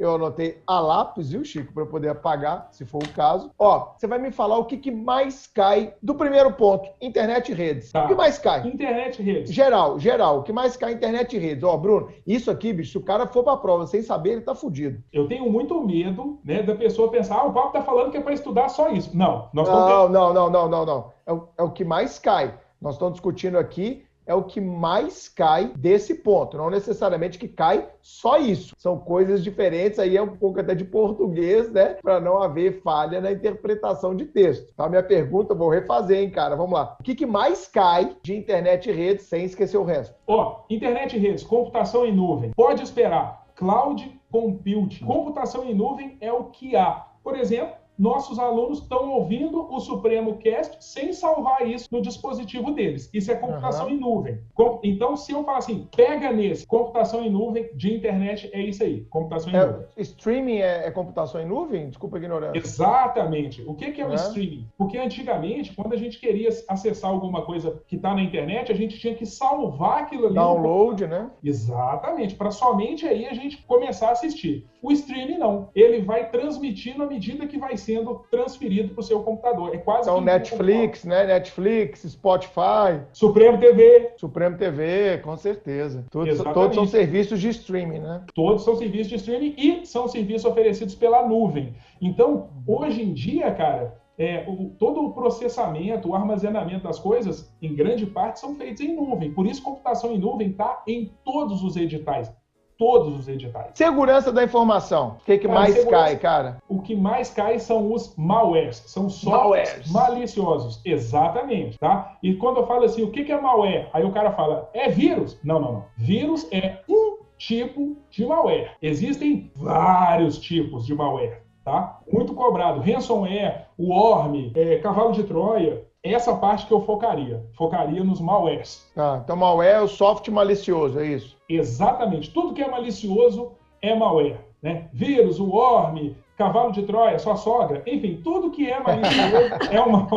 eu 0.00 0.14
anotei 0.14 0.62
a 0.66 0.80
lápis, 0.80 1.30
viu, 1.30 1.44
Chico, 1.44 1.74
para 1.74 1.84
poder 1.84 2.08
apagar, 2.08 2.68
se 2.72 2.86
for 2.86 3.02
o 3.02 3.08
caso. 3.10 3.50
Ó, 3.58 3.92
você 3.96 4.06
vai 4.06 4.18
me 4.18 4.30
falar 4.30 4.56
o 4.56 4.64
que, 4.64 4.78
que 4.78 4.90
mais 4.90 5.46
cai 5.46 5.94
do 6.02 6.14
primeiro 6.14 6.52
ponto, 6.54 6.88
internet 7.02 7.52
e 7.52 7.54
redes. 7.54 7.92
Tá. 7.92 8.06
O 8.06 8.08
que 8.08 8.14
mais 8.14 8.38
cai? 8.38 8.66
Internet 8.66 9.20
e 9.20 9.22
redes. 9.22 9.52
Geral, 9.52 9.98
geral. 9.98 10.38
O 10.38 10.42
que 10.42 10.52
mais 10.52 10.74
cai? 10.74 10.94
Internet 10.94 11.36
e 11.36 11.38
redes. 11.38 11.62
Ó, 11.62 11.76
Bruno, 11.76 12.08
isso 12.26 12.50
aqui, 12.50 12.72
bicho, 12.72 12.92
se 12.92 12.98
o 12.98 13.02
cara 13.02 13.26
for 13.26 13.44
para 13.44 13.52
a 13.52 13.58
prova 13.58 13.86
sem 13.86 14.00
saber, 14.00 14.30
ele 14.30 14.40
tá 14.40 14.54
fudido. 14.54 15.02
Eu 15.12 15.28
tenho 15.28 15.50
muito 15.50 15.78
medo, 15.84 16.40
né, 16.42 16.62
da 16.62 16.74
pessoa 16.74 17.10
pensar, 17.10 17.36
ah, 17.36 17.46
o 17.46 17.52
Pablo 17.52 17.70
tá 17.70 17.82
falando 17.82 18.10
que 18.10 18.16
é 18.16 18.22
para 18.22 18.32
estudar 18.32 18.70
só 18.70 18.88
isso. 18.88 19.14
Não, 19.14 19.50
nós 19.52 19.68
não, 19.68 20.08
não, 20.08 20.32
não, 20.32 20.50
não, 20.50 20.68
não, 20.68 20.86
não. 20.86 21.12
É 21.26 21.32
o, 21.32 21.48
é 21.58 21.62
o 21.62 21.70
que 21.70 21.84
mais 21.84 22.18
cai. 22.18 22.54
Nós 22.80 22.94
estamos 22.94 23.14
discutindo 23.14 23.58
aqui 23.58 24.06
é 24.30 24.34
o 24.34 24.44
que 24.44 24.60
mais 24.60 25.28
cai 25.28 25.72
desse 25.76 26.14
ponto. 26.14 26.56
Não 26.56 26.70
necessariamente 26.70 27.36
que 27.36 27.48
cai 27.48 27.88
só 28.00 28.38
isso. 28.38 28.76
São 28.78 28.96
coisas 28.96 29.42
diferentes, 29.42 29.98
aí 29.98 30.16
é 30.16 30.22
um 30.22 30.36
pouco 30.36 30.60
até 30.60 30.72
de 30.72 30.84
português, 30.84 31.68
né? 31.72 31.96
Para 32.00 32.20
não 32.20 32.40
haver 32.40 32.80
falha 32.80 33.20
na 33.20 33.32
interpretação 33.32 34.14
de 34.14 34.26
texto. 34.26 34.72
Tá? 34.76 34.88
Minha 34.88 35.02
pergunta, 35.02 35.52
vou 35.52 35.68
refazer, 35.68 36.18
hein, 36.18 36.30
cara? 36.30 36.54
Vamos 36.54 36.74
lá. 36.74 36.96
O 37.00 37.02
que, 37.02 37.16
que 37.16 37.26
mais 37.26 37.66
cai 37.66 38.16
de 38.22 38.36
internet 38.36 38.88
e 38.88 38.92
redes, 38.92 39.26
sem 39.26 39.44
esquecer 39.44 39.78
o 39.78 39.84
resto? 39.84 40.14
Ó, 40.28 40.60
internet 40.70 41.16
e 41.16 41.18
redes, 41.18 41.42
computação 41.42 42.06
em 42.06 42.14
nuvem. 42.14 42.52
Pode 42.54 42.84
esperar. 42.84 43.46
Cloud 43.56 44.16
computing. 44.30 45.04
Computação 45.04 45.64
em 45.64 45.74
nuvem 45.74 46.16
é 46.20 46.32
o 46.32 46.44
que 46.44 46.76
há. 46.76 47.04
Por 47.22 47.36
exemplo, 47.36 47.74
nossos 48.00 48.38
alunos 48.38 48.78
estão 48.78 49.10
ouvindo 49.10 49.70
o 49.70 49.78
Supremo 49.78 50.38
Cast 50.38 50.82
sem 50.82 51.12
salvar 51.12 51.68
isso 51.68 51.86
no 51.92 52.00
dispositivo 52.00 52.70
deles. 52.70 53.10
Isso 53.12 53.30
é 53.30 53.36
computação 53.36 53.86
uhum. 53.86 53.92
em 53.92 54.00
nuvem. 54.00 54.38
Então, 54.82 55.16
se 55.16 55.32
eu 55.32 55.44
falar 55.44 55.58
assim, 55.58 55.86
pega 55.94 56.32
nesse, 56.32 56.66
computação 56.66 57.22
em 57.22 57.30
nuvem 57.30 57.68
de 57.74 57.94
internet, 57.94 58.48
é 58.54 58.62
isso 58.62 58.82
aí, 58.82 59.02
computação 59.10 59.52
em 59.52 59.56
é, 59.56 59.66
nuvem. 59.66 59.86
Streaming 59.98 60.58
é, 60.58 60.86
é, 60.86 60.90
computação 60.90 61.40
em 61.42 61.46
nuvem? 61.46 61.88
Desculpa 61.90 62.16
a 62.16 62.20
ignorância. 62.20 62.58
Exatamente. 62.58 63.62
O 63.66 63.74
que, 63.74 63.92
que 63.92 64.00
é 64.00 64.06
o 64.06 64.14
streaming? 64.14 64.66
Porque 64.78 64.96
antigamente, 64.96 65.74
quando 65.74 65.92
a 65.92 65.96
gente 65.98 66.18
queria 66.18 66.48
acessar 66.68 67.10
alguma 67.10 67.42
coisa 67.42 67.82
que 67.86 67.96
está 67.96 68.14
na 68.14 68.22
internet, 68.22 68.72
a 68.72 68.74
gente 68.74 68.98
tinha 68.98 69.14
que 69.14 69.26
salvar 69.26 70.04
aquilo 70.04 70.26
ali. 70.26 70.34
Download, 70.34 71.06
né? 71.06 71.30
Exatamente. 71.44 72.34
Para 72.34 72.50
somente 72.50 73.06
aí 73.06 73.26
a 73.26 73.34
gente 73.34 73.58
começar 73.64 74.08
a 74.08 74.12
assistir. 74.12 74.66
O 74.82 74.90
streaming 74.90 75.38
não. 75.38 75.68
Ele 75.74 76.00
vai 76.00 76.30
transmitindo 76.30 77.02
à 77.02 77.06
medida 77.06 77.46
que 77.46 77.58
vai 77.58 77.76
sendo 77.90 78.24
transferido 78.30 78.94
para 78.94 79.00
o 79.00 79.02
seu 79.02 79.20
computador. 79.22 79.74
É 79.74 79.78
quase 79.78 80.08
Então, 80.08 80.20
Netflix, 80.20 81.04
né? 81.04 81.26
Netflix, 81.26 82.02
Spotify. 82.02 83.02
Supremo 83.12 83.58
TV. 83.58 84.12
Supremo 84.16 84.56
TV, 84.56 85.18
com 85.18 85.36
certeza. 85.36 86.04
Todos, 86.10 86.38
todos 86.38 86.76
são 86.76 86.86
serviços 86.86 87.40
de 87.40 87.48
streaming, 87.48 87.98
né? 87.98 88.22
Todos 88.32 88.62
são 88.62 88.76
serviços 88.76 89.08
de 89.08 89.16
streaming 89.16 89.54
e 89.58 89.86
são 89.86 90.06
serviços 90.06 90.44
oferecidos 90.44 90.94
pela 90.94 91.26
nuvem. 91.26 91.74
Então, 92.00 92.48
hoje 92.66 93.02
em 93.02 93.12
dia, 93.12 93.52
cara, 93.52 93.98
é, 94.16 94.44
o, 94.46 94.70
todo 94.78 95.02
o 95.02 95.12
processamento, 95.12 96.10
o 96.10 96.14
armazenamento 96.14 96.84
das 96.84 96.98
coisas, 96.98 97.52
em 97.60 97.74
grande 97.74 98.06
parte, 98.06 98.38
são 98.38 98.54
feitos 98.54 98.80
em 98.82 98.94
nuvem. 98.94 99.32
Por 99.32 99.46
isso, 99.46 99.62
computação 99.62 100.12
em 100.12 100.18
nuvem 100.18 100.50
está 100.50 100.82
em 100.86 101.12
todos 101.24 101.64
os 101.64 101.76
editais 101.76 102.32
todos 102.80 103.14
os 103.14 103.28
editais. 103.28 103.72
Segurança 103.74 104.32
da 104.32 104.42
informação. 104.42 105.18
O 105.20 105.24
que, 105.26 105.36
que 105.36 105.46
cara, 105.46 105.60
mais 105.60 105.84
cai, 105.84 106.16
cara? 106.16 106.62
O 106.66 106.80
que 106.80 106.96
mais 106.96 107.28
cai 107.28 107.58
são 107.58 107.92
os 107.92 108.16
malwares. 108.16 108.82
São 108.86 109.10
softwares 109.10 109.92
maliciosos. 109.92 110.80
Exatamente, 110.82 111.78
tá? 111.78 112.16
E 112.22 112.32
quando 112.32 112.56
eu 112.56 112.66
falo 112.66 112.86
assim, 112.86 113.02
o 113.02 113.10
que, 113.10 113.22
que 113.22 113.32
é 113.32 113.38
malware? 113.38 113.90
Aí 113.92 114.02
o 114.02 114.12
cara 114.12 114.32
fala, 114.32 114.70
é 114.72 114.88
vírus? 114.88 115.38
Não, 115.44 115.60
não, 115.60 115.72
não. 115.72 115.84
Vírus 115.94 116.48
é 116.50 116.80
um 116.88 117.18
tipo 117.36 117.98
de 118.08 118.24
malware. 118.24 118.70
Existem 118.80 119.52
vários 119.54 120.38
tipos 120.38 120.86
de 120.86 120.94
malware, 120.94 121.42
tá? 121.62 122.00
Muito 122.10 122.32
cobrado. 122.32 122.80
Ransomware, 122.80 123.66
worm, 123.78 124.52
é, 124.54 124.78
cavalo 124.78 125.12
de 125.12 125.24
Troia, 125.24 125.84
essa 126.02 126.34
parte 126.36 126.66
que 126.66 126.72
eu 126.72 126.80
focaria. 126.82 127.44
Focaria 127.54 128.02
nos 128.02 128.20
malwares. 128.20 128.90
Tá, 128.94 129.20
então 129.22 129.36
malware 129.36 129.76
é 129.76 129.80
o 129.80 129.88
software 129.88 130.32
malicioso, 130.32 130.98
é 130.98 131.06
isso? 131.06 131.36
Exatamente. 131.48 132.30
Tudo 132.30 132.54
que 132.54 132.62
é 132.62 132.70
malicioso 132.70 133.52
é 133.82 133.94
malware. 133.94 134.40
Né? 134.62 134.88
Vírus, 134.92 135.38
worm, 135.40 136.14
cavalo 136.36 136.72
de 136.72 136.82
Troia, 136.82 137.18
sua 137.18 137.36
sogra, 137.36 137.82
enfim, 137.86 138.20
tudo 138.22 138.50
que 138.50 138.70
é 138.70 138.78
malicioso 138.80 139.54
é 139.70 139.80
uma. 139.80 140.08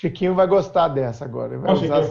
Chiquinho 0.00 0.34
vai 0.34 0.46
gostar 0.46 0.88
dessa 0.88 1.26
agora. 1.26 1.58
Vai. 1.58 1.78
Minha 1.78 2.02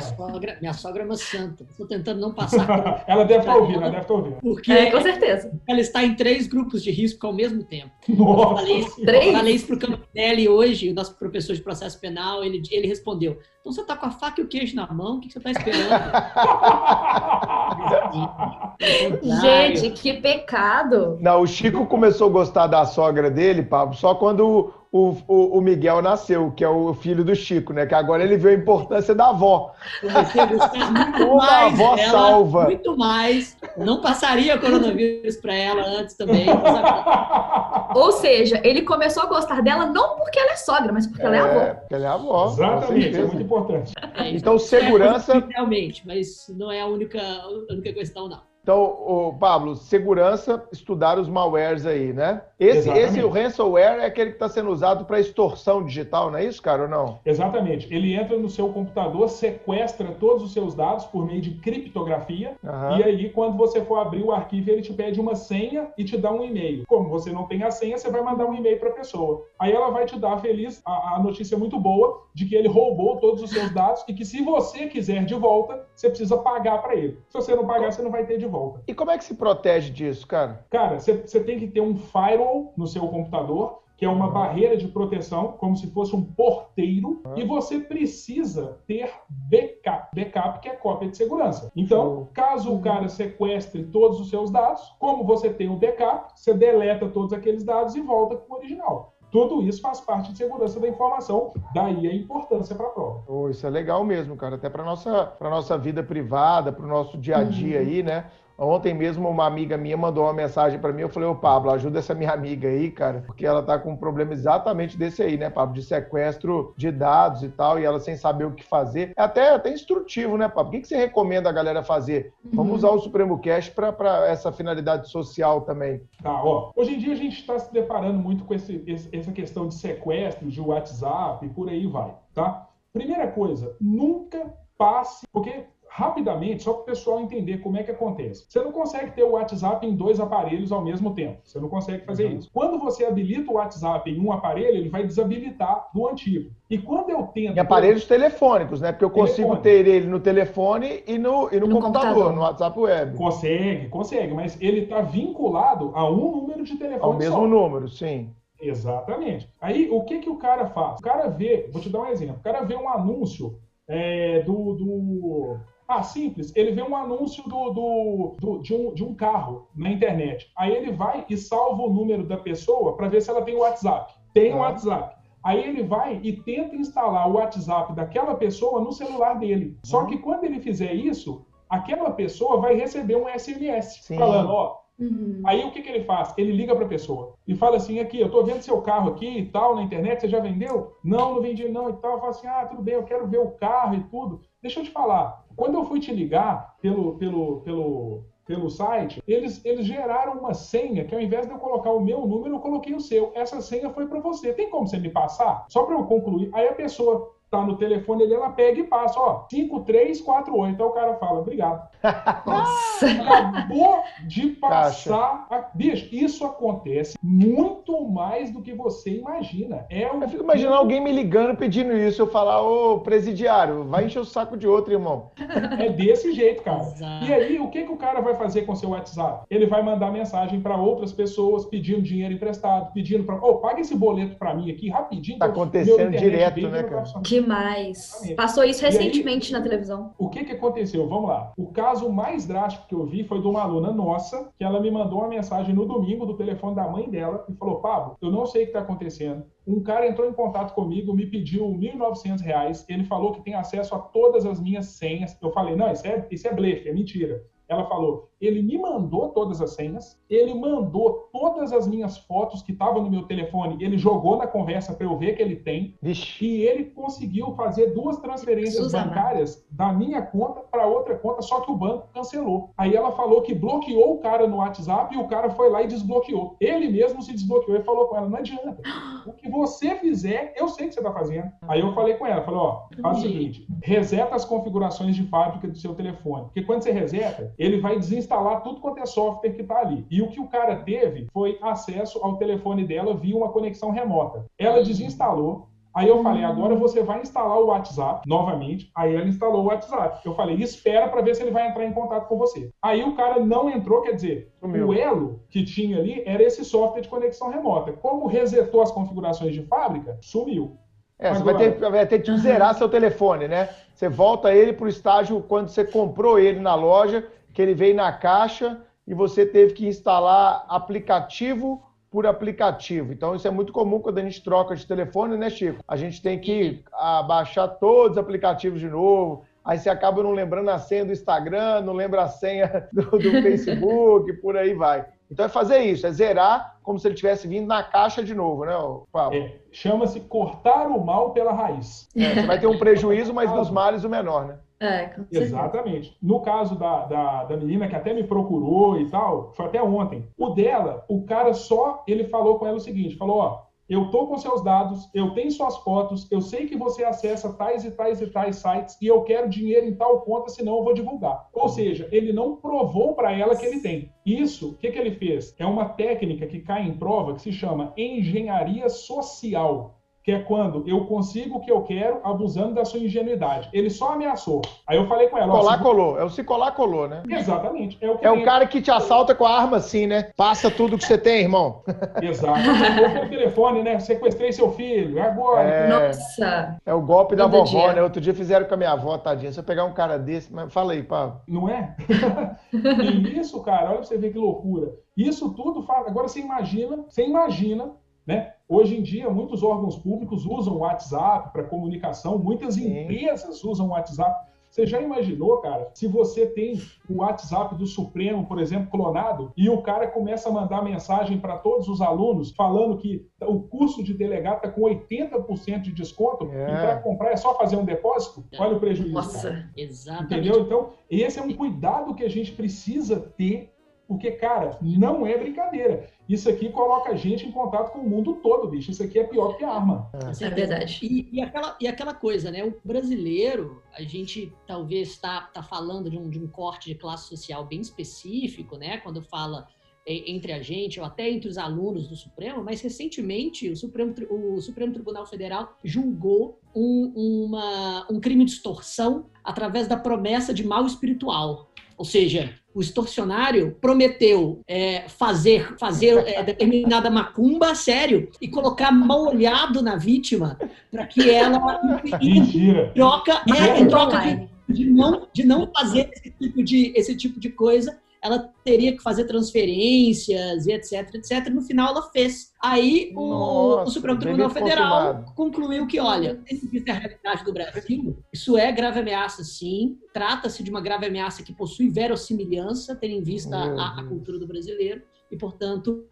sogra, 0.00 0.58
minha 0.60 0.72
sogra 0.72 1.02
é 1.02 1.06
uma 1.06 1.16
santa. 1.16 1.66
Estou 1.68 1.84
tentando 1.84 2.20
não 2.20 2.32
passar. 2.32 2.94
ela 3.08 3.24
deve 3.24 3.40
estar 3.40 3.56
ouvindo, 3.56 3.78
ela 3.78 3.90
deve 3.90 4.02
estar 4.02 4.14
ouvindo. 4.14 4.36
Porque 4.36 4.70
é, 4.70 4.92
com 4.92 5.00
certeza. 5.00 5.50
Ela 5.68 5.80
está 5.80 6.04
em 6.04 6.14
três 6.14 6.46
grupos 6.46 6.84
de 6.84 6.92
risco 6.92 7.26
ao 7.26 7.32
mesmo 7.32 7.64
tempo. 7.64 7.90
Nossa, 8.08 8.52
eu 8.52 8.56
falei, 8.58 8.78
isso, 8.78 9.04
três? 9.04 9.32
falei 9.32 9.54
isso 9.56 9.66
para 9.66 9.74
o 9.74 9.78
Campanelli 9.80 10.48
hoje, 10.48 10.88
o 10.88 10.94
nosso 10.94 11.18
professor 11.18 11.56
de 11.56 11.62
processo 11.62 11.98
penal. 11.98 12.44
Ele, 12.44 12.62
ele 12.70 12.86
respondeu: 12.86 13.40
Então 13.58 13.72
você 13.72 13.80
está 13.80 13.96
com 13.96 14.06
a 14.06 14.10
faca 14.12 14.40
e 14.40 14.44
o 14.44 14.46
queijo 14.46 14.76
na 14.76 14.86
mão, 14.86 15.16
o 15.16 15.20
que 15.20 15.28
você 15.28 15.38
está 15.38 15.50
esperando? 15.50 15.88
Gente, 19.42 19.90
que 19.90 20.20
pecado! 20.20 21.18
Não, 21.20 21.40
o 21.40 21.46
Chico 21.46 21.86
começou 21.86 22.28
a 22.28 22.32
gostar 22.32 22.68
da 22.68 22.84
sogra 22.84 23.28
dele, 23.28 23.64
Pablo, 23.64 23.96
só 23.96 24.14
quando 24.14 24.72
o, 24.92 25.16
o, 25.26 25.58
o, 25.58 25.60
Miguel 25.60 26.00
nasceu, 26.00 26.50
que 26.52 26.64
é 26.64 26.68
o 26.68 26.94
filho 26.94 27.24
do 27.24 27.34
Chico, 27.34 27.72
né? 27.72 27.86
Que 27.86 27.94
agora 27.94 28.22
ele 28.22 28.36
viu 28.36 28.50
a 28.50 28.54
importância 28.54 29.14
da 29.14 29.28
avó. 29.28 29.74
Muito 30.02 31.36
mais, 31.36 31.50
a 31.50 31.66
avó 31.66 31.96
ela, 31.96 32.10
salva. 32.10 32.64
Muito 32.64 32.96
mais. 32.96 33.56
Não 33.76 34.00
passaria 34.00 34.58
coronavírus 34.58 35.36
para 35.36 35.54
ela 35.54 35.82
antes 35.82 36.16
também. 36.16 36.46
Ou 37.94 38.12
seja, 38.12 38.60
ele 38.64 38.82
começou 38.82 39.24
a 39.24 39.26
gostar 39.26 39.62
dela 39.62 39.86
não 39.86 40.16
porque 40.16 40.38
ela 40.38 40.52
é 40.52 40.56
sogra, 40.56 40.92
mas 40.92 41.06
porque 41.06 41.22
é, 41.22 41.26
ela 41.26 41.36
é 41.36 41.40
avó. 41.40 41.74
Porque 41.74 41.94
ela 41.94 42.04
é 42.04 42.08
avó. 42.08 42.46
Exatamente, 42.46 43.16
é 43.16 43.24
muito 43.24 43.42
importante. 43.42 43.92
É, 44.14 44.30
então, 44.30 44.58
segurança. 44.58 45.36
É, 45.36 45.52
realmente, 45.52 46.06
mas 46.06 46.46
não 46.56 46.70
é 46.70 46.80
a 46.80 46.86
única, 46.86 47.20
a 47.20 47.48
única 47.72 47.92
questão, 47.92 48.28
não. 48.28 48.40
Então, 48.66 48.82
o 48.82 49.32
Pablo, 49.32 49.76
segurança, 49.76 50.60
estudar 50.72 51.20
os 51.20 51.28
malwares 51.28 51.86
aí, 51.86 52.12
né? 52.12 52.42
Esse, 52.58 52.90
esse 52.90 53.22
o 53.22 53.28
ransomware 53.28 54.00
é 54.00 54.06
aquele 54.06 54.30
que 54.30 54.36
está 54.36 54.48
sendo 54.48 54.70
usado 54.70 55.04
para 55.04 55.20
extorsão 55.20 55.84
digital, 55.84 56.32
não 56.32 56.38
é 56.38 56.46
isso, 56.46 56.60
cara, 56.60 56.82
ou 56.82 56.88
não? 56.88 57.20
Exatamente. 57.24 57.86
Ele 57.94 58.12
entra 58.12 58.36
no 58.36 58.50
seu 58.50 58.68
computador, 58.70 59.28
sequestra 59.28 60.08
todos 60.18 60.42
os 60.42 60.52
seus 60.52 60.74
dados 60.74 61.04
por 61.04 61.24
meio 61.24 61.40
de 61.40 61.52
criptografia, 61.52 62.56
uhum. 62.60 62.98
e 62.98 63.04
aí, 63.04 63.30
quando 63.30 63.56
você 63.56 63.84
for 63.84 63.98
abrir 63.98 64.24
o 64.24 64.32
arquivo, 64.32 64.68
ele 64.68 64.82
te 64.82 64.92
pede 64.92 65.20
uma 65.20 65.36
senha 65.36 65.86
e 65.96 66.02
te 66.02 66.16
dá 66.16 66.32
um 66.32 66.42
e-mail. 66.42 66.82
Como 66.88 67.08
você 67.08 67.30
não 67.30 67.44
tem 67.44 67.62
a 67.62 67.70
senha, 67.70 67.96
você 67.96 68.10
vai 68.10 68.20
mandar 68.20 68.46
um 68.46 68.54
e-mail 68.54 68.80
para 68.80 68.88
a 68.88 68.94
pessoa. 68.94 69.44
Aí 69.60 69.70
ela 69.70 69.90
vai 69.90 70.06
te 70.06 70.18
dar 70.18 70.38
feliz 70.38 70.82
a, 70.84 71.14
a 71.14 71.22
notícia 71.22 71.56
muito 71.56 71.78
boa 71.78 72.24
de 72.34 72.46
que 72.46 72.56
ele 72.56 72.66
roubou 72.66 73.18
todos 73.18 73.44
os 73.44 73.50
seus 73.50 73.70
dados 73.70 74.02
e 74.08 74.12
que 74.12 74.24
se 74.24 74.42
você 74.42 74.88
quiser 74.88 75.24
de 75.24 75.34
volta, 75.34 75.86
você 75.94 76.08
precisa 76.08 76.36
pagar 76.38 76.82
para 76.82 76.96
ele. 76.96 77.20
Se 77.28 77.34
você 77.34 77.54
não 77.54 77.64
pagar, 77.64 77.92
você 77.92 78.02
não 78.02 78.10
vai 78.10 78.26
ter 78.26 78.38
de 78.38 78.46
volta 78.46 78.55
volta. 78.56 78.82
E 78.86 78.94
como 78.94 79.10
é 79.10 79.18
que 79.18 79.24
se 79.24 79.34
protege 79.34 79.90
disso, 79.90 80.26
cara? 80.26 80.64
Cara, 80.70 80.98
você 80.98 81.40
tem 81.40 81.58
que 81.58 81.68
ter 81.68 81.80
um 81.80 81.96
firewall 81.96 82.72
no 82.76 82.86
seu 82.86 83.06
computador, 83.08 83.82
que 83.96 84.04
é 84.04 84.08
uma 84.08 84.26
uhum. 84.26 84.32
barreira 84.32 84.76
de 84.76 84.88
proteção, 84.88 85.52
como 85.58 85.76
se 85.76 85.86
fosse 85.88 86.14
um 86.14 86.22
porteiro, 86.22 87.22
uhum. 87.24 87.36
e 87.36 87.44
você 87.44 87.80
precisa 87.80 88.78
ter 88.86 89.10
backup, 89.28 90.08
backup 90.14 90.60
que 90.60 90.68
é 90.68 90.72
cópia 90.72 91.08
de 91.08 91.16
segurança. 91.16 91.70
Então, 91.74 92.28
caso 92.34 92.70
o 92.70 92.74
uhum. 92.74 92.82
cara 92.82 93.08
sequestre 93.08 93.84
todos 93.84 94.20
os 94.20 94.28
seus 94.28 94.50
dados, 94.50 94.82
como 94.98 95.24
você 95.24 95.48
tem 95.48 95.70
o 95.70 95.76
backup, 95.76 96.32
você 96.34 96.52
deleta 96.52 97.08
todos 97.08 97.32
aqueles 97.32 97.64
dados 97.64 97.94
e 97.94 98.00
volta 98.00 98.36
com 98.36 98.54
o 98.54 98.56
original. 98.58 99.14
Tudo 99.30 99.60
isso 99.62 99.80
faz 99.80 100.00
parte 100.00 100.30
de 100.32 100.38
segurança 100.38 100.78
da 100.78 100.88
informação, 100.88 101.52
daí 101.74 102.06
a 102.06 102.14
importância 102.14 102.74
para 102.76 102.86
a 102.86 102.90
prova. 102.90 103.24
Oh, 103.26 103.48
isso 103.48 103.66
é 103.66 103.70
legal 103.70 104.04
mesmo, 104.04 104.36
cara, 104.36 104.54
até 104.54 104.70
para 104.70 104.84
nossa 104.84 105.26
para 105.26 105.50
nossa 105.50 105.76
vida 105.76 106.02
privada, 106.02 106.72
para 106.72 106.84
o 106.84 106.88
nosso 106.88 107.18
dia 107.18 107.38
a 107.38 107.44
dia 107.44 107.80
uhum. 107.80 107.86
aí, 107.86 108.02
né? 108.02 108.26
Ontem 108.58 108.94
mesmo 108.94 109.28
uma 109.28 109.46
amiga 109.46 109.76
minha 109.76 109.96
mandou 109.96 110.24
uma 110.24 110.32
mensagem 110.32 110.78
para 110.78 110.92
mim, 110.92 111.02
eu 111.02 111.08
falei, 111.08 111.28
ô 111.28 111.34
Pablo, 111.34 111.70
ajuda 111.70 111.98
essa 111.98 112.14
minha 112.14 112.32
amiga 112.32 112.68
aí, 112.68 112.90
cara, 112.90 113.22
porque 113.26 113.44
ela 113.44 113.62
tá 113.62 113.78
com 113.78 113.92
um 113.92 113.96
problema 113.96 114.32
exatamente 114.32 114.96
desse 114.96 115.22
aí, 115.22 115.36
né, 115.36 115.50
Pablo, 115.50 115.74
de 115.74 115.82
sequestro 115.82 116.72
de 116.76 116.90
dados 116.90 117.42
e 117.42 117.48
tal, 117.48 117.78
e 117.78 117.84
ela 117.84 118.00
sem 118.00 118.16
saber 118.16 118.44
o 118.44 118.52
que 118.52 118.64
fazer. 118.64 119.12
É 119.16 119.22
até, 119.22 119.50
até 119.50 119.70
instrutivo, 119.70 120.38
né, 120.38 120.48
Pablo? 120.48 120.68
O 120.68 120.70
que, 120.72 120.80
que 120.80 120.88
você 120.88 120.96
recomenda 120.96 121.48
a 121.48 121.52
galera 121.52 121.82
fazer? 121.82 122.32
Uhum. 122.44 122.50
Vamos 122.54 122.76
usar 122.76 122.90
o 122.90 122.98
Supremo 122.98 123.38
Cash 123.40 123.68
para 123.68 124.26
essa 124.26 124.50
finalidade 124.50 125.10
social 125.10 125.60
também. 125.62 126.00
Tá, 126.22 126.42
ó. 126.42 126.72
Hoje 126.74 126.94
em 126.94 126.98
dia 126.98 127.12
a 127.12 127.16
gente 127.16 127.38
está 127.38 127.58
se 127.58 127.72
deparando 127.72 128.18
muito 128.18 128.44
com 128.44 128.54
esse, 128.54 128.82
esse, 128.86 129.14
essa 129.14 129.32
questão 129.32 129.68
de 129.68 129.74
sequestro 129.74 130.48
de 130.48 130.60
WhatsApp 130.60 131.44
e 131.44 131.48
por 131.50 131.68
aí 131.68 131.86
vai, 131.86 132.14
tá? 132.32 132.66
Primeira 132.92 133.28
coisa, 133.28 133.76
nunca 133.78 134.54
passe, 134.78 135.26
porque 135.32 135.64
rapidamente, 135.96 136.62
só 136.62 136.74
para 136.74 136.82
o 136.82 136.84
pessoal 136.84 137.20
entender 137.20 137.56
como 137.58 137.78
é 137.78 137.82
que 137.82 137.90
acontece. 137.90 138.44
Você 138.46 138.60
não 138.60 138.70
consegue 138.70 139.12
ter 139.12 139.22
o 139.22 139.30
WhatsApp 139.30 139.86
em 139.86 139.96
dois 139.96 140.20
aparelhos 140.20 140.70
ao 140.70 140.84
mesmo 140.84 141.14
tempo. 141.14 141.38
Você 141.42 141.58
não 141.58 141.70
consegue 141.70 142.04
fazer 142.04 142.26
uhum. 142.26 142.36
isso. 142.36 142.50
Quando 142.52 142.78
você 142.78 143.06
habilita 143.06 143.50
o 143.50 143.54
WhatsApp 143.54 144.10
em 144.10 144.20
um 144.20 144.30
aparelho, 144.30 144.76
ele 144.76 144.90
vai 144.90 145.06
desabilitar 145.06 145.88
do 145.94 146.06
antigo. 146.06 146.50
E 146.68 146.76
quando 146.76 147.08
eu 147.08 147.22
tento. 147.28 147.56
Em 147.56 147.58
aparelhos 147.58 148.04
telefônicos, 148.04 148.82
né? 148.82 148.92
Porque 148.92 149.06
eu 149.06 149.10
consigo 149.10 149.56
telefone. 149.56 149.62
ter 149.62 149.88
ele 149.88 150.06
no 150.06 150.20
telefone 150.20 151.02
e 151.06 151.16
no, 151.16 151.48
e 151.50 151.58
no, 151.58 151.66
no 151.66 151.80
computador, 151.80 151.80
computador, 151.80 152.32
no 152.34 152.40
WhatsApp 152.42 152.78
web. 152.78 153.16
Consegue, 153.16 153.88
consegue, 153.88 154.34
mas 154.34 154.60
ele 154.60 154.80
está 154.80 155.00
vinculado 155.00 155.92
a 155.94 156.06
um 156.10 156.30
número 156.30 156.62
de 156.62 156.76
telefone. 156.76 157.10
Ao 157.10 157.14
mesmo 157.14 157.36
só. 157.36 157.46
número, 157.46 157.88
sim. 157.88 158.28
Exatamente. 158.60 159.48
Aí, 159.58 159.88
o 159.90 160.02
que, 160.02 160.18
que 160.18 160.28
o 160.28 160.36
cara 160.36 160.66
faz? 160.66 160.98
O 160.98 161.02
cara 161.02 161.28
vê, 161.28 161.70
vou 161.72 161.80
te 161.80 161.88
dar 161.88 162.00
um 162.00 162.06
exemplo, 162.06 162.36
o 162.38 162.42
cara 162.42 162.60
vê 162.64 162.76
um 162.76 162.86
anúncio 162.86 163.58
é, 163.88 164.42
do, 164.42 164.74
do 164.74 165.56
ah, 165.88 166.02
simples. 166.02 166.52
Ele 166.56 166.72
vê 166.72 166.82
um 166.82 166.96
anúncio 166.96 167.44
do, 167.44 167.70
do, 167.70 168.36
do, 168.40 168.58
de, 168.58 168.74
um, 168.74 168.92
de 168.92 169.04
um 169.04 169.14
carro 169.14 169.68
na 169.74 169.90
internet. 169.90 170.50
Aí 170.56 170.74
ele 170.74 170.92
vai 170.92 171.24
e 171.28 171.36
salva 171.36 171.82
o 171.82 171.92
número 171.92 172.24
da 172.24 172.36
pessoa 172.36 172.96
para 172.96 173.08
ver 173.08 173.22
se 173.22 173.30
ela 173.30 173.42
tem 173.42 173.54
o 173.54 173.60
WhatsApp. 173.60 174.14
Tem 174.34 174.52
o 174.52 174.56
ah. 174.56 174.68
WhatsApp. 174.68 175.16
Aí 175.44 175.62
ele 175.62 175.84
vai 175.84 176.18
e 176.22 176.32
tenta 176.32 176.74
instalar 176.74 177.30
o 177.30 177.34
WhatsApp 177.34 177.92
daquela 177.94 178.34
pessoa 178.34 178.80
no 178.80 178.90
celular 178.90 179.34
dele. 179.38 179.78
Só 179.84 180.00
uhum. 180.00 180.06
que 180.06 180.18
quando 180.18 180.44
ele 180.44 180.60
fizer 180.60 180.92
isso, 180.92 181.46
aquela 181.70 182.10
pessoa 182.10 182.60
vai 182.60 182.74
receber 182.74 183.16
um 183.16 183.28
SMS 183.28 184.00
Sim. 184.02 184.18
falando, 184.18 184.50
ó, 184.50 184.86
Uhum. 184.98 185.42
Aí 185.44 185.62
o 185.62 185.70
que, 185.70 185.82
que 185.82 185.90
ele 185.90 186.04
faz? 186.04 186.32
Ele 186.38 186.52
liga 186.52 186.74
para 186.74 186.86
a 186.86 186.88
pessoa 186.88 187.34
e 187.46 187.54
fala 187.54 187.76
assim: 187.76 187.98
aqui, 187.98 188.18
eu 188.18 188.30
tô 188.30 188.42
vendo 188.42 188.62
seu 188.62 188.80
carro 188.80 189.10
aqui 189.10 189.26
e 189.26 189.46
tal 189.46 189.76
na 189.76 189.82
internet, 189.82 190.20
você 190.20 190.28
já 190.28 190.40
vendeu? 190.40 190.96
Não, 191.04 191.34
não 191.34 191.42
vendi 191.42 191.68
não 191.68 191.90
e 191.90 191.92
tal. 191.94 192.12
Eu 192.12 192.18
falo 192.18 192.30
assim: 192.30 192.46
ah, 192.46 192.64
tudo 192.64 192.82
bem, 192.82 192.94
eu 192.94 193.04
quero 193.04 193.26
ver 193.26 193.38
o 193.38 193.50
carro 193.50 193.94
e 193.94 194.02
tudo. 194.04 194.40
Deixa 194.62 194.80
eu 194.80 194.84
te 194.84 194.90
falar, 194.90 195.44
quando 195.56 195.78
eu 195.78 195.84
fui 195.84 195.98
te 195.98 196.12
ligar 196.12 196.76
pelo, 196.80 197.16
pelo, 197.16 197.60
pelo, 197.62 198.24
pelo 198.46 198.70
site, 198.70 199.22
eles, 199.26 199.64
eles 199.64 199.86
geraram 199.86 200.34
uma 200.34 200.54
senha 200.54 201.04
que 201.04 201.14
ao 201.14 201.20
invés 201.20 201.46
de 201.46 201.52
eu 201.52 201.58
colocar 201.58 201.90
o 201.90 202.00
meu 202.00 202.26
número, 202.26 202.54
eu 202.54 202.60
coloquei 202.60 202.94
o 202.94 203.00
seu. 203.00 203.32
Essa 203.34 203.60
senha 203.60 203.90
foi 203.90 204.06
para 204.06 204.20
você. 204.20 204.52
Tem 204.52 204.70
como 204.70 204.86
você 204.86 204.98
me 204.98 205.10
passar? 205.10 205.64
Só 205.68 205.84
para 205.84 205.94
eu 205.94 206.04
concluir. 206.04 206.50
Aí 206.52 206.68
a 206.68 206.74
pessoa 206.74 207.35
tá 207.50 207.64
no 207.64 207.76
telefone 207.76 208.24
ali, 208.24 208.34
ela 208.34 208.50
pega 208.50 208.80
e 208.80 208.84
passa, 208.84 209.18
ó, 209.18 209.46
5348. 209.48 210.74
Então 210.74 210.88
o 210.88 210.92
cara 210.92 211.14
fala, 211.14 211.40
obrigado. 211.40 211.88
Nossa! 212.46 213.06
Acabou 213.06 214.02
de 214.26 214.48
passar. 214.48 215.46
A... 215.50 215.70
Bicho, 215.74 216.08
isso 216.12 216.44
acontece 216.44 217.16
muito 217.22 218.08
mais 218.08 218.50
do 218.50 218.62
que 218.62 218.72
você 218.72 219.18
imagina. 219.18 219.86
É 219.88 220.10
um... 220.12 220.22
Eu 220.22 220.28
fico 220.28 220.42
imaginando 220.42 220.76
alguém 220.76 221.00
me 221.00 221.12
ligando 221.12 221.56
pedindo 221.56 221.96
isso, 221.96 222.22
eu 222.22 222.26
falar, 222.26 222.62
ô 222.62 223.00
presidiário, 223.00 223.84
vai 223.84 224.06
encher 224.06 224.20
o 224.20 224.24
saco 224.24 224.56
de 224.56 224.66
outro, 224.66 224.92
irmão. 224.92 225.30
É 225.78 225.88
desse 225.88 226.32
jeito, 226.32 226.62
cara. 226.62 226.80
Exato. 226.80 227.24
E 227.24 227.32
aí, 227.32 227.58
o 227.58 227.68
que, 227.68 227.84
que 227.84 227.92
o 227.92 227.96
cara 227.96 228.20
vai 228.20 228.34
fazer 228.34 228.62
com 228.62 228.74
seu 228.74 228.90
WhatsApp? 228.90 229.44
Ele 229.50 229.66
vai 229.66 229.82
mandar 229.82 230.10
mensagem 230.10 230.60
para 230.60 230.76
outras 230.76 231.12
pessoas 231.12 231.64
pedindo 231.64 232.02
dinheiro 232.02 232.34
emprestado, 232.34 232.92
pedindo 232.92 233.24
para, 233.24 233.36
ô, 233.36 233.50
oh, 233.50 233.54
paga 233.58 233.80
esse 233.80 233.94
boleto 233.94 234.36
para 234.36 234.54
mim 234.54 234.70
aqui 234.70 234.88
rapidinho. 234.88 235.38
Tá 235.38 235.46
acontecendo 235.46 236.16
direto, 236.16 236.68
né, 236.68 236.82
cara? 236.82 237.04
Demais. 237.40 238.34
Passou 238.36 238.64
isso 238.64 238.82
recentemente 238.82 239.54
aí, 239.54 239.58
na 239.58 239.62
televisão. 239.62 240.14
O 240.18 240.28
que, 240.28 240.44
que 240.44 240.52
aconteceu? 240.52 241.08
Vamos 241.08 241.28
lá. 241.28 241.52
O 241.56 241.66
caso 241.66 242.10
mais 242.10 242.46
drástico 242.46 242.86
que 242.86 242.94
eu 242.94 243.04
vi 243.04 243.24
foi 243.24 243.40
de 243.40 243.46
uma 243.46 243.62
aluna 243.62 243.92
nossa, 243.92 244.50
que 244.58 244.64
ela 244.64 244.80
me 244.80 244.90
mandou 244.90 245.18
uma 245.18 245.28
mensagem 245.28 245.74
no 245.74 245.86
domingo 245.86 246.24
do 246.24 246.36
telefone 246.36 246.74
da 246.74 246.88
mãe 246.88 247.08
dela 247.08 247.44
e 247.48 247.54
falou: 247.54 247.80
Pablo, 247.80 248.16
eu 248.20 248.30
não 248.30 248.46
sei 248.46 248.62
o 248.62 248.64
que 248.66 248.70
está 248.70 248.80
acontecendo. 248.80 249.44
Um 249.66 249.82
cara 249.82 250.06
entrou 250.06 250.28
em 250.28 250.32
contato 250.32 250.74
comigo, 250.74 251.12
me 251.12 251.26
pediu 251.26 251.68
R$ 251.72 251.92
1.900. 251.92 252.84
Ele 252.88 253.04
falou 253.04 253.32
que 253.32 253.42
tem 253.42 253.54
acesso 253.54 253.94
a 253.94 253.98
todas 253.98 254.46
as 254.46 254.60
minhas 254.60 254.86
senhas. 254.86 255.36
Eu 255.42 255.50
falei: 255.50 255.74
não, 255.76 255.90
isso 255.90 256.06
é, 256.06 256.26
isso 256.30 256.46
é 256.46 256.54
blefe, 256.54 256.88
é 256.88 256.92
mentira. 256.92 257.42
Ela 257.68 257.86
falou: 257.86 258.30
ele 258.40 258.62
me 258.62 258.78
mandou 258.78 259.30
todas 259.30 259.60
as 259.60 259.74
senhas, 259.74 260.20
ele 260.28 260.54
mandou 260.54 261.28
todas 261.32 261.72
as 261.72 261.86
minhas 261.88 262.18
fotos 262.18 262.62
que 262.62 262.72
estavam 262.72 263.02
no 263.02 263.10
meu 263.10 263.22
telefone, 263.22 263.82
ele 263.82 263.96
jogou 263.96 264.36
na 264.36 264.46
conversa 264.46 264.92
para 264.92 265.06
eu 265.06 265.16
ver 265.16 265.34
que 265.36 265.42
ele 265.42 265.56
tem, 265.56 265.96
Ixi. 266.02 266.44
e 266.44 266.62
ele 266.62 266.84
conseguiu 266.84 267.54
fazer 267.54 267.94
duas 267.94 268.18
transferências 268.18 268.76
Suzana. 268.84 269.06
bancárias 269.06 269.66
da 269.70 269.92
minha 269.92 270.22
conta 270.22 270.60
para 270.60 270.86
outra 270.86 271.16
conta, 271.16 271.42
só 271.42 271.60
que 271.60 271.70
o 271.70 271.76
banco 271.76 272.08
cancelou. 272.12 272.70
Aí 272.76 272.94
ela 272.94 273.12
falou 273.12 273.42
que 273.42 273.54
bloqueou 273.54 274.14
o 274.14 274.18
cara 274.18 274.46
no 274.46 274.56
WhatsApp 274.56 275.14
e 275.14 275.18
o 275.18 275.28
cara 275.28 275.50
foi 275.50 275.70
lá 275.70 275.82
e 275.82 275.86
desbloqueou. 275.86 276.56
Ele 276.60 276.88
mesmo 276.88 277.22
se 277.22 277.32
desbloqueou 277.32 277.78
e 277.78 277.84
falou 277.84 278.06
com 278.06 278.16
ela: 278.16 278.28
não 278.28 278.38
adianta. 278.38 278.82
O 279.26 279.32
que 279.32 279.48
você 279.48 279.96
fizer, 279.96 280.52
eu 280.56 280.68
sei 280.68 280.88
que 280.88 280.94
você 280.94 281.00
está 281.00 281.12
fazendo. 281.12 281.50
Aí 281.62 281.80
eu 281.80 281.94
falei 281.94 282.14
com 282.14 282.26
ela: 282.26 282.42
falei, 282.42 282.60
ó, 282.60 282.82
faz 283.00 283.18
o 283.18 283.22
seguinte, 283.22 283.66
reseta 283.82 284.34
as 284.34 284.44
configurações 284.44 285.16
de 285.16 285.26
fábrica 285.28 285.68
do 285.68 285.78
seu 285.78 285.94
telefone, 285.94 286.44
porque 286.44 286.62
quando 286.62 286.82
você 286.82 286.90
reseta, 286.90 287.54
ele 287.58 287.80
vai 287.80 287.98
desinstalar 287.98 288.62
tudo 288.62 288.80
quanto 288.80 289.00
é 289.00 289.06
software 289.06 289.52
que 289.52 289.62
está 289.62 289.80
ali. 289.80 290.06
E 290.10 290.22
o 290.22 290.28
que 290.28 290.40
o 290.40 290.48
cara 290.48 290.76
teve 290.76 291.26
foi 291.32 291.58
acesso 291.62 292.18
ao 292.22 292.36
telefone 292.36 292.84
dela 292.84 293.14
via 293.14 293.36
uma 293.36 293.50
conexão 293.50 293.90
remota. 293.90 294.44
Ela 294.58 294.82
desinstalou, 294.82 295.68
Aí 295.96 296.08
eu 296.08 296.22
falei, 296.22 296.44
agora 296.44 296.74
você 296.74 297.02
vai 297.02 297.22
instalar 297.22 297.58
o 297.58 297.68
WhatsApp 297.68 298.28
novamente. 298.28 298.90
Aí 298.94 299.14
ela 299.14 299.24
instalou 299.24 299.62
o 299.62 299.68
WhatsApp. 299.68 300.20
Eu 300.26 300.34
falei, 300.34 300.56
espera 300.56 301.08
para 301.08 301.22
ver 301.22 301.34
se 301.34 301.42
ele 301.42 301.50
vai 301.50 301.66
entrar 301.66 301.86
em 301.86 301.92
contato 301.94 302.28
com 302.28 302.36
você. 302.36 302.68
Aí 302.82 303.02
o 303.02 303.16
cara 303.16 303.40
não 303.40 303.70
entrou, 303.70 304.02
quer 304.02 304.12
dizer, 304.12 304.52
o, 304.60 304.66
o 304.66 304.92
elo 304.92 305.40
que 305.48 305.64
tinha 305.64 305.96
ali 305.96 306.22
era 306.26 306.42
esse 306.42 306.66
software 306.66 307.00
de 307.00 307.08
conexão 307.08 307.48
remota. 307.48 307.94
Como 307.94 308.26
resetou 308.26 308.82
as 308.82 308.92
configurações 308.92 309.54
de 309.54 309.62
fábrica, 309.62 310.18
sumiu. 310.20 310.76
É, 311.18 311.32
você 311.32 311.42
vai 311.42 311.56
ter, 311.56 311.90
vai 311.90 312.06
ter 312.06 312.18
que 312.18 312.36
zerar 312.36 312.74
seu 312.74 312.90
telefone, 312.90 313.48
né? 313.48 313.70
Você 313.94 314.06
volta 314.06 314.54
ele 314.54 314.74
para 314.74 314.84
o 314.84 314.88
estágio 314.88 315.42
quando 315.48 315.68
você 315.68 315.82
comprou 315.82 316.38
ele 316.38 316.60
na 316.60 316.74
loja, 316.74 317.26
que 317.56 317.62
ele 317.62 317.72
veio 317.72 317.94
na 317.94 318.12
caixa 318.12 318.82
e 319.06 319.14
você 319.14 319.46
teve 319.46 319.72
que 319.72 319.86
instalar 319.86 320.66
aplicativo 320.68 321.82
por 322.10 322.26
aplicativo. 322.26 323.14
Então, 323.14 323.34
isso 323.34 323.48
é 323.48 323.50
muito 323.50 323.72
comum 323.72 323.98
quando 323.98 324.18
a 324.18 324.22
gente 324.22 324.44
troca 324.44 324.76
de 324.76 324.86
telefone, 324.86 325.38
né, 325.38 325.48
Chico? 325.48 325.82
A 325.88 325.96
gente 325.96 326.20
tem 326.20 326.38
que 326.38 326.84
baixar 327.26 327.66
todos 327.66 328.12
os 328.12 328.18
aplicativos 328.18 328.78
de 328.78 328.90
novo. 328.90 329.44
Aí 329.64 329.78
você 329.78 329.88
acaba 329.88 330.22
não 330.22 330.32
lembrando 330.32 330.68
a 330.68 330.78
senha 330.78 331.06
do 331.06 331.12
Instagram, 331.12 331.80
não 331.80 331.94
lembra 331.94 332.24
a 332.24 332.28
senha 332.28 332.88
do, 332.92 333.04
do 333.04 333.30
Facebook, 333.40 334.34
por 334.34 334.54
aí 334.54 334.74
vai. 334.74 335.06
Então 335.30 335.46
é 335.46 335.48
fazer 335.48 335.78
isso, 335.78 336.06
é 336.06 336.12
zerar 336.12 336.76
como 336.82 336.98
se 336.98 337.08
ele 337.08 337.14
tivesse 337.14 337.48
vindo 337.48 337.66
na 337.66 337.82
caixa 337.82 338.22
de 338.22 338.34
novo, 338.34 338.66
né, 338.66 338.74
Pablo? 339.10 339.38
É, 339.38 339.56
Chama-se 339.72 340.20
cortar 340.20 340.86
o 340.88 341.02
mal 341.02 341.30
pela 341.30 341.54
raiz. 341.54 342.06
É, 342.14 342.34
você 342.34 342.46
vai 342.46 342.60
ter 342.60 342.66
um 342.66 342.78
prejuízo, 342.78 343.32
mas 343.32 343.50
dos 343.50 343.70
males 343.70 344.04
o 344.04 344.10
menor, 344.10 344.46
né? 344.46 344.58
É, 344.78 345.14
Exatamente. 345.30 346.16
No 346.22 346.40
caso 346.40 346.76
da, 346.76 347.06
da, 347.06 347.44
da, 347.44 347.56
menina 347.56 347.88
que 347.88 347.96
até 347.96 348.12
me 348.12 348.24
procurou 348.24 349.00
e 349.00 349.08
tal, 349.08 349.52
foi 349.54 349.66
até 349.66 349.82
ontem. 349.82 350.28
O 350.36 350.50
dela, 350.50 351.04
o 351.08 351.24
cara 351.24 351.54
só, 351.54 352.04
ele 352.06 352.24
falou 352.24 352.58
com 352.58 352.66
ela 352.66 352.76
o 352.76 352.80
seguinte, 352.80 353.16
falou, 353.16 353.38
ó, 353.38 353.66
eu 353.88 354.10
tô 354.10 354.26
com 354.26 354.36
seus 354.36 354.64
dados, 354.64 355.08
eu 355.14 355.30
tenho 355.30 355.50
suas 355.50 355.76
fotos, 355.78 356.26
eu 356.30 356.40
sei 356.40 356.66
que 356.66 356.76
você 356.76 357.04
acessa 357.04 357.52
tais 357.52 357.84
e 357.84 357.90
tais 357.92 358.20
e 358.20 358.26
tais 358.26 358.56
sites 358.56 359.00
e 359.00 359.06
eu 359.06 359.22
quero 359.22 359.48
dinheiro 359.48 359.86
em 359.86 359.94
tal 359.94 360.22
conta, 360.22 360.50
senão 360.50 360.78
eu 360.78 360.84
vou 360.84 360.92
divulgar. 360.92 361.48
Ou 361.52 361.68
seja, 361.68 362.08
ele 362.10 362.32
não 362.32 362.56
provou 362.56 363.14
para 363.14 363.32
ela 363.32 363.54
que 363.54 363.64
ele 363.64 363.80
tem. 363.80 364.10
Isso, 364.24 364.70
o 364.70 364.74
que, 364.74 364.90
que 364.90 364.98
ele 364.98 365.12
fez? 365.12 365.54
É 365.56 365.64
uma 365.64 365.88
técnica 365.88 366.48
que 366.48 366.60
cai 366.60 366.82
em 366.82 366.98
prova 366.98 367.34
que 367.34 367.42
se 367.42 367.52
chama 367.52 367.92
engenharia 367.96 368.88
social 368.88 369.95
que 370.26 370.32
é 370.32 370.40
quando 370.40 370.82
eu 370.88 371.06
consigo 371.06 371.58
o 371.58 371.60
que 371.60 371.70
eu 371.70 371.82
quero 371.82 372.18
abusando 372.24 372.74
da 372.74 372.84
sua 372.84 372.98
ingenuidade. 372.98 373.68
Ele 373.72 373.88
só 373.88 374.14
ameaçou. 374.14 374.60
Aí 374.84 374.96
eu 374.96 375.06
falei 375.06 375.28
com 375.28 375.38
ela... 375.38 375.52
Colar, 375.52 375.80
colou. 375.80 376.18
É 376.18 376.24
o 376.24 376.28
se 376.28 376.42
colar, 376.42 376.72
colou, 376.72 377.06
né? 377.06 377.22
Exatamente. 377.30 377.96
É 378.00 378.10
o, 378.10 378.18
é 378.20 378.30
o 378.32 378.44
cara 378.44 378.66
que 378.66 378.82
te 378.82 378.90
assalta 378.90 379.36
com 379.36 379.46
a 379.46 379.56
arma 379.56 379.76
assim, 379.76 380.04
né? 380.04 380.32
Passa 380.36 380.68
tudo 380.68 380.98
que 380.98 381.04
você 381.04 381.16
tem, 381.16 381.42
irmão. 381.42 381.84
Exato. 382.20 382.58
Ou 382.58 383.10
pelo 383.10 383.28
telefone, 383.28 383.84
né? 383.84 384.00
Sequestrei 384.00 384.50
seu 384.50 384.72
filho. 384.72 385.22
Agora. 385.22 385.62
É... 385.62 385.88
Nossa. 386.08 386.76
É 386.84 386.92
o 386.92 387.02
golpe 387.02 387.36
da 387.36 387.46
vovó, 387.46 387.84
dia. 387.84 387.92
né? 387.92 388.02
Outro 388.02 388.20
dia 388.20 388.34
fizeram 388.34 388.66
com 388.66 388.74
a 388.74 388.78
minha 388.78 388.90
avó, 388.90 389.16
tadinha. 389.18 389.52
Se 389.52 389.60
eu 389.60 389.64
pegar 389.64 389.84
um 389.84 389.94
cara 389.94 390.18
desse... 390.18 390.52
Mas 390.52 390.72
fala 390.72 390.94
aí, 390.94 391.04
Pablo. 391.04 391.40
Não 391.46 391.68
é? 391.68 391.94
e 392.74 393.38
isso, 393.38 393.62
cara, 393.62 393.90
olha 393.90 393.98
pra 393.98 394.06
você 394.06 394.18
ver 394.18 394.32
que 394.32 394.38
loucura. 394.38 394.90
Isso 395.16 395.54
tudo 395.54 395.84
faz... 395.84 396.04
Agora 396.04 396.26
você 396.26 396.40
imagina, 396.40 397.04
você 397.08 397.24
imagina, 397.24 397.92
né? 398.26 398.52
Hoje 398.68 398.96
em 398.96 399.02
dia, 399.02 399.30
muitos 399.30 399.62
órgãos 399.62 399.96
públicos 399.96 400.44
usam 400.44 400.74
o 400.74 400.78
WhatsApp 400.78 401.52
para 401.52 401.62
comunicação, 401.62 402.36
muitas 402.38 402.74
Sim. 402.74 402.98
empresas 402.98 403.62
usam 403.62 403.86
o 403.86 403.90
WhatsApp. 403.90 404.46
Você 404.68 404.84
já 404.84 405.00
imaginou, 405.00 405.58
cara, 405.62 405.88
se 405.94 406.08
você 406.08 406.44
tem 406.44 406.78
o 407.08 407.20
WhatsApp 407.20 407.76
do 407.76 407.86
Supremo, 407.86 408.44
por 408.46 408.60
exemplo, 408.60 408.90
clonado, 408.90 409.52
e 409.56 409.70
o 409.70 409.80
cara 409.80 410.08
começa 410.08 410.48
a 410.48 410.52
mandar 410.52 410.82
mensagem 410.82 411.38
para 411.38 411.56
todos 411.56 411.88
os 411.88 412.02
alunos 412.02 412.50
falando 412.50 412.98
que 412.98 413.24
o 413.40 413.60
curso 413.60 414.02
de 414.02 414.12
delegado 414.12 414.56
está 414.56 414.68
com 414.68 414.82
80% 414.82 415.82
de 415.82 415.92
desconto 415.92 416.50
é. 416.50 416.64
e 416.64 416.66
para 416.66 416.96
comprar 416.98 417.30
é 417.30 417.36
só 417.36 417.56
fazer 417.56 417.76
um 417.76 417.84
depósito? 417.84 418.44
Olha 418.58 418.76
o 418.76 418.80
prejuízo. 418.80 419.14
Nossa, 419.14 419.50
cara. 419.50 419.70
exatamente. 419.76 420.34
Entendeu? 420.34 420.60
Então, 420.60 420.90
esse 421.08 421.38
é 421.38 421.42
um 421.42 421.54
cuidado 421.54 422.14
que 422.14 422.24
a 422.24 422.28
gente 422.28 422.52
precisa 422.52 423.18
ter 423.18 423.72
porque, 424.06 424.32
cara, 424.32 424.78
não 424.80 425.26
é 425.26 425.36
brincadeira. 425.36 426.08
Isso 426.28 426.48
aqui 426.48 426.70
coloca 426.70 427.10
a 427.10 427.16
gente 427.16 427.46
em 427.46 427.50
contato 427.50 427.92
com 427.92 428.00
o 428.00 428.08
mundo 428.08 428.34
todo, 428.34 428.68
bicho. 428.68 428.90
Isso 428.90 429.02
aqui 429.02 429.18
é 429.18 429.24
pior 429.24 429.56
que 429.56 429.64
arma. 429.64 430.10
É, 430.40 430.44
é 430.44 430.50
verdade. 430.50 430.98
E, 431.02 431.28
e, 431.32 431.40
aquela, 431.40 431.76
e 431.80 431.88
aquela 431.88 432.14
coisa, 432.14 432.50
né? 432.50 432.64
O 432.64 432.74
brasileiro, 432.84 433.82
a 433.92 434.02
gente 434.02 434.52
talvez 434.66 435.08
está 435.08 435.42
tá 435.42 435.62
falando 435.62 436.08
de 436.08 436.16
um, 436.16 436.30
de 436.30 436.38
um 436.38 436.46
corte 436.46 436.88
de 436.88 436.94
classe 436.94 437.28
social 437.28 437.64
bem 437.64 437.80
específico, 437.80 438.76
né? 438.76 438.98
Quando 438.98 439.22
fala 439.22 439.66
entre 440.08 440.52
a 440.52 440.62
gente, 440.62 441.00
ou 441.00 441.06
até 441.06 441.28
entre 441.28 441.48
os 441.48 441.58
alunos 441.58 442.06
do 442.06 442.14
Supremo, 442.14 442.62
mas 442.62 442.80
recentemente 442.80 443.68
o 443.68 443.76
Supremo, 443.76 444.14
o 444.30 444.60
Supremo 444.60 444.92
Tribunal 444.92 445.26
Federal 445.26 445.76
julgou 445.82 446.60
um, 446.72 447.12
uma, 447.16 448.06
um 448.08 448.20
crime 448.20 448.44
de 448.44 448.52
extorsão 448.52 449.26
através 449.42 449.88
da 449.88 449.96
promessa 449.96 450.54
de 450.54 450.64
mal 450.64 450.86
espiritual. 450.86 451.72
Ou 451.96 452.04
seja, 452.04 452.54
o 452.74 452.80
extorsionário 452.82 453.74
prometeu 453.80 454.60
é, 454.68 455.08
fazer, 455.08 455.76
fazer 455.78 456.18
é, 456.28 456.42
determinada 456.42 457.10
macumba, 457.10 457.74
sério, 457.74 458.28
e 458.40 458.48
colocar 458.48 458.92
mal 458.92 459.28
olhado 459.28 459.82
na 459.82 459.96
vítima 459.96 460.58
para 460.90 461.06
que 461.06 461.30
ela, 461.30 461.80
em, 462.20 462.92
troca, 462.94 463.42
é, 463.48 463.80
em 463.80 463.88
troca 463.88 464.18
de, 464.20 464.48
de, 464.68 464.90
não, 464.90 465.26
de 465.32 465.44
não 465.44 465.70
fazer 465.74 466.10
esse 466.12 466.30
tipo 466.30 466.62
de, 466.62 466.92
esse 466.94 467.16
tipo 467.16 467.40
de 467.40 467.48
coisa, 467.48 467.98
ela 468.26 468.52
teria 468.64 468.96
que 468.96 469.02
fazer 469.02 469.24
transferências 469.24 470.66
e 470.66 470.72
etc, 470.72 471.14
etc. 471.14 471.48
No 471.48 471.62
final, 471.62 471.90
ela 471.90 472.02
fez. 472.10 472.52
Aí 472.62 473.12
o, 473.14 473.28
Nossa, 473.28 473.90
o 473.90 473.92
Supremo 473.92 474.18
Tribunal 474.18 474.50
Federal 474.50 475.14
consumado. 475.14 475.34
concluiu 475.34 475.86
que, 475.86 476.00
olha, 476.00 476.40
esse 476.50 476.82
é 476.86 476.90
a 476.90 476.94
realidade 476.94 477.44
do 477.44 477.52
Brasil, 477.52 478.18
isso 478.32 478.56
é 478.56 478.70
grave 478.72 479.00
ameaça, 479.00 479.44
sim. 479.44 479.98
Trata-se 480.12 480.62
de 480.62 480.70
uma 480.70 480.80
grave 480.80 481.06
ameaça 481.06 481.42
que 481.42 481.52
possui 481.52 481.88
verossimilhança, 481.88 482.94
tendo 482.96 483.14
em 483.14 483.22
vista 483.22 483.56
a, 483.56 484.00
a, 484.00 484.04
cultura 484.04 484.38
do 484.38 484.46
brasileiro, 484.46 485.02
e, 485.30 485.36
portanto, 485.36 486.04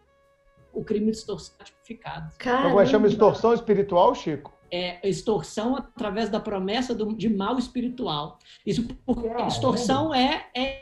o 0.73 0.83
crime 0.83 1.11
de 1.11 1.17
extorsão 1.17 1.55
é 1.59 1.63
tipificado. 1.63 2.31
Agora 2.45 2.85
chama 2.85 3.07
extorsão 3.07 3.53
espiritual, 3.53 4.13
Chico? 4.15 4.55
é, 4.71 5.07
extorsão 5.07 5.75
através 5.75 6.29
da 6.29 6.39
promessa 6.39 6.93
do, 6.93 7.15
de 7.15 7.29
mal 7.29 7.57
espiritual. 7.57 8.39
Isso 8.65 8.85
porque 9.05 9.27
extorsão 9.47 10.13
é, 10.13 10.47
é 10.55 10.81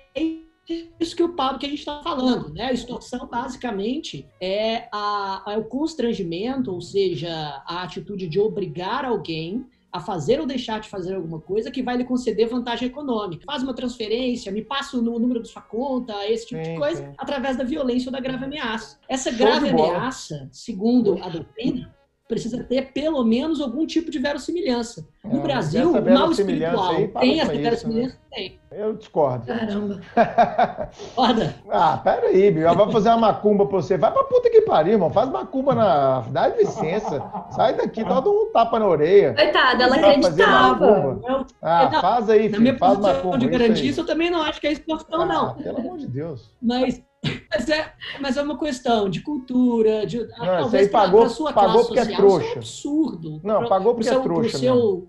isso 1.00 1.16
que 1.16 1.24
o 1.24 1.34
Pablo 1.34 1.60
que 1.60 1.66
a 1.66 1.70
gente 1.70 1.80
está 1.80 2.02
falando, 2.02 2.54
né? 2.54 2.66
A 2.66 2.74
extorsão 2.74 3.28
basicamente 3.28 4.26
é, 4.42 4.88
a, 4.92 5.56
o 5.58 5.66
constrangimento, 5.66 6.72
ou 6.72 6.82
seja, 6.82 7.62
a 7.68 7.84
atitude 7.84 8.28
de 8.28 8.40
obrigar 8.40 9.06
alguém 9.06 9.66
a 9.94 10.00
fazer 10.00 10.40
ou 10.40 10.48
deixar 10.48 10.80
de 10.80 10.90
fazer 10.90 11.14
alguma 11.14 11.40
coisa 11.40 11.70
que 11.70 11.84
vai 11.84 11.96
lhe 11.96 12.04
conceder 12.04 12.50
vantagem 12.50 12.88
econômica. 12.88 13.46
Faz 13.46 13.62
uma 13.62 13.76
transferência, 13.76 14.52
me 14.52 14.64
passa 14.64 14.98
o 14.98 15.02
número 15.02 15.40
da 15.40 15.46
sua 15.46 15.62
conta, 15.62 16.14
esse 16.28 16.48
tipo 16.48 16.66
sim, 16.66 16.72
de 16.72 16.80
coisa, 16.80 17.06
sim. 17.06 17.14
através 17.16 17.56
da 17.58 17.64
violência 17.64 18.08
ou 18.08 18.12
da 18.12 18.20
grave 18.20 18.46
ameaça. 18.46 18.98
Essa 19.08 19.30
grave 19.32 19.70
ameaça, 19.70 20.50
segundo 20.52 21.22
a 21.22 21.30
doutrina, 21.30 21.94
precisa 22.28 22.64
ter 22.64 22.92
pelo 22.94 23.24
menos 23.24 23.60
algum 23.60 23.86
tipo 23.86 24.10
de 24.10 24.20
verossimilhança. 24.20 25.08
No 25.24 25.40
é, 25.40 25.42
Brasil, 25.42 25.92
o 25.92 26.14
mal 26.14 26.32
espiritual 26.32 26.90
aí, 26.90 27.08
tem 27.08 27.40
essa 27.40 27.54
verossimilhança? 27.54 28.16
Né? 28.16 28.20
Tem. 28.32 28.60
Eu 28.72 28.94
discordo. 28.96 29.46
Caramba. 29.46 30.02
Foda. 31.14 31.56
Ah, 31.70 31.98
peraí, 31.98 32.50
Bill. 32.50 32.74
Vai 32.74 32.92
fazer 32.92 33.10
uma 33.10 33.18
macumba 33.18 33.66
pra 33.68 33.76
você. 33.78 33.98
Vai 33.98 34.12
pra 34.12 34.24
puta 34.24 34.50
que 34.50 34.62
pariu, 34.62 34.94
irmão. 34.94 35.12
Faz 35.12 35.30
macumba 35.30 35.76
na. 35.76 36.22
Dá 36.22 36.48
licença. 36.48 37.22
Sai 37.52 37.76
daqui, 37.76 38.04
dá 38.04 38.20
um 38.20 38.52
tapa 38.52 38.80
na 38.80 38.88
orelha. 38.88 39.36
Coitada, 39.36 39.84
ela 39.84 39.96
acreditava. 39.96 41.22
Ah, 41.62 41.90
não, 41.92 42.02
faz 42.02 42.30
aí, 42.30 42.44
filho. 42.44 42.54
Na 42.54 42.60
minha 42.60 42.78
faz 42.78 42.98
macumba. 42.98 43.38
de 43.38 43.48
garantia, 43.48 43.94
eu 43.96 44.06
também 44.06 44.32
não 44.32 44.42
acho 44.42 44.60
que 44.60 44.68
é 44.68 44.72
extorsão, 44.72 45.22
ah, 45.22 45.26
não. 45.26 45.54
Pelo 45.56 45.78
amor 45.78 45.98
de 46.00 46.08
Deus. 46.08 46.52
Mas 46.62 47.02
mas 47.50 47.70
é, 47.70 47.94
mas 48.20 48.38
é 48.38 48.42
uma 48.42 48.58
questão 48.58 49.10
de 49.10 49.22
cultura, 49.22 50.06
de 50.06 50.20
não, 50.20 50.38
talvez 50.38 50.94
a 50.94 51.30
sua 51.30 51.54
pagou 51.54 51.86
porque 51.86 52.00
é 52.00 52.04
social, 52.04 52.14
é 52.14 52.16
trouxa. 52.16 52.60
Isso 52.60 52.88
é 52.88 52.92
um 52.92 52.98
absurdo. 52.98 53.42
Não, 53.44 53.60
pra, 53.60 53.70
pagou 53.70 53.96
porque 53.96 54.10
é 54.10 54.12
seu, 54.12 54.20
é 54.20 54.24
trouxa. 54.24 54.58
Seu... 54.58 55.08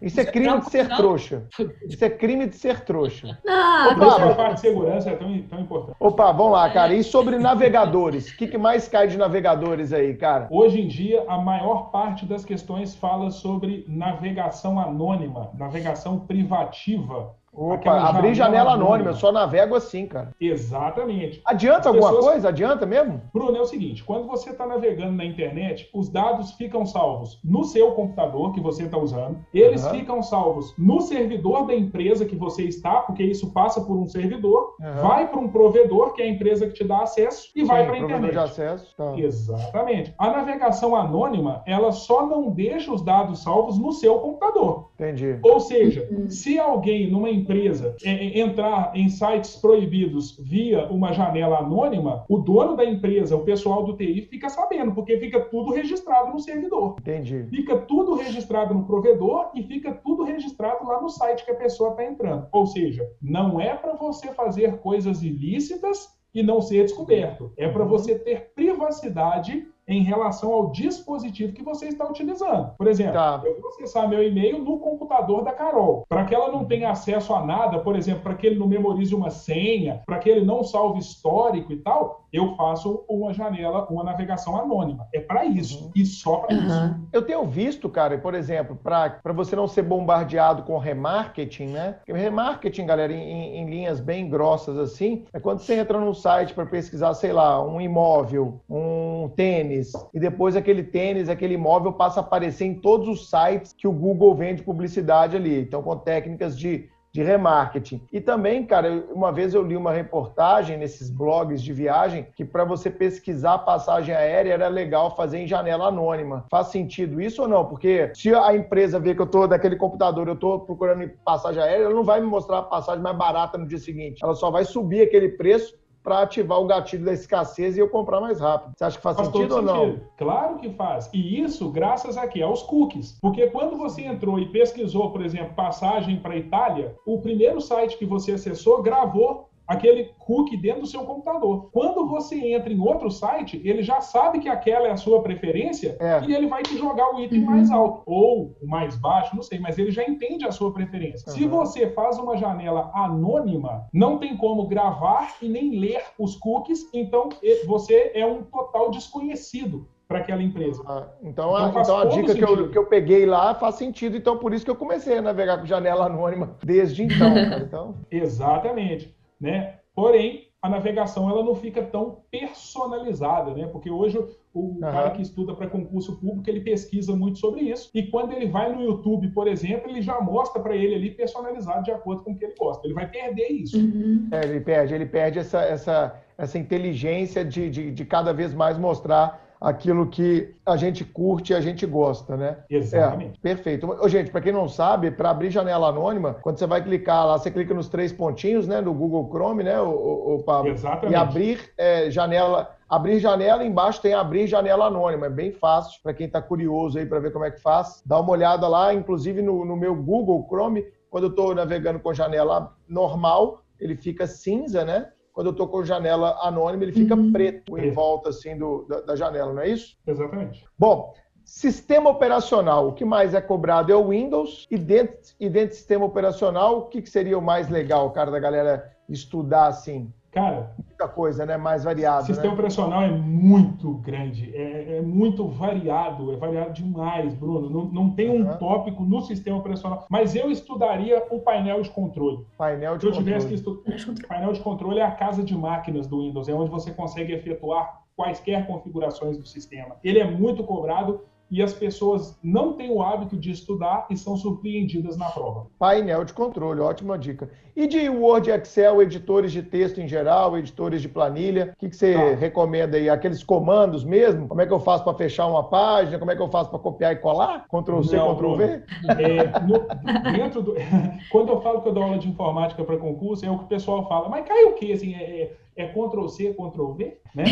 Isso 0.00 0.20
é 0.20 0.24
crime 0.26 0.60
de 0.60 0.70
ser 0.70 0.88
trouxa. 0.88 1.46
Isso 1.86 2.04
é 2.04 2.10
crime 2.10 2.46
de 2.46 2.56
ser 2.56 2.80
trouxa. 2.80 3.38
Ah, 3.46 3.90
Opa, 3.92 4.30
a 4.30 4.34
parte 4.34 4.54
de 4.54 4.60
segurança 4.60 5.10
é 5.10 5.16
tão, 5.16 5.42
tão 5.42 5.60
importante. 5.60 5.96
Opa, 6.00 6.32
vamos 6.32 6.52
lá, 6.52 6.70
cara. 6.70 6.94
E 6.94 7.04
sobre 7.04 7.38
navegadores? 7.38 8.30
O 8.30 8.36
que, 8.36 8.46
que 8.46 8.58
mais 8.58 8.88
cai 8.88 9.08
de 9.08 9.18
navegadores 9.18 9.92
aí, 9.92 10.14
cara? 10.14 10.48
Hoje 10.50 10.80
em 10.80 10.88
dia, 10.88 11.24
a 11.28 11.38
maior 11.38 11.90
parte 11.90 12.24
das 12.24 12.44
questões 12.44 12.94
fala 12.94 13.30
sobre 13.30 13.84
navegação 13.88 14.80
anônima, 14.80 15.50
navegação 15.54 16.20
privativa 16.20 17.34
Opa, 17.52 18.08
abrir 18.08 18.32
janela 18.34 18.72
anônima, 18.72 19.10
eu 19.10 19.14
só 19.14 19.32
navego 19.32 19.74
assim, 19.74 20.06
cara. 20.06 20.32
Exatamente. 20.40 21.40
Adianta 21.44 21.80
As 21.80 21.86
alguma 21.86 22.08
pessoas... 22.08 22.26
coisa? 22.26 22.48
Adianta 22.48 22.86
mesmo? 22.86 23.20
Bruno, 23.34 23.56
é 23.56 23.60
o 23.60 23.64
seguinte: 23.64 24.04
quando 24.04 24.26
você 24.26 24.50
está 24.50 24.66
navegando 24.66 25.12
na 25.12 25.24
internet, 25.24 25.90
os 25.92 26.08
dados 26.08 26.52
ficam 26.52 26.86
salvos 26.86 27.40
no 27.44 27.64
seu 27.64 27.90
computador 27.92 28.52
que 28.52 28.60
você 28.60 28.84
está 28.84 28.96
usando, 28.96 29.38
eles 29.52 29.84
uhum. 29.84 29.90
ficam 29.90 30.22
salvos 30.22 30.72
no 30.78 31.00
servidor 31.00 31.66
da 31.66 31.74
empresa 31.74 32.24
que 32.24 32.36
você 32.36 32.64
está, 32.64 33.00
porque 33.00 33.24
isso 33.24 33.52
passa 33.52 33.80
por 33.80 33.96
um 33.96 34.06
servidor, 34.06 34.76
uhum. 34.80 35.02
vai 35.02 35.26
para 35.28 35.40
um 35.40 35.48
provedor, 35.48 36.12
que 36.12 36.22
é 36.22 36.26
a 36.26 36.28
empresa 36.28 36.68
que 36.68 36.74
te 36.74 36.84
dá 36.84 37.02
acesso, 37.02 37.50
e 37.56 37.60
Sim, 37.62 37.66
vai 37.66 37.84
para 37.84 37.94
a 37.94 37.98
internet. 37.98 38.32
de 38.32 38.38
acesso. 38.38 38.94
Tá. 38.96 39.18
Exatamente. 39.18 40.14
A 40.16 40.30
navegação 40.30 40.94
anônima, 40.94 41.62
ela 41.66 41.90
só 41.90 42.24
não 42.26 42.50
deixa 42.50 42.92
os 42.92 43.02
dados 43.02 43.42
salvos 43.42 43.76
no 43.76 43.92
seu 43.92 44.18
computador. 44.20 44.90
Entendi. 44.94 45.38
Ou 45.42 45.58
seja, 45.58 46.06
uhum. 46.10 46.30
se 46.30 46.58
alguém 46.58 47.10
numa 47.10 47.30
empresa 47.40 47.96
é, 48.04 48.10
é, 48.10 48.40
entrar 48.40 48.92
em 48.94 49.08
sites 49.08 49.56
proibidos 49.56 50.36
via 50.38 50.86
uma 50.86 51.12
janela 51.12 51.58
anônima, 51.58 52.24
o 52.28 52.38
dono 52.38 52.76
da 52.76 52.84
empresa, 52.84 53.36
o 53.36 53.44
pessoal 53.44 53.84
do 53.84 53.96
TI, 53.96 54.22
fica 54.22 54.48
sabendo, 54.48 54.92
porque 54.92 55.18
fica 55.18 55.40
tudo 55.40 55.72
registrado 55.72 56.32
no 56.32 56.38
servidor. 56.38 56.96
Entendi. 57.00 57.46
Fica 57.50 57.76
tudo 57.76 58.14
registrado 58.14 58.74
no 58.74 58.84
provedor 58.84 59.50
e 59.54 59.62
fica 59.62 59.92
tudo 59.92 60.24
registrado 60.24 60.86
lá 60.86 61.00
no 61.00 61.08
site 61.08 61.44
que 61.44 61.50
a 61.50 61.56
pessoa 61.56 61.90
está 61.90 62.04
entrando. 62.04 62.46
Ou 62.52 62.66
seja, 62.66 63.06
não 63.20 63.60
é 63.60 63.74
para 63.74 63.94
você 63.94 64.28
fazer 64.28 64.78
coisas 64.78 65.22
ilícitas 65.22 66.08
e 66.34 66.42
não 66.42 66.60
ser 66.60 66.84
descoberto. 66.84 67.52
É 67.56 67.68
para 67.68 67.84
você 67.84 68.18
ter 68.18 68.52
privacidade 68.54 69.66
em 69.90 70.04
relação 70.04 70.52
ao 70.52 70.70
dispositivo 70.70 71.52
que 71.52 71.64
você 71.64 71.88
está 71.88 72.08
utilizando. 72.08 72.70
Por 72.78 72.86
exemplo, 72.86 73.14
tá. 73.14 73.42
eu 73.44 73.60
vou 73.60 73.70
acessar 73.70 74.08
meu 74.08 74.22
e-mail 74.22 74.60
no 74.60 74.78
computador 74.78 75.42
da 75.42 75.52
Carol. 75.52 76.04
Para 76.08 76.24
que 76.24 76.34
ela 76.34 76.52
não 76.52 76.64
tenha 76.64 76.90
acesso 76.90 77.34
a 77.34 77.44
nada, 77.44 77.80
por 77.80 77.96
exemplo, 77.96 78.22
para 78.22 78.34
que 78.34 78.46
ele 78.46 78.58
não 78.58 78.68
memorize 78.68 79.12
uma 79.12 79.30
senha, 79.30 80.00
para 80.06 80.18
que 80.18 80.30
ele 80.30 80.44
não 80.44 80.62
salve 80.62 81.00
histórico 81.00 81.72
e 81.72 81.76
tal, 81.78 82.24
eu 82.32 82.54
faço 82.54 83.04
uma 83.08 83.32
janela, 83.32 83.84
uma 83.90 84.04
navegação 84.04 84.56
anônima. 84.56 85.08
É 85.12 85.18
para 85.18 85.44
isso 85.44 85.86
uhum. 85.86 85.90
e 85.96 86.06
só 86.06 86.36
para 86.36 86.56
uhum. 86.56 86.66
isso. 86.66 87.00
Eu 87.12 87.22
tenho 87.22 87.44
visto, 87.46 87.88
cara, 87.88 88.16
por 88.16 88.34
exemplo, 88.34 88.76
para 88.76 89.20
você 89.34 89.56
não 89.56 89.66
ser 89.66 89.82
bombardeado 89.82 90.62
com 90.62 90.78
remarketing, 90.78 91.66
né? 91.66 91.96
Remarketing, 92.06 92.86
galera, 92.86 93.12
em, 93.12 93.56
em 93.56 93.68
linhas 93.68 93.98
bem 93.98 94.28
grossas 94.28 94.78
assim, 94.78 95.24
é 95.32 95.40
quando 95.40 95.58
você 95.58 95.74
entra 95.74 95.98
num 95.98 96.14
site 96.14 96.54
para 96.54 96.64
pesquisar, 96.64 97.12
sei 97.14 97.32
lá, 97.32 97.64
um 97.64 97.80
imóvel, 97.80 98.60
um 98.70 99.28
tênis 99.34 99.79
e 100.12 100.20
depois 100.20 100.56
aquele 100.56 100.82
tênis, 100.82 101.28
aquele 101.28 101.54
imóvel 101.54 101.92
passa 101.92 102.20
a 102.20 102.22
aparecer 102.22 102.64
em 102.64 102.74
todos 102.74 103.08
os 103.08 103.30
sites 103.30 103.72
que 103.72 103.88
o 103.88 103.92
Google 103.92 104.34
vende 104.34 104.62
publicidade 104.62 105.36
ali. 105.36 105.60
Então, 105.60 105.82
com 105.82 105.96
técnicas 105.96 106.58
de 106.58 106.88
de 107.12 107.22
remarketing. 107.22 108.00
E 108.12 108.20
também, 108.20 108.64
cara, 108.64 109.04
uma 109.12 109.32
vez 109.32 109.52
eu 109.52 109.62
li 109.62 109.76
uma 109.76 109.92
reportagem 109.92 110.76
nesses 110.76 111.10
blogs 111.10 111.62
de 111.62 111.72
viagem 111.72 112.26
que 112.36 112.44
para 112.44 112.64
você 112.64 112.88
pesquisar 112.88 113.58
passagem 113.58 114.14
aérea 114.14 114.52
era 114.52 114.68
legal 114.68 115.16
fazer 115.16 115.38
em 115.38 115.46
janela 115.46 115.88
anônima. 115.88 116.44
Faz 116.50 116.68
sentido 116.68 117.20
isso 117.20 117.42
ou 117.42 117.48
não? 117.48 117.64
Porque 117.64 118.12
se 118.14 118.32
a 118.32 118.54
empresa 118.54 119.00
vê 119.00 119.14
que 119.14 119.20
eu 119.20 119.26
estou 119.26 119.48
daquele 119.48 119.76
computador, 119.76 120.28
eu 120.28 120.34
estou 120.34 120.60
procurando 120.60 121.08
passagem 121.24 121.62
aérea, 121.62 121.84
ela 121.84 121.94
não 121.94 122.04
vai 122.04 122.20
me 122.20 122.26
mostrar 122.26 122.58
a 122.58 122.62
passagem 122.62 123.02
mais 123.02 123.16
barata 123.16 123.58
no 123.58 123.66
dia 123.66 123.78
seguinte. 123.78 124.20
Ela 124.22 124.34
só 124.34 124.50
vai 124.50 124.64
subir 124.64 125.02
aquele 125.02 125.30
preço 125.30 125.79
para 126.02 126.22
ativar 126.22 126.60
o 126.60 126.66
gatilho 126.66 127.04
da 127.04 127.12
escassez 127.12 127.76
e 127.76 127.80
eu 127.80 127.88
comprar 127.88 128.20
mais 128.20 128.40
rápido. 128.40 128.72
Você 128.76 128.84
acha 128.84 128.96
que 128.96 129.02
faz, 129.02 129.16
faz 129.16 129.28
sentido 129.28 129.56
ou 129.56 129.62
não? 129.62 129.86
Sentido. 129.86 130.06
Claro 130.16 130.56
que 130.58 130.70
faz. 130.70 131.10
E 131.12 131.40
isso 131.40 131.70
graças 131.70 132.16
a 132.16 132.26
quê? 132.26 132.42
Aos 132.42 132.62
cookies. 132.62 133.18
Porque 133.20 133.48
quando 133.48 133.76
você 133.76 134.02
entrou 134.02 134.38
e 134.38 134.48
pesquisou, 134.48 135.10
por 135.10 135.24
exemplo, 135.24 135.54
passagem 135.54 136.16
para 136.16 136.36
Itália, 136.36 136.96
o 137.04 137.20
primeiro 137.20 137.60
site 137.60 137.98
que 137.98 138.06
você 138.06 138.32
acessou 138.32 138.82
gravou 138.82 139.49
aquele 139.70 140.12
cookie 140.18 140.56
dentro 140.56 140.80
do 140.80 140.86
seu 140.86 141.04
computador. 141.04 141.70
Quando 141.72 142.04
você 142.08 142.34
entra 142.34 142.72
em 142.72 142.80
outro 142.80 143.08
site, 143.08 143.62
ele 143.64 143.84
já 143.84 144.00
sabe 144.00 144.40
que 144.40 144.48
aquela 144.48 144.88
é 144.88 144.90
a 144.90 144.96
sua 144.96 145.22
preferência 145.22 145.96
é. 146.00 146.20
e 146.26 146.34
ele 146.34 146.48
vai 146.48 146.60
te 146.64 146.76
jogar 146.76 147.14
o 147.14 147.20
item 147.20 147.44
uhum. 147.44 147.46
mais 147.46 147.70
alto 147.70 148.02
ou 148.04 148.56
o 148.60 148.66
mais 148.66 148.96
baixo, 148.96 149.36
não 149.36 149.44
sei, 149.44 149.60
mas 149.60 149.78
ele 149.78 149.92
já 149.92 150.02
entende 150.02 150.44
a 150.44 150.50
sua 150.50 150.72
preferência. 150.72 151.30
Uhum. 151.30 151.38
Se 151.38 151.46
você 151.46 151.88
faz 151.90 152.18
uma 152.18 152.36
janela 152.36 152.90
anônima, 152.92 153.86
não 153.94 154.18
tem 154.18 154.36
como 154.36 154.66
gravar 154.66 155.36
e 155.40 155.48
nem 155.48 155.78
ler 155.78 156.02
os 156.18 156.34
cookies, 156.34 156.88
então 156.92 157.28
você 157.64 158.10
é 158.12 158.26
um 158.26 158.42
total 158.42 158.90
desconhecido 158.90 159.86
para 160.08 160.18
aquela 160.18 160.42
empresa. 160.42 160.82
Ah, 160.84 161.06
então, 161.22 161.50
então, 161.50 161.56
a, 161.56 161.80
então 161.80 161.98
a 161.98 162.04
dica 162.06 162.34
que 162.34 162.42
eu, 162.42 162.70
que 162.70 162.76
eu 162.76 162.86
peguei 162.86 163.24
lá 163.24 163.54
faz 163.54 163.76
sentido, 163.76 164.16
então 164.16 164.36
por 164.36 164.52
isso 164.52 164.64
que 164.64 164.70
eu 164.70 164.74
comecei 164.74 165.18
a 165.18 165.22
navegar 165.22 165.58
com 165.58 165.66
janela 165.66 166.06
anônima 166.06 166.56
desde 166.60 167.04
então. 167.04 167.38
Então... 167.62 167.94
Exatamente 168.10 169.14
né? 169.40 169.76
Porém, 169.94 170.50
a 170.62 170.68
navegação 170.68 171.28
ela 171.30 171.42
não 171.42 171.54
fica 171.54 171.82
tão 171.82 172.18
personalizada, 172.30 173.54
né? 173.54 173.66
Porque 173.66 173.90
hoje 173.90 174.18
o 174.52 174.60
uhum. 174.60 174.80
cara 174.80 175.10
que 175.10 175.22
estuda 175.22 175.54
para 175.54 175.68
concurso 175.68 176.18
público 176.18 176.50
ele 176.50 176.60
pesquisa 176.60 177.16
muito 177.16 177.38
sobre 177.38 177.62
isso 177.62 177.90
e 177.94 178.02
quando 178.02 178.32
ele 178.32 178.46
vai 178.46 178.70
no 178.70 178.82
YouTube, 178.82 179.28
por 179.28 179.48
exemplo, 179.48 179.88
ele 179.88 180.02
já 180.02 180.20
mostra 180.20 180.60
para 180.60 180.76
ele 180.76 180.94
ali 180.94 181.10
personalizado 181.10 181.84
de 181.84 181.90
acordo 181.90 182.22
com 182.22 182.32
o 182.32 182.36
que 182.36 182.44
ele 182.44 182.54
gosta. 182.58 182.86
Ele 182.86 182.94
vai 182.94 183.08
perder 183.08 183.48
isso. 183.48 183.78
Uhum. 183.78 184.28
É, 184.32 184.44
ele 184.44 184.60
perde, 184.60 184.94
ele 184.94 185.06
perde 185.06 185.38
essa, 185.38 185.62
essa, 185.62 186.20
essa 186.36 186.58
inteligência 186.58 187.42
de, 187.42 187.70
de, 187.70 187.90
de 187.90 188.04
cada 188.04 188.32
vez 188.32 188.52
mais 188.52 188.76
mostrar 188.76 189.49
aquilo 189.60 190.06
que 190.06 190.54
a 190.64 190.76
gente 190.76 191.04
curte 191.04 191.52
e 191.52 191.56
a 191.56 191.60
gente 191.60 191.84
gosta, 191.84 192.36
né? 192.36 192.58
Exatamente. 192.70 193.38
É, 193.38 193.42
perfeito. 193.42 193.86
Ô, 193.86 194.08
gente, 194.08 194.30
para 194.30 194.40
quem 194.40 194.52
não 194.52 194.68
sabe, 194.68 195.10
para 195.10 195.30
abrir 195.30 195.50
janela 195.50 195.88
anônima, 195.88 196.34
quando 196.34 196.58
você 196.58 196.66
vai 196.66 196.82
clicar 196.82 197.26
lá, 197.26 197.38
você 197.38 197.50
clica 197.50 197.74
nos 197.74 197.88
três 197.88 198.12
pontinhos, 198.12 198.66
né, 198.66 198.80
do 198.80 198.92
Google 198.94 199.28
Chrome, 199.28 199.62
né, 199.62 199.78
o, 199.80 200.36
o 200.36 200.42
Pablo? 200.42 200.70
Exatamente. 200.70 201.12
E 201.12 201.14
abrir 201.14 201.72
é, 201.76 202.10
janela 202.10 202.76
Abrir 202.90 203.20
janela, 203.20 203.64
embaixo 203.64 204.02
tem 204.02 204.14
abrir 204.14 204.48
janela 204.48 204.86
anônima. 204.86 205.26
É 205.26 205.30
bem 205.30 205.52
fácil 205.52 206.02
para 206.02 206.12
quem 206.12 206.26
está 206.26 206.42
curioso 206.42 206.98
aí 206.98 207.06
para 207.06 207.20
ver 207.20 207.32
como 207.32 207.44
é 207.44 207.50
que 207.52 207.60
faz. 207.60 208.02
Dá 208.04 208.18
uma 208.18 208.32
olhada 208.32 208.66
lá, 208.66 208.92
inclusive 208.92 209.40
no, 209.40 209.64
no 209.64 209.76
meu 209.76 209.94
Google 209.94 210.44
Chrome, 210.48 210.84
quando 211.08 211.24
eu 211.24 211.30
estou 211.30 211.54
navegando 211.54 212.00
com 212.00 212.12
janela 212.12 212.74
normal, 212.88 213.62
ele 213.78 213.94
fica 213.94 214.26
cinza, 214.26 214.84
né? 214.84 215.08
Quando 215.40 215.46
eu 215.46 215.52
estou 215.52 215.68
com 215.68 215.82
janela 215.82 216.38
anônima, 216.42 216.82
ele 216.82 216.92
fica 216.92 217.14
uhum. 217.14 217.32
preto 217.32 217.78
em 217.78 217.90
volta 217.90 218.28
assim 218.28 218.58
do, 218.58 218.84
da, 218.86 219.00
da, 219.00 219.16
janela, 219.16 219.54
não 219.54 219.62
é 219.62 219.70
isso? 219.70 219.96
Exatamente. 220.06 220.66
Bom, 220.78 221.14
sistema 221.42 222.10
operacional, 222.10 222.88
o 222.88 222.92
que 222.92 223.06
mais 223.06 223.32
é 223.32 223.40
cobrado 223.40 223.90
é 223.90 223.96
o 223.96 224.08
Windows, 224.08 224.68
e 224.70 224.76
dentro, 224.76 225.16
e 225.40 225.48
dentro 225.48 225.70
do 225.70 225.76
sistema 225.76 226.04
operacional, 226.04 226.80
o 226.80 226.82
que, 226.88 227.00
que 227.00 227.08
seria 227.08 227.38
o 227.38 227.40
mais 227.40 227.70
legal, 227.70 228.10
cara, 228.10 228.30
da 228.30 228.38
galera 228.38 228.94
estudar 229.08 229.68
assim? 229.68 230.12
Cara, 230.30 230.72
muita 230.78 231.08
coisa, 231.08 231.44
né? 231.44 231.56
Mais 231.56 231.82
variado. 231.82 232.22
O 232.22 232.26
sistema 232.26 232.48
né? 232.48 232.54
operacional 232.54 233.02
é 233.02 233.10
muito 233.10 233.94
grande, 233.94 234.54
é, 234.54 234.98
é, 234.98 235.00
muito 235.00 235.48
variado, 235.48 236.32
é 236.32 236.36
variado 236.36 236.72
demais, 236.72 237.34
Bruno. 237.34 237.68
Não, 237.68 237.84
não 237.86 238.10
tem 238.10 238.30
um 238.30 238.48
uhum. 238.48 238.56
tópico 238.58 239.02
no 239.02 239.20
sistema 239.22 239.58
operacional, 239.58 240.06
mas 240.08 240.36
eu 240.36 240.50
estudaria 240.50 241.26
o 241.30 241.40
painel 241.40 241.82
de 241.82 241.90
controle. 241.90 242.46
Painel 242.56 242.96
de 242.96 243.02
Se 243.02 243.06
eu 243.08 243.12
tivesse 243.12 243.48
que 243.48 243.54
estudar. 243.54 243.82
painel 244.28 244.52
de 244.52 244.60
controle 244.60 245.00
é 245.00 245.04
a 245.04 245.10
casa 245.10 245.42
de 245.42 245.56
máquinas 245.56 246.06
do 246.06 246.20
Windows, 246.20 246.48
é 246.48 246.54
onde 246.54 246.70
você 246.70 246.92
consegue 246.92 247.32
efetuar 247.32 248.02
quaisquer 248.14 248.66
configurações 248.66 249.36
do 249.36 249.46
sistema. 249.46 249.96
Ele 250.04 250.18
é 250.20 250.30
muito 250.30 250.62
cobrado 250.62 251.22
e 251.50 251.62
as 251.62 251.72
pessoas 251.72 252.38
não 252.42 252.74
têm 252.74 252.90
o 252.90 253.02
hábito 253.02 253.36
de 253.36 253.50
estudar 253.50 254.06
e 254.08 254.16
são 254.16 254.36
surpreendidas 254.36 255.16
na 255.16 255.28
prova. 255.30 255.66
Painel 255.78 256.24
de 256.24 256.32
controle, 256.32 256.80
ótima 256.80 257.18
dica. 257.18 257.50
E 257.74 257.86
de 257.86 258.08
Word, 258.08 258.50
Excel, 258.50 259.02
editores 259.02 259.50
de 259.50 259.62
texto 259.62 260.00
em 260.00 260.06
geral, 260.06 260.56
editores 260.56 261.02
de 261.02 261.08
planilha, 261.08 261.72
o 261.74 261.78
que, 261.78 261.88
que 261.88 261.96
você 261.96 262.14
tá. 262.14 262.34
recomenda 262.34 262.96
aí? 262.96 263.08
Aqueles 263.08 263.42
comandos 263.42 264.04
mesmo? 264.04 264.46
Como 264.46 264.60
é 264.60 264.66
que 264.66 264.72
eu 264.72 264.80
faço 264.80 265.02
para 265.02 265.14
fechar 265.14 265.46
uma 265.46 265.64
página? 265.64 266.18
Como 266.18 266.30
é 266.30 266.36
que 266.36 266.42
eu 266.42 266.48
faço 266.48 266.70
para 266.70 266.78
copiar 266.78 267.12
e 267.12 267.16
colar? 267.16 267.66
Ctrl 267.68 268.02
C, 268.02 268.16
não, 268.16 268.34
Ctrl 268.36 268.56
V? 268.56 268.64
É, 269.08 269.60
no, 269.60 270.32
dentro 270.32 270.62
do, 270.62 270.74
quando 271.30 271.48
eu 271.48 271.60
falo 271.62 271.82
que 271.82 271.88
eu 271.88 271.92
dou 271.92 272.02
aula 272.02 272.18
de 272.18 272.28
informática 272.28 272.84
para 272.84 272.96
concurso, 272.96 273.44
é 273.44 273.50
o 273.50 273.58
que 273.58 273.64
o 273.64 273.68
pessoal 273.68 274.06
fala, 274.08 274.28
mas 274.28 274.46
cai 274.46 274.64
o 274.64 274.74
quê? 274.74 274.92
Assim, 274.92 275.14
é, 275.14 275.20
é 275.20 275.56
é 275.76 275.86
Ctrl 275.86 276.28
C, 276.28 276.54
Ctrl 276.54 276.92
V, 276.92 277.18
né? 277.34 277.44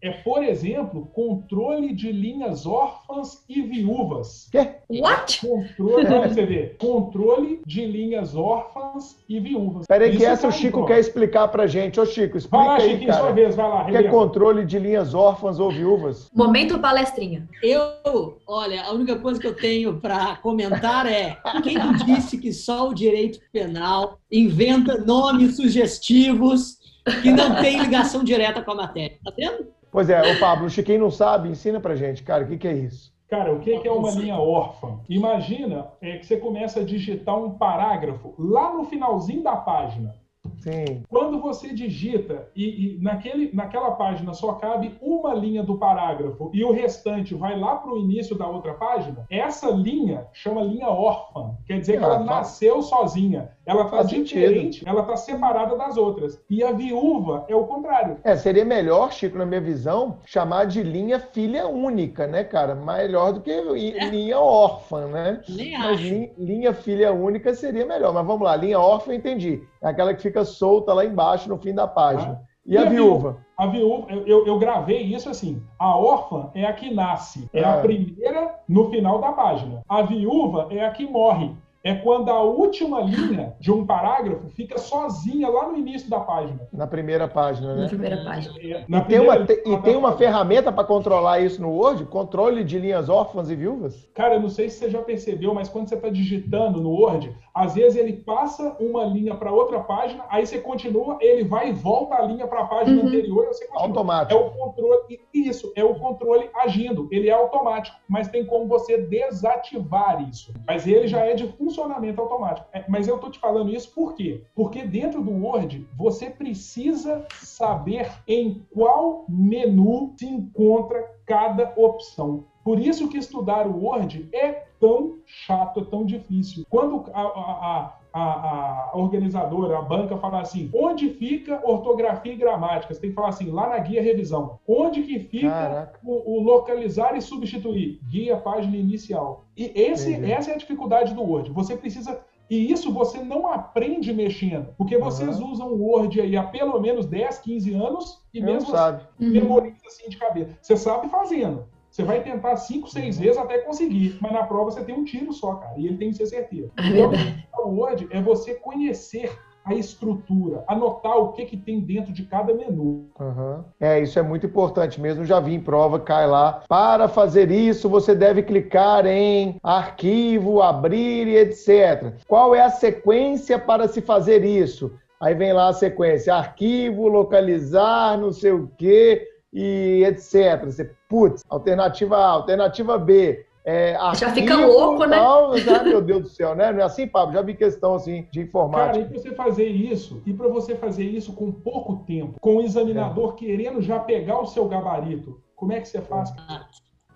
é, 0.00 0.10
por 0.10 0.42
exemplo, 0.42 1.06
controle 1.12 1.94
de 1.94 2.10
linhas 2.10 2.66
órfãs 2.66 3.44
e 3.48 3.62
viúvas. 3.62 4.48
Quê? 4.50 4.76
What? 4.88 5.46
Controle, 5.46 6.06
olha 6.06 6.28
você 6.28 6.46
ver, 6.46 6.76
controle 6.78 7.60
de 7.66 7.86
linhas 7.86 8.34
órfãs 8.34 9.16
e 9.28 9.38
viúvas. 9.38 9.86
Peraí 9.86 10.16
que 10.16 10.24
essa 10.24 10.48
o 10.48 10.52
Chico 10.52 10.86
quer 10.86 10.98
explicar 10.98 11.48
pra 11.48 11.66
gente. 11.66 12.00
Ô 12.00 12.06
Chico, 12.06 12.36
explica 12.36 12.64
vai 12.64 12.78
lá, 12.78 12.84
aí, 12.84 13.06
cara. 13.06 13.18
sua 13.18 13.32
vez, 13.32 13.54
vai 13.54 13.68
lá. 13.68 13.84
Que 13.84 13.96
é 13.96 14.02
controle 14.04 14.64
de 14.64 14.78
linhas 14.78 15.14
órfãs 15.14 15.58
ou 15.58 15.70
viúvas? 15.70 16.30
Momento 16.34 16.78
palestrinha. 16.78 17.48
Eu, 17.62 18.38
olha, 18.46 18.82
a 18.82 18.92
única 18.92 19.16
coisa 19.18 19.40
que 19.40 19.46
eu 19.46 19.54
tenho 19.54 20.00
para 20.00 20.36
comentar 20.36 21.06
é 21.06 21.38
quem 21.62 21.76
disse 22.04 22.38
que 22.38 22.52
só 22.52 22.88
o 22.88 22.94
direito 22.94 23.38
penal 23.52 24.18
inventa 24.32 24.98
nomes 24.98 25.56
sugestivos 25.56 26.78
que 27.22 27.30
não 27.30 27.56
tem 27.56 27.80
ligação 27.80 28.24
direta 28.24 28.62
com 28.62 28.72
a 28.72 28.76
matéria. 28.76 29.18
Tá 29.22 29.32
vendo? 29.36 29.66
Pois 29.90 30.08
é, 30.08 30.32
o 30.32 30.40
Pablo, 30.40 30.66
o 30.66 30.70
Chiquinho 30.70 31.00
não 31.00 31.10
sabe, 31.10 31.50
ensina 31.50 31.78
pra 31.78 31.94
gente, 31.94 32.22
cara, 32.22 32.44
o 32.44 32.48
que, 32.48 32.56
que 32.56 32.66
é 32.66 32.72
isso? 32.72 33.12
Cara, 33.28 33.52
o 33.52 33.60
que, 33.60 33.78
que 33.78 33.88
é 33.88 33.92
uma 33.92 34.10
linha 34.10 34.36
órfã? 34.36 35.00
Imagina 35.08 35.86
é, 36.00 36.18
que 36.18 36.26
você 36.26 36.36
começa 36.36 36.80
a 36.80 36.84
digitar 36.84 37.36
um 37.36 37.52
parágrafo 37.52 38.34
lá 38.38 38.74
no 38.74 38.84
finalzinho 38.84 39.42
da 39.42 39.56
página. 39.56 40.14
Sim. 40.62 41.02
Quando 41.08 41.40
você 41.40 41.72
digita 41.74 42.48
e, 42.54 42.96
e, 42.96 42.98
naquele, 43.02 43.50
naquela 43.52 43.92
página 43.92 44.32
só 44.32 44.52
cabe 44.54 44.94
uma 45.00 45.34
linha 45.34 45.62
do 45.62 45.76
parágrafo 45.76 46.50
e 46.54 46.64
o 46.64 46.72
restante 46.72 47.34
vai 47.34 47.58
lá 47.58 47.76
para 47.76 47.92
o 47.92 47.98
início 47.98 48.36
da 48.36 48.46
outra 48.46 48.74
página, 48.74 49.26
essa 49.30 49.68
linha 49.70 50.26
chama 50.32 50.62
linha 50.62 50.88
órfã. 50.88 51.56
Quer 51.66 51.80
dizer 51.80 51.98
que 51.98 52.04
ela 52.04 52.14
Ah, 52.14 52.18
faz- 52.18 52.26
nasceu 52.26 52.80
sozinha. 52.82 53.50
Ela 53.64 53.82
está 53.84 53.96
Faz 53.98 54.10
sentido. 54.10 54.40
diferente, 54.40 54.82
ela 54.86 55.02
está 55.02 55.16
separada 55.16 55.76
das 55.76 55.96
outras. 55.96 56.40
E 56.50 56.64
a 56.64 56.72
viúva 56.72 57.44
é 57.48 57.54
o 57.54 57.64
contrário. 57.64 58.16
É, 58.24 58.34
seria 58.34 58.64
melhor, 58.64 59.12
Chico, 59.12 59.38
na 59.38 59.46
minha 59.46 59.60
visão, 59.60 60.18
chamar 60.26 60.66
de 60.66 60.82
linha 60.82 61.20
filha 61.20 61.68
única, 61.68 62.26
né, 62.26 62.42
cara? 62.42 62.74
Melhor 62.74 63.32
do 63.32 63.40
que 63.40 63.50
i- 63.52 64.10
linha 64.10 64.38
órfã, 64.40 65.06
né? 65.06 65.40
Nem 65.48 65.78
Mas 65.78 65.92
acho. 65.92 66.02
lin- 66.02 66.30
linha 66.38 66.74
filha 66.74 67.12
única 67.12 67.54
seria 67.54 67.86
melhor. 67.86 68.12
Mas 68.12 68.26
vamos 68.26 68.42
lá, 68.42 68.56
linha 68.56 68.80
órfã, 68.80 69.12
eu 69.12 69.16
entendi. 69.16 69.62
É 69.82 69.88
aquela 69.88 70.14
que 70.14 70.22
fica 70.22 70.44
solta 70.44 70.94
lá 70.94 71.04
embaixo 71.04 71.48
no 71.48 71.58
fim 71.58 71.74
da 71.74 71.86
página. 71.88 72.40
E, 72.64 72.74
E 72.74 72.78
a 72.78 72.82
a 72.82 72.84
viúva? 72.88 73.38
A 73.58 73.66
viúva, 73.66 74.06
eu, 74.12 74.46
eu, 74.46 74.58
gravei 74.58 75.02
isso 75.02 75.28
assim. 75.28 75.60
A 75.78 75.96
órfã 75.98 76.50
é 76.54 76.64
a 76.64 76.72
que 76.72 76.94
nasce, 76.94 77.48
é 77.52 77.64
a 77.64 77.74
Ah. 77.74 77.80
primeira 77.80 78.54
no 78.68 78.88
final 78.90 79.20
da 79.20 79.32
página. 79.32 79.82
A 79.88 80.02
viúva 80.02 80.68
é 80.70 80.84
a 80.84 80.90
que 80.92 81.04
morre. 81.06 81.50
É 81.84 81.94
quando 81.96 82.28
a 82.30 82.40
última 82.40 83.00
linha 83.00 83.54
de 83.58 83.72
um 83.72 83.84
parágrafo 83.84 84.48
fica 84.50 84.78
sozinha 84.78 85.48
lá 85.48 85.66
no 85.68 85.76
início 85.76 86.08
da 86.08 86.20
página. 86.20 86.60
Na 86.72 86.86
primeira 86.86 87.26
página, 87.26 87.74
Na 87.74 87.80
né? 87.82 87.88
primeira 87.88 88.22
página. 88.22 88.54
É, 88.60 88.84
na 88.88 88.98
E 88.98 89.04
tem, 89.04 89.18
uma, 89.18 89.32
primeira 89.36 89.46
te- 89.46 89.68
e 89.68 89.76
tem 89.82 89.96
uma 89.96 90.12
ferramenta 90.12 90.70
para 90.70 90.84
controlar 90.84 91.40
isso 91.40 91.60
no 91.60 91.70
Word? 91.70 92.04
Controle 92.04 92.62
de 92.62 92.78
linhas 92.78 93.08
órfãs 93.08 93.50
e 93.50 93.56
viúvas? 93.56 94.08
Cara, 94.14 94.34
eu 94.34 94.40
não 94.40 94.48
sei 94.48 94.68
se 94.70 94.78
você 94.78 94.90
já 94.90 95.02
percebeu, 95.02 95.52
mas 95.54 95.68
quando 95.68 95.88
você 95.88 95.96
está 95.96 96.08
digitando 96.08 96.80
no 96.80 96.90
Word, 96.90 97.34
às 97.52 97.74
vezes 97.74 97.98
ele 97.98 98.12
passa 98.12 98.76
uma 98.78 99.04
linha 99.04 99.34
para 99.34 99.50
outra 99.52 99.80
página, 99.80 100.24
aí 100.28 100.46
você 100.46 100.58
continua, 100.58 101.18
ele 101.20 101.42
vai 101.42 101.70
e 101.70 101.72
volta 101.72 102.14
a 102.14 102.22
linha 102.22 102.46
para 102.46 102.60
a 102.60 102.66
página 102.66 103.00
Uhum. 103.00 103.08
anterior 103.08 103.44
e 103.44 103.48
você 103.48 103.66
continua. 103.66 103.82
É 103.82 103.88
Automático. 103.88 104.40
o 104.40 104.50
controle, 104.52 105.20
isso, 105.34 105.72
é 105.74 105.82
o 105.82 105.94
controle 105.96 106.48
agindo. 106.54 107.08
Ele 107.10 107.28
é 107.28 107.32
automático, 107.32 107.96
mas 108.08 108.28
tem 108.28 108.46
como 108.46 108.68
você 108.68 108.98
desativar 108.98 110.28
isso. 110.28 110.52
Mas 110.66 110.86
ele 110.86 111.08
já 111.08 111.20
é 111.24 111.34
de 111.34 111.48
funcionamento 111.72 112.20
automático. 112.20 112.68
É, 112.72 112.84
mas 112.86 113.08
eu 113.08 113.18
tô 113.18 113.30
te 113.30 113.38
falando 113.38 113.70
isso 113.70 113.90
por 113.94 114.14
quê? 114.14 114.42
Porque 114.54 114.84
dentro 114.84 115.22
do 115.22 115.30
Word, 115.30 115.86
você 115.96 116.28
precisa 116.28 117.26
saber 117.40 118.10
em 118.28 118.62
qual 118.72 119.24
menu 119.28 120.12
se 120.16 120.26
encontra 120.26 121.02
cada 121.24 121.72
opção. 121.76 122.44
Por 122.64 122.78
isso 122.78 123.08
que 123.08 123.18
estudar 123.18 123.66
o 123.66 123.84
Word 123.84 124.28
é 124.32 124.64
tão 124.78 125.18
chato, 125.26 125.80
é 125.80 125.84
tão 125.84 126.04
difícil. 126.04 126.64
Quando 126.70 127.04
a, 127.12 127.20
a- 127.22 127.92
a- 128.14 128.20
a- 128.20 128.90
organizadora, 128.94 129.78
a 129.78 129.82
banca, 129.82 130.16
fala 130.18 130.40
assim, 130.40 130.70
onde 130.74 131.08
fica 131.10 131.60
ortografia 131.64 132.32
e 132.32 132.36
gramática? 132.36 132.92
Você 132.92 133.00
tem 133.00 133.10
que 133.10 133.16
falar 133.16 133.28
assim, 133.30 133.50
lá 133.50 133.68
na 133.68 133.78
guia 133.78 134.02
revisão. 134.02 134.58
Onde 134.68 135.02
que 135.02 135.18
fica 135.20 135.92
o, 136.04 136.36
o 136.38 136.42
localizar 136.42 137.16
e 137.16 137.22
substituir? 137.22 138.00
Guia, 138.10 138.36
página 138.36 138.76
inicial. 138.76 139.46
E 139.56 139.72
esse, 139.74 140.12
Entendi. 140.12 140.30
essa 140.32 140.50
é 140.50 140.54
a 140.54 140.58
dificuldade 140.58 141.14
do 141.14 141.22
Word. 141.22 141.50
Você 141.52 141.76
precisa... 141.76 142.20
E 142.50 142.70
isso 142.70 142.92
você 142.92 143.18
não 143.22 143.46
aprende 143.50 144.12
mexendo, 144.12 144.74
porque 144.76 144.98
vocês 144.98 145.40
Uhum. 145.40 145.50
usam 145.52 145.68
o 145.72 145.82
Word 145.86 146.20
aí 146.20 146.36
há 146.36 146.42
pelo 146.42 146.78
menos 146.80 147.06
10, 147.06 147.38
15 147.38 147.72
anos 147.72 148.20
e 148.34 148.40
Não 148.40 148.46
mesmo 148.52 148.62
assim 148.68 148.72
sabe. 148.76 149.02
Uhum. 149.18 149.30
memoriza 149.30 149.86
assim 149.86 150.10
de 150.10 150.18
cabeça. 150.18 150.54
Você 150.60 150.76
sabe 150.76 151.08
fazendo. 151.08 151.64
Você 151.92 152.02
vai 152.04 152.22
tentar 152.22 152.56
cinco, 152.56 152.88
seis 152.88 153.16
Uhum. 153.18 153.22
vezes 153.22 153.36
até 153.36 153.58
conseguir, 153.58 154.16
mas 154.18 154.32
na 154.32 154.44
prova 154.44 154.70
você 154.70 154.82
tem 154.82 154.94
um 154.94 155.04
tiro 155.04 155.30
só, 155.30 155.56
cara, 155.56 155.74
e 155.76 155.86
ele 155.86 155.98
tem 155.98 156.08
que 156.08 156.16
ser 156.16 156.26
certeiro. 156.26 156.72
É 156.78 156.82
Então, 156.88 157.66
o 157.66 157.76
Word 157.80 158.08
é 158.10 158.20
você 158.22 158.54
conhecer 158.54 159.30
a 159.62 159.74
estrutura, 159.74 160.64
anotar 160.66 161.18
o 161.18 161.32
que, 161.32 161.44
que 161.44 161.56
tem 161.56 161.80
dentro 161.80 162.10
de 162.12 162.24
cada 162.24 162.52
menu. 162.54 163.10
Aham. 163.20 163.64
É, 163.78 164.00
isso 164.00 164.18
é 164.18 164.22
muito 164.22 164.46
importante 164.46 164.98
mesmo. 165.00 165.24
Já 165.24 165.38
vi 165.38 165.54
em 165.54 165.60
prova, 165.60 166.00
cai 166.00 166.26
lá. 166.26 166.62
Para 166.66 167.06
fazer 167.08 167.50
isso, 167.50 167.88
você 167.90 168.14
deve 168.14 168.42
clicar 168.42 169.06
em 169.06 169.56
arquivo, 169.62 170.62
abrir 170.62 171.28
e 171.28 171.36
etc. 171.36 172.14
Qual 172.26 172.54
é 172.54 172.62
a 172.62 172.70
sequência 172.70 173.58
para 173.58 173.86
se 173.86 174.00
fazer 174.00 174.44
isso? 174.44 174.94
Aí 175.20 175.34
vem 175.34 175.52
lá 175.52 175.68
a 175.68 175.72
sequência: 175.74 176.34
arquivo, 176.34 177.06
localizar, 177.06 178.18
não 178.18 178.32
sei 178.32 178.50
o 178.50 178.68
quê 178.76 179.28
e 179.52 180.04
etc. 180.04 180.64
Você, 180.64 180.90
putz, 181.08 181.42
alternativa 181.48 182.16
A, 182.16 182.28
alternativa 182.30 182.98
B. 182.98 183.44
É, 183.64 183.92
Já 183.92 184.26
arquivo, 184.26 184.34
fica 184.34 184.56
louco, 184.66 185.04
né? 185.04 185.16
tal, 185.16 185.56
já, 185.56 185.84
meu 185.84 186.02
Deus 186.02 186.22
do 186.22 186.28
céu, 186.28 186.52
né? 186.54 186.72
Não 186.72 186.80
é 186.80 186.82
assim, 186.82 187.06
Pablo? 187.06 187.34
Já 187.34 187.42
vi 187.42 187.54
questão 187.54 187.94
assim 187.94 188.26
de 188.32 188.44
Cara, 188.44 188.48
informática. 188.48 188.98
e 188.98 189.04
para 189.04 189.18
você 189.20 189.34
fazer 189.36 189.66
isso, 189.66 190.20
e 190.26 190.32
para 190.32 190.48
você 190.48 190.74
fazer 190.74 191.04
isso 191.04 191.32
com 191.32 191.52
pouco 191.52 191.98
tempo, 192.04 192.40
com 192.40 192.56
o 192.56 192.62
examinador 192.62 193.36
querendo 193.36 193.80
já 193.80 194.00
pegar 194.00 194.40
o 194.40 194.46
seu 194.46 194.66
gabarito, 194.66 195.40
como 195.54 195.72
é 195.72 195.80
que 195.80 195.86
você 195.86 196.00
faz? 196.00 196.32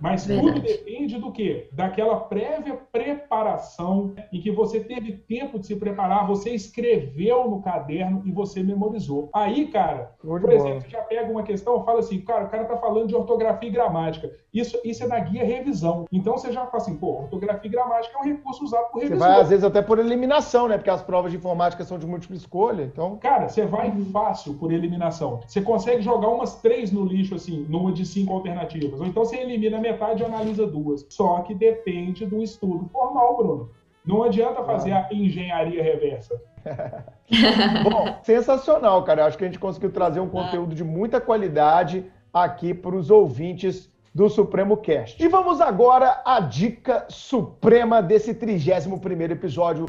Mas 0.00 0.26
tudo 0.26 0.52
Verdade. 0.52 0.60
depende 0.60 1.18
do 1.18 1.32
quê? 1.32 1.68
Daquela 1.72 2.16
prévia 2.20 2.78
preparação 2.92 4.14
em 4.32 4.40
que 4.40 4.50
você 4.50 4.80
teve 4.80 5.12
tempo 5.12 5.58
de 5.58 5.66
se 5.66 5.76
preparar, 5.76 6.26
você 6.26 6.50
escreveu 6.50 7.48
no 7.50 7.62
caderno 7.62 8.22
e 8.24 8.30
você 8.30 8.62
memorizou. 8.62 9.28
Aí, 9.32 9.66
cara, 9.68 10.12
de 10.20 10.26
por 10.28 10.40
bola. 10.40 10.54
exemplo, 10.54 10.82
você 10.82 10.88
já 10.90 11.02
pega 11.02 11.30
uma 11.30 11.42
questão, 11.42 11.84
fala 11.84 12.00
assim, 12.00 12.20
cara, 12.20 12.44
o 12.44 12.48
cara 12.48 12.64
tá 12.64 12.76
falando 12.76 13.08
de 13.08 13.14
ortografia 13.14 13.68
e 13.68 13.72
gramática. 13.72 14.30
Isso, 14.52 14.78
isso 14.84 15.04
é 15.04 15.06
na 15.06 15.18
guia 15.18 15.44
revisão. 15.44 16.06
Então 16.10 16.36
você 16.36 16.52
já 16.52 16.66
fala 16.66 16.82
assim, 16.82 16.96
pô, 16.96 17.20
ortografia 17.22 17.68
e 17.68 17.72
gramática 17.72 18.16
é 18.16 18.20
um 18.20 18.24
recurso 18.24 18.64
usado 18.64 18.90
por 18.90 19.00
Você 19.00 19.08
revisor. 19.08 19.28
vai, 19.28 19.40
às 19.40 19.48
vezes, 19.48 19.64
até 19.64 19.82
por 19.82 19.98
eliminação, 19.98 20.68
né? 20.68 20.76
Porque 20.76 20.90
as 20.90 21.02
provas 21.02 21.30
de 21.30 21.36
informática 21.38 21.84
são 21.84 21.98
de 21.98 22.06
múltipla 22.06 22.36
escolha. 22.36 22.82
Então, 22.84 23.16
Cara, 23.16 23.48
você 23.48 23.64
vai 23.66 23.90
fácil 24.12 24.54
por 24.54 24.72
eliminação. 24.72 25.40
Você 25.46 25.60
consegue 25.60 26.02
jogar 26.02 26.28
umas 26.28 26.56
três 26.60 26.92
no 26.92 27.04
lixo, 27.04 27.34
assim, 27.34 27.66
numa 27.68 27.92
de 27.92 28.04
cinco 28.06 28.32
alternativas. 28.32 29.00
Ou 29.00 29.06
então 29.06 29.24
você 29.24 29.36
elimina 29.36 29.78
metade 29.86 30.24
analisa 30.24 30.66
duas. 30.66 31.06
Só 31.08 31.40
que 31.40 31.54
depende 31.54 32.26
do 32.26 32.42
estudo 32.42 32.88
formal, 32.92 33.36
Bruno. 33.36 33.70
Não 34.04 34.22
adianta 34.22 34.62
fazer 34.62 34.92
a 34.92 35.08
engenharia 35.12 35.82
reversa. 35.82 36.40
bom, 37.82 38.18
sensacional, 38.22 39.02
cara. 39.02 39.22
Eu 39.22 39.26
Acho 39.26 39.38
que 39.38 39.44
a 39.44 39.46
gente 39.46 39.58
conseguiu 39.58 39.90
trazer 39.90 40.20
um 40.20 40.28
conteúdo 40.28 40.74
de 40.74 40.84
muita 40.84 41.20
qualidade 41.20 42.04
aqui 42.32 42.72
para 42.72 42.94
os 42.94 43.10
ouvintes 43.10 43.90
do 44.14 44.28
Supremo 44.28 44.76
Cast. 44.76 45.22
E 45.22 45.28
vamos 45.28 45.60
agora 45.60 46.22
à 46.24 46.40
dica 46.40 47.04
suprema 47.08 48.00
desse 48.00 48.34
31º 48.34 49.30
episódio. 49.30 49.86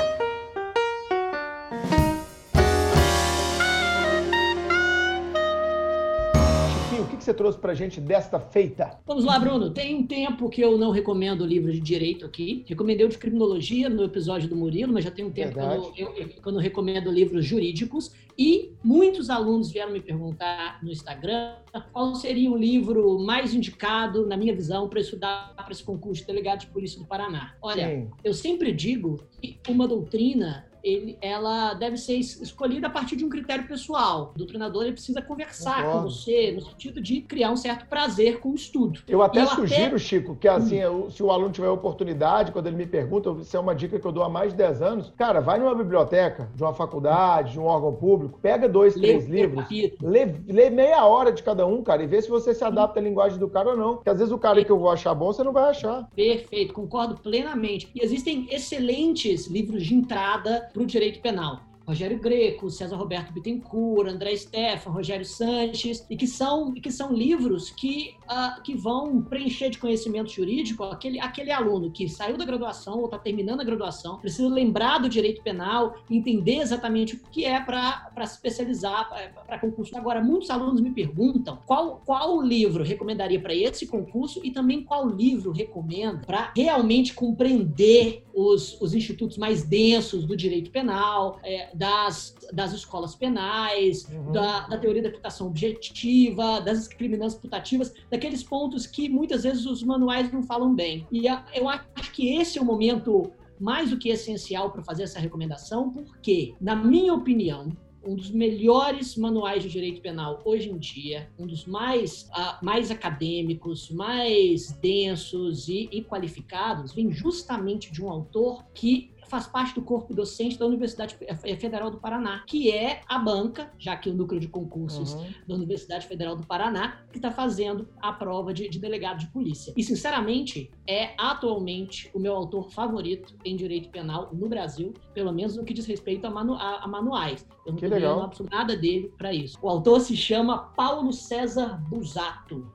Você 7.28 7.34
trouxe 7.34 7.60
pra 7.60 7.74
gente 7.74 8.00
desta 8.00 8.40
feita? 8.40 8.98
Vamos 9.06 9.26
lá, 9.26 9.38
Bruno. 9.38 9.70
Tem 9.70 9.94
um 9.96 10.04
tempo 10.08 10.50
que 10.50 10.62
eu 10.62 10.78
não 10.78 10.92
recomendo 10.92 11.46
livro 11.46 11.72
de 11.72 11.80
direito 11.80 12.26
aqui. 12.26 12.64
Recomendei 12.66 13.06
o 13.06 13.10
de 13.10 13.18
criminologia 13.18 13.90
no 13.90 14.04
episódio 14.04 14.48
do 14.48 14.56
Murilo, 14.56 14.94
mas 14.94 15.04
já 15.04 15.12
tem 15.12 15.26
um 15.26 15.32
tempo 15.32 15.54
que 15.54 15.60
eu 15.60 15.66
não, 15.68 15.94
eu- 15.98 16.30
eu 16.46 16.52
não 16.54 16.60
recomendo 16.62 17.12
livros 17.12 17.44
jurídicos. 17.46 18.14
E 18.38 18.72
muitos 18.84 19.30
alunos 19.30 19.70
vieram 19.72 19.92
me 19.92 20.00
perguntar 20.00 20.80
no 20.82 20.90
Instagram 20.90 21.56
qual 21.92 22.16
seria 22.16 22.50
o 22.50 22.56
livro 22.58 23.20
mais 23.20 23.54
indicado, 23.54 24.26
na 24.26 24.38
minha 24.38 24.56
visão, 24.56 24.88
para 24.88 25.00
estudar 25.02 25.54
para 25.56 25.72
esse 25.72 25.84
concurso 25.84 26.22
de 26.22 26.28
delegado 26.28 26.62
de 26.62 26.68
polícia 26.68 26.98
do 27.00 27.06
Paraná. 27.06 27.56
Olha, 27.62 27.88
Sim. 27.90 28.08
eu 28.24 28.34
sempre 28.34 28.72
digo 28.72 29.20
que 29.42 29.58
uma 29.68 29.86
doutrina 29.88 30.66
ele- 30.88 31.18
ela 31.22 31.74
deve 31.74 31.98
ser 31.98 32.16
es- 32.16 32.42
escolhida 32.42 32.88
a 32.88 32.90
partir 32.90 33.16
de 33.16 33.26
um 33.26 33.30
critério 33.30 33.68
pessoal. 33.68 34.32
O 34.36 34.38
doutrinador 34.38 34.84
ele 34.84 34.94
precisa 34.94 35.22
conversar 35.22 35.84
Concordo. 35.84 36.04
com 36.04 36.10
você 36.10 36.52
no 36.54 36.62
sentido 36.62 37.02
de 37.02 37.22
criar 37.22 37.52
um 37.52 37.58
certo 37.58 37.86
prazer 37.88 38.40
com 38.40 38.50
o 38.52 38.56
estudo. 38.56 39.00
Eu 39.08 39.22
até 39.22 39.42
Eu 39.42 39.48
sugiro, 39.48 39.88
até- 39.88 39.98
Chico, 39.98 40.36
que 40.36 40.48
assim, 40.48 40.78
eu- 40.78 41.10
se 41.12 41.22
o 41.22 41.32
aluno 41.32 41.52
tiver 41.52 41.70
oportunidade, 41.70 42.52
quando 42.52 42.68
ele 42.68 42.76
me 42.78 42.86
pergunta, 42.86 43.30
isso 43.42 43.56
é 43.56 43.60
uma 43.60 43.76
dica 43.76 44.00
que 44.00 44.06
eu 44.06 44.12
dou 44.12 44.24
há 44.24 44.30
mais 44.30 44.52
de 44.52 44.58
10 44.58 44.82
anos, 44.82 45.12
cara, 45.18 45.40
vai 45.42 45.60
numa 45.60 45.76
biblioteca, 45.76 46.50
de 46.56 46.64
uma 46.64 46.74
faculdade, 46.74 47.54
de 47.54 47.60
um 47.60 47.66
órgão 47.66 47.94
público, 47.94 48.40
pega 48.42 48.68
dois, 48.70 48.96
Lê 48.96 49.08
três 49.08 49.28
livros, 49.28 49.66
lê, 50.02 50.36
lê 50.48 50.70
meia 50.70 51.06
hora 51.06 51.32
de 51.32 51.44
cada 51.44 51.66
um, 51.66 51.84
cara, 51.84 52.04
e 52.04 52.08
vê 52.08 52.22
se 52.22 52.30
você 52.30 52.54
se 52.54 52.64
adapta 52.64 53.00
à 53.00 53.04
linguagem 53.04 53.38
do 53.40 53.50
cara 53.50 53.72
ou 53.72 53.78
não. 53.78 53.96
Porque 53.96 54.10
às 54.10 54.18
vezes 54.20 54.32
o 54.34 54.38
cara 54.38 54.64
que 54.64 54.72
eu 54.72 54.80
vou 54.80 54.90
achar 54.90 55.14
bom, 55.14 55.32
você 55.34 55.44
não 55.44 55.52
vai 55.54 55.70
achar. 55.70 56.08
Perfeito, 56.16 56.74
concordo 56.74 57.16
plenamente. 57.22 57.90
E 57.96 58.04
existem 58.04 58.48
excelentes 58.52 59.48
livros 59.48 59.84
de 59.86 59.94
entrada 59.96 60.70
para 60.78 60.84
o 60.84 60.88
direito 60.88 61.20
penal. 61.22 61.67
Rogério 61.88 62.20
Greco, 62.20 62.70
César 62.70 62.98
Roberto 62.98 63.32
Bittencourt, 63.32 64.10
André 64.10 64.36
Stefan, 64.36 64.90
Rogério 64.90 65.24
Sanches, 65.24 66.06
e 66.10 66.18
que 66.18 66.28
são, 66.28 66.74
que 66.74 66.92
são 66.92 67.14
livros 67.14 67.70
que, 67.70 68.14
uh, 68.24 68.62
que 68.62 68.76
vão 68.76 69.22
preencher 69.22 69.70
de 69.70 69.78
conhecimento 69.78 70.30
jurídico 70.30 70.84
aquele, 70.84 71.18
aquele 71.18 71.50
aluno 71.50 71.90
que 71.90 72.10
saiu 72.10 72.36
da 72.36 72.44
graduação 72.44 73.00
ou 73.00 73.06
está 73.06 73.18
terminando 73.18 73.62
a 73.62 73.64
graduação, 73.64 74.18
precisa 74.18 74.50
lembrar 74.50 74.98
do 74.98 75.08
direito 75.08 75.42
penal, 75.42 75.96
entender 76.12 76.58
exatamente 76.58 77.16
o 77.16 77.20
que 77.32 77.46
é 77.46 77.62
para 77.62 78.26
se 78.26 78.34
especializar 78.34 79.10
para 79.46 79.58
concurso. 79.58 79.96
Agora, 79.98 80.22
muitos 80.22 80.50
alunos 80.50 80.82
me 80.82 80.92
perguntam 80.92 81.58
qual, 81.66 82.02
qual 82.06 82.42
livro 82.42 82.84
recomendaria 82.84 83.40
para 83.40 83.56
esse 83.56 83.88
concurso 83.88 84.42
e 84.44 84.52
também 84.52 84.84
qual 84.84 85.08
livro 85.08 85.54
recomenda 85.54 86.26
para 86.26 86.52
realmente 86.54 87.14
compreender 87.14 88.26
os, 88.34 88.80
os 88.82 88.94
institutos 88.94 89.38
mais 89.38 89.64
densos 89.64 90.26
do 90.26 90.36
direito 90.36 90.70
penal, 90.70 91.40
é, 91.44 91.70
das, 91.78 92.36
das 92.52 92.74
escolas 92.74 93.16
penais, 93.16 94.08
uhum. 94.10 94.32
da, 94.32 94.68
da 94.68 94.78
teoria 94.78 95.02
da 95.02 95.10
aplicação 95.10 95.48
objetiva, 95.48 96.60
das 96.60 96.80
discriminantes 96.80 97.36
putativas, 97.36 97.94
daqueles 98.10 98.44
pontos 98.44 98.88
que 98.88 99.08
muitas 99.08 99.44
vezes 99.44 99.66
os 99.66 99.84
manuais 99.84 100.32
não 100.32 100.44
falam 100.44 100.74
bem. 100.74 101.08
E 101.12 101.28
a, 101.28 101.46
eu 101.54 101.70
acho 101.70 102.12
que 102.12 102.36
esse 102.36 102.58
é 102.58 102.62
o 102.62 102.66
momento 102.66 103.32
mais 103.60 103.90
do 103.90 103.98
que 103.98 104.10
essencial 104.10 104.72
para 104.72 104.84
fazer 104.84 105.04
essa 105.04 105.20
recomendação, 105.20 105.92
porque, 105.92 106.56
na 106.60 106.76
minha 106.76 107.14
opinião, 107.14 107.72
um 108.04 108.16
dos 108.16 108.32
melhores 108.32 109.18
manuais 109.18 109.64
de 109.64 109.70
direito 109.70 110.02
penal 110.02 110.42
hoje 110.46 110.70
em 110.70 110.78
dia, 110.78 111.30
um 111.38 111.46
dos 111.46 111.66
mais, 111.66 112.30
uh, 112.30 112.64
mais 112.64 112.90
acadêmicos, 112.90 113.92
mais 113.92 114.72
densos 114.74 115.68
e, 115.68 115.90
e 115.92 116.04
qualificados, 116.04 116.94
vem 116.94 117.12
justamente 117.12 117.92
de 117.92 118.04
um 118.04 118.10
autor 118.10 118.64
que 118.74 119.12
faz 119.28 119.48
parte 119.48 119.76
do 119.76 119.82
corpo 119.82 120.14
docente 120.14 120.58
da 120.58 120.66
Universidade 120.66 121.18
Federal 121.60 121.90
do 121.90 121.98
Paraná, 121.98 122.44
que 122.48 122.72
é 122.72 123.02
a 123.08 123.20
banca, 123.20 123.72
já 123.78 123.96
que 123.96 124.10
o 124.10 124.14
núcleo 124.14 124.40
de 124.40 124.48
concursos 124.48 125.14
uhum. 125.14 125.34
da 125.48 125.56
Universidade 125.56 126.08
Federal 126.08 126.36
do 126.36 126.46
Paraná, 126.46 127.02
que 127.12 127.18
está 127.18 127.32
fazendo 127.32 127.88
a 128.02 128.12
prova 128.14 128.54
de, 128.54 128.70
de, 128.70 128.80
delegado 128.80 129.20
de 129.20 129.28
polícia. 129.28 129.74
E, 129.76 129.84
sinceramente, 129.84 130.72
é 130.88 131.14
atualmente 131.18 132.10
o 132.14 132.20
meu 132.20 132.36
autor 132.36 132.70
favorito 132.72 133.36
em 133.44 133.56
direito 133.56 133.90
penal 133.90 134.30
no 134.34 134.48
Brasil, 134.48 134.94
pelo 135.14 135.32
menos 135.32 135.56
no 135.56 135.64
que 135.64 135.74
diz 135.74 135.86
respeito 135.86 136.26
a, 136.26 136.30
manu 136.30 136.54
a, 136.54 136.84
a 136.84 136.88
manuais. 136.88 137.46
Eu 137.66 137.74
não 137.74 138.30
estou 138.30 138.48
nada 138.50 138.76
dele 138.76 139.12
para 139.18 139.34
isso. 139.34 139.58
O 139.62 139.70
autor 139.70 140.00
se 140.00 140.16
chama 140.16 140.70
Paulo 140.76 141.12
César 141.12 141.82
Busato. 141.90 142.72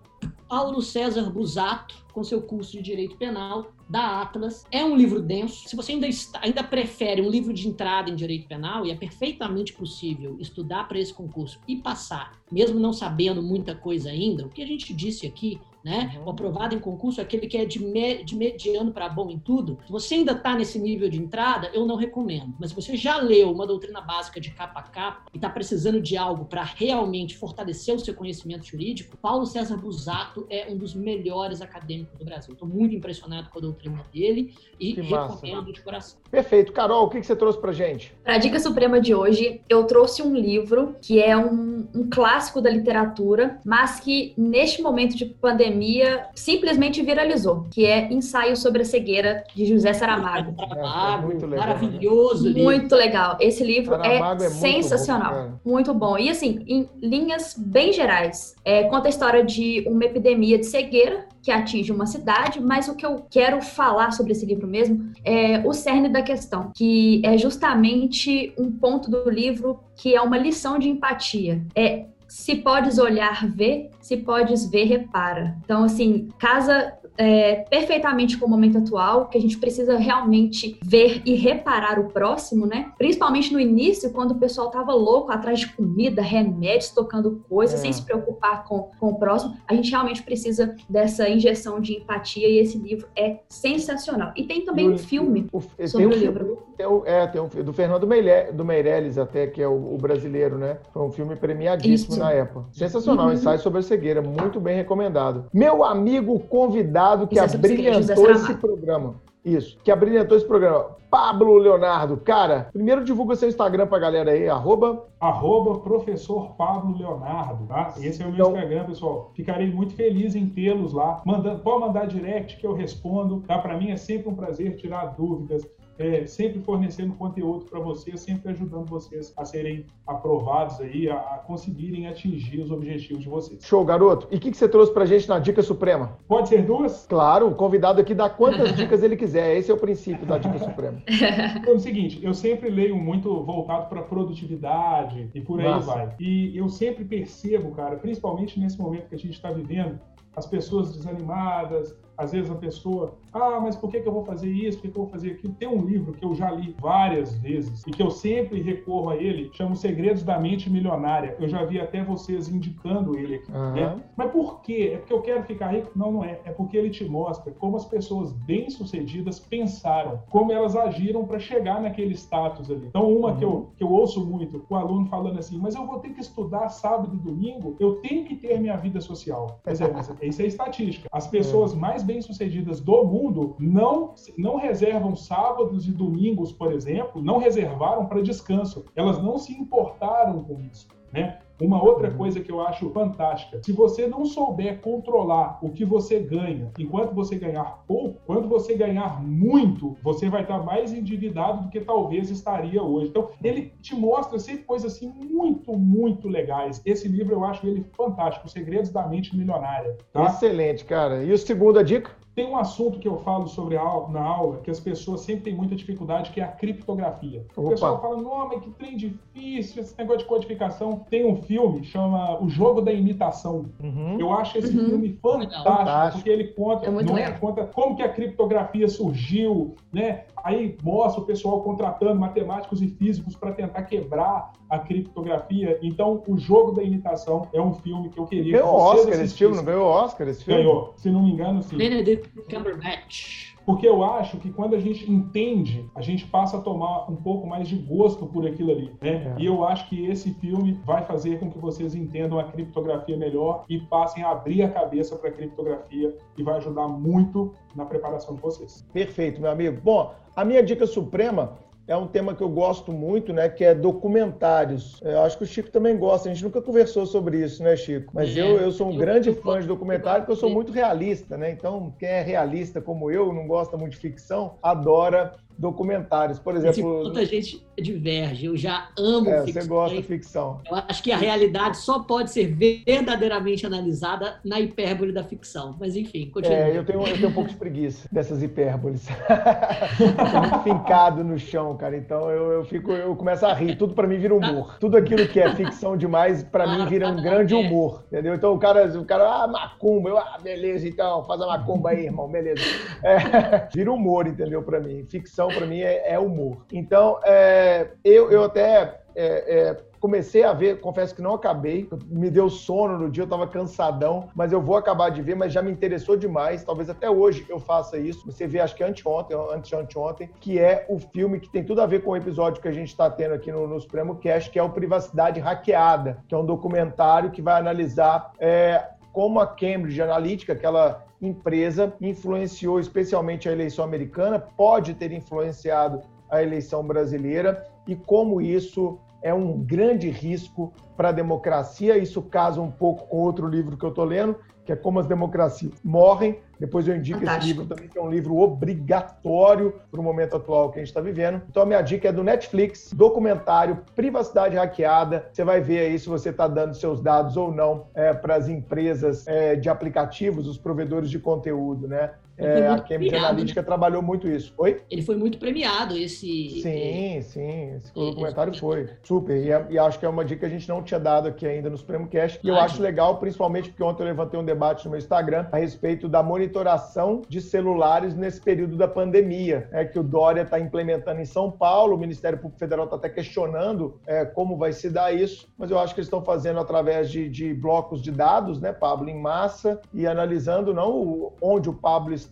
Paulo 0.49 0.83
César 0.83 1.31
Busato, 1.31 1.95
com 2.13 2.23
seu 2.23 2.43
curso 2.43 2.73
de 2.73 2.83
Direito 2.83 3.17
Penal 3.17 3.73
da 3.93 4.23
Atlas. 4.23 4.65
É 4.73 4.83
um 4.83 4.97
livro 4.97 5.21
denso. 5.21 5.69
Se 5.69 5.77
você 5.77 5.93
ainda, 5.93 6.09
está, 6.09 6.41
ainda 6.43 6.65
prefere 6.65 7.21
um 7.21 7.29
livro 7.29 7.53
de 7.53 7.69
entrada 7.69 8.09
em 8.09 8.17
Direito 8.17 8.49
Penal, 8.49 8.87
e 8.87 8.91
é 8.91 8.97
perfeitamente 8.97 9.75
possível 9.75 10.39
estudar 10.41 10.89
para 10.89 10.99
esse 10.99 11.13
concurso 11.13 11.61
e 11.69 11.77
passar, 11.77 12.41
mesmo 12.51 12.81
não 12.81 12.95
sabendo 12.95 13.43
muita 13.43 13.75
coisa 13.75 14.09
ainda, 14.09 14.47
o 14.47 14.49
que 14.49 14.63
a 14.63 14.67
gente 14.67 14.95
disse 14.95 15.27
aqui 15.27 15.61
né? 15.85 16.13
Uhum. 16.17 16.27
O 16.27 16.31
aprovado 16.31 16.75
em 16.75 16.79
concurso 16.79 17.21
é 17.21 17.25
aquele 17.25 17.47
que 17.47 17.57
é 17.57 17.65
de, 17.65 17.83
me, 17.83 18.23
de 18.23 18.37
mediano 18.37 18.93
para 18.93 19.09
bom 19.09 19.31
em 19.31 19.39
tudo. 19.39 19.79
Se 19.87 19.93
você 19.93 20.15
ainda 20.17 20.33
está 20.33 20.55
nesse 20.55 20.79
nível 20.79 21.09
de 21.09 21.19
entrada, 21.19 21.71
eu 21.73 21.87
não 21.87 21.97
recomendo. 21.97 22.55
Mas 22.59 22.71
se 22.71 22.77
você 22.77 22.97
já 22.97 23.17
leu 23.17 23.51
uma 23.51 23.67
doutrina 23.67 24.01
básica 24.01 24.41
de 24.41 24.51
capa 24.51 24.81
a 24.81 24.83
capa 24.83 25.27
e 25.33 25.37
está 25.37 25.49
precisando 25.49 26.01
de 26.01 26.17
algo 26.17 26.45
para 26.45 26.63
realmente 26.63 27.37
fortalecer 27.37 27.95
o 27.95 27.99
seu 27.99 28.15
conhecimento 28.15 28.65
jurídico, 28.65 29.17
Paulo 29.17 29.47
César 29.47 29.77
Busato 29.77 30.47
é 30.49 30.71
um 30.71 30.77
dos 30.77 30.95
melhores 30.95 31.61
acadêmicos 31.61 32.19
do 32.19 32.25
Brasil. 32.25 32.53
Estou 32.53 32.69
muito 32.69 32.95
impressionado 32.95 33.51
com 33.51 33.59
a 33.59 33.63
doutrina 33.63 34.05
dele 34.13 34.55
e 34.79 34.95
que 34.95 35.01
recomendo 35.01 35.57
massa. 35.57 35.73
de 35.73 35.83
coração. 35.83 36.21
Perfeito. 36.31 36.73
Carol, 36.73 37.07
o 37.07 37.11
que, 37.11 37.21
que 37.21 37.27
você 37.27 37.37
trouxe 37.37 37.61
para 37.61 37.73
gente? 37.73 38.15
Para 38.23 38.35
a 38.35 38.39
Dica 38.39 38.59
Suprema 38.59 39.01
de 39.01 39.15
hoje, 39.15 39.61
eu 39.69 39.85
trouxe 39.85 40.23
um 40.23 40.35
livro 40.35 40.97
que 41.01 41.21
é 41.21 41.37
um, 41.37 41.87
um 41.95 42.09
clássico 42.09 42.61
da 42.61 42.71
literatura, 42.71 43.61
mas 43.65 44.01
que 44.01 44.33
neste 44.37 44.83
momento 44.83 45.17
de 45.17 45.27
pandemia 45.27 45.72
pandemia 45.73 46.27
simplesmente 46.35 47.03
viralizou, 47.03 47.67
que 47.71 47.87
é 47.87 48.13
Ensaio 48.13 48.57
sobre 48.57 48.83
a 48.83 48.85
Cegueira, 48.85 49.45
de 49.55 49.65
José 49.65 49.93
Saramago. 49.93 50.55
Saramago, 50.57 51.23
é, 51.23 51.27
muito 51.27 51.47
legal, 51.47 51.67
maravilhoso. 51.67 52.53
Né? 52.53 52.63
Muito 52.63 52.95
legal. 52.95 53.37
Esse 53.41 53.65
livro 53.65 53.95
é, 54.03 54.19
é, 54.19 54.39
sensacional. 54.51 55.33
Muito 55.35 55.55
bom, 55.65 55.71
muito 55.73 55.95
bom. 55.95 56.19
E 56.19 56.29
assim, 56.29 56.63
em 56.67 56.89
linhas 57.01 57.55
bem 57.57 57.93
gerais, 57.93 58.55
é, 58.65 58.85
conta 58.85 59.09
a 59.09 59.11
história 59.11 59.45
de 59.45 59.85
uma 59.87 60.05
epidemia 60.05 60.59
de 60.59 60.67
cegueira 60.67 61.27
que 61.43 61.51
atinge 61.51 61.91
uma 61.91 62.07
cidade, 62.07 62.61
mas 62.61 62.87
o 62.87 62.95
que 62.95 63.05
eu 63.05 63.27
quero 63.29 63.61
falar 63.61 64.13
sobre 64.13 64.31
esse 64.31 64.47
livro 64.47 64.67
mesmo 64.67 65.11
é 65.25 65.59
o 65.67 65.73
cerne 65.73 66.09
da 66.09 66.23
questão, 66.23 66.71
que 66.73 67.21
é 67.25 67.37
justamente 67.37 68.55
um 68.57 68.71
ponto 68.71 69.11
do 69.11 69.29
livro 69.29 69.81
que 69.97 70.15
é 70.15 70.21
uma 70.21 70.39
lição 70.39 70.79
de 70.79 70.89
empatia. 70.89 71.61
É 71.75 72.05
se 72.33 72.57
podes 72.57 72.99
olhar, 72.99 73.47
vê, 73.47 73.91
se 74.01 74.17
podes 74.17 74.65
ver, 74.65 74.85
repara. 74.85 75.55
Então, 75.63 75.85
assim, 75.85 76.31
casa 76.39 76.95
é, 77.17 77.57
perfeitamente 77.69 78.39
com 78.39 78.47
o 78.47 78.49
momento 78.49 78.79
atual, 78.79 79.27
que 79.29 79.37
a 79.37 79.41
gente 79.41 79.59
precisa 79.59 79.97
realmente 79.97 80.79
ver 80.83 81.23
e 81.25 81.35
reparar 81.35 81.99
o 81.99 82.09
próximo, 82.09 82.67
né? 82.67 82.93
Principalmente 82.97 83.53
no 83.53 83.61
início, 83.61 84.11
quando 84.11 84.33
o 84.33 84.39
pessoal 84.39 84.71
tava 84.71 84.93
louco 84.95 85.31
atrás 85.31 85.61
de 85.61 85.73
comida, 85.73 86.23
remédios, 86.23 86.91
tocando 86.91 87.43
coisas, 87.49 87.81
é. 87.81 87.83
sem 87.83 87.93
se 87.93 88.03
preocupar 88.03 88.65
com, 88.65 88.91
com 88.99 89.09
o 89.09 89.19
próximo. 89.19 89.57
A 89.67 89.75
gente 89.75 89.91
realmente 89.91 90.23
precisa 90.23 90.75
dessa 90.89 91.29
injeção 91.29 91.81
de 91.81 91.95
empatia 91.95 92.49
e 92.49 92.59
esse 92.59 92.79
livro 92.79 93.07
é 93.17 93.41
sensacional. 93.49 94.33
E 94.37 94.45
tem 94.45 94.65
também 94.65 94.91
um 94.91 94.99
filme 94.99 95.47
o, 95.53 95.61
sobre 95.87 96.07
o, 96.07 96.11
livro. 96.11 96.59
Tem 96.77 96.87
o, 96.87 97.03
é, 97.05 97.27
tem 97.27 97.41
um 97.41 97.49
do 97.49 97.73
Fernando 97.73 98.07
Meirelles, 98.07 98.55
do 98.55 98.65
Meirelles 98.65 99.19
até, 99.19 99.47
que 99.47 99.63
é 99.63 99.69
o, 99.69 99.95
o, 99.95 99.99
brasileiro, 99.99 100.57
né? 100.57 100.79
Foi 100.93 101.03
um 101.03 101.11
filme 101.11 101.37
premiadíssimo 101.37 102.13
Isso. 102.13 102.19
na 102.19 102.33
época. 102.33 102.67
Sensacional, 102.73 103.27
uhum. 103.27 103.33
ensaio 103.35 103.59
sobre 103.59 103.81
a 103.81 103.83
cegueira, 103.83 104.23
muito 104.23 104.59
bem 104.59 104.77
recomendado. 104.77 105.47
Meu 105.53 105.85
amigo 105.85 106.39
convidado 106.41 107.02
convidado 107.03 107.27
que 107.27 107.39
Isso 107.39 107.57
abrilhantou 107.57 108.31
esse 108.31 108.55
programa. 108.55 109.15
Isso, 109.45 109.77
que 109.83 109.91
abrilhantou 109.91 110.37
esse 110.37 110.47
programa. 110.47 111.03
Pablo 111.11 111.59
Leonardo, 111.59 112.17
cara, 112.17 112.69
primeiro 112.73 113.05
divulga 113.05 113.37
seu 113.37 113.49
Instagram 113.49 113.87
pra 113.87 113.99
galera 113.99 114.31
aí, 114.31 114.49
arroba... 114.49 115.05
Arroba 115.21 115.81
professor 115.81 116.55
Pablo 116.57 116.97
Leonardo, 116.97 117.67
tá? 117.67 117.93
Esse 118.01 118.23
é 118.23 118.27
o 118.27 118.33
meu 118.33 118.47
então... 118.47 118.57
Instagram, 118.57 118.85
pessoal. 118.87 119.31
Ficarei 119.35 119.71
muito 119.71 119.95
feliz 119.95 120.35
em 120.35 120.47
tê-los 120.47 120.93
lá. 120.93 121.21
Mandando, 121.27 121.59
pode 121.59 121.81
mandar 121.81 122.07
direct 122.07 122.57
que 122.57 122.67
eu 122.67 122.73
respondo, 122.73 123.41
tá? 123.41 123.59
Para 123.59 123.77
mim 123.77 123.91
é 123.91 123.97
sempre 123.97 124.31
um 124.31 124.35
prazer 124.35 124.77
tirar 124.77 125.07
dúvidas, 125.17 125.69
é, 125.99 126.27
sempre 126.27 126.61
fornecendo 126.61 127.15
conteúdo 127.15 127.65
para 127.67 127.79
vocês, 127.81 128.21
sempre 128.21 128.51
ajudando 128.51 128.87
vocês 128.87 129.33
a 129.37 129.45
serem 129.45 129.87
aprovados 130.07 130.81
aí, 130.81 131.09
a, 131.09 131.17
a, 131.17 131.39
conseguirem 131.39 132.07
atingir 132.07 132.61
os 132.61 132.71
objetivos 132.71 133.23
de 133.23 133.29
vocês. 133.29 133.65
Show, 133.65 133.85
garoto. 133.85 134.27
E 134.31 134.37
o 134.37 134.41
que, 134.41 134.51
que, 134.51 134.57
você 134.57 134.69
trouxe 134.69 134.93
para 134.93 135.05
gente 135.05 135.29
na 135.29 135.39
Dica 135.39 135.63
Suprema? 135.63 136.19
Pode 136.27 136.49
ser 136.49 136.65
duas? 136.65 137.07
Claro, 137.07 137.49
o 137.49 137.55
convidado 137.55 138.01
aqui 138.01 138.15
dá 138.15 138.29
quantas 138.31 138.75
dicas 138.75 139.03
ele 139.03 139.17
quiser. 139.17 139.57
Esse 139.57 139.71
é 139.71 139.75
o 139.75 139.79
princípio 139.79 140.27
da 140.27 140.39
Dica 140.39 140.59
Suprema. 140.59 141.03
Então, 141.07 141.75
é 141.75 141.77
o 141.77 141.81
seguinte, 141.81 142.21
eu 142.23 142.35
sempre 142.35 142.71
leio 142.71 142.97
muito 142.97 143.43
voltado 143.43 143.89
para 143.89 144.03
produtividade 144.03 145.31
e 145.35 145.41
por 145.41 145.61
aí 145.61 145.67
Nossa. 145.67 145.87
vai. 145.87 146.15
E 146.19 146.57
eu 146.57 146.69
sempre 146.69 147.05
percebo, 147.05 147.73
cara, 147.73 147.97
principalmente 147.97 148.59
nesse 148.59 148.81
momento 148.81 149.09
que 149.09 149.15
a 149.15 149.19
gente 149.19 149.35
está 149.35 149.51
vivendo, 149.51 149.99
as 150.35 150.47
pessoas 150.47 150.95
desanimadas, 150.97 151.95
às 152.17 152.33
vezes 152.33 152.51
a 152.51 152.55
pessoa, 152.55 153.19
ah, 153.33 153.61
mas 153.61 153.77
por 153.77 153.91
que, 153.91 154.01
que 154.01 154.09
eu 154.09 154.13
vou 154.13 154.25
fazer 154.25 154.51
isso? 154.51 154.79
Por 154.79 154.83
que, 154.83 154.91
que 154.91 154.99
eu 154.99 155.03
vou 155.03 155.11
fazer 155.11 155.33
aquilo? 155.33 155.55
Tem 155.55 155.69
um 155.69 155.85
livro 155.85 156.13
que 156.13 156.25
eu 156.25 156.35
já 156.35 156.51
li 156.51 156.75
várias 156.79 157.35
vezes 157.39 157.83
e 157.87 157.91
que 157.91 158.03
eu 158.03 158.11
sempre 158.11 158.61
recorro 158.61 159.11
a 159.11 159.17
ele, 159.17 159.51
chama 159.53 159.75
Segredos 159.75 160.23
da 160.23 160.39
Mente 160.39 160.69
Milionária. 160.69 161.37
Eu 161.41 161.49
já 161.49 161.65
vi 161.65 161.81
até 161.81 162.05
vocês 162.05 162.49
indicando 162.49 163.17
ele 163.17 163.37
aqui. 163.37 163.53
Uhum. 163.53 163.73
Né? 163.73 164.03
Mas 164.17 164.31
por 164.31 164.61
quê? 164.61 164.93
É 164.95 164.99
porque 164.99 165.13
eu 165.13 165.23
quero 165.23 165.43
ficar 165.45 165.69
rico? 165.69 165.91
Não, 165.97 166.13
não 166.13 166.25
é. 166.25 166.41
É 166.45 166.51
porque 166.51 166.77
ele 166.77 166.91
te 166.91 167.05
mostra 167.05 167.53
como 167.53 167.77
as 167.77 167.85
pessoas 167.85 168.33
bem-sucedidas 168.33 169.41
pensaram, 169.41 170.21
como 170.31 170.53
elas 170.53 170.77
agiram 170.77 171.25
para 171.25 171.39
chegar 171.39 171.81
naquele 171.81 172.15
status 172.15 172.71
ali. 172.71 172.87
Então, 172.87 173.11
uma 173.11 173.31
uhum. 173.31 173.37
que, 173.37 173.45
eu, 173.45 173.73
que 173.79 173.85
eu 173.85 173.91
ouço 173.91 174.25
muito, 174.25 174.65
o 174.69 174.75
aluno 174.75 175.07
falando 175.07 175.39
assim, 175.39 175.59
mas 175.59 175.75
eu 175.75 175.87
vou 175.87 175.99
ter 175.99 176.11
que 176.11 176.21
estudar 176.21 176.69
sábado 176.69 177.15
e 177.15 177.19
domingo, 177.19 177.77
eu 177.81 177.97
tenho 177.97 178.25
que 178.25 178.37
ter 178.37 178.61
minha 178.61 178.77
vida 178.77 179.01
social. 179.01 179.61
Quer 179.65 179.73
dizer, 179.73 179.95
isso 180.23 180.43
é 180.43 180.47
estatística. 180.47 181.09
As 181.11 181.27
pessoas 181.27 181.75
mais 181.75 181.93
mais 181.93 182.03
bem-sucedidas 182.03 182.81
do 182.81 183.05
mundo 183.05 183.22
não, 183.59 184.15
não 184.37 184.57
reservam 184.57 185.15
sábados 185.15 185.87
e 185.87 185.93
domingos, 185.93 186.53
por 186.53 186.73
exemplo, 186.73 187.23
não 187.23 187.39
reservaram 187.39 188.07
para 188.07 188.23
descanso. 188.23 188.85
Elas 188.97 189.23
não 189.23 189.39
se 189.39 189.53
importaram 189.53 190.43
com 190.43 190.61
isso. 190.61 190.89
Né? 191.13 191.39
Uma 191.61 191.81
outra 191.81 192.11
coisa 192.11 192.41
que 192.41 192.51
eu 192.51 192.61
acho 192.61 192.91
fantástica: 192.91 193.63
se 193.63 193.71
você 193.71 194.07
não 194.07 194.25
souber 194.25 194.81
controlar 194.81 195.59
o 195.63 195.71
que 195.71 195.85
você 195.85 196.19
ganha, 196.19 196.73
enquanto 196.79 197.15
você 197.15 197.37
ganhar 197.37 197.85
pouco, 197.87 198.19
quando 198.27 198.49
você 198.49 198.75
ganhar 198.75 199.23
muito, 199.23 199.97
você 200.03 200.29
vai 200.29 200.43
estar 200.43 200.61
mais 200.61 200.93
endividado 200.93 201.65
do 201.65 201.69
que 201.69 201.81
talvez 201.81 202.31
estaria 202.31 202.83
hoje. 202.83 203.11
Então, 203.11 203.29
ele 203.45 203.73
te 203.81 203.95
mostra 203.95 204.39
sempre 204.39 204.65
coisas 204.65 204.95
assim 204.95 205.09
muito, 205.09 205.77
muito 205.77 206.29
legais. 206.29 206.83
Esse 206.85 207.07
livro 207.07 207.35
eu 207.35 207.45
acho 207.45 207.65
ele 207.67 207.85
fantástico, 207.97 208.47
Os 208.47 208.53
Segredos 208.53 208.91
da 208.91 209.07
Mente 209.07 209.37
Milionária. 209.37 209.97
Tá? 210.13 210.25
Excelente, 210.25 210.85
cara. 210.85 211.23
E 211.23 211.31
a 211.31 211.39
segunda 211.39 211.85
dica? 211.85 212.11
Tem 212.35 212.47
um 212.47 212.57
assunto 212.57 212.99
que 212.99 213.07
eu 213.07 213.19
falo 213.19 213.47
sobre 213.47 213.77
a, 213.77 213.83
na 214.09 214.23
aula 214.23 214.59
que 214.59 214.71
as 214.71 214.81
pessoas 214.81 215.21
sempre 215.21 215.45
têm 215.45 215.55
muita 215.55 215.75
dificuldade, 215.75 216.31
que 216.31 216.41
é 216.41 216.45
a 216.45 216.49
criptografia. 216.49 217.45
Opa. 217.55 217.61
O 217.61 217.69
pessoal 217.71 218.01
fala, 218.01 218.17
não, 218.17 218.49
mas 218.49 218.63
que 218.63 218.71
trem 218.71 218.97
difícil, 218.97 219.83
esse 219.83 219.97
negócio 219.99 220.21
de 220.21 220.25
codificação. 220.27 221.05
Tem 221.11 221.27
um 221.27 221.43
filme, 221.43 221.85
chama 221.85 222.43
O 222.43 222.49
Jogo 222.49 222.81
da 222.81 222.93
Imitação. 222.93 223.67
Uhum. 223.83 224.19
Eu 224.19 224.33
acho 224.33 224.57
esse 224.57 224.77
uhum. 224.77 224.87
filme 224.87 225.19
fantástico, 225.21 225.63
fantástico, 225.63 226.19
porque 226.19 226.31
ele 226.31 226.49
conta, 226.49 226.87
é 226.87 226.91
não 226.91 227.19
é, 227.19 227.31
conta 227.33 227.67
como 227.67 227.97
que 227.97 228.03
a 228.03 228.09
criptografia 228.09 228.89
surgiu, 228.89 229.75
né? 229.93 230.25
Aí 230.45 230.77
mostra 230.83 231.23
o 231.23 231.25
pessoal 231.25 231.61
contratando 231.63 232.19
matemáticos 232.19 232.83
e 232.83 232.89
físicos 232.89 233.37
para 233.37 233.53
tentar 233.53 233.83
quebrar 233.83 234.53
a 234.69 234.79
criptografia. 234.79 235.79
Então, 235.83 236.23
o 236.27 236.37
jogo 236.37 236.73
da 236.73 236.83
imitação 236.83 237.49
é 237.53 237.61
um 237.61 237.75
filme 237.75 238.09
que 238.09 238.19
eu 238.19 238.27
queria. 238.27 238.59
Ganhou 238.59 238.75
Oscar 238.75 239.21
esse 239.21 239.35
filme, 239.35 239.57
não 239.57 239.65
ganhou 239.65 239.87
Oscar 239.87 240.29
esse 240.29 240.45
filme? 240.45 240.63
Ganhou, 240.63 240.95
se 240.97 241.11
não 241.11 241.23
me 241.23 241.33
engano, 241.33 241.63
sim. 241.63 241.77
Benedict 241.77 242.29
Cumberbatch. 242.51 243.52
Porque 243.65 243.87
eu 243.87 244.03
acho 244.03 244.39
que 244.39 244.51
quando 244.51 244.75
a 244.75 244.81
gente 244.81 245.11
entende, 245.11 245.89
a 245.95 246.03
gente 246.03 246.27
passa 246.27 246.57
a 246.57 246.61
tomar 246.61 247.11
um 247.11 247.17
pouco 247.17 247.47
mais 247.47 247.69
de 247.69 247.77
gosto 247.77 248.27
por 248.27 248.47
aquilo 248.47 248.73
ali. 248.73 248.95
Né? 249.01 249.11
É. 249.11 249.35
E 249.39 249.47
eu 249.47 249.65
acho 249.65 249.89
que 249.89 250.07
esse 250.07 250.35
filme 250.35 250.81
vai 250.85 251.05
fazer 251.05 251.39
com 251.39 251.51
que 251.51 251.59
vocês 251.59 251.95
entendam 251.95 252.39
a 252.39 252.45
criptografia 252.45 253.17
melhor 253.17 253.65
e 253.69 253.79
passem 253.79 254.23
a 254.23 254.31
abrir 254.31 254.63
a 254.63 254.71
cabeça 254.71 255.17
para 255.17 255.29
a 255.29 255.33
criptografia 255.33 256.17
e 256.37 256.43
vai 256.43 256.57
ajudar 256.57 256.89
muito 256.89 257.53
na 257.75 257.85
preparação 257.85 258.35
de 258.35 258.41
vocês. 258.41 258.87
Perfeito, 258.93 259.41
meu 259.41 259.51
amigo. 259.51 259.81
Bom, 259.83 260.13
a 260.35 260.45
minha 260.45 260.63
dica 260.63 260.87
suprema 260.87 261.59
é 261.87 261.97
um 261.97 262.07
tema 262.07 262.35
que 262.35 262.43
eu 262.43 262.49
gosto 262.49 262.93
muito, 262.93 263.33
né? 263.33 263.49
Que 263.49 263.65
é 263.65 263.75
documentários. 263.75 265.01
Eu 265.03 265.23
acho 265.23 265.37
que 265.37 265.45
o 265.45 265.47
Chico 265.47 265.71
também 265.71 265.97
gosta. 265.99 266.29
A 266.29 266.33
gente 266.33 266.45
nunca 266.45 266.63
conversou 266.63 267.07
sobre 267.07 267.43
isso, 267.43 267.63
né, 267.63 267.77
Chico? 267.77 268.13
Mas 268.15 268.37
é, 268.37 268.41
eu, 268.41 268.59
eu 268.59 268.71
sou 268.71 268.89
um 268.89 268.93
eu, 268.93 268.99
grande 268.99 269.31
eu, 269.31 269.35
fã 269.35 269.61
de 269.61 269.67
documentário 269.67 270.21
porque 270.21 270.33
eu 270.33 270.37
sou 270.37 270.51
muito 270.51 270.71
realista, 270.73 271.37
né? 271.37 271.51
Então, 271.51 271.93
quem 271.99 272.09
é 272.09 272.23
realista 272.23 272.81
como 272.81 273.11
eu, 273.11 273.33
não 273.33 273.47
gosta 273.47 273.77
muito 273.77 273.93
de 273.93 273.99
ficção, 273.99 274.55
adora 274.63 275.35
documentários. 275.59 276.39
Por 276.39 276.57
exemplo. 276.57 277.03
Muita 277.03 277.25
gente 277.25 277.65
diverge. 277.81 278.47
Eu 278.47 278.57
já 278.57 278.89
amo 278.99 279.31
é, 279.31 279.45
ficção. 279.45 279.63
Você 279.63 279.69
gosta 279.69 279.97
de 279.97 280.03
ficção. 280.03 280.61
Eu 280.69 280.77
acho 280.89 281.03
que 281.03 281.13
a 281.13 281.17
realidade 281.17 281.79
só 281.79 282.01
pode 282.01 282.31
ser 282.31 282.47
verdadeiramente 282.47 283.67
analisada 283.67 284.41
na 284.45 284.61
hipérbole 284.61 285.13
da 285.13 285.25
ficção. 285.25 285.77
Mas 285.79 285.97
enfim, 285.97 286.31
continua. 286.31 286.57
É, 286.57 286.77
eu 286.77 286.85
tenho, 286.85 287.07
eu 287.07 287.15
tenho 287.15 287.29
um 287.29 287.33
pouco 287.33 287.51
de 287.51 287.57
preguiça 287.57 288.09
dessas 288.13 288.43
hipérboles. 288.43 289.07
Estou 289.99 290.41
muito 290.41 290.59
fincado 290.61 291.25
no 291.25 291.39
chão, 291.39 291.77
cara. 291.77 291.97
Então 291.97 292.31
eu, 292.31 292.53
eu 292.53 292.65
fico, 292.65 292.93
eu 292.93 293.15
começo 293.17 293.47
a 293.47 293.55
rir. 293.55 293.77
Tudo 293.77 293.95
para 293.95 294.07
mim 294.07 294.19
vira 294.19 294.35
humor. 294.35 294.77
Tudo 294.79 294.97
aquilo 294.97 295.27
que 295.27 295.41
é 295.41 295.55
ficção 295.55 295.97
demais, 295.97 296.43
para 296.43 296.67
mim 296.67 296.87
vira 296.87 297.09
um 297.09 297.17
grande 297.17 297.55
humor. 297.55 298.05
Entendeu? 298.07 298.35
Então 298.35 298.55
o 298.55 298.59
cara, 298.59 298.87
o 298.99 299.05
cara, 299.05 299.45
ah, 299.45 299.47
macumba. 299.47 300.09
Eu, 300.09 300.19
ah, 300.19 300.39
beleza, 300.43 300.87
então, 300.87 301.25
faz 301.25 301.41
a 301.41 301.47
macumba 301.47 301.91
aí, 301.91 302.05
irmão, 302.05 302.29
beleza. 302.29 302.63
É, 303.03 303.69
vira 303.75 303.93
humor, 303.93 304.27
entendeu? 304.27 304.63
Para 304.63 304.81
mim. 304.81 305.05
Ficção 305.09 305.42
para 305.49 305.67
mim 305.67 305.81
é, 305.81 306.13
é, 306.13 306.19
humor. 306.19 306.65
Então, 306.73 307.19
é, 307.25 307.91
eu, 308.05 308.31
eu 308.31 308.45
até 308.45 309.01
é, 309.15 309.71
é, 309.71 309.77
comecei 310.01 310.43
a 310.43 310.53
ver, 310.53 310.81
confesso 310.81 311.15
que 311.15 311.23
não 311.23 311.35
acabei, 311.35 311.89
me 312.07 312.31
deu 312.31 312.51
sono 312.51 312.99
no 312.99 313.11
dia, 313.11 313.23
eu 313.23 313.27
estava 313.27 313.47
cansadão, 313.47 314.29
mas 314.35 314.53
eu 314.53 314.61
vou 314.61 314.77
acabar 314.77 315.11
de 315.11 315.23
ver, 315.23 315.37
mas 315.37 315.53
já 315.53 315.63
me 315.63 315.71
interessou 315.71 316.17
demais, 316.17 316.65
talvez 316.65 316.91
até 316.91 317.09
hoje 317.09 317.47
eu 317.49 317.61
faça 317.61 317.99
isso. 317.99 318.27
Você 318.27 318.47
vê, 318.47 318.61
acho 318.61 318.75
que 318.75 318.83
anteontem, 318.83 319.37
antes 319.53 319.73
anteontem, 319.73 320.29
que 320.41 320.59
é 320.59 320.87
o 320.89 320.99
filme 320.99 321.39
que 321.39 321.49
tem 321.49 321.65
tudo 321.65 321.83
a 321.83 321.87
ver 321.87 322.03
com 322.03 322.11
o 322.11 322.17
episódio 322.17 322.61
que 322.61 322.69
a 322.69 322.73
gente 322.73 322.89
está 322.89 323.09
tendo 323.09 323.35
aqui 323.35 323.53
no, 323.53 323.67
no 323.67 323.81
Supremo 323.81 324.17
Cast, 324.17 324.51
que 324.51 324.59
é 324.59 324.63
o 324.63 324.71
Privacidade 324.71 325.41
Hackeada, 325.41 326.19
que 326.27 326.35
é 326.35 326.39
um 326.39 326.45
documentário 326.45 327.31
que 327.31 327.41
vai 327.41 327.61
analisar 327.61 328.33
é, 328.39 328.85
como 329.13 329.39
a 329.39 329.47
Cambridge 329.47 330.01
Analytica, 330.01 330.55
aquela 330.55 331.05
empresa, 331.23 331.95
influenciou 332.01 332.81
especialmente 332.81 333.49
a 333.49 333.53
eleição 333.53 333.85
americana, 333.85 334.39
pode 334.39 334.95
ter 334.95 335.13
influenciado 335.13 336.01
a 336.29 336.43
eleição 336.43 336.85
brasileira 336.85 337.67
e 337.87 337.95
como 337.95 338.41
isso 338.41 338.99
é 339.23 339.33
um 339.33 339.63
grande 339.63 340.11
risco 340.11 340.73
para 340.97 341.11
a 341.11 341.13
democracia. 341.13 341.97
Isso 341.97 342.21
casa 342.23 342.61
um 342.61 342.71
pouco 342.71 343.07
com 343.07 343.19
outro 343.19 343.47
livro 343.47 343.77
que 343.77 343.85
eu 343.85 343.91
estou 343.91 344.05
lendo, 344.05 344.37
que 344.65 344.73
é 344.73 344.77
Como 344.77 344.99
as 344.99 345.07
Democracias 345.07 345.73
Morrem. 345.83 346.39
Depois 346.59 346.87
eu 346.87 346.95
indico 346.95 347.19
Fantástico. 347.19 347.45
esse 347.45 347.53
livro 347.53 347.67
também, 347.67 347.89
que 347.89 347.99
é 347.99 348.03
um 348.03 348.09
livro 348.09 348.37
obrigatório 348.37 349.75
para 349.91 350.01
o 350.01 350.03
momento 350.03 350.37
atual 350.37 350.71
que 350.71 350.79
a 350.79 350.83
gente 350.83 350.89
está 350.89 351.01
vivendo. 351.01 351.43
Então 351.51 351.65
a 351.65 351.67
minha 351.67 351.83
dica 351.83 352.09
é 352.09 352.13
do 352.13 352.23
Netflix, 352.23 352.93
documentário 352.93 353.79
Privacidade 353.97 354.55
Hackeada. 354.55 355.29
Você 355.33 355.43
vai 355.43 355.61
ver 355.61 355.81
aí 355.81 355.99
se 355.99 356.09
você 356.09 356.31
está 356.31 356.47
dando 356.47 356.75
seus 356.75 357.01
dados 357.01 357.37
ou 357.37 357.53
não 357.53 357.87
é, 357.95 358.13
para 358.13 358.37
as 358.37 358.49
empresas 358.49 359.27
é, 359.27 359.57
de 359.57 359.69
aplicativos, 359.69 360.47
os 360.47 360.57
provedores 360.57 361.11
de 361.11 361.19
conteúdo, 361.19 361.89
né? 361.89 362.13
É, 362.45 362.69
a 362.69 362.79
Cambridge 362.79 363.11
premiado, 363.11 363.27
Analytica 363.27 363.61
né? 363.61 363.67
trabalhou 363.67 364.03
muito 364.03 364.29
isso. 364.29 364.53
Oi? 364.59 364.83
Ele 364.91 365.03
foi 365.03 365.17
muito 365.17 365.39
premiado, 365.39 365.97
esse. 365.97 366.61
Sim, 366.63 367.21
sim. 367.23 367.75
Esse 367.77 367.93
documentário 367.95 368.55
foi. 368.59 368.89
Super. 369.03 369.37
E, 369.37 369.51
é, 369.51 369.67
e, 369.71 369.79
acho 369.79 369.99
que 369.99 370.07
é 370.07 370.09
uma 370.09 370.25
dica 370.25 370.41
que 370.41 370.47
a 370.47 370.49
gente 370.49 370.69
não 370.69 370.83
tinha 370.83 371.01
dado 371.01 371.29
aqui 371.29 371.47
ainda 371.47 371.71
no 371.71 371.77
Supremo 371.77 372.09
Cash. 372.09 372.39
E 372.43 372.49
eu 372.49 372.57
acho 372.57 372.81
legal, 372.83 373.19
principalmente 373.19 373.71
porque 373.71 373.83
ontem 373.83 374.03
eu 374.03 374.07
levantei 374.07 374.39
um 374.39 374.45
debate 374.45 374.85
no 374.85 374.91
meu 374.91 374.99
Instagram 374.99 375.47
a 375.53 375.59
respeito 375.59 376.09
da 376.09 376.23
monitoração 376.23 377.23
de 377.29 377.41
celulares 377.41 378.15
nesse 378.15 378.41
período 378.41 378.77
da 378.77 378.89
pandemia, 378.89 379.69
é, 379.73 379.85
que 379.85 379.99
o 379.99 380.03
Dória 380.03 380.43
está 380.43 380.59
implementando 380.59 381.21
em 381.21 381.25
São 381.25 381.51
Paulo. 381.51 381.95
O 381.95 381.99
Ministério 381.99 382.39
Público 382.39 382.59
Federal 382.59 382.85
está 382.85 382.97
até 382.97 383.09
questionando 383.09 384.01
é, 384.07 384.25
como 384.25 384.57
vai 384.57 384.73
se 384.73 384.91
dar 384.91 385.15
isso, 385.15 385.49
mas 385.57 385.71
eu 385.71 385.79
acho 385.79 385.95
que 385.95 386.01
eles 386.01 386.07
estão 386.07 386.23
fazendo 386.25 386.61
através 386.61 387.11
de, 387.11 387.29
de 387.29 387.55
blocos 387.55 388.03
de 388.03 388.11
dados, 388.11 388.61
né, 388.61 388.73
Pablo, 388.73 389.09
em 389.09 389.21
massa, 389.21 389.81
e 389.93 390.07
analisando 390.07 390.75
não 390.75 391.33
onde 391.41 391.69
o 391.69 391.73
Pablo 391.73 392.15
está, 392.15 392.32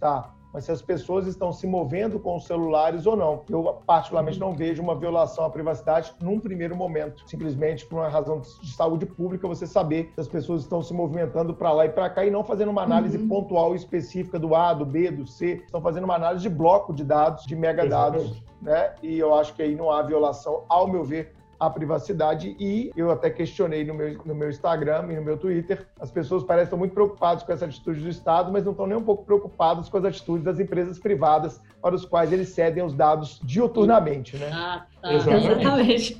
mas 0.52 0.64
se 0.64 0.72
as 0.72 0.82
pessoas 0.82 1.26
estão 1.26 1.52
se 1.52 1.66
movendo 1.66 2.18
com 2.18 2.36
os 2.36 2.44
celulares 2.44 3.06
ou 3.06 3.16
não. 3.16 3.42
Eu, 3.48 3.80
particularmente, 3.86 4.38
não 4.38 4.52
vejo 4.52 4.82
uma 4.82 4.94
violação 4.94 5.44
à 5.44 5.50
privacidade 5.50 6.12
num 6.20 6.40
primeiro 6.40 6.74
momento. 6.74 7.22
Simplesmente 7.26 7.86
por 7.86 7.96
uma 7.96 8.08
razão 8.08 8.40
de 8.40 8.72
saúde 8.74 9.06
pública, 9.06 9.46
você 9.46 9.66
saber 9.66 10.10
se 10.14 10.20
as 10.20 10.28
pessoas 10.28 10.62
estão 10.62 10.82
se 10.82 10.92
movimentando 10.92 11.54
para 11.54 11.72
lá 11.72 11.86
e 11.86 11.88
para 11.88 12.10
cá 12.10 12.24
e 12.24 12.30
não 12.30 12.42
fazendo 12.42 12.70
uma 12.70 12.82
análise 12.82 13.16
uhum. 13.16 13.28
pontual 13.28 13.74
e 13.74 13.76
específica 13.76 14.38
do 14.38 14.54
A, 14.54 14.74
do 14.74 14.84
B, 14.84 15.10
do 15.10 15.26
C. 15.26 15.62
Estão 15.64 15.80
fazendo 15.80 16.04
uma 16.04 16.16
análise 16.16 16.42
de 16.42 16.48
bloco 16.48 16.92
de 16.92 17.04
dados, 17.04 17.44
de 17.44 17.54
megadados, 17.54 18.42
né? 18.60 18.94
E 19.02 19.18
eu 19.18 19.34
acho 19.34 19.54
que 19.54 19.62
aí 19.62 19.74
não 19.76 19.90
há 19.90 20.02
violação, 20.02 20.64
ao 20.68 20.88
meu 20.88 21.04
ver, 21.04 21.32
a 21.60 21.68
privacidade 21.68 22.56
e 22.58 22.90
eu 22.96 23.10
até 23.10 23.28
questionei 23.28 23.84
no 23.84 23.92
meu, 23.92 24.18
no 24.24 24.34
meu 24.34 24.48
Instagram 24.48 25.12
e 25.12 25.16
no 25.16 25.22
meu 25.22 25.36
Twitter. 25.36 25.86
As 26.00 26.10
pessoas 26.10 26.42
parecem 26.42 26.64
estar 26.64 26.76
muito 26.78 26.94
preocupadas 26.94 27.42
com 27.42 27.52
essa 27.52 27.66
atitude 27.66 28.00
do 28.00 28.08
Estado, 28.08 28.50
mas 28.50 28.64
não 28.64 28.72
estão 28.72 28.86
nem 28.86 28.96
um 28.96 29.04
pouco 29.04 29.26
preocupadas 29.26 29.90
com 29.90 29.98
as 29.98 30.04
atitudes 30.06 30.42
das 30.42 30.58
empresas 30.58 30.98
privadas 30.98 31.60
para 31.80 31.94
os 31.94 32.04
quais 32.04 32.32
eles 32.32 32.50
cedem 32.50 32.84
os 32.84 32.94
dados 32.94 33.40
diuturnamente, 33.42 34.36
né? 34.36 34.50
Ah, 34.52 34.86
tá. 35.00 35.12
Exatamente. 35.12 36.16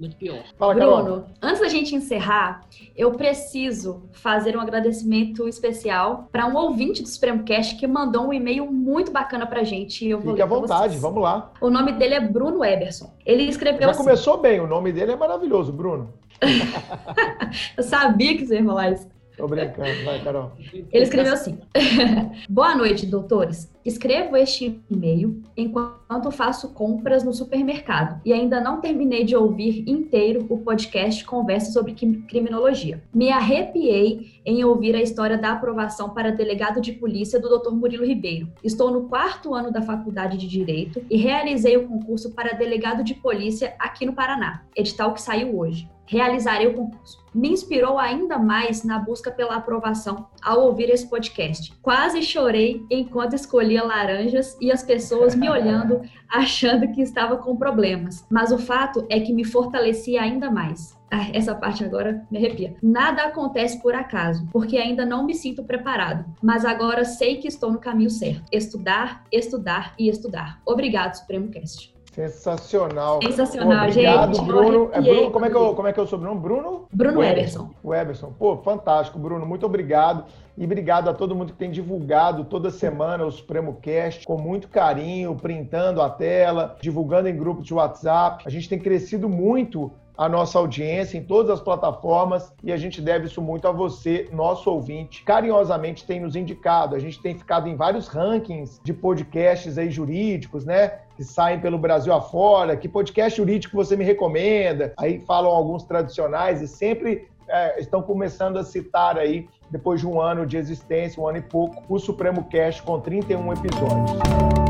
Muito 0.00 0.16
pior. 0.16 0.42
Fala, 0.58 0.74
Bruno, 0.74 0.96
Carol. 0.96 1.24
antes 1.42 1.60
da 1.60 1.68
gente 1.68 1.94
encerrar, 1.94 2.62
eu 2.96 3.12
preciso 3.12 4.04
fazer 4.12 4.56
um 4.56 4.60
agradecimento 4.60 5.46
especial 5.48 6.28
para 6.32 6.46
um 6.46 6.56
ouvinte 6.56 7.02
do 7.02 7.08
Supremo 7.08 7.44
Cast 7.44 7.76
que 7.76 7.86
mandou 7.86 8.28
um 8.28 8.32
e-mail 8.32 8.70
muito 8.70 9.12
bacana 9.12 9.46
para 9.46 9.60
a 9.60 9.64
gente. 9.64 10.06
Eu 10.06 10.20
vou 10.20 10.32
Fique 10.32 10.42
à 10.42 10.46
vontade, 10.46 10.98
vamos 10.98 11.22
lá. 11.22 11.52
O 11.60 11.70
nome 11.70 11.92
dele 11.92 12.14
é 12.14 12.20
Bruno 12.20 12.64
Eberson. 12.64 13.14
Ele 13.24 13.44
escreveu 13.44 13.82
Já 13.82 13.90
assim, 13.90 14.02
começou 14.02 14.38
bem, 14.38 14.60
o 14.60 14.66
nome 14.66 14.92
dele 14.92 15.12
é 15.12 15.16
maravilhoso, 15.16 15.72
Bruno. 15.72 16.12
eu 17.76 17.82
sabia 17.82 18.36
que 18.36 18.46
você 18.46 18.56
ia 18.56 18.64
falar 18.64 18.90
isso. 18.90 19.13
Tô 19.36 19.48
brincando, 19.48 20.04
vai, 20.04 20.22
Carol. 20.22 20.52
Ele 20.72 21.04
escreveu 21.04 21.32
assim: 21.32 21.58
Boa 22.48 22.74
noite, 22.76 23.04
doutores. 23.04 23.72
Escrevo 23.84 24.36
este 24.36 24.80
e-mail 24.88 25.42
enquanto 25.56 26.30
faço 26.30 26.72
compras 26.72 27.22
no 27.22 27.34
supermercado 27.34 28.20
e 28.24 28.32
ainda 28.32 28.60
não 28.60 28.80
terminei 28.80 29.24
de 29.24 29.36
ouvir 29.36 29.84
inteiro 29.86 30.46
o 30.48 30.58
podcast 30.58 31.22
Conversa 31.24 31.72
sobre 31.72 31.92
Criminologia. 31.92 33.02
Me 33.12 33.30
arrepiei 33.30 34.40
em 34.46 34.64
ouvir 34.64 34.94
a 34.94 35.02
história 35.02 35.36
da 35.36 35.52
aprovação 35.52 36.10
para 36.10 36.30
delegado 36.30 36.80
de 36.80 36.92
polícia 36.92 37.38
do 37.38 37.58
Dr. 37.58 37.72
Murilo 37.72 38.06
Ribeiro. 38.06 38.48
Estou 38.62 38.90
no 38.90 39.08
quarto 39.08 39.52
ano 39.52 39.70
da 39.70 39.82
Faculdade 39.82 40.38
de 40.38 40.46
Direito 40.46 41.04
e 41.10 41.16
realizei 41.16 41.76
o 41.76 41.86
concurso 41.86 42.30
para 42.30 42.54
delegado 42.54 43.04
de 43.04 43.14
polícia 43.14 43.74
aqui 43.78 44.06
no 44.06 44.14
Paraná, 44.14 44.62
edital 44.76 45.12
que 45.12 45.20
saiu 45.20 45.58
hoje. 45.58 45.88
Realizarei 46.06 46.66
o 46.66 46.74
concurso. 46.74 47.24
Me 47.34 47.48
inspirou 47.48 47.98
ainda 47.98 48.38
mais 48.38 48.84
na 48.84 48.98
busca 48.98 49.30
pela 49.30 49.56
aprovação 49.56 50.28
ao 50.40 50.60
ouvir 50.60 50.88
esse 50.90 51.08
podcast. 51.08 51.72
Quase 51.82 52.22
chorei 52.22 52.84
enquanto 52.88 53.34
escolhia 53.34 53.82
laranjas 53.82 54.56
e 54.60 54.70
as 54.70 54.84
pessoas 54.84 55.34
me 55.34 55.50
olhando, 55.50 56.00
achando 56.30 56.92
que 56.92 57.02
estava 57.02 57.36
com 57.36 57.56
problemas. 57.56 58.24
Mas 58.30 58.52
o 58.52 58.58
fato 58.58 59.04
é 59.10 59.18
que 59.18 59.32
me 59.32 59.44
fortalecia 59.44 60.22
ainda 60.22 60.50
mais. 60.50 60.96
Ah, 61.10 61.28
essa 61.32 61.54
parte 61.54 61.84
agora 61.84 62.26
me 62.30 62.38
arrepia. 62.38 62.74
Nada 62.82 63.24
acontece 63.24 63.80
por 63.80 63.94
acaso, 63.94 64.48
porque 64.52 64.76
ainda 64.76 65.06
não 65.06 65.24
me 65.24 65.34
sinto 65.34 65.62
preparado, 65.62 66.24
mas 66.42 66.64
agora 66.64 67.04
sei 67.04 67.36
que 67.36 67.46
estou 67.46 67.70
no 67.70 67.78
caminho 67.78 68.10
certo. 68.10 68.42
Estudar, 68.50 69.24
estudar 69.30 69.94
e 69.98 70.08
estudar. 70.08 70.60
Obrigado, 70.66 71.14
Supremo 71.14 71.48
Cast. 71.50 71.93
Sensacional. 72.14 73.20
Sensacional, 73.22 73.86
Pô, 73.86 73.90
obrigado, 73.90 74.34
gente. 74.36 74.46
Bruno. 74.46 74.90
É 74.92 75.00
Bruno 75.00 75.30
como, 75.32 75.46
é 75.46 75.50
que 75.50 75.56
eu, 75.56 75.74
como 75.74 75.88
é 75.88 75.92
que 75.92 75.98
é 75.98 76.02
o 76.02 76.06
sobrenome? 76.06 76.40
Bruno? 76.40 76.86
Bruno 76.92 77.24
Everson. 77.24 77.70
O 77.82 77.92
Everson. 77.92 78.32
Pô, 78.38 78.56
fantástico, 78.58 79.18
Bruno. 79.18 79.44
Muito 79.44 79.66
obrigado. 79.66 80.24
E 80.56 80.64
obrigado 80.64 81.10
a 81.10 81.14
todo 81.14 81.34
mundo 81.34 81.52
que 81.52 81.58
tem 81.58 81.72
divulgado 81.72 82.44
toda 82.44 82.70
semana 82.70 83.26
o 83.26 83.32
Supremo 83.32 83.78
Cast 83.82 84.24
com 84.24 84.38
muito 84.38 84.68
carinho, 84.68 85.34
printando 85.34 86.00
a 86.00 86.08
tela, 86.08 86.76
divulgando 86.80 87.28
em 87.28 87.36
grupos 87.36 87.66
de 87.66 87.74
WhatsApp. 87.74 88.44
A 88.46 88.50
gente 88.50 88.68
tem 88.68 88.78
crescido 88.78 89.28
muito 89.28 89.90
a 90.16 90.28
nossa 90.28 90.58
audiência 90.58 91.18
em 91.18 91.22
todas 91.22 91.50
as 91.50 91.60
plataformas 91.60 92.52
e 92.62 92.72
a 92.72 92.76
gente 92.76 93.00
deve 93.00 93.26
isso 93.26 93.42
muito 93.42 93.66
a 93.66 93.72
você, 93.72 94.28
nosso 94.32 94.70
ouvinte. 94.70 95.22
Carinhosamente 95.24 96.06
tem 96.06 96.20
nos 96.20 96.36
indicado. 96.36 96.94
A 96.94 96.98
gente 96.98 97.20
tem 97.20 97.36
ficado 97.36 97.68
em 97.68 97.74
vários 97.74 98.06
rankings 98.06 98.80
de 98.82 98.92
podcasts 98.92 99.76
aí 99.76 99.90
jurídicos, 99.90 100.64
né? 100.64 101.00
Que 101.16 101.24
saem 101.24 101.60
pelo 101.60 101.78
Brasil 101.78 102.12
afora. 102.12 102.76
Que 102.76 102.88
podcast 102.88 103.36
jurídico 103.36 103.76
você 103.76 103.96
me 103.96 104.04
recomenda? 104.04 104.92
Aí 104.96 105.20
falam 105.26 105.50
alguns 105.50 105.82
tradicionais 105.82 106.62
e 106.62 106.68
sempre 106.68 107.28
é, 107.48 107.80
estão 107.80 108.02
começando 108.02 108.58
a 108.58 108.64
citar 108.64 109.18
aí, 109.18 109.48
depois 109.70 110.00
de 110.00 110.06
um 110.06 110.20
ano 110.20 110.46
de 110.46 110.56
existência, 110.56 111.22
um 111.22 111.28
ano 111.28 111.38
e 111.38 111.42
pouco, 111.42 111.82
o 111.88 111.98
Supremo 111.98 112.44
Cast 112.44 112.82
com 112.82 113.00
31 113.00 113.52
episódios. 113.52 114.63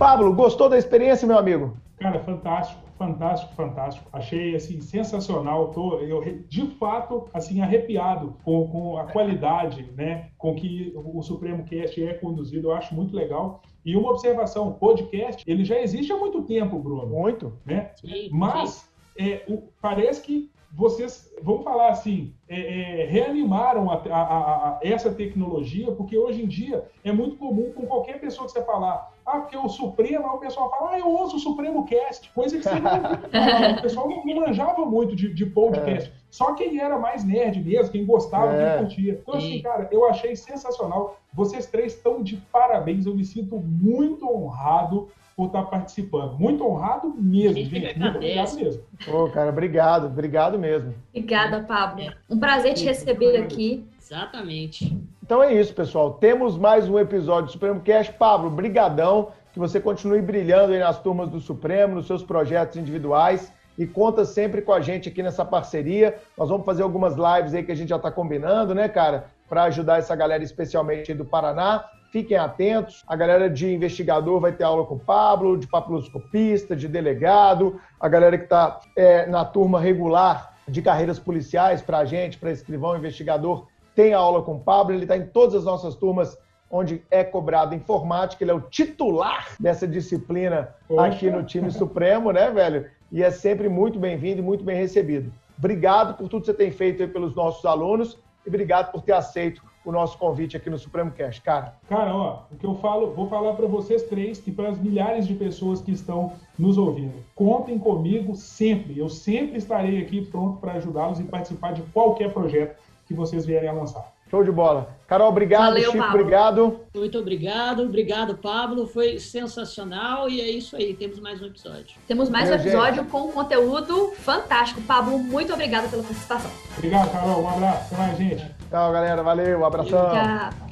Pablo, 0.00 0.32
gostou 0.32 0.66
da 0.66 0.78
experiência, 0.78 1.28
meu 1.28 1.36
amigo? 1.36 1.76
Cara, 1.98 2.18
fantástico, 2.20 2.80
fantástico, 2.96 3.52
fantástico. 3.52 4.08
Achei 4.10 4.56
assim 4.56 4.80
sensacional. 4.80 5.72
Tô 5.72 5.98
eu 5.98 6.22
de 6.48 6.66
fato 6.78 7.28
assim 7.34 7.60
arrepiado 7.60 8.34
com, 8.42 8.66
com 8.68 8.96
a 8.96 9.04
qualidade, 9.04 9.92
né, 9.94 10.30
com 10.38 10.54
que 10.54 10.90
o 10.96 11.20
Supremo 11.20 11.64
Cast 11.64 12.02
é 12.02 12.14
conduzido. 12.14 12.68
Eu 12.68 12.72
acho 12.72 12.94
muito 12.94 13.14
legal. 13.14 13.60
E 13.84 13.94
uma 13.94 14.12
observação, 14.12 14.68
o 14.68 14.72
podcast, 14.72 15.44
ele 15.46 15.66
já 15.66 15.78
existe 15.78 16.10
há 16.10 16.16
muito 16.16 16.44
tempo, 16.44 16.78
Bruno. 16.78 17.06
Muito. 17.06 17.52
Né? 17.66 17.90
Sim, 18.00 18.30
Mas 18.32 18.70
sim. 18.70 18.88
É, 19.18 19.44
o, 19.46 19.64
parece 19.82 20.22
que 20.22 20.50
vocês, 20.72 21.34
vamos 21.42 21.64
falar 21.64 21.88
assim, 21.88 22.32
é, 22.48 23.02
é, 23.02 23.06
reanimaram 23.06 23.90
a, 23.90 23.94
a, 23.94 24.22
a, 24.22 24.80
essa 24.82 25.10
tecnologia, 25.10 25.90
porque 25.92 26.16
hoje 26.16 26.42
em 26.42 26.46
dia 26.46 26.84
é 27.02 27.10
muito 27.10 27.36
comum 27.36 27.72
com 27.72 27.86
qualquer 27.86 28.20
pessoa 28.20 28.46
que 28.46 28.52
você 28.52 28.62
falar, 28.62 29.12
ah, 29.26 29.40
porque 29.40 29.56
o 29.56 29.68
Supremo, 29.68 30.26
aí 30.28 30.36
o 30.36 30.38
pessoal 30.38 30.70
fala, 30.70 30.92
ah, 30.92 30.98
eu 30.98 31.08
ouço 31.08 31.36
o 31.36 31.40
Supremo 31.40 31.84
Cast, 31.86 32.30
coisa 32.32 32.56
que 32.56 32.62
você 32.62 32.78
não, 32.78 33.72
o 33.78 33.82
pessoal 33.82 34.08
não, 34.08 34.24
não 34.24 34.46
manjava 34.46 34.84
muito 34.84 35.16
de, 35.16 35.34
de 35.34 35.46
podcast, 35.46 36.08
é. 36.08 36.12
só 36.30 36.54
quem 36.54 36.80
era 36.80 36.98
mais 36.98 37.24
nerd 37.24 37.62
mesmo, 37.62 37.90
quem 37.90 38.06
gostava, 38.06 38.52
quem 38.52 38.64
é. 38.64 38.78
curtia. 38.78 39.20
Então, 39.20 39.34
assim, 39.34 39.62
cara, 39.62 39.88
eu 39.90 40.04
achei 40.04 40.36
sensacional. 40.36 41.16
Vocês 41.32 41.66
três 41.66 41.94
estão 41.94 42.22
de 42.22 42.36
parabéns, 42.52 43.06
eu 43.06 43.14
me 43.14 43.24
sinto 43.24 43.56
muito 43.58 44.28
honrado 44.28 45.08
por 45.40 45.46
estar 45.46 45.62
participando. 45.62 46.38
Muito 46.38 46.62
honrado 46.66 47.14
mesmo, 47.16 47.56
gente. 47.56 47.98
Muito 47.98 48.16
obrigado 48.16 48.54
mesmo. 48.56 48.82
Ô, 49.08 49.30
cara, 49.30 49.48
obrigado, 49.48 50.06
obrigado 50.06 50.58
mesmo. 50.58 50.94
Obrigada, 51.08 51.62
Pablo. 51.62 52.12
Um 52.28 52.38
prazer 52.38 52.74
te 52.74 52.84
receber 52.84 53.38
aqui. 53.38 53.82
Exatamente. 53.98 54.94
Então 55.24 55.42
é 55.42 55.54
isso, 55.54 55.72
pessoal. 55.72 56.12
Temos 56.12 56.58
mais 56.58 56.90
um 56.90 56.98
episódio 56.98 57.46
do 57.46 57.52
Supremo 57.52 57.80
Cast. 57.80 58.12
Pablo, 58.12 58.50
brigadão. 58.50 59.28
Que 59.54 59.58
você 59.58 59.80
continue 59.80 60.20
brilhando 60.20 60.74
aí 60.74 60.78
nas 60.78 61.00
turmas 61.00 61.30
do 61.30 61.40
Supremo, 61.40 61.94
nos 61.94 62.06
seus 62.06 62.22
projetos 62.22 62.76
individuais 62.76 63.50
e 63.78 63.86
conta 63.86 64.26
sempre 64.26 64.60
com 64.60 64.74
a 64.74 64.80
gente 64.82 65.08
aqui 65.08 65.22
nessa 65.22 65.42
parceria. 65.42 66.18
Nós 66.36 66.50
vamos 66.50 66.66
fazer 66.66 66.82
algumas 66.82 67.14
lives 67.14 67.54
aí 67.54 67.62
que 67.62 67.72
a 67.72 67.74
gente 67.74 67.88
já 67.88 67.96
está 67.96 68.10
combinando, 68.10 68.74
né, 68.74 68.90
cara? 68.90 69.28
Para 69.48 69.62
ajudar 69.64 69.98
essa 70.00 70.14
galera, 70.14 70.44
especialmente 70.44 71.10
aí 71.10 71.16
do 71.16 71.24
Paraná. 71.24 71.86
Fiquem 72.10 72.36
atentos. 72.36 73.04
A 73.06 73.14
galera 73.14 73.48
de 73.48 73.72
investigador 73.72 74.40
vai 74.40 74.52
ter 74.52 74.64
aula 74.64 74.84
com 74.84 74.96
o 74.96 74.98
Pablo, 74.98 75.56
de 75.56 75.66
papiloscopista, 75.68 76.74
de 76.74 76.88
delegado. 76.88 77.80
A 78.00 78.08
galera 78.08 78.36
que 78.36 78.44
está 78.44 78.80
é, 78.96 79.26
na 79.26 79.44
turma 79.44 79.80
regular 79.80 80.56
de 80.66 80.82
carreiras 80.82 81.18
policiais 81.18 81.80
para 81.80 81.98
a 81.98 82.04
gente, 82.04 82.36
para 82.36 82.50
escrivão, 82.50 82.96
investigador, 82.96 83.66
tem 83.94 84.12
aula 84.12 84.42
com 84.42 84.56
o 84.56 84.60
Pablo. 84.60 84.92
Ele 84.92 85.04
está 85.04 85.16
em 85.16 85.26
todas 85.26 85.54
as 85.54 85.64
nossas 85.64 85.94
turmas 85.94 86.36
onde 86.68 87.02
é 87.12 87.22
cobrado 87.22 87.76
informática. 87.76 88.42
Ele 88.42 88.50
é 88.50 88.54
o 88.54 88.60
titular 88.60 89.54
dessa 89.60 89.86
disciplina 89.86 90.74
Poxa. 90.88 91.06
aqui 91.06 91.30
no 91.30 91.44
time 91.44 91.70
Supremo, 91.70 92.32
né, 92.32 92.50
velho? 92.50 92.86
E 93.12 93.22
é 93.22 93.30
sempre 93.30 93.68
muito 93.68 94.00
bem-vindo 94.00 94.40
e 94.40 94.42
muito 94.42 94.64
bem 94.64 94.76
recebido. 94.76 95.32
Obrigado 95.56 96.16
por 96.16 96.28
tudo 96.28 96.40
que 96.40 96.46
você 96.46 96.54
tem 96.54 96.72
feito 96.72 97.02
aí 97.02 97.08
pelos 97.08 97.36
nossos 97.36 97.64
alunos 97.64 98.18
e 98.44 98.48
obrigado 98.48 98.90
por 98.90 99.02
ter 99.02 99.12
aceito 99.12 99.62
o 99.84 99.92
nosso 99.92 100.18
convite 100.18 100.56
aqui 100.56 100.68
no 100.68 100.78
Supremo 100.78 101.10
Cast, 101.10 101.40
cara. 101.40 101.74
Cara, 101.88 102.14
ó, 102.14 102.42
o 102.50 102.56
que 102.56 102.66
eu 102.66 102.74
falo, 102.76 103.12
vou 103.12 103.28
falar 103.28 103.54
para 103.54 103.66
vocês 103.66 104.02
três 104.02 104.42
e 104.46 104.52
para 104.52 104.68
as 104.68 104.78
milhares 104.78 105.26
de 105.26 105.34
pessoas 105.34 105.80
que 105.80 105.92
estão 105.92 106.32
nos 106.58 106.76
ouvindo. 106.76 107.14
Contem 107.34 107.78
comigo 107.78 108.34
sempre. 108.34 108.98
Eu 108.98 109.08
sempre 109.08 109.58
estarei 109.58 110.02
aqui 110.02 110.24
pronto 110.26 110.58
para 110.58 110.72
ajudá-los 110.72 111.20
e 111.20 111.24
participar 111.24 111.72
de 111.72 111.82
qualquer 111.82 112.32
projeto 112.32 112.76
que 113.06 113.14
vocês 113.14 113.46
vierem 113.46 113.68
a 113.68 113.72
lançar. 113.72 114.12
Show 114.30 114.44
de 114.44 114.52
bola. 114.52 114.96
Carol, 115.08 115.28
obrigado. 115.28 115.64
Valeu, 115.64 115.90
Chico, 115.90 115.98
Pablo. 115.98 116.20
obrigado. 116.20 116.80
Muito 116.94 117.18
obrigado. 117.18 117.82
Obrigado, 117.82 118.36
Pablo. 118.36 118.86
Foi 118.86 119.18
sensacional. 119.18 120.28
E 120.28 120.40
é 120.40 120.48
isso 120.48 120.76
aí. 120.76 120.94
Temos 120.94 121.18
mais 121.18 121.42
um 121.42 121.46
episódio. 121.46 121.96
Temos 122.06 122.30
mais 122.30 122.48
um 122.48 122.54
episódio 122.54 123.02
gente. 123.02 123.10
com 123.10 123.26
conteúdo 123.32 124.12
fantástico. 124.18 124.80
Pablo, 124.82 125.18
muito 125.18 125.52
obrigado 125.52 125.90
pela 125.90 126.04
participação. 126.04 126.50
Obrigado, 126.76 127.10
Carol. 127.10 127.42
Um 127.42 127.48
abraço. 127.48 127.92
Até 127.92 127.96
mais, 127.96 128.18
gente. 128.18 128.46
Tchau, 128.70 128.92
galera. 128.92 129.22
Valeu. 129.22 129.58
Um 129.58 129.64
abração. 129.64 130.10
Tchau. 130.10 130.69